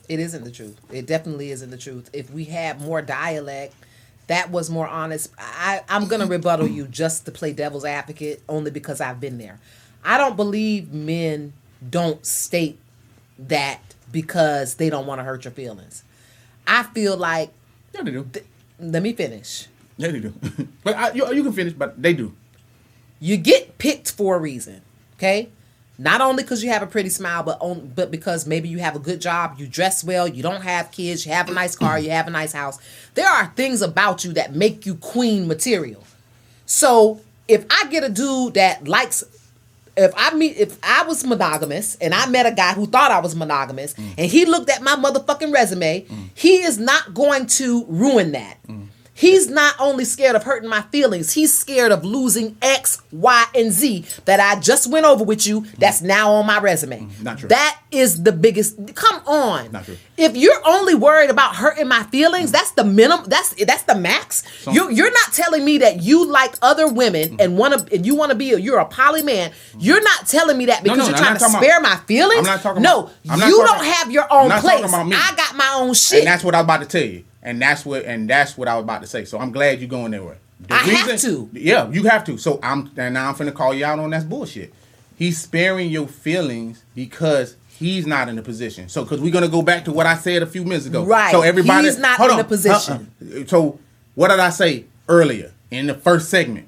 It 0.10 0.20
isn't 0.20 0.44
the 0.44 0.52
truth. 0.52 0.78
It 0.92 1.06
definitely 1.06 1.52
isn't 1.52 1.70
the 1.70 1.78
truth. 1.78 2.10
If 2.14 2.30
we 2.32 2.46
had 2.46 2.82
more 2.82 3.02
dialect, 3.02 3.76
that 4.28 4.50
was 4.52 4.70
more 4.70 4.88
honest. 4.88 5.32
I, 5.38 5.82
I'm 5.88 6.08
gonna 6.08 6.26
rebuttal 6.26 6.68
you 6.68 6.88
just 6.88 7.26
to 7.26 7.32
play 7.32 7.54
devil's 7.54 7.86
advocate, 7.86 8.42
only 8.50 8.72
because 8.72 9.00
I've 9.02 9.22
been 9.22 9.38
there. 9.38 9.60
I 10.04 10.18
don't 10.18 10.36
believe 10.36 10.92
men 10.92 11.54
don't 11.88 12.26
state 12.26 12.80
that 13.38 13.80
because 14.12 14.76
they 14.76 14.90
don't 14.90 15.06
want 15.06 15.20
to 15.20 15.24
hurt 15.24 15.46
your 15.46 15.52
feelings. 15.52 16.04
I 16.68 16.84
feel 16.84 17.16
like 17.16 17.52
Yeah, 17.94 18.02
they 18.04 18.12
do. 18.12 18.28
let 18.80 19.02
me 19.04 19.14
finish. 19.14 19.68
Yeah, 19.98 20.10
they 20.10 20.20
do. 20.20 20.34
but 20.84 20.96
I, 20.96 21.12
you, 21.12 21.32
you 21.34 21.44
can 21.44 21.54
finish, 21.54 21.74
but 21.74 22.02
they 22.02 22.14
do. 22.14 22.34
You 23.20 23.38
get 23.38 23.78
picked 23.78 24.12
for 24.12 24.36
a 24.36 24.40
reason, 24.40 24.82
okay? 25.18 25.50
Not 26.02 26.22
only 26.22 26.44
because 26.44 26.64
you 26.64 26.70
have 26.70 26.82
a 26.82 26.88
pretty 26.88 27.10
smile, 27.10 27.44
but 27.44 27.58
on, 27.60 27.92
but 27.94 28.10
because 28.10 28.48
maybe 28.48 28.70
you 28.70 28.80
have 28.80 28.96
a 28.96 29.00
good 29.00 29.20
job, 29.20 29.56
you 29.58 29.68
dress 29.68 30.02
well, 30.02 30.30
you 30.30 30.42
don't 30.42 30.62
have 30.62 30.92
kids, 30.94 31.26
you 31.26 31.34
have 31.34 31.50
a 31.50 31.54
nice 31.54 31.76
car, 31.76 32.00
you 32.00 32.10
have 32.10 32.26
a 32.26 32.32
nice 32.32 32.54
house. 32.54 32.80
There 33.16 33.28
are 33.30 33.48
things 33.58 33.82
about 33.82 34.24
you 34.24 34.32
that 34.34 34.56
make 34.56 34.86
you 34.86 34.96
queen 34.96 35.46
material. 35.46 36.02
So 36.66 37.20
if 37.50 37.66
I 37.70 37.88
get 37.90 38.06
a 38.06 38.10
dude 38.10 38.54
that 38.54 38.88
likes, 38.88 39.26
if 39.98 40.14
I 40.16 40.34
meet, 40.36 40.56
if 40.56 40.78
I 40.82 41.04
was 41.04 41.26
monogamous 41.26 41.98
and 41.98 42.14
I 42.14 42.28
met 42.28 42.46
a 42.46 42.52
guy 42.52 42.76
who 42.76 42.86
thought 42.86 43.12
I 43.12 43.20
was 43.20 43.36
monogamous 43.36 43.94
mm. 43.96 44.14
and 44.18 44.32
he 44.32 44.46
looked 44.46 44.70
at 44.70 44.82
my 44.82 44.96
motherfucking 44.96 45.52
resume, 45.52 46.06
mm. 46.06 46.30
he 46.34 46.62
is 46.62 46.78
not 46.78 47.14
going 47.14 47.46
to 47.48 47.84
ruin 47.90 48.32
that. 48.32 48.58
Mm. 48.70 48.88
He's 49.20 49.50
not 49.50 49.76
only 49.80 50.06
scared 50.06 50.38
of 50.38 50.44
hurting 50.44 50.70
my 50.70 50.80
feelings, 50.80 51.34
he's 51.34 51.54
scared 51.54 51.92
of 51.92 52.06
losing 52.06 52.56
X, 52.62 53.02
Y, 53.12 53.46
and 53.54 53.70
Z 53.70 54.06
that 54.24 54.40
I 54.40 54.58
just 54.62 54.90
went 54.90 55.06
over 55.06 55.26
with 55.26 55.46
you 55.46 55.66
that's 55.78 56.02
now 56.02 56.32
on 56.32 56.46
my 56.46 56.62
resume. 56.62 57.02
Mm, 57.02 57.24
not 57.24 57.38
true. 57.38 57.50
That 57.50 57.82
is 57.92 58.24
the 58.24 58.32
biggest 58.32 58.96
come 58.96 59.22
on. 59.28 59.74
Not 59.74 59.84
true. 59.84 59.98
If 60.16 60.38
you're 60.38 60.62
only 60.66 60.96
worried 60.96 61.30
about 61.30 61.58
hurting 61.58 61.90
my 61.90 62.04
feelings, 62.04 62.54
that's 62.54 62.72
the 62.72 62.86
minimum 62.86 63.26
that's 63.28 63.54
that's 63.66 63.84
the 63.84 63.96
max. 63.96 64.44
you 64.72 64.90
you're 64.90 65.12
not 65.12 65.34
telling 65.34 65.66
me 65.66 65.80
that 65.80 66.02
you 66.02 66.26
like 66.26 66.56
other 66.62 66.88
women 66.88 67.32
mm-hmm. 67.32 67.42
and 67.42 67.58
want 67.58 67.78
to 67.78 67.94
and 67.94 68.06
you 68.06 68.16
want 68.16 68.32
to 68.32 68.38
be 68.38 68.54
a, 68.54 68.58
you're 68.58 68.80
a 68.80 68.86
poly 68.86 69.22
man. 69.22 69.52
Mm-hmm. 69.52 69.80
You're 69.82 70.02
not 70.02 70.28
telling 70.30 70.58
me 70.58 70.68
that 70.68 70.82
because 70.82 70.98
no, 70.98 71.08
you're 71.10 71.18
trying 71.18 71.34
to 71.34 71.40
talking 71.40 71.56
about- 71.56 71.64
spare 71.64 71.82
my 71.82 71.98
feelings. 72.08 72.48
I'm 72.48 72.56
not 72.56 72.62
talking 72.62 72.84
no, 72.84 73.12
about- 73.26 73.50
you 73.50 73.58
don't 73.66 73.84
have 73.84 74.12
your 74.14 74.32
I'm 74.32 74.50
own 74.50 74.62
place. 74.62 74.88
about 74.88 75.08
me. 75.08 75.18
I 75.20 75.36
got 75.36 75.58
my 75.58 75.74
own 75.76 75.94
shit. 75.94 76.20
And 76.20 76.28
that's 76.28 76.46
what 76.46 76.56
I'm 76.56 76.64
about 76.64 76.80
to 76.80 76.86
tell 76.86 77.04
you. 77.04 77.26
And 77.42 77.62
that's 77.62 77.86
what 77.86 78.04
and 78.06 78.30
that's 78.30 78.58
what 78.58 78.68
I 78.68 78.76
was 78.76 78.84
about 78.84 79.02
to 79.02 79.08
say. 79.08 79.26
So 79.26 79.40
I'm 79.40 79.52
glad 79.52 79.80
you're 79.80 79.90
going 79.90 80.12
there. 80.12 80.38
The 80.68 80.74
I 80.74 80.78
have 80.78 81.20
to. 81.22 81.50
Yeah, 81.54 81.90
you 81.90 82.04
have 82.04 82.26
to. 82.26 82.38
So 82.38 82.60
I'm 82.62 82.92
and 82.98 83.14
now 83.14 83.30
I'm 83.30 83.36
finna 83.36 83.54
call 83.54 83.74
you 83.74 83.86
out 83.86 84.00
on 84.00 84.10
that 84.10 84.28
bullshit. 84.28 84.74
He's 85.18 85.42
sparing 85.42 85.90
your 85.90 86.08
feelings 86.08 86.84
because 86.96 87.56
he's 87.70 88.06
not 88.06 88.28
in 88.28 88.38
a 88.38 88.42
position. 88.42 88.90
So 88.90 89.04
because 89.04 89.22
we're 89.22 89.32
gonna 89.32 89.48
go 89.48 89.62
back 89.62 89.86
to 89.86 89.92
what 89.94 90.06
I 90.06 90.16
said 90.16 90.44
a 90.44 90.48
few 90.48 90.64
minutes 90.66 90.86
ago. 90.86 91.06
Right. 91.06 91.32
So 91.32 91.42
everybody 91.42 91.88
He's 91.88 91.98
not 91.98 92.20
in 92.20 92.32
on. 92.32 92.40
a 92.40 92.44
position. 92.44 93.12
Uh-uh. 93.22 93.46
So 93.48 93.80
what 94.16 94.30
did 94.30 94.40
I 94.40 94.50
say 94.50 94.86
earlier 95.08 95.54
in 95.72 95.88
the 95.88 95.94
first 95.94 96.30
segment? 96.30 96.68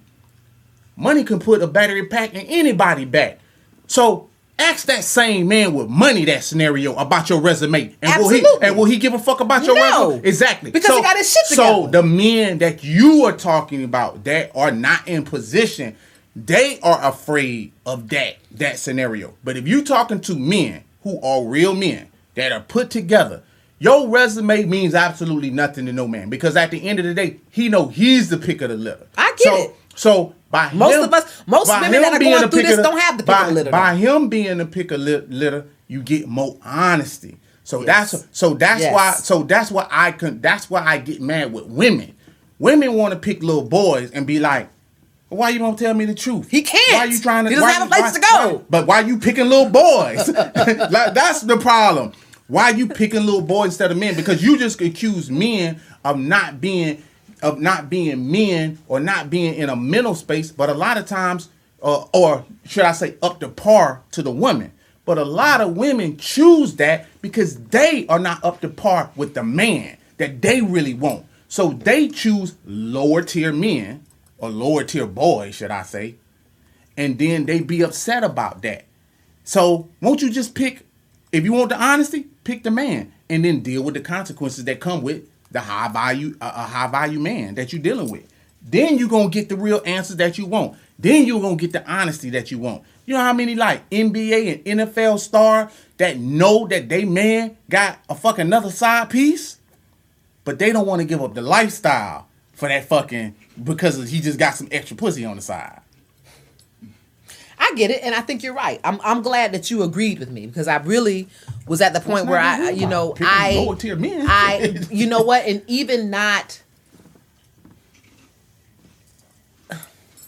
Money 0.95 1.23
can 1.23 1.39
put 1.39 1.61
a 1.61 1.67
battery 1.67 2.05
pack 2.05 2.33
in 2.33 2.45
anybody 2.47 3.05
back. 3.05 3.39
So 3.87 4.29
ask 4.61 4.85
that 4.87 5.03
same 5.03 5.47
man 5.47 5.73
with 5.73 5.89
money 5.89 6.25
that 6.25 6.43
scenario 6.43 6.95
about 6.95 7.29
your 7.29 7.41
resume. 7.41 7.95
And 8.01 8.21
will 8.21 8.29
he 8.29 8.45
and 8.61 8.77
will 8.77 8.85
he 8.85 8.97
give 8.97 9.13
a 9.13 9.19
fuck 9.19 9.39
about 9.39 9.65
your 9.65 9.75
No. 9.75 10.09
resume? 10.11 10.27
Exactly. 10.27 10.71
Because 10.71 10.95
he 10.95 11.01
got 11.01 11.17
his 11.17 11.31
shit 11.31 11.45
So 11.47 11.87
the 11.87 12.03
men 12.03 12.59
that 12.59 12.83
you 12.83 13.25
are 13.25 13.35
talking 13.35 13.83
about 13.83 14.23
that 14.25 14.51
are 14.55 14.71
not 14.71 15.07
in 15.07 15.23
position, 15.23 15.95
they 16.35 16.79
are 16.81 16.99
afraid 17.03 17.71
of 17.85 18.09
that 18.09 18.37
that 18.51 18.79
scenario. 18.79 19.33
But 19.43 19.57
if 19.57 19.67
you're 19.67 19.83
talking 19.83 20.19
to 20.21 20.35
men 20.35 20.83
who 21.03 21.19
are 21.21 21.43
real 21.43 21.73
men 21.73 22.07
that 22.35 22.51
are 22.51 22.61
put 22.61 22.89
together, 22.89 23.43
your 23.79 24.07
resume 24.07 24.65
means 24.65 24.93
absolutely 24.93 25.49
nothing 25.49 25.87
to 25.87 25.93
no 25.93 26.07
man 26.07 26.29
because 26.29 26.55
at 26.55 26.69
the 26.71 26.87
end 26.87 26.99
of 26.99 27.05
the 27.05 27.13
day, 27.13 27.37
he 27.49 27.67
know 27.67 27.87
he's 27.87 28.29
the 28.29 28.37
pick 28.37 28.61
of 28.61 28.69
the 28.69 28.77
litter. 28.77 29.07
I 29.17 29.33
get 29.37 29.39
so, 29.39 29.55
it. 29.55 29.75
So 29.95 30.35
by 30.51 30.69
Most 30.73 30.95
him- 30.95 31.03
of 31.03 31.13
us- 31.13 31.43
most 31.47 31.69
women 31.69 32.01
that 32.01 32.13
are 32.13 32.19
going 32.19 32.49
through 32.49 32.61
this 32.63 32.77
don't 32.77 32.99
have 32.99 33.17
the 33.17 33.23
pick 33.23 33.27
by, 33.35 33.47
of 33.47 33.53
litter, 33.53 33.71
By 33.71 33.95
him 33.95 34.27
being 34.29 34.57
the 34.57 34.65
pick 34.65 34.91
lit- 34.91 35.31
litter, 35.31 35.65
you 35.87 36.01
get 36.01 36.27
more 36.27 36.57
honesty. 36.63 37.37
So 37.63 37.79
Yes. 37.85 38.11
that's 38.11 38.25
so 38.31 38.53
that's 38.53 38.81
Yes. 38.81 38.93
why 38.93 39.11
so 39.13 39.43
that's 39.43 39.71
why 39.71 39.87
I 39.89 40.11
can 40.11 40.41
that's 40.41 40.69
why 40.69 40.83
I 40.85 40.97
get 40.97 41.21
mad 41.21 41.53
with 41.53 41.65
women. 41.65 42.13
Women 42.59 42.93
want 42.93 43.13
to 43.13 43.19
pick 43.19 43.41
little 43.41 43.63
boys 43.63 44.11
and 44.11 44.27
be 44.27 44.39
like, 44.39 44.67
why 45.29 45.49
you 45.49 45.59
don't 45.59 45.79
tell 45.79 45.93
me 45.93 46.03
the 46.05 46.13
truth? 46.13 46.47
He 46.51 46.61
can't. 46.61 46.81
Why 46.91 46.97
are 46.99 47.07
you 47.07 47.19
trying 47.19 47.45
to? 47.45 47.49
He 47.49 47.55
doesn't 47.55 47.67
why 47.67 47.73
have 47.73 47.87
a 47.87 47.89
place 47.89 48.01
why- 48.01 48.11
to 48.11 48.19
go. 48.19 48.53
why- 48.55 48.61
but 48.69 48.87
why 48.87 48.99
you 49.01 49.17
picking 49.17 49.47
little 49.47 49.69
boys? 49.69 50.27
like, 50.91 51.13
that's 51.13 51.41
the 51.41 51.57
problem. 51.57 52.11
Why 52.47 52.71
you 52.71 52.87
picking 52.87 53.21
little 53.25 53.41
boys 53.41 53.67
instead 53.67 53.91
of 53.91 53.97
men? 53.97 54.15
Because 54.15 54.43
you 54.43 54.57
just 54.57 54.81
accuse 54.81 55.31
men 55.31 55.79
of 56.03 56.19
not 56.19 56.59
being 56.59 57.01
of 57.41 57.59
not 57.59 57.89
being 57.89 58.31
men 58.31 58.79
or 58.87 58.99
not 58.99 59.29
being 59.29 59.55
in 59.55 59.69
a 59.69 59.75
mental 59.75 60.15
space. 60.15 60.51
But 60.51 60.69
a 60.69 60.73
lot 60.73 60.97
of 60.97 61.05
times, 61.05 61.49
uh, 61.81 62.05
or 62.13 62.45
should 62.65 62.85
I 62.85 62.91
say, 62.91 63.15
up 63.21 63.39
to 63.39 63.49
par 63.49 64.03
to 64.11 64.21
the 64.21 64.31
women. 64.31 64.71
But 65.05 65.17
a 65.17 65.25
lot 65.25 65.61
of 65.61 65.75
women 65.75 66.17
choose 66.17 66.75
that 66.75 67.07
because 67.21 67.57
they 67.57 68.05
are 68.07 68.19
not 68.19 68.43
up 68.43 68.61
to 68.61 68.69
par 68.69 69.11
with 69.15 69.33
the 69.33 69.43
man 69.43 69.97
that 70.17 70.41
they 70.41 70.61
really 70.61 70.93
want. 70.93 71.25
So 71.47 71.71
they 71.71 72.07
choose 72.07 72.55
lower 72.65 73.23
tier 73.23 73.51
men 73.51 74.05
or 74.37 74.49
lower 74.49 74.83
tier 74.83 75.07
boys, 75.07 75.55
should 75.55 75.71
I 75.71 75.83
say, 75.83 76.15
and 76.95 77.17
then 77.17 77.45
they 77.45 77.61
be 77.61 77.81
upset 77.81 78.23
about 78.23 78.61
that. 78.61 78.85
So 79.43 79.89
won't 79.99 80.21
you 80.21 80.29
just 80.29 80.55
pick, 80.55 80.85
if 81.31 81.43
you 81.43 81.53
want 81.53 81.69
the 81.69 81.83
honesty, 81.83 82.27
pick 82.43 82.63
the 82.63 82.71
man, 82.71 83.11
and 83.29 83.43
then 83.43 83.61
deal 83.61 83.81
with 83.81 83.95
the 83.95 84.01
consequences 84.01 84.65
that 84.65 84.79
come 84.79 85.01
with 85.01 85.27
the 85.51 85.59
high 85.59 85.87
value, 85.89 86.35
a, 86.41 86.45
a 86.45 86.63
high 86.63 86.87
value 86.87 87.19
man 87.19 87.55
that 87.55 87.71
you're 87.73 87.81
dealing 87.81 88.09
with. 88.09 88.27
Then 88.61 88.97
you're 88.97 89.09
gonna 89.09 89.29
get 89.29 89.49
the 89.49 89.55
real 89.55 89.81
answers 89.85 90.17
that 90.17 90.37
you 90.37 90.45
want. 90.45 90.77
Then 90.97 91.25
you're 91.25 91.41
gonna 91.41 91.55
get 91.55 91.73
the 91.73 91.89
honesty 91.91 92.29
that 92.31 92.51
you 92.51 92.59
want. 92.59 92.83
You 93.05 93.15
know 93.15 93.21
how 93.21 93.33
many 93.33 93.55
like 93.55 93.89
NBA 93.89 94.63
and 94.65 94.79
NFL 94.79 95.19
star 95.19 95.71
that 95.97 96.17
know 96.17 96.67
that 96.67 96.87
they 96.87 97.05
man 97.05 97.57
got 97.69 97.99
a 98.09 98.15
fucking 98.15 98.45
another 98.47 98.69
side 98.69 99.09
piece, 99.09 99.57
but 100.43 100.59
they 100.59 100.71
don't 100.71 100.85
want 100.85 101.01
to 101.01 101.05
give 101.05 101.21
up 101.21 101.33
the 101.33 101.41
lifestyle 101.41 102.27
for 102.53 102.69
that 102.69 102.85
fucking 102.85 103.35
because 103.63 104.09
he 104.09 104.21
just 104.21 104.37
got 104.37 104.55
some 104.55 104.67
extra 104.71 104.95
pussy 104.95 105.25
on 105.25 105.35
the 105.35 105.41
side. 105.41 105.81
I 107.63 107.73
get 107.75 107.91
it, 107.91 108.01
and 108.03 108.15
I 108.15 108.21
think 108.21 108.41
you're 108.41 108.55
right. 108.55 108.79
I'm 108.83 108.99
I'm 109.03 109.21
glad 109.21 109.51
that 109.53 109.69
you 109.69 109.83
agreed 109.83 110.17
with 110.19 110.31
me 110.31 110.47
because 110.47 110.67
I 110.67 110.77
really 110.77 111.27
was 111.67 111.79
at 111.79 111.93
the 111.93 111.99
point 111.99 112.25
where 112.25 112.39
I, 112.39 112.71
you 112.71 112.87
know, 112.87 113.13
I. 113.21 113.53
I, 114.27 114.79
you 114.91 115.05
know 115.07 115.21
what, 115.21 115.45
and 115.45 115.61
even 115.67 116.09
not. 116.09 116.61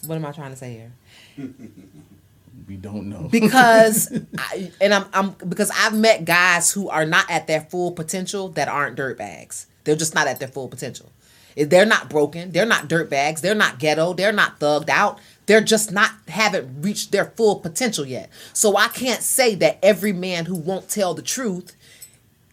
What 0.06 0.14
am 0.16 0.24
I 0.26 0.32
trying 0.32 0.50
to 0.50 0.56
say 0.56 0.72
here? 1.36 1.50
We 2.68 2.76
don't 2.76 3.08
know. 3.10 3.28
because 3.30 4.12
I, 4.38 4.70
and 4.80 4.94
I'm, 4.94 5.04
I'm 5.12 5.30
because 5.48 5.70
I've 5.74 5.94
met 5.94 6.24
guys 6.24 6.70
who 6.72 6.88
are 6.88 7.04
not 7.04 7.30
at 7.30 7.46
their 7.46 7.62
full 7.62 7.92
potential 7.92 8.50
that 8.50 8.68
aren't 8.68 8.96
dirt 8.96 9.18
bags. 9.18 9.66
They're 9.84 9.96
just 9.96 10.14
not 10.14 10.26
at 10.28 10.38
their 10.38 10.48
full 10.48 10.68
potential. 10.68 11.10
They're 11.56 11.86
not 11.86 12.10
broken. 12.10 12.50
They're 12.52 12.66
not 12.66 12.88
dirt 12.88 13.10
bags. 13.10 13.40
They're 13.40 13.54
not 13.54 13.78
ghetto. 13.78 14.12
They're 14.12 14.32
not 14.32 14.58
thugged 14.58 14.88
out. 14.88 15.20
They're 15.46 15.60
just 15.60 15.92
not 15.92 16.12
haven't 16.28 16.82
reached 16.82 17.12
their 17.12 17.26
full 17.26 17.56
potential 17.56 18.06
yet. 18.06 18.30
So 18.52 18.76
I 18.76 18.88
can't 18.88 19.22
say 19.22 19.54
that 19.56 19.78
every 19.82 20.12
man 20.12 20.46
who 20.46 20.56
won't 20.56 20.88
tell 20.88 21.14
the 21.14 21.22
truth 21.22 21.76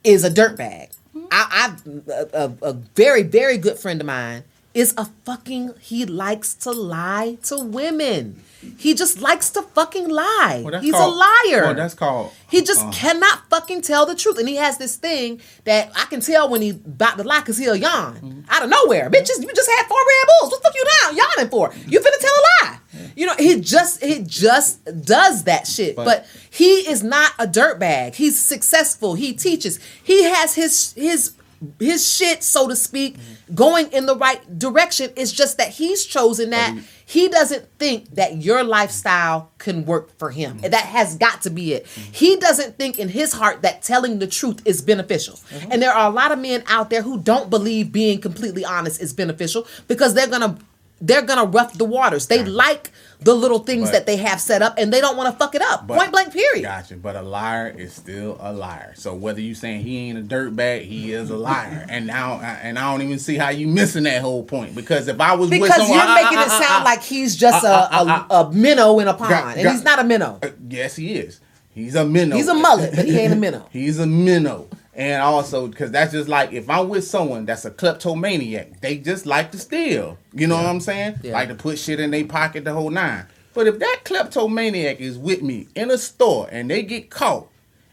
is 0.03 0.23
a 0.23 0.29
dirtbag. 0.29 0.89
Mm-hmm. 1.15 1.25
I, 1.31 1.47
I 1.51 2.11
a, 2.11 2.45
a, 2.45 2.69
a 2.69 2.73
very 2.73 3.23
very 3.23 3.57
good 3.57 3.77
friend 3.77 4.01
of 4.01 4.07
mine 4.07 4.43
is 4.73 4.93
a 4.97 5.05
fucking. 5.25 5.73
He 5.79 6.05
likes 6.05 6.53
to 6.55 6.71
lie 6.71 7.37
to 7.43 7.57
women. 7.57 8.43
He 8.77 8.93
just 8.93 9.21
likes 9.21 9.49
to 9.51 9.61
fucking 9.61 10.07
lie. 10.09 10.61
Well, 10.65 10.79
He's 10.81 10.93
called- 10.93 11.13
a 11.13 11.17
liar. 11.17 11.63
well, 11.65 11.73
that's 11.75 11.93
called, 11.93 12.31
He 12.49 12.61
just 12.61 12.85
uh, 12.85 12.91
cannot 12.91 13.49
fucking 13.49 13.81
tell 13.81 14.05
the 14.05 14.15
truth, 14.15 14.37
and 14.37 14.47
he 14.47 14.55
has 14.57 14.77
this 14.77 14.95
thing 14.95 15.41
that 15.65 15.91
I 15.95 16.05
can 16.05 16.19
tell 16.21 16.47
when 16.49 16.61
he 16.61 16.69
about 16.71 17.17
to 17.17 17.23
lie 17.23 17.39
because 17.39 17.57
he'll 17.57 17.75
yawn 17.75 18.15
Mm-hmm. 18.15 18.41
out 18.49 18.63
of 18.63 18.69
nowhere. 18.69 19.09
Bitches, 19.09 19.41
you 19.41 19.51
just 19.55 19.69
had 19.69 19.85
four 19.87 19.97
Red 19.97 20.27
Bulls. 20.39 20.51
What 20.51 20.61
the 20.61 20.67
fuck 20.67 20.75
you 20.75 20.85
down 21.01 21.15
yawning 21.17 21.49
for? 21.49 21.71
You 21.87 21.99
finna 21.99 22.19
tell 22.19 22.33
a 22.33 22.43
lie. 22.65 22.77
You 23.15 23.25
know, 23.25 23.35
he 23.37 23.59
just 23.59 24.03
he 24.03 24.19
just 24.19 24.83
does 25.05 25.43
that 25.45 25.65
shit. 25.67 25.95
But, 25.95 26.05
But- 26.05 26.25
he 26.49 26.87
is 26.87 27.01
not 27.03 27.31
a 27.39 27.47
dirtbag. 27.47 28.15
He's 28.15 28.37
successful. 28.39 29.15
He 29.15 29.33
teaches. 29.33 29.79
He 30.03 30.23
has 30.23 30.55
his 30.55 30.93
his 30.93 31.31
his 31.79 32.07
shit, 32.11 32.41
so 32.43 32.67
to 32.67 32.75
speak, 32.75 33.17
going 33.53 33.91
in 33.91 34.07
the 34.07 34.15
right 34.15 34.41
direction. 34.57 35.11
It's 35.15 35.31
just 35.31 35.57
that 35.57 35.69
he's 35.69 36.05
chosen 36.05 36.49
that. 36.51 36.75
He 36.75 36.81
doesn't 37.27 37.67
think 37.77 38.15
that 38.15 38.37
your 38.37 38.63
lifestyle 38.63 39.51
can 39.57 39.85
work 39.85 40.17
for 40.17 40.31
him. 40.31 40.57
Mm-hmm. 40.57 40.69
That 40.69 40.85
has 40.85 41.17
got 41.17 41.41
to 41.41 41.49
be 41.49 41.73
it. 41.73 41.85
Mm-hmm. 41.85 42.11
He 42.13 42.35
doesn't 42.37 42.77
think 42.77 42.97
in 42.99 43.09
his 43.09 43.33
heart 43.33 43.61
that 43.63 43.81
telling 43.81 44.19
the 44.19 44.27
truth 44.27 44.61
is 44.65 44.81
beneficial. 44.81 45.35
Mm-hmm. 45.35 45.71
And 45.73 45.81
there 45.81 45.91
are 45.91 46.09
a 46.09 46.13
lot 46.13 46.31
of 46.31 46.39
men 46.39 46.63
out 46.67 46.89
there 46.89 47.01
who 47.01 47.19
don't 47.19 47.49
believe 47.49 47.91
being 47.91 48.21
completely 48.21 48.63
honest 48.63 49.01
is 49.01 49.11
beneficial 49.13 49.67
because 49.87 50.13
they're 50.13 50.27
going 50.27 50.41
to 50.41 50.57
they're 51.01 51.23
gonna 51.23 51.45
rough 51.45 51.73
the 51.73 51.85
waters. 51.85 52.27
They 52.27 52.43
like 52.43 52.91
the 53.23 53.33
little 53.35 53.59
things 53.59 53.89
But- 53.89 53.91
that 53.93 54.05
they 54.07 54.17
have 54.17 54.41
set 54.41 54.61
up, 54.61 54.75
and 54.77 54.91
they 54.91 54.99
don't 54.99 55.15
want 55.15 55.31
to 55.31 55.37
fuck 55.37 55.53
it 55.55 55.61
up. 55.61 55.85
But- 55.87 55.97
Point 55.99 56.11
blank. 56.11 56.33
Period. 56.33 56.63
Gotcha. 56.63 56.95
But 56.95 57.15
a 57.15 57.21
liar 57.21 57.67
is 57.75 57.93
still 57.93 58.37
a 58.39 58.51
liar. 58.51 58.93
So 58.95 59.13
whether 59.13 59.39
you 59.41 59.53
saying 59.53 59.81
he 59.83 59.97
ain't 60.09 60.17
a 60.17 60.21
dirtbag, 60.21 60.85
he 60.85 61.13
is 61.13 61.29
a 61.29 61.37
liar. 61.37 61.85
and 61.89 62.07
now, 62.07 62.39
and 62.41 62.79
I 62.79 62.91
don't 62.91 63.01
even 63.03 63.19
see 63.19 63.37
how 63.37 63.49
you 63.49 63.67
missing 63.67 64.03
that 64.03 64.21
whole 64.21 64.43
point. 64.43 64.73
Because 64.75 65.07
if 65.07 65.21
I 65.21 65.33
was 65.35 65.49
with 65.49 65.61
Because 65.61 65.75
someone, 65.77 65.97
you're 65.97 66.15
making 66.15 66.39
it 66.39 66.49
sound 66.49 66.83
like 66.83 67.03
he's 67.03 67.35
just 67.35 67.63
a, 67.63 67.95
a, 67.95 68.27
a 68.31 68.51
minnow 68.51 68.99
in 68.99 69.07
a 69.07 69.13
pond, 69.13 69.29
Got- 69.29 69.55
and 69.55 69.63
got- 69.63 69.71
he's 69.73 69.83
not 69.83 69.99
a 69.99 70.03
minnow. 70.03 70.39
Uh, 70.41 70.49
yes, 70.67 70.95
he 70.95 71.13
is. 71.13 71.39
He's 71.73 71.95
a 71.95 72.03
minnow. 72.05 72.35
He's 72.35 72.47
a 72.47 72.53
mullet, 72.53 72.93
but 72.95 73.05
he 73.05 73.17
ain't 73.17 73.33
a 73.33 73.37
minnow. 73.37 73.65
He's 73.71 73.97
a 73.99 74.05
minnow. 74.05 74.67
And 74.93 75.21
also, 75.21 75.67
because 75.67 75.91
that's 75.91 76.11
just 76.11 76.27
like 76.27 76.51
if 76.51 76.69
I'm 76.69 76.89
with 76.89 77.05
someone 77.05 77.45
that's 77.45 77.63
a 77.63 77.71
kleptomaniac, 77.71 78.81
they 78.81 78.97
just 78.97 79.25
like 79.25 79.51
to 79.51 79.57
steal. 79.57 80.17
You 80.33 80.47
know 80.47 80.57
what 80.57 80.65
I'm 80.65 80.81
saying? 80.81 81.19
Yeah. 81.23 81.33
Like 81.33 81.47
to 81.47 81.55
put 81.55 81.79
shit 81.79 81.99
in 81.99 82.11
their 82.11 82.25
pocket 82.25 82.65
the 82.65 82.73
whole 82.73 82.89
nine. 82.89 83.25
But 83.53 83.67
if 83.67 83.79
that 83.79 84.01
kleptomaniac 84.03 84.99
is 84.99 85.17
with 85.17 85.41
me 85.41 85.67
in 85.75 85.91
a 85.91 85.97
store 85.97 86.47
and 86.51 86.69
they 86.69 86.83
get 86.83 87.09
caught 87.09 87.47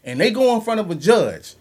and 0.04 0.20
they 0.20 0.30
go 0.30 0.54
in 0.54 0.60
front 0.60 0.80
of 0.80 0.90
a 0.90 0.94
judge 0.94 1.54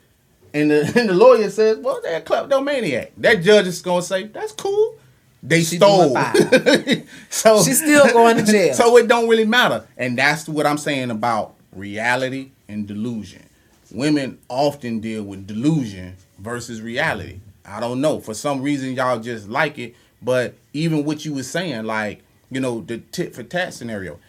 and 0.53 0.71
the, 0.71 0.81
and 0.95 1.09
the 1.09 1.13
lawyer 1.13 1.49
says, 1.49 1.77
well, 1.77 1.99
they're 2.01 2.17
a 2.17 2.21
kleptomaniac, 2.21 3.13
that 3.17 3.43
judge 3.43 3.67
is 3.67 3.81
going 3.81 4.01
to 4.01 4.07
say, 4.07 4.23
that's 4.25 4.51
cool. 4.53 4.95
They 5.43 5.61
She 5.63 5.77
stole. 5.77 6.15
so 7.29 7.63
She's 7.63 7.77
still 7.77 8.07
going 8.11 8.37
to 8.37 8.43
jail. 8.51 8.73
so 8.73 8.97
it 8.97 9.07
don't 9.07 9.29
really 9.29 9.45
matter. 9.45 9.85
And 9.95 10.17
that's 10.17 10.49
what 10.49 10.65
I'm 10.65 10.79
saying 10.79 11.11
about 11.11 11.55
reality 11.73 12.51
and 12.67 12.87
delusion. 12.87 13.46
Women 13.91 14.39
often 14.49 14.99
deal 14.99 15.23
with 15.23 15.47
delusion 15.47 16.17
versus 16.39 16.81
reality. 16.81 17.39
I 17.65 17.79
don't 17.79 18.01
know. 18.01 18.19
For 18.19 18.33
some 18.33 18.61
reason 18.61 18.93
y'all 18.93 19.19
just 19.19 19.49
like 19.49 19.77
it. 19.79 19.95
But 20.21 20.55
even 20.73 21.05
what 21.05 21.25
you 21.25 21.33
was 21.33 21.49
saying, 21.49 21.85
like, 21.85 22.21
you 22.49 22.59
know, 22.59 22.81
the 22.81 22.97
tit 22.97 23.35
for 23.35 23.43
tat 23.43 23.73
scenario. 23.73 24.19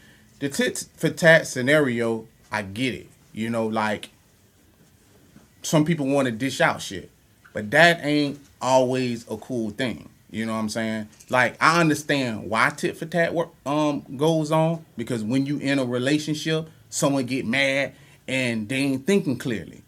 The 0.41 0.49
tit 0.49 0.87
for 0.97 1.09
tat 1.09 1.47
scenario, 1.47 2.27
I 2.53 2.63
get 2.63 2.95
it. 2.95 3.09
You 3.33 3.51
know, 3.51 3.67
like 3.67 4.11
some 5.63 5.85
people 5.85 6.07
want 6.07 6.27
to 6.27 6.33
dish 6.33 6.61
out 6.61 6.83
shit. 6.83 7.11
But 7.53 7.71
that 7.71 8.05
ain't 8.05 8.41
always 8.61 9.29
a 9.31 9.37
cool 9.37 9.71
thing. 9.71 10.09
You 10.31 10.45
know 10.45 10.53
what 10.53 10.59
I'm 10.59 10.69
saying? 10.69 11.09
Like 11.31 11.57
I 11.61 11.81
understand 11.81 12.51
why 12.51 12.71
tit 12.71 12.97
for 12.97 13.07
tat 13.07 13.33
work 13.33 13.51
um 13.65 14.05
goes 14.17 14.53
on 14.53 14.85
because 14.97 15.25
when 15.25 15.47
you 15.47 15.59
in 15.59 15.79
a 15.79 15.85
relationship, 15.85 16.69
someone 16.91 17.25
get 17.25 17.47
mad 17.47 17.95
and 18.29 18.69
they 18.69 18.77
ain't 18.77 19.07
thinking 19.07 19.39
clearly. 19.39 19.83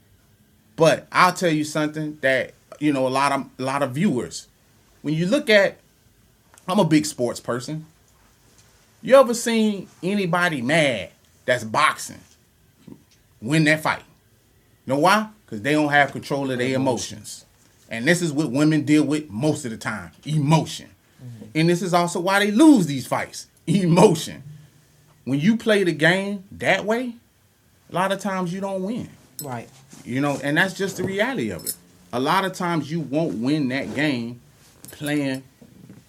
But 0.75 1.07
I'll 1.13 1.35
tell 1.35 1.51
you 1.51 1.63
something 1.63 2.19
that 2.23 2.55
you 2.81 2.93
know 2.93 3.07
a 3.07 3.09
lot 3.09 3.33
of 3.33 3.47
a 3.59 3.63
lot 3.63 3.83
of 3.83 3.93
viewers 3.93 4.49
when 5.03 5.15
you 5.15 5.27
look 5.27 5.51
at 5.51 5.77
I'm 6.67 6.79
a 6.79 6.85
big 6.85 7.05
sports 7.07 7.39
person. 7.39 7.87
You 9.03 9.17
ever 9.17 9.35
seen 9.35 9.89
anybody 10.03 10.63
mad 10.63 11.11
that's 11.45 11.65
boxing 11.65 12.21
win 13.41 13.65
that 13.65 13.81
fight? 13.81 14.03
You 14.87 14.95
know 14.95 15.01
why? 15.01 15.29
Because 15.45 15.63
they 15.63 15.73
don't 15.73 15.89
have 15.89 16.13
control 16.13 16.51
of 16.51 16.59
their 16.59 16.75
emotions. 16.75 17.45
And 17.89 18.07
this 18.07 18.23
is 18.23 18.33
what 18.33 18.51
women 18.51 18.83
deal 18.83 19.05
with 19.05 19.31
most 19.31 19.65
of 19.65 19.71
the 19.71 19.77
time 19.77 20.13
emotion. 20.25 20.91
Mm-hmm. 21.23 21.47
And 21.55 21.69
this 21.69 21.83
is 21.83 21.93
also 21.93 22.21
why 22.21 22.39
they 22.39 22.51
lose 22.51 22.87
these 22.87 23.07
fights 23.07 23.47
emotion. 23.67 24.43
When 25.25 25.41
you 25.41 25.57
play 25.57 25.83
the 25.85 25.93
game 25.93 26.45
that 26.53 26.85
way, 26.85 27.15
a 27.91 27.95
lot 27.95 28.13
of 28.13 28.21
times 28.21 28.53
you 28.53 28.61
don't 28.61 28.83
win. 28.83 29.09
Right. 29.43 29.69
You 30.05 30.21
know, 30.21 30.39
and 30.43 30.57
that's 30.57 30.75
just 30.75 30.97
the 30.99 31.05
reality 31.05 31.51
of 31.51 31.65
it. 31.65 31.75
A 32.13 32.21
lot 32.21 32.45
of 32.45 32.53
times 32.53 32.91
you 32.91 33.01
won't 33.01 33.39
win 33.39 33.69
that 33.69 33.95
game 33.95 34.41
playing 34.91 35.43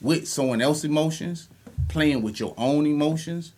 with 0.02 0.28
someone 0.28 0.62
else's 0.62 0.86
emotions, 0.86 1.48
playing 1.90 2.22
with 2.24 2.40
your 2.40 2.54
own 2.58 2.86
emotions. 2.86 3.54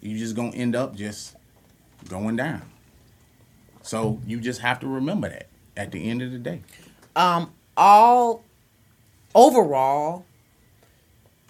You 0.00 0.18
just 0.18 0.34
gonna 0.34 0.56
end 0.56 0.74
up 0.74 0.96
just 0.96 1.36
going 2.08 2.36
down. 2.36 2.62
So 3.82 4.20
you 4.26 4.40
just 4.40 4.60
have 4.60 4.80
to 4.80 4.86
remember 4.86 5.28
that 5.28 5.46
at 5.76 5.92
the 5.92 6.08
end 6.10 6.22
of 6.22 6.32
the 6.32 6.38
day. 6.38 6.62
um 7.16 7.52
all 7.76 8.44
overall 9.34 10.24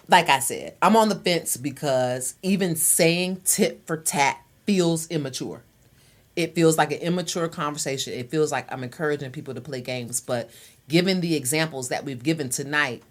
like 0.07 0.29
i 0.29 0.39
said 0.39 0.75
i'm 0.81 0.95
on 0.95 1.09
the 1.09 1.15
fence 1.15 1.57
because 1.57 2.35
even 2.41 2.75
saying 2.75 3.41
tit 3.43 3.81
for 3.85 3.97
tat 3.97 4.39
feels 4.65 5.07
immature 5.09 5.61
it 6.41 6.55
feels 6.55 6.77
like 6.77 6.91
an 6.91 6.99
immature 6.99 7.47
conversation 7.47 8.13
it 8.13 8.29
feels 8.29 8.51
like 8.51 8.71
i'm 8.71 8.83
encouraging 8.83 9.31
people 9.31 9.53
to 9.53 9.61
play 9.61 9.81
games 9.81 10.19
but 10.21 10.49
given 10.89 11.21
the 11.21 11.35
examples 11.35 11.89
that 11.89 12.03
we've 12.03 12.23
given 12.23 12.49
tonight 12.49 13.03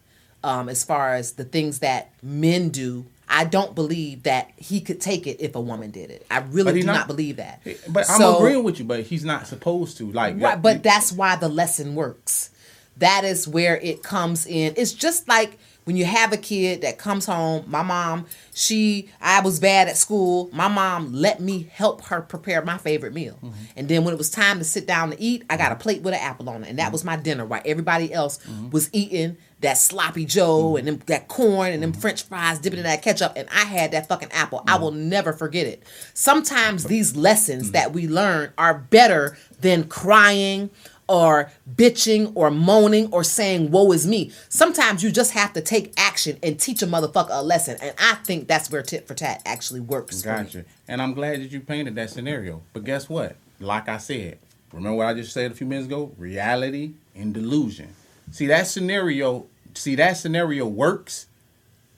um, 0.43 0.69
as 0.69 0.83
far 0.85 1.15
as 1.15 1.33
the 1.33 1.45
things 1.45 1.81
that 1.81 2.11
men 2.23 2.71
do 2.71 3.05
i 3.29 3.45
don't 3.45 3.75
believe 3.75 4.23
that 4.25 4.51
he 4.57 4.81
could 4.81 5.01
take 5.01 5.27
it 5.27 5.37
if 5.41 5.55
a 5.55 5.61
woman 5.61 5.91
did 5.91 6.11
it 6.11 6.27
i 6.31 6.39
really 6.39 6.81
do 6.81 6.87
not, 6.87 6.95
not- 6.95 7.07
believe 7.07 7.37
that 7.37 7.61
But 7.89 8.09
I'm 8.11 8.23
agreeing 8.37 8.65
with 8.65 8.79
you, 8.79 8.85
but 8.85 9.03
he's 9.03 9.25
not 9.25 9.47
supposed 9.47 9.97
to. 9.99 10.11
Like 10.11 10.41
Right, 10.41 10.61
but 10.61 10.83
that's 10.83 11.13
why 11.13 11.37
the 11.37 11.49
lesson 11.49 11.95
works. 11.95 12.51
That 12.97 13.25
is 13.25 13.47
where 13.49 13.77
it 13.79 14.03
comes 14.03 14.47
in. 14.47 14.75
It's 14.77 14.93
just 14.93 15.27
like 15.29 15.59
when 15.85 15.97
you 15.97 16.05
have 16.05 16.33
a 16.33 16.37
kid 16.37 16.83
that 16.83 16.99
comes 16.99 17.27
home, 17.27 17.65
my 17.67 17.83
mom, 17.83 18.27
she, 18.55 19.09
I 19.21 19.41
was 19.41 19.59
bad 19.59 19.89
at 19.89 19.97
school. 19.97 20.51
My 20.53 20.69
mom 20.69 21.13
let 21.13 21.41
me 21.41 21.69
help 21.73 22.05
her 22.07 22.21
prepare 22.21 22.63
my 22.63 22.79
favorite 22.79 23.15
meal. 23.15 23.39
Mm-hmm. 23.43 23.65
And 23.77 23.89
then 23.89 24.05
when 24.05 24.15
it 24.15 24.19
was 24.19 24.31
time 24.31 24.59
to 24.59 24.65
sit 24.65 24.87
down 24.87 25.11
to 25.11 25.21
eat, 25.21 25.45
I 25.49 25.57
got 25.57 25.73
a 25.73 25.77
plate 25.77 26.03
with 26.03 26.15
an 26.15 26.21
apple 26.21 26.49
on 26.51 26.65
it. 26.65 26.69
And 26.69 26.79
that 26.79 26.85
mm-hmm. 26.85 26.93
was 26.93 27.05
my 27.05 27.17
dinner, 27.17 27.45
while 27.45 27.63
everybody 27.65 28.13
else 28.13 28.39
mm-hmm. 28.39 28.71
was 28.71 28.91
eating 28.93 29.37
that 29.61 29.77
sloppy 29.77 30.25
Joe 30.25 30.77
and 30.77 30.87
them, 30.87 31.01
that 31.07 31.29
corn 31.29 31.73
and 31.73 31.83
them 31.83 31.93
French 31.93 32.23
fries, 32.23 32.59
dipping 32.59 32.79
in 32.79 32.85
that 32.85 33.03
ketchup. 33.03 33.33
And 33.37 33.49
I 33.51 33.65
had 33.65 33.93
that 33.93 34.09
fucking 34.09 34.33
apple. 34.33 34.63
I 34.67 34.79
will 34.79 34.93
never 34.93 35.33
forget 35.33 35.67
it. 35.67 35.83
Sometimes 36.15 36.85
these 36.85 37.17
lessons 37.17 37.73
that 37.73 37.93
we 37.93 38.09
learn 38.09 38.53
are 38.57 38.75
better 38.75 39.37
than 39.61 39.85
crying 39.85 40.71
or 41.11 41.51
bitching 41.75 42.31
or 42.37 42.53
moaning 42.53 43.13
or 43.13 43.25
saying 43.25 43.73
woe 43.73 43.91
is 43.91 44.07
me. 44.07 44.31
Sometimes 44.49 45.03
you 45.03 45.11
just 45.11 45.33
have 45.33 45.53
to 45.55 45.61
take 45.61 45.93
action 45.97 46.39
and 46.41 46.59
teach 46.59 46.83
a 46.83 46.87
motherfucker 46.87 47.31
a 47.31 47.43
lesson. 47.43 47.77
And 47.83 47.95
I 47.99 48.15
think 48.25 48.47
that's 48.47 48.71
where 48.71 48.81
tit 48.83 49.09
for 49.09 49.15
tat 49.15 49.43
actually 49.45 49.81
works. 49.81 50.23
Gotcha. 50.23 50.65
And 50.87 51.03
I'm 51.03 51.13
glad 51.13 51.41
that 51.41 51.51
you 51.51 51.61
painted 51.61 51.97
that 51.97 52.11
scenario. 52.11 52.63
But 52.73 52.85
guess 52.85 53.09
what? 53.09 53.37
Like 53.59 53.89
I 53.89 53.99
said, 53.99 54.39
remember 54.73 54.99
what 54.99 55.09
I 55.09 55.15
just 55.15 55.33
said 55.33 55.51
a 55.51 55.55
few 55.55 55.67
minutes 55.67 55.89
ago? 55.89 56.13
Reality 56.17 56.93
and 57.17 57.35
delusion. 57.35 57.95
See 58.31 58.47
that 58.47 58.69
scenario, 58.69 59.47
see 59.75 59.97
that 59.97 60.17
scenario 60.17 60.67
works 60.67 61.27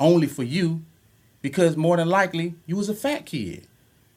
only 0.01 0.27
for 0.27 0.43
you 0.43 0.83
because 1.43 1.77
more 1.77 1.99
than 1.99 2.09
likely 2.09 2.55
you 2.67 2.77
was 2.77 2.89
a 2.89 2.95
fat 2.95 3.27
kid. 3.27 3.67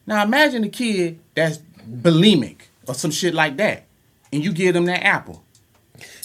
Now 0.06 0.22
imagine 0.22 0.64
a 0.64 0.70
kid 0.70 1.18
that's 1.34 1.58
bulimic 1.86 2.62
or 2.88 2.94
some 2.94 3.10
shit 3.10 3.34
like 3.34 3.58
that. 3.58 3.85
And 4.32 4.44
you 4.44 4.52
give 4.52 4.74
them 4.74 4.86
that 4.86 5.04
apple. 5.04 5.42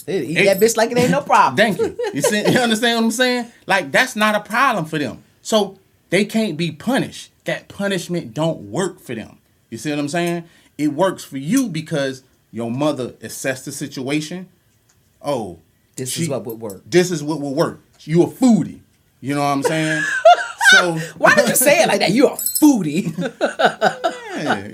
They 0.04 0.20
eat 0.26 0.44
that 0.44 0.58
bitch 0.60 0.76
like 0.76 0.90
it 0.90 0.98
ain't 0.98 1.10
no 1.10 1.20
problem. 1.32 1.56
Thank 1.56 1.78
you. 1.78 1.96
You, 2.12 2.22
see, 2.22 2.38
you 2.38 2.58
understand 2.58 2.96
what 2.98 3.04
I'm 3.04 3.10
saying? 3.12 3.52
Like 3.66 3.92
that's 3.92 4.16
not 4.16 4.34
a 4.34 4.40
problem 4.40 4.84
for 4.84 4.98
them. 4.98 5.22
So 5.42 5.78
they 6.10 6.24
can't 6.24 6.56
be 6.56 6.72
punished. 6.72 7.30
That 7.44 7.68
punishment 7.68 8.34
don't 8.34 8.70
work 8.70 9.00
for 9.00 9.14
them. 9.14 9.38
You 9.70 9.78
see 9.78 9.90
what 9.90 9.98
I'm 9.98 10.08
saying? 10.08 10.44
It 10.78 10.88
works 10.88 11.24
for 11.24 11.38
you 11.38 11.68
because 11.68 12.22
your 12.50 12.70
mother 12.70 13.14
assessed 13.22 13.64
the 13.64 13.72
situation. 13.72 14.48
Oh, 15.22 15.60
This 15.96 16.10
she- 16.10 16.22
is 16.22 16.28
what 16.28 16.44
would 16.44 16.60
work. 16.60 16.82
This 16.84 17.10
is 17.10 17.22
what 17.22 17.40
will 17.40 17.54
work. 17.54 17.80
You 18.00 18.24
a 18.24 18.26
foodie. 18.26 18.80
You 19.20 19.34
know 19.36 19.40
what 19.40 19.46
I'm 19.46 19.62
saying? 19.62 20.02
so 20.72 20.98
Why 21.16 21.34
did 21.36 21.48
you 21.48 21.54
say 21.54 21.82
it 21.82 21.86
like 21.88 22.00
that? 22.00 22.10
You 22.10 22.26
a 22.28 22.32
foodie. 22.32 23.12
Yeah, 24.42 24.68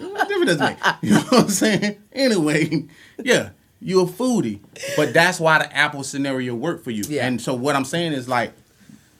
what 0.56 0.58
difference 0.58 0.60
does 0.60 0.60
it 0.60 0.60
make? 0.60 1.02
You 1.02 1.10
know 1.10 1.20
what 1.20 1.42
I'm 1.44 1.48
saying? 1.48 2.02
Anyway, 2.12 2.84
yeah, 3.22 3.50
you're 3.80 4.04
a 4.04 4.08
foodie, 4.08 4.60
but 4.96 5.12
that's 5.12 5.38
why 5.38 5.58
the 5.58 5.76
Apple 5.76 6.04
scenario 6.04 6.54
worked 6.54 6.84
for 6.84 6.90
you. 6.90 7.04
Yeah. 7.08 7.26
And 7.26 7.40
so 7.40 7.54
what 7.54 7.76
I'm 7.76 7.84
saying 7.84 8.12
is 8.12 8.28
like, 8.28 8.52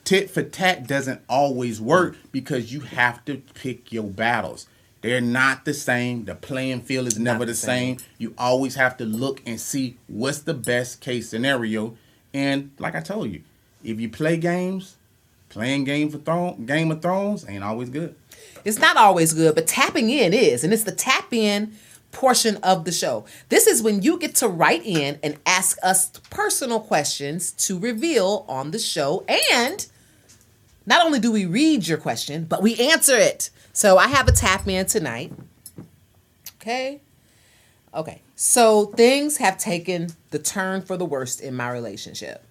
tit 0.03 0.29
for 0.29 0.43
tat 0.43 0.87
doesn't 0.87 1.21
always 1.29 1.79
work 1.79 2.17
because 2.31 2.73
you 2.73 2.81
have 2.81 3.23
to 3.25 3.37
pick 3.53 3.91
your 3.91 4.03
battles. 4.03 4.67
They're 5.01 5.21
not 5.21 5.63
the 5.63 5.73
same. 5.73 6.25
The 6.25 6.35
playing 6.35 6.81
field 6.81 7.07
is 7.07 7.17
never 7.17 7.39
the, 7.39 7.51
the 7.51 7.55
same. 7.55 7.97
You 8.17 8.33
always 8.37 8.75
have 8.75 8.97
to 8.97 9.05
look 9.05 9.41
and 9.45 9.59
see 9.59 9.97
what's 10.07 10.39
the 10.39 10.53
best 10.53 10.99
case 10.99 11.29
scenario. 11.29 11.95
And 12.33 12.71
like 12.79 12.95
I 12.95 12.99
told 12.99 13.31
you, 13.31 13.43
if 13.83 13.99
you 13.99 14.09
play 14.09 14.35
games, 14.35 14.97
playing 15.47 15.85
Game 15.85 16.09
Game 16.65 16.91
of 16.91 17.01
Thrones 17.01 17.47
ain't 17.47 17.63
always 17.63 17.89
good. 17.89 18.15
It's 18.65 18.79
not 18.79 18.97
always 18.97 19.33
good, 19.33 19.55
but 19.55 19.67
tapping 19.67 20.09
in 20.09 20.33
is. 20.33 20.63
And 20.63 20.73
it's 20.73 20.83
the 20.83 20.91
tap 20.91 21.33
in 21.33 21.73
portion 22.11 22.57
of 22.57 22.85
the 22.85 22.91
show. 22.91 23.25
This 23.49 23.67
is 23.67 23.81
when 23.83 24.01
you 24.01 24.17
get 24.17 24.35
to 24.35 24.47
write 24.47 24.85
in 24.85 25.19
and 25.21 25.37
ask 25.45 25.77
us 25.83 26.09
personal 26.29 26.79
questions 26.79 27.51
to 27.51 27.77
reveal 27.77 28.45
on 28.47 28.71
the 28.71 28.79
show. 28.79 29.25
And 29.53 29.85
not 30.85 31.05
only 31.05 31.19
do 31.19 31.31
we 31.31 31.45
read 31.45 31.87
your 31.87 31.97
question, 31.97 32.45
but 32.45 32.63
we 32.63 32.75
answer 32.75 33.15
it. 33.15 33.49
So 33.73 33.97
I 33.97 34.07
have 34.07 34.27
a 34.27 34.31
tap 34.31 34.67
in 34.67 34.85
tonight. 34.87 35.31
Okay. 36.55 36.99
Okay. 37.93 38.21
So 38.35 38.87
things 38.87 39.37
have 39.37 39.57
taken 39.57 40.09
the 40.31 40.39
turn 40.39 40.81
for 40.81 40.97
the 40.97 41.05
worst 41.05 41.41
in 41.41 41.55
my 41.55 41.69
relationship. 41.69 42.43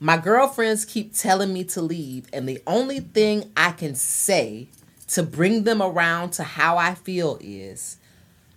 My 0.00 0.16
girlfriends 0.16 0.84
keep 0.84 1.14
telling 1.14 1.52
me 1.52 1.62
to 1.64 1.80
leave, 1.80 2.26
and 2.32 2.48
the 2.48 2.60
only 2.66 2.98
thing 2.98 3.52
I 3.56 3.70
can 3.70 3.94
say 3.94 4.66
to 5.12 5.22
bring 5.22 5.64
them 5.64 5.82
around 5.82 6.30
to 6.32 6.42
how 6.42 6.78
I 6.78 6.94
feel 6.94 7.38
is 7.40 7.98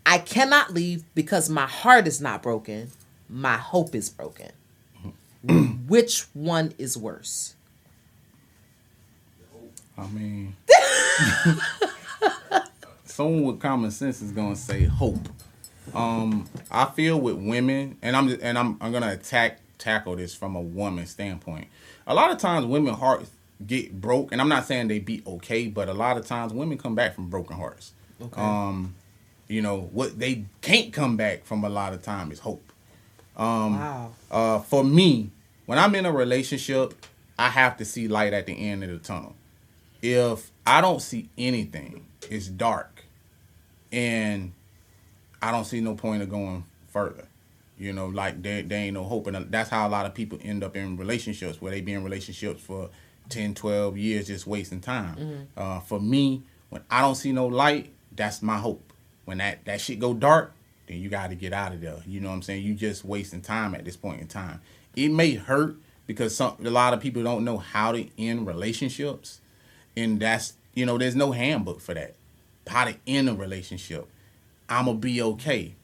I 0.05 0.19
cannot 0.19 0.73
leave 0.73 1.03
because 1.13 1.49
my 1.49 1.65
heart 1.65 2.07
is 2.07 2.21
not 2.21 2.41
broken, 2.41 2.91
my 3.29 3.57
hope 3.57 3.93
is 3.93 4.09
broken. 4.09 4.51
Which 5.87 6.21
one 6.33 6.73
is 6.77 6.97
worse? 6.97 7.55
I 9.97 10.07
mean, 10.07 10.55
someone 13.05 13.43
with 13.43 13.59
common 13.59 13.91
sense 13.91 14.21
is 14.21 14.31
gonna 14.31 14.55
say 14.55 14.85
hope. 14.85 15.27
Um, 15.93 16.47
I 16.71 16.85
feel 16.85 17.19
with 17.19 17.35
women, 17.35 17.97
and 18.01 18.15
I'm 18.15 18.29
and 18.41 18.57
I'm 18.57 18.77
I'm 18.81 18.91
gonna 18.91 19.11
attack 19.11 19.59
tackle 19.77 20.15
this 20.15 20.33
from 20.33 20.55
a 20.55 20.61
woman 20.61 21.05
standpoint. 21.05 21.67
A 22.07 22.13
lot 22.13 22.31
of 22.31 22.37
times, 22.37 22.65
women 22.65 22.93
hearts 22.93 23.29
get 23.65 23.99
broke, 23.99 24.31
and 24.31 24.41
I'm 24.41 24.49
not 24.49 24.65
saying 24.65 24.87
they 24.87 24.99
be 24.99 25.21
okay, 25.25 25.67
but 25.67 25.89
a 25.89 25.93
lot 25.93 26.17
of 26.17 26.25
times, 26.25 26.53
women 26.53 26.77
come 26.77 26.95
back 26.95 27.15
from 27.15 27.29
broken 27.29 27.55
hearts. 27.55 27.93
Okay. 28.21 28.41
Um, 28.41 28.95
you 29.47 29.61
know 29.61 29.89
what 29.91 30.17
they 30.17 30.45
can't 30.61 30.91
come 30.91 31.17
back 31.17 31.45
from 31.45 31.63
a 31.63 31.69
lot 31.69 31.93
of 31.93 32.01
time 32.01 32.31
is 32.31 32.39
hope. 32.39 32.71
Um, 33.37 33.79
wow. 33.79 34.11
Uh, 34.31 34.59
for 34.59 34.83
me, 34.83 35.29
when 35.65 35.77
I'm 35.77 35.93
in 35.95 36.05
a 36.05 36.11
relationship, 36.11 36.93
I 37.37 37.49
have 37.49 37.77
to 37.77 37.85
see 37.85 38.07
light 38.07 38.33
at 38.33 38.45
the 38.45 38.53
end 38.53 38.83
of 38.83 38.89
the 38.89 38.97
tunnel. 38.97 39.35
If 40.01 40.51
I 40.65 40.81
don't 40.81 41.01
see 41.01 41.29
anything, 41.37 42.05
it's 42.29 42.47
dark, 42.47 43.03
and 43.91 44.53
I 45.41 45.51
don't 45.51 45.65
see 45.65 45.81
no 45.81 45.95
point 45.95 46.21
of 46.21 46.29
going 46.29 46.63
further. 46.87 47.27
You 47.77 47.91
know, 47.91 48.07
like 48.07 48.41
there, 48.41 48.61
there 48.63 48.79
ain't 48.79 48.93
no 48.93 49.03
hope, 49.03 49.27
and 49.27 49.51
that's 49.51 49.69
how 49.69 49.87
a 49.87 49.89
lot 49.89 50.05
of 50.05 50.13
people 50.13 50.39
end 50.41 50.63
up 50.63 50.75
in 50.77 50.95
relationships 50.95 51.61
where 51.61 51.71
they 51.71 51.81
be 51.81 51.93
in 51.93 52.03
relationships 52.03 52.61
for 52.61 52.89
10, 53.29 53.55
12 53.55 53.97
years, 53.97 54.27
just 54.27 54.47
wasting 54.47 54.81
time. 54.81 55.47
Uh, 55.55 55.79
for 55.79 55.99
me, 55.99 56.43
when 56.69 56.81
I 56.89 57.01
don't 57.01 57.15
see 57.15 57.31
no 57.31 57.47
light, 57.47 57.91
that's 58.15 58.41
my 58.41 58.57
hope. 58.57 58.93
When 59.25 59.39
that 59.39 59.65
that 59.65 59.81
shit 59.81 59.99
go 59.99 60.13
dark, 60.13 60.53
then 60.87 60.99
you 60.99 61.09
got 61.09 61.29
to 61.29 61.35
get 61.35 61.51
out 61.53 61.73
of 61.73 61.81
there. 61.81 61.97
You 62.05 62.19
know 62.19 62.29
what 62.29 62.35
I'm 62.35 62.41
saying? 62.43 62.63
You 62.63 62.75
just 62.75 63.03
wasting 63.03 63.41
time 63.41 63.73
at 63.75 63.85
this 63.85 63.95
point 63.95 64.21
in 64.21 64.27
time. 64.27 64.61
It 64.95 65.09
may 65.09 65.33
hurt 65.33 65.77
because 66.05 66.35
some 66.35 66.55
a 66.63 66.69
lot 66.69 66.93
of 66.93 66.99
people 66.99 67.23
don't 67.23 67.43
know 67.43 67.57
how 67.57 67.91
to 67.91 68.07
end 68.17 68.45
relationships, 68.47 69.41
and 69.97 70.19
that's 70.19 70.53
you 70.73 70.85
know 70.85 70.97
there's 70.97 71.15
no 71.15 71.31
handbook 71.31 71.81
for 71.81 71.93
that. 71.93 72.15
How 72.67 72.85
to 72.85 72.95
end 73.07 73.29
a 73.29 73.33
relationship. 73.33 74.07
I'ma 74.69 74.93
be 74.93 75.21
okay. 75.21 75.75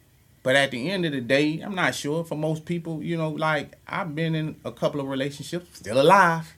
But 0.44 0.56
at 0.56 0.72
the 0.72 0.90
end 0.90 1.06
of 1.06 1.12
the 1.12 1.22
day, 1.22 1.60
I'm 1.62 1.76
not 1.76 1.94
sure. 1.94 2.24
For 2.24 2.36
most 2.36 2.66
people, 2.66 3.04
you 3.04 3.16
know, 3.16 3.30
like 3.30 3.76
I've 3.88 4.16
been 4.16 4.34
in 4.34 4.56
a 4.66 4.72
couple 4.72 5.00
of 5.00 5.08
relationships, 5.08 5.78
still 5.78 6.02
alive, 6.02 6.56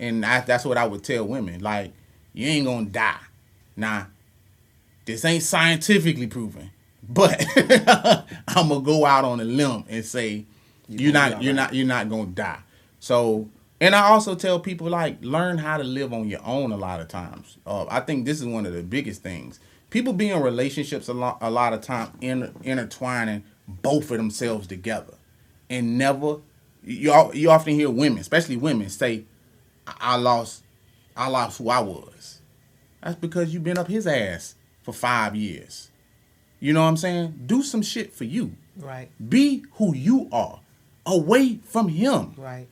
and 0.00 0.24
I, 0.24 0.40
that's 0.40 0.64
what 0.64 0.78
I 0.78 0.86
would 0.86 1.04
tell 1.04 1.24
women. 1.24 1.60
Like, 1.60 1.92
you 2.32 2.48
ain't 2.48 2.66
gonna 2.66 2.86
die. 2.86 3.20
Nah, 3.76 4.04
this 5.04 5.24
ain't 5.24 5.42
scientifically 5.42 6.26
proven, 6.26 6.70
but 7.08 7.44
I'm 8.48 8.68
gonna 8.68 8.80
go 8.80 9.04
out 9.04 9.24
on 9.24 9.40
a 9.40 9.44
limb 9.44 9.84
and 9.88 10.04
say 10.04 10.46
you're 10.88 11.12
not, 11.12 11.42
you're 11.42 11.52
alright. 11.52 11.54
not, 11.54 11.74
you're 11.74 11.86
not 11.86 12.08
gonna 12.08 12.26
die. 12.26 12.60
So, 12.98 13.48
and 13.80 13.94
I 13.94 14.08
also 14.08 14.34
tell 14.34 14.58
people 14.58 14.88
like 14.88 15.18
learn 15.22 15.58
how 15.58 15.76
to 15.76 15.84
live 15.84 16.12
on 16.12 16.28
your 16.28 16.44
own. 16.44 16.72
A 16.72 16.76
lot 16.76 17.00
of 17.00 17.08
times, 17.08 17.58
uh, 17.66 17.86
I 17.88 18.00
think 18.00 18.24
this 18.24 18.40
is 18.40 18.46
one 18.46 18.66
of 18.66 18.72
the 18.72 18.82
biggest 18.82 19.22
things. 19.22 19.60
People 19.90 20.12
be 20.12 20.30
in 20.30 20.40
relationships 20.42 21.08
a 21.08 21.14
lot, 21.14 21.38
a 21.40 21.50
lot 21.50 21.72
of 21.72 21.80
time 21.80 22.12
in, 22.20 22.54
intertwining 22.62 23.42
both 23.66 24.10
of 24.10 24.16
themselves 24.16 24.66
together, 24.66 25.14
and 25.68 25.98
never. 25.98 26.38
You 26.82 27.30
you 27.34 27.50
often 27.50 27.74
hear 27.74 27.90
women, 27.90 28.18
especially 28.18 28.56
women, 28.56 28.88
say, 28.88 29.24
"I 30.00 30.16
lost, 30.16 30.62
I 31.16 31.28
lost 31.28 31.58
who 31.58 31.70
I 31.70 31.80
was." 31.80 32.40
That's 33.02 33.16
because 33.16 33.52
you've 33.52 33.64
been 33.64 33.78
up 33.78 33.88
his 33.88 34.06
ass 34.06 34.54
for 34.82 34.92
five 34.92 35.34
years. 35.34 35.90
You 36.58 36.74
know 36.74 36.82
what 36.82 36.88
I'm 36.88 36.96
saying? 36.96 37.44
Do 37.46 37.62
some 37.62 37.82
shit 37.82 38.12
for 38.12 38.24
you. 38.24 38.54
Right. 38.76 39.08
Be 39.28 39.64
who 39.74 39.94
you 39.94 40.28
are, 40.30 40.60
away 41.06 41.58
from 41.64 41.88
him. 41.88 42.34
Right. 42.36 42.66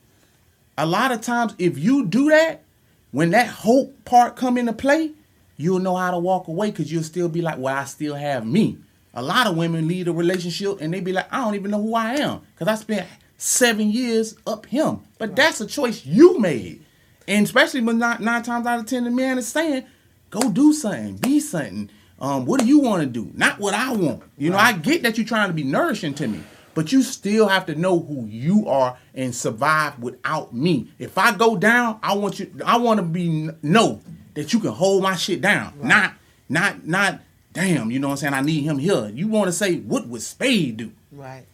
A 0.77 0.85
lot 0.85 1.11
of 1.11 1.21
times, 1.21 1.55
if 1.57 1.77
you 1.77 2.05
do 2.05 2.29
that, 2.29 2.63
when 3.11 3.31
that 3.31 3.47
hope 3.47 4.05
part 4.05 4.35
come 4.35 4.57
into 4.57 4.73
play, 4.73 5.11
you'll 5.57 5.79
know 5.79 5.95
how 5.95 6.11
to 6.11 6.19
walk 6.19 6.47
away 6.47 6.71
because 6.71 6.91
you'll 6.91 7.03
still 7.03 7.27
be 7.27 7.41
like, 7.41 7.57
"Well, 7.57 7.75
I 7.75 7.85
still 7.85 8.15
have 8.15 8.45
me." 8.45 8.77
A 9.13 9.21
lot 9.23 9.47
of 9.47 9.57
women 9.57 9.87
leave 9.87 10.07
a 10.07 10.13
relationship 10.13 10.79
and 10.79 10.93
they 10.93 11.01
be 11.01 11.11
like, 11.11 11.31
"I 11.33 11.37
don't 11.37 11.55
even 11.55 11.71
know 11.71 11.81
who 11.81 11.95
I 11.95 12.15
am 12.15 12.41
because 12.53 12.67
I 12.67 12.75
spent 12.75 13.07
seven 13.37 13.89
years 13.89 14.35
up 14.45 14.67
him." 14.67 14.99
But 15.17 15.35
that's 15.35 15.59
a 15.59 15.65
choice 15.65 16.05
you 16.05 16.39
made, 16.39 16.85
and 17.29 17.45
especially 17.45 17.81
when 17.81 17.99
nine, 17.99 18.23
nine 18.23 18.41
times 18.41 18.65
out 18.65 18.79
of 18.79 18.87
ten, 18.87 19.03
the 19.05 19.11
man 19.11 19.37
is 19.37 19.47
saying, 19.47 19.85
"Go 20.31 20.49
do 20.49 20.73
something, 20.73 21.15
be 21.17 21.39
something." 21.39 21.89
Um, 22.19 22.45
what 22.45 22.59
do 22.59 22.65
you 22.65 22.79
want 22.79 23.01
to 23.03 23.07
do? 23.07 23.31
Not 23.33 23.59
what 23.59 23.73
I 23.73 23.93
want. 23.93 24.23
You 24.37 24.49
know, 24.49 24.57
I 24.57 24.73
get 24.73 25.03
that 25.03 25.17
you're 25.17 25.27
trying 25.27 25.47
to 25.47 25.53
be 25.53 25.63
nourishing 25.63 26.13
to 26.15 26.27
me, 26.27 26.41
but 26.73 26.91
you 26.91 27.01
still 27.03 27.47
have 27.47 27.67
to 27.67 27.75
know 27.75 27.99
who 27.99 28.25
you 28.25 28.67
are 28.67 28.97
and 29.13 29.33
survive 29.33 29.99
without 29.99 30.53
me. 30.53 30.89
If 30.97 31.17
I 31.17 31.33
go 31.33 31.55
down, 31.55 31.99
I 32.03 32.15
want 32.15 32.39
you. 32.39 32.51
I 32.65 32.77
want 32.77 32.99
to 32.99 33.05
be 33.05 33.49
know 33.61 34.01
that 34.33 34.51
you 34.51 34.59
can 34.59 34.71
hold 34.71 35.03
my 35.03 35.15
shit 35.15 35.39
down. 35.39 35.73
Not, 35.81 36.13
not, 36.49 36.85
not. 36.85 37.21
Damn, 37.53 37.91
you 37.91 37.99
know 37.99 38.09
what 38.09 38.13
I'm 38.13 38.17
saying? 38.17 38.33
I 38.33 38.41
need 38.41 38.63
him 38.63 38.79
here. 38.79 39.09
You 39.13 39.27
want 39.27 39.47
to 39.47 39.51
say 39.51 39.77
what 39.77 40.07
would 40.07 40.21
Spade 40.21 40.77
do? 40.77 40.91
Right. 41.11 41.45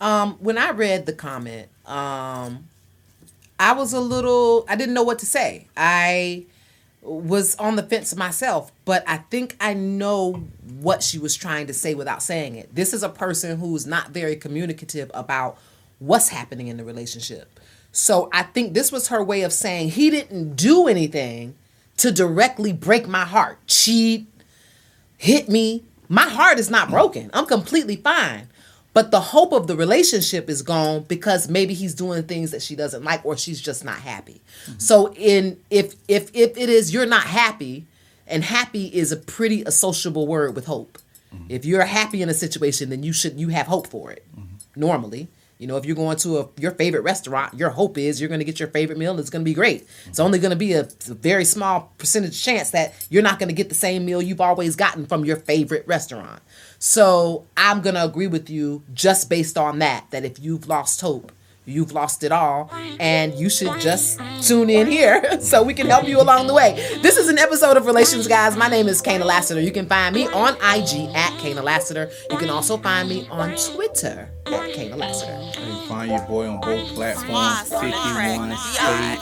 Um, 0.00 0.34
when 0.40 0.58
I 0.58 0.70
read 0.70 1.06
the 1.06 1.12
comment, 1.12 1.68
um, 1.86 2.68
I 3.58 3.72
was 3.72 3.92
a 3.92 4.00
little, 4.00 4.64
I 4.68 4.76
didn't 4.76 4.94
know 4.94 5.02
what 5.02 5.18
to 5.20 5.26
say. 5.26 5.68
I 5.76 6.46
was 7.02 7.56
on 7.56 7.76
the 7.76 7.82
fence 7.82 8.14
myself, 8.14 8.72
but 8.84 9.04
I 9.08 9.18
think 9.18 9.56
I 9.60 9.74
know 9.74 10.44
what 10.80 11.02
she 11.02 11.18
was 11.18 11.34
trying 11.34 11.66
to 11.66 11.74
say 11.74 11.94
without 11.94 12.22
saying 12.22 12.56
it. 12.56 12.74
This 12.74 12.92
is 12.92 13.02
a 13.02 13.08
person 13.08 13.58
who's 13.58 13.86
not 13.86 14.10
very 14.10 14.36
communicative 14.36 15.10
about 15.12 15.58
what's 15.98 16.28
happening 16.28 16.68
in 16.68 16.76
the 16.76 16.84
relationship. 16.84 17.58
So 17.92 18.28
I 18.32 18.44
think 18.44 18.72
this 18.72 18.90
was 18.90 19.08
her 19.08 19.22
way 19.22 19.42
of 19.42 19.52
saying 19.52 19.90
he 19.90 20.10
didn't 20.10 20.56
do 20.56 20.86
anything 20.86 21.54
to 21.98 22.10
directly 22.10 22.72
break 22.72 23.06
my 23.06 23.24
heart, 23.24 23.58
cheat, 23.66 24.26
hit 25.18 25.48
me. 25.48 25.84
My 26.08 26.28
heart 26.28 26.58
is 26.58 26.70
not 26.70 26.90
broken. 26.90 27.30
I'm 27.32 27.46
completely 27.46 27.96
fine. 27.96 28.48
But 28.94 29.10
the 29.10 29.20
hope 29.20 29.52
of 29.52 29.66
the 29.66 29.76
relationship 29.76 30.50
is 30.50 30.62
gone 30.62 31.04
because 31.04 31.48
maybe 31.48 31.72
he's 31.74 31.94
doing 31.94 32.24
things 32.24 32.50
that 32.50 32.62
she 32.62 32.76
doesn't 32.76 33.02
like 33.02 33.24
or 33.24 33.36
she's 33.36 33.60
just 33.60 33.84
not 33.84 33.98
happy. 33.98 34.42
Mm-hmm. 34.66 34.78
So 34.78 35.12
in 35.14 35.58
if 35.70 35.94
if 36.08 36.30
if 36.34 36.56
it 36.56 36.68
is 36.68 36.92
you're 36.92 37.06
not 37.06 37.24
happy 37.24 37.86
and 38.26 38.44
happy 38.44 38.86
is 38.86 39.10
a 39.10 39.16
pretty 39.16 39.62
associable 39.62 40.26
word 40.26 40.54
with 40.54 40.66
hope. 40.66 40.98
Mm-hmm. 41.34 41.46
If 41.48 41.64
you're 41.64 41.84
happy 41.84 42.20
in 42.20 42.28
a 42.28 42.34
situation 42.34 42.90
then 42.90 43.02
you 43.02 43.12
should 43.12 43.40
you 43.40 43.48
have 43.48 43.66
hope 43.66 43.86
for 43.86 44.10
it. 44.10 44.26
Mm-hmm. 44.36 44.80
Normally, 44.80 45.28
you 45.62 45.68
know, 45.68 45.76
if 45.76 45.86
you're 45.86 45.94
going 45.94 46.16
to 46.18 46.38
a 46.38 46.48
your 46.58 46.72
favorite 46.72 47.02
restaurant, 47.02 47.54
your 47.54 47.70
hope 47.70 47.96
is 47.96 48.20
you're 48.20 48.28
going 48.28 48.40
to 48.40 48.44
get 48.44 48.58
your 48.58 48.68
favorite 48.68 48.98
meal. 48.98 49.16
It's 49.20 49.30
going 49.30 49.44
to 49.44 49.48
be 49.48 49.54
great. 49.54 49.86
It's 50.06 50.18
only 50.18 50.40
going 50.40 50.50
to 50.50 50.56
be 50.56 50.72
a, 50.72 50.88
a 51.08 51.14
very 51.14 51.44
small 51.44 51.92
percentage 51.98 52.42
chance 52.42 52.72
that 52.72 53.06
you're 53.10 53.22
not 53.22 53.38
going 53.38 53.48
to 53.48 53.54
get 53.54 53.68
the 53.68 53.74
same 53.76 54.04
meal 54.04 54.20
you've 54.20 54.40
always 54.40 54.74
gotten 54.74 55.06
from 55.06 55.24
your 55.24 55.36
favorite 55.36 55.86
restaurant. 55.86 56.42
So 56.84 57.46
I'm 57.56 57.80
going 57.80 57.94
to 57.94 58.04
agree 58.04 58.26
with 58.26 58.50
you 58.50 58.82
just 58.92 59.30
based 59.30 59.56
on 59.56 59.78
that. 59.78 60.10
That 60.10 60.24
if 60.24 60.40
you've 60.40 60.66
lost 60.66 61.00
hope, 61.00 61.30
you've 61.64 61.92
lost 61.92 62.24
it 62.24 62.32
all, 62.32 62.70
and 62.98 63.34
you 63.34 63.48
should 63.48 63.80
just 63.80 64.20
tune 64.42 64.70
in 64.70 64.86
here 64.86 65.22
so 65.40 65.62
we 65.62 65.74
can 65.74 65.86
help 65.86 66.06
you 66.06 66.20
along 66.20 66.46
the 66.46 66.54
way. 66.54 66.74
This 67.02 67.16
is 67.16 67.28
an 67.28 67.38
episode 67.38 67.76
of 67.76 67.86
Relations 67.86 68.26
Guys. 68.26 68.56
My 68.56 68.68
name 68.68 68.88
is 68.88 69.00
Kaynah 69.00 69.24
Lassiter. 69.24 69.60
You 69.60 69.72
can 69.72 69.86
find 69.86 70.14
me 70.14 70.26
on 70.28 70.54
IG 70.54 71.14
at 71.14 71.32
Kaynah 71.40 71.62
Lassiter. 71.62 72.10
You 72.30 72.36
can 72.36 72.50
also 72.50 72.76
find 72.76 73.08
me 73.08 73.26
on 73.30 73.56
Twitter 73.56 74.30
at 74.46 74.74
Kaynah 74.74 74.96
Lassiter. 74.96 75.38
You 75.60 75.66
can 75.66 75.88
find 75.88 76.10
your 76.10 76.22
boy 76.22 76.48
on 76.48 76.60
both 76.60 76.88
platforms 76.94 77.68
51 77.68 78.56
Spade, 78.56 79.18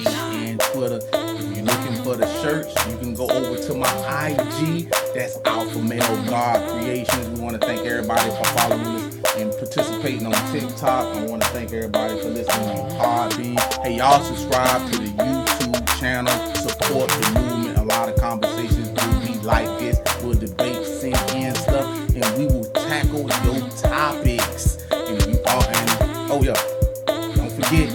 IG, 0.00 0.06
and 0.48 0.60
Twitter. 0.72 1.00
If 1.12 1.56
you're 1.56 1.64
looking 1.64 2.04
for 2.04 2.16
the 2.16 2.26
shirts, 2.42 2.74
you 2.90 2.98
can 2.98 3.14
go 3.14 3.28
over 3.30 3.56
to 3.62 3.74
my 3.74 4.28
IG. 4.28 4.90
That's 5.14 5.38
Alpha 5.44 5.80
Male 5.80 6.24
God 6.26 6.68
Creations. 6.70 7.28
We 7.30 7.40
want 7.40 7.60
to 7.60 7.66
thank 7.66 7.86
everybody 7.86 8.28
for 8.30 8.44
following 8.44 8.86
us 8.86 9.19
and 9.40 9.50
participating 9.52 10.26
on 10.26 10.32
TikTok. 10.52 11.16
I 11.16 11.24
want 11.24 11.42
to 11.42 11.48
thank 11.48 11.72
everybody 11.72 12.20
for 12.20 12.28
listening 12.28 12.68
on 12.68 12.90
Podbean. 13.30 13.58
Hey, 13.82 13.96
y'all 13.96 14.22
subscribe 14.22 14.86
to 14.92 14.98
the 14.98 15.08
YouTube 15.08 15.98
channel. 15.98 16.34
Support 16.56 17.08
the 17.10 17.30
movement. 17.40 17.78
A 17.78 17.82
lot 17.82 18.10
of 18.10 18.16
conversations 18.16 18.90
will 18.90 19.20
be 19.26 19.32
like 19.40 19.66
this. 19.78 19.98
We'll 20.22 20.34
debate, 20.34 20.84
sing 20.84 21.14
in 21.34 21.54
stuff, 21.54 21.86
and 22.14 22.38
we 22.38 22.44
will 22.46 22.66
tackle 22.70 23.30
your 23.44 23.60
topics. 23.70 24.76
And 24.90 25.26
you 25.26 25.40
all, 25.46 25.64
and 25.64 25.90
oh 26.30 26.42
yeah, 26.42 26.60
don't 27.34 27.50
forget, 27.50 27.88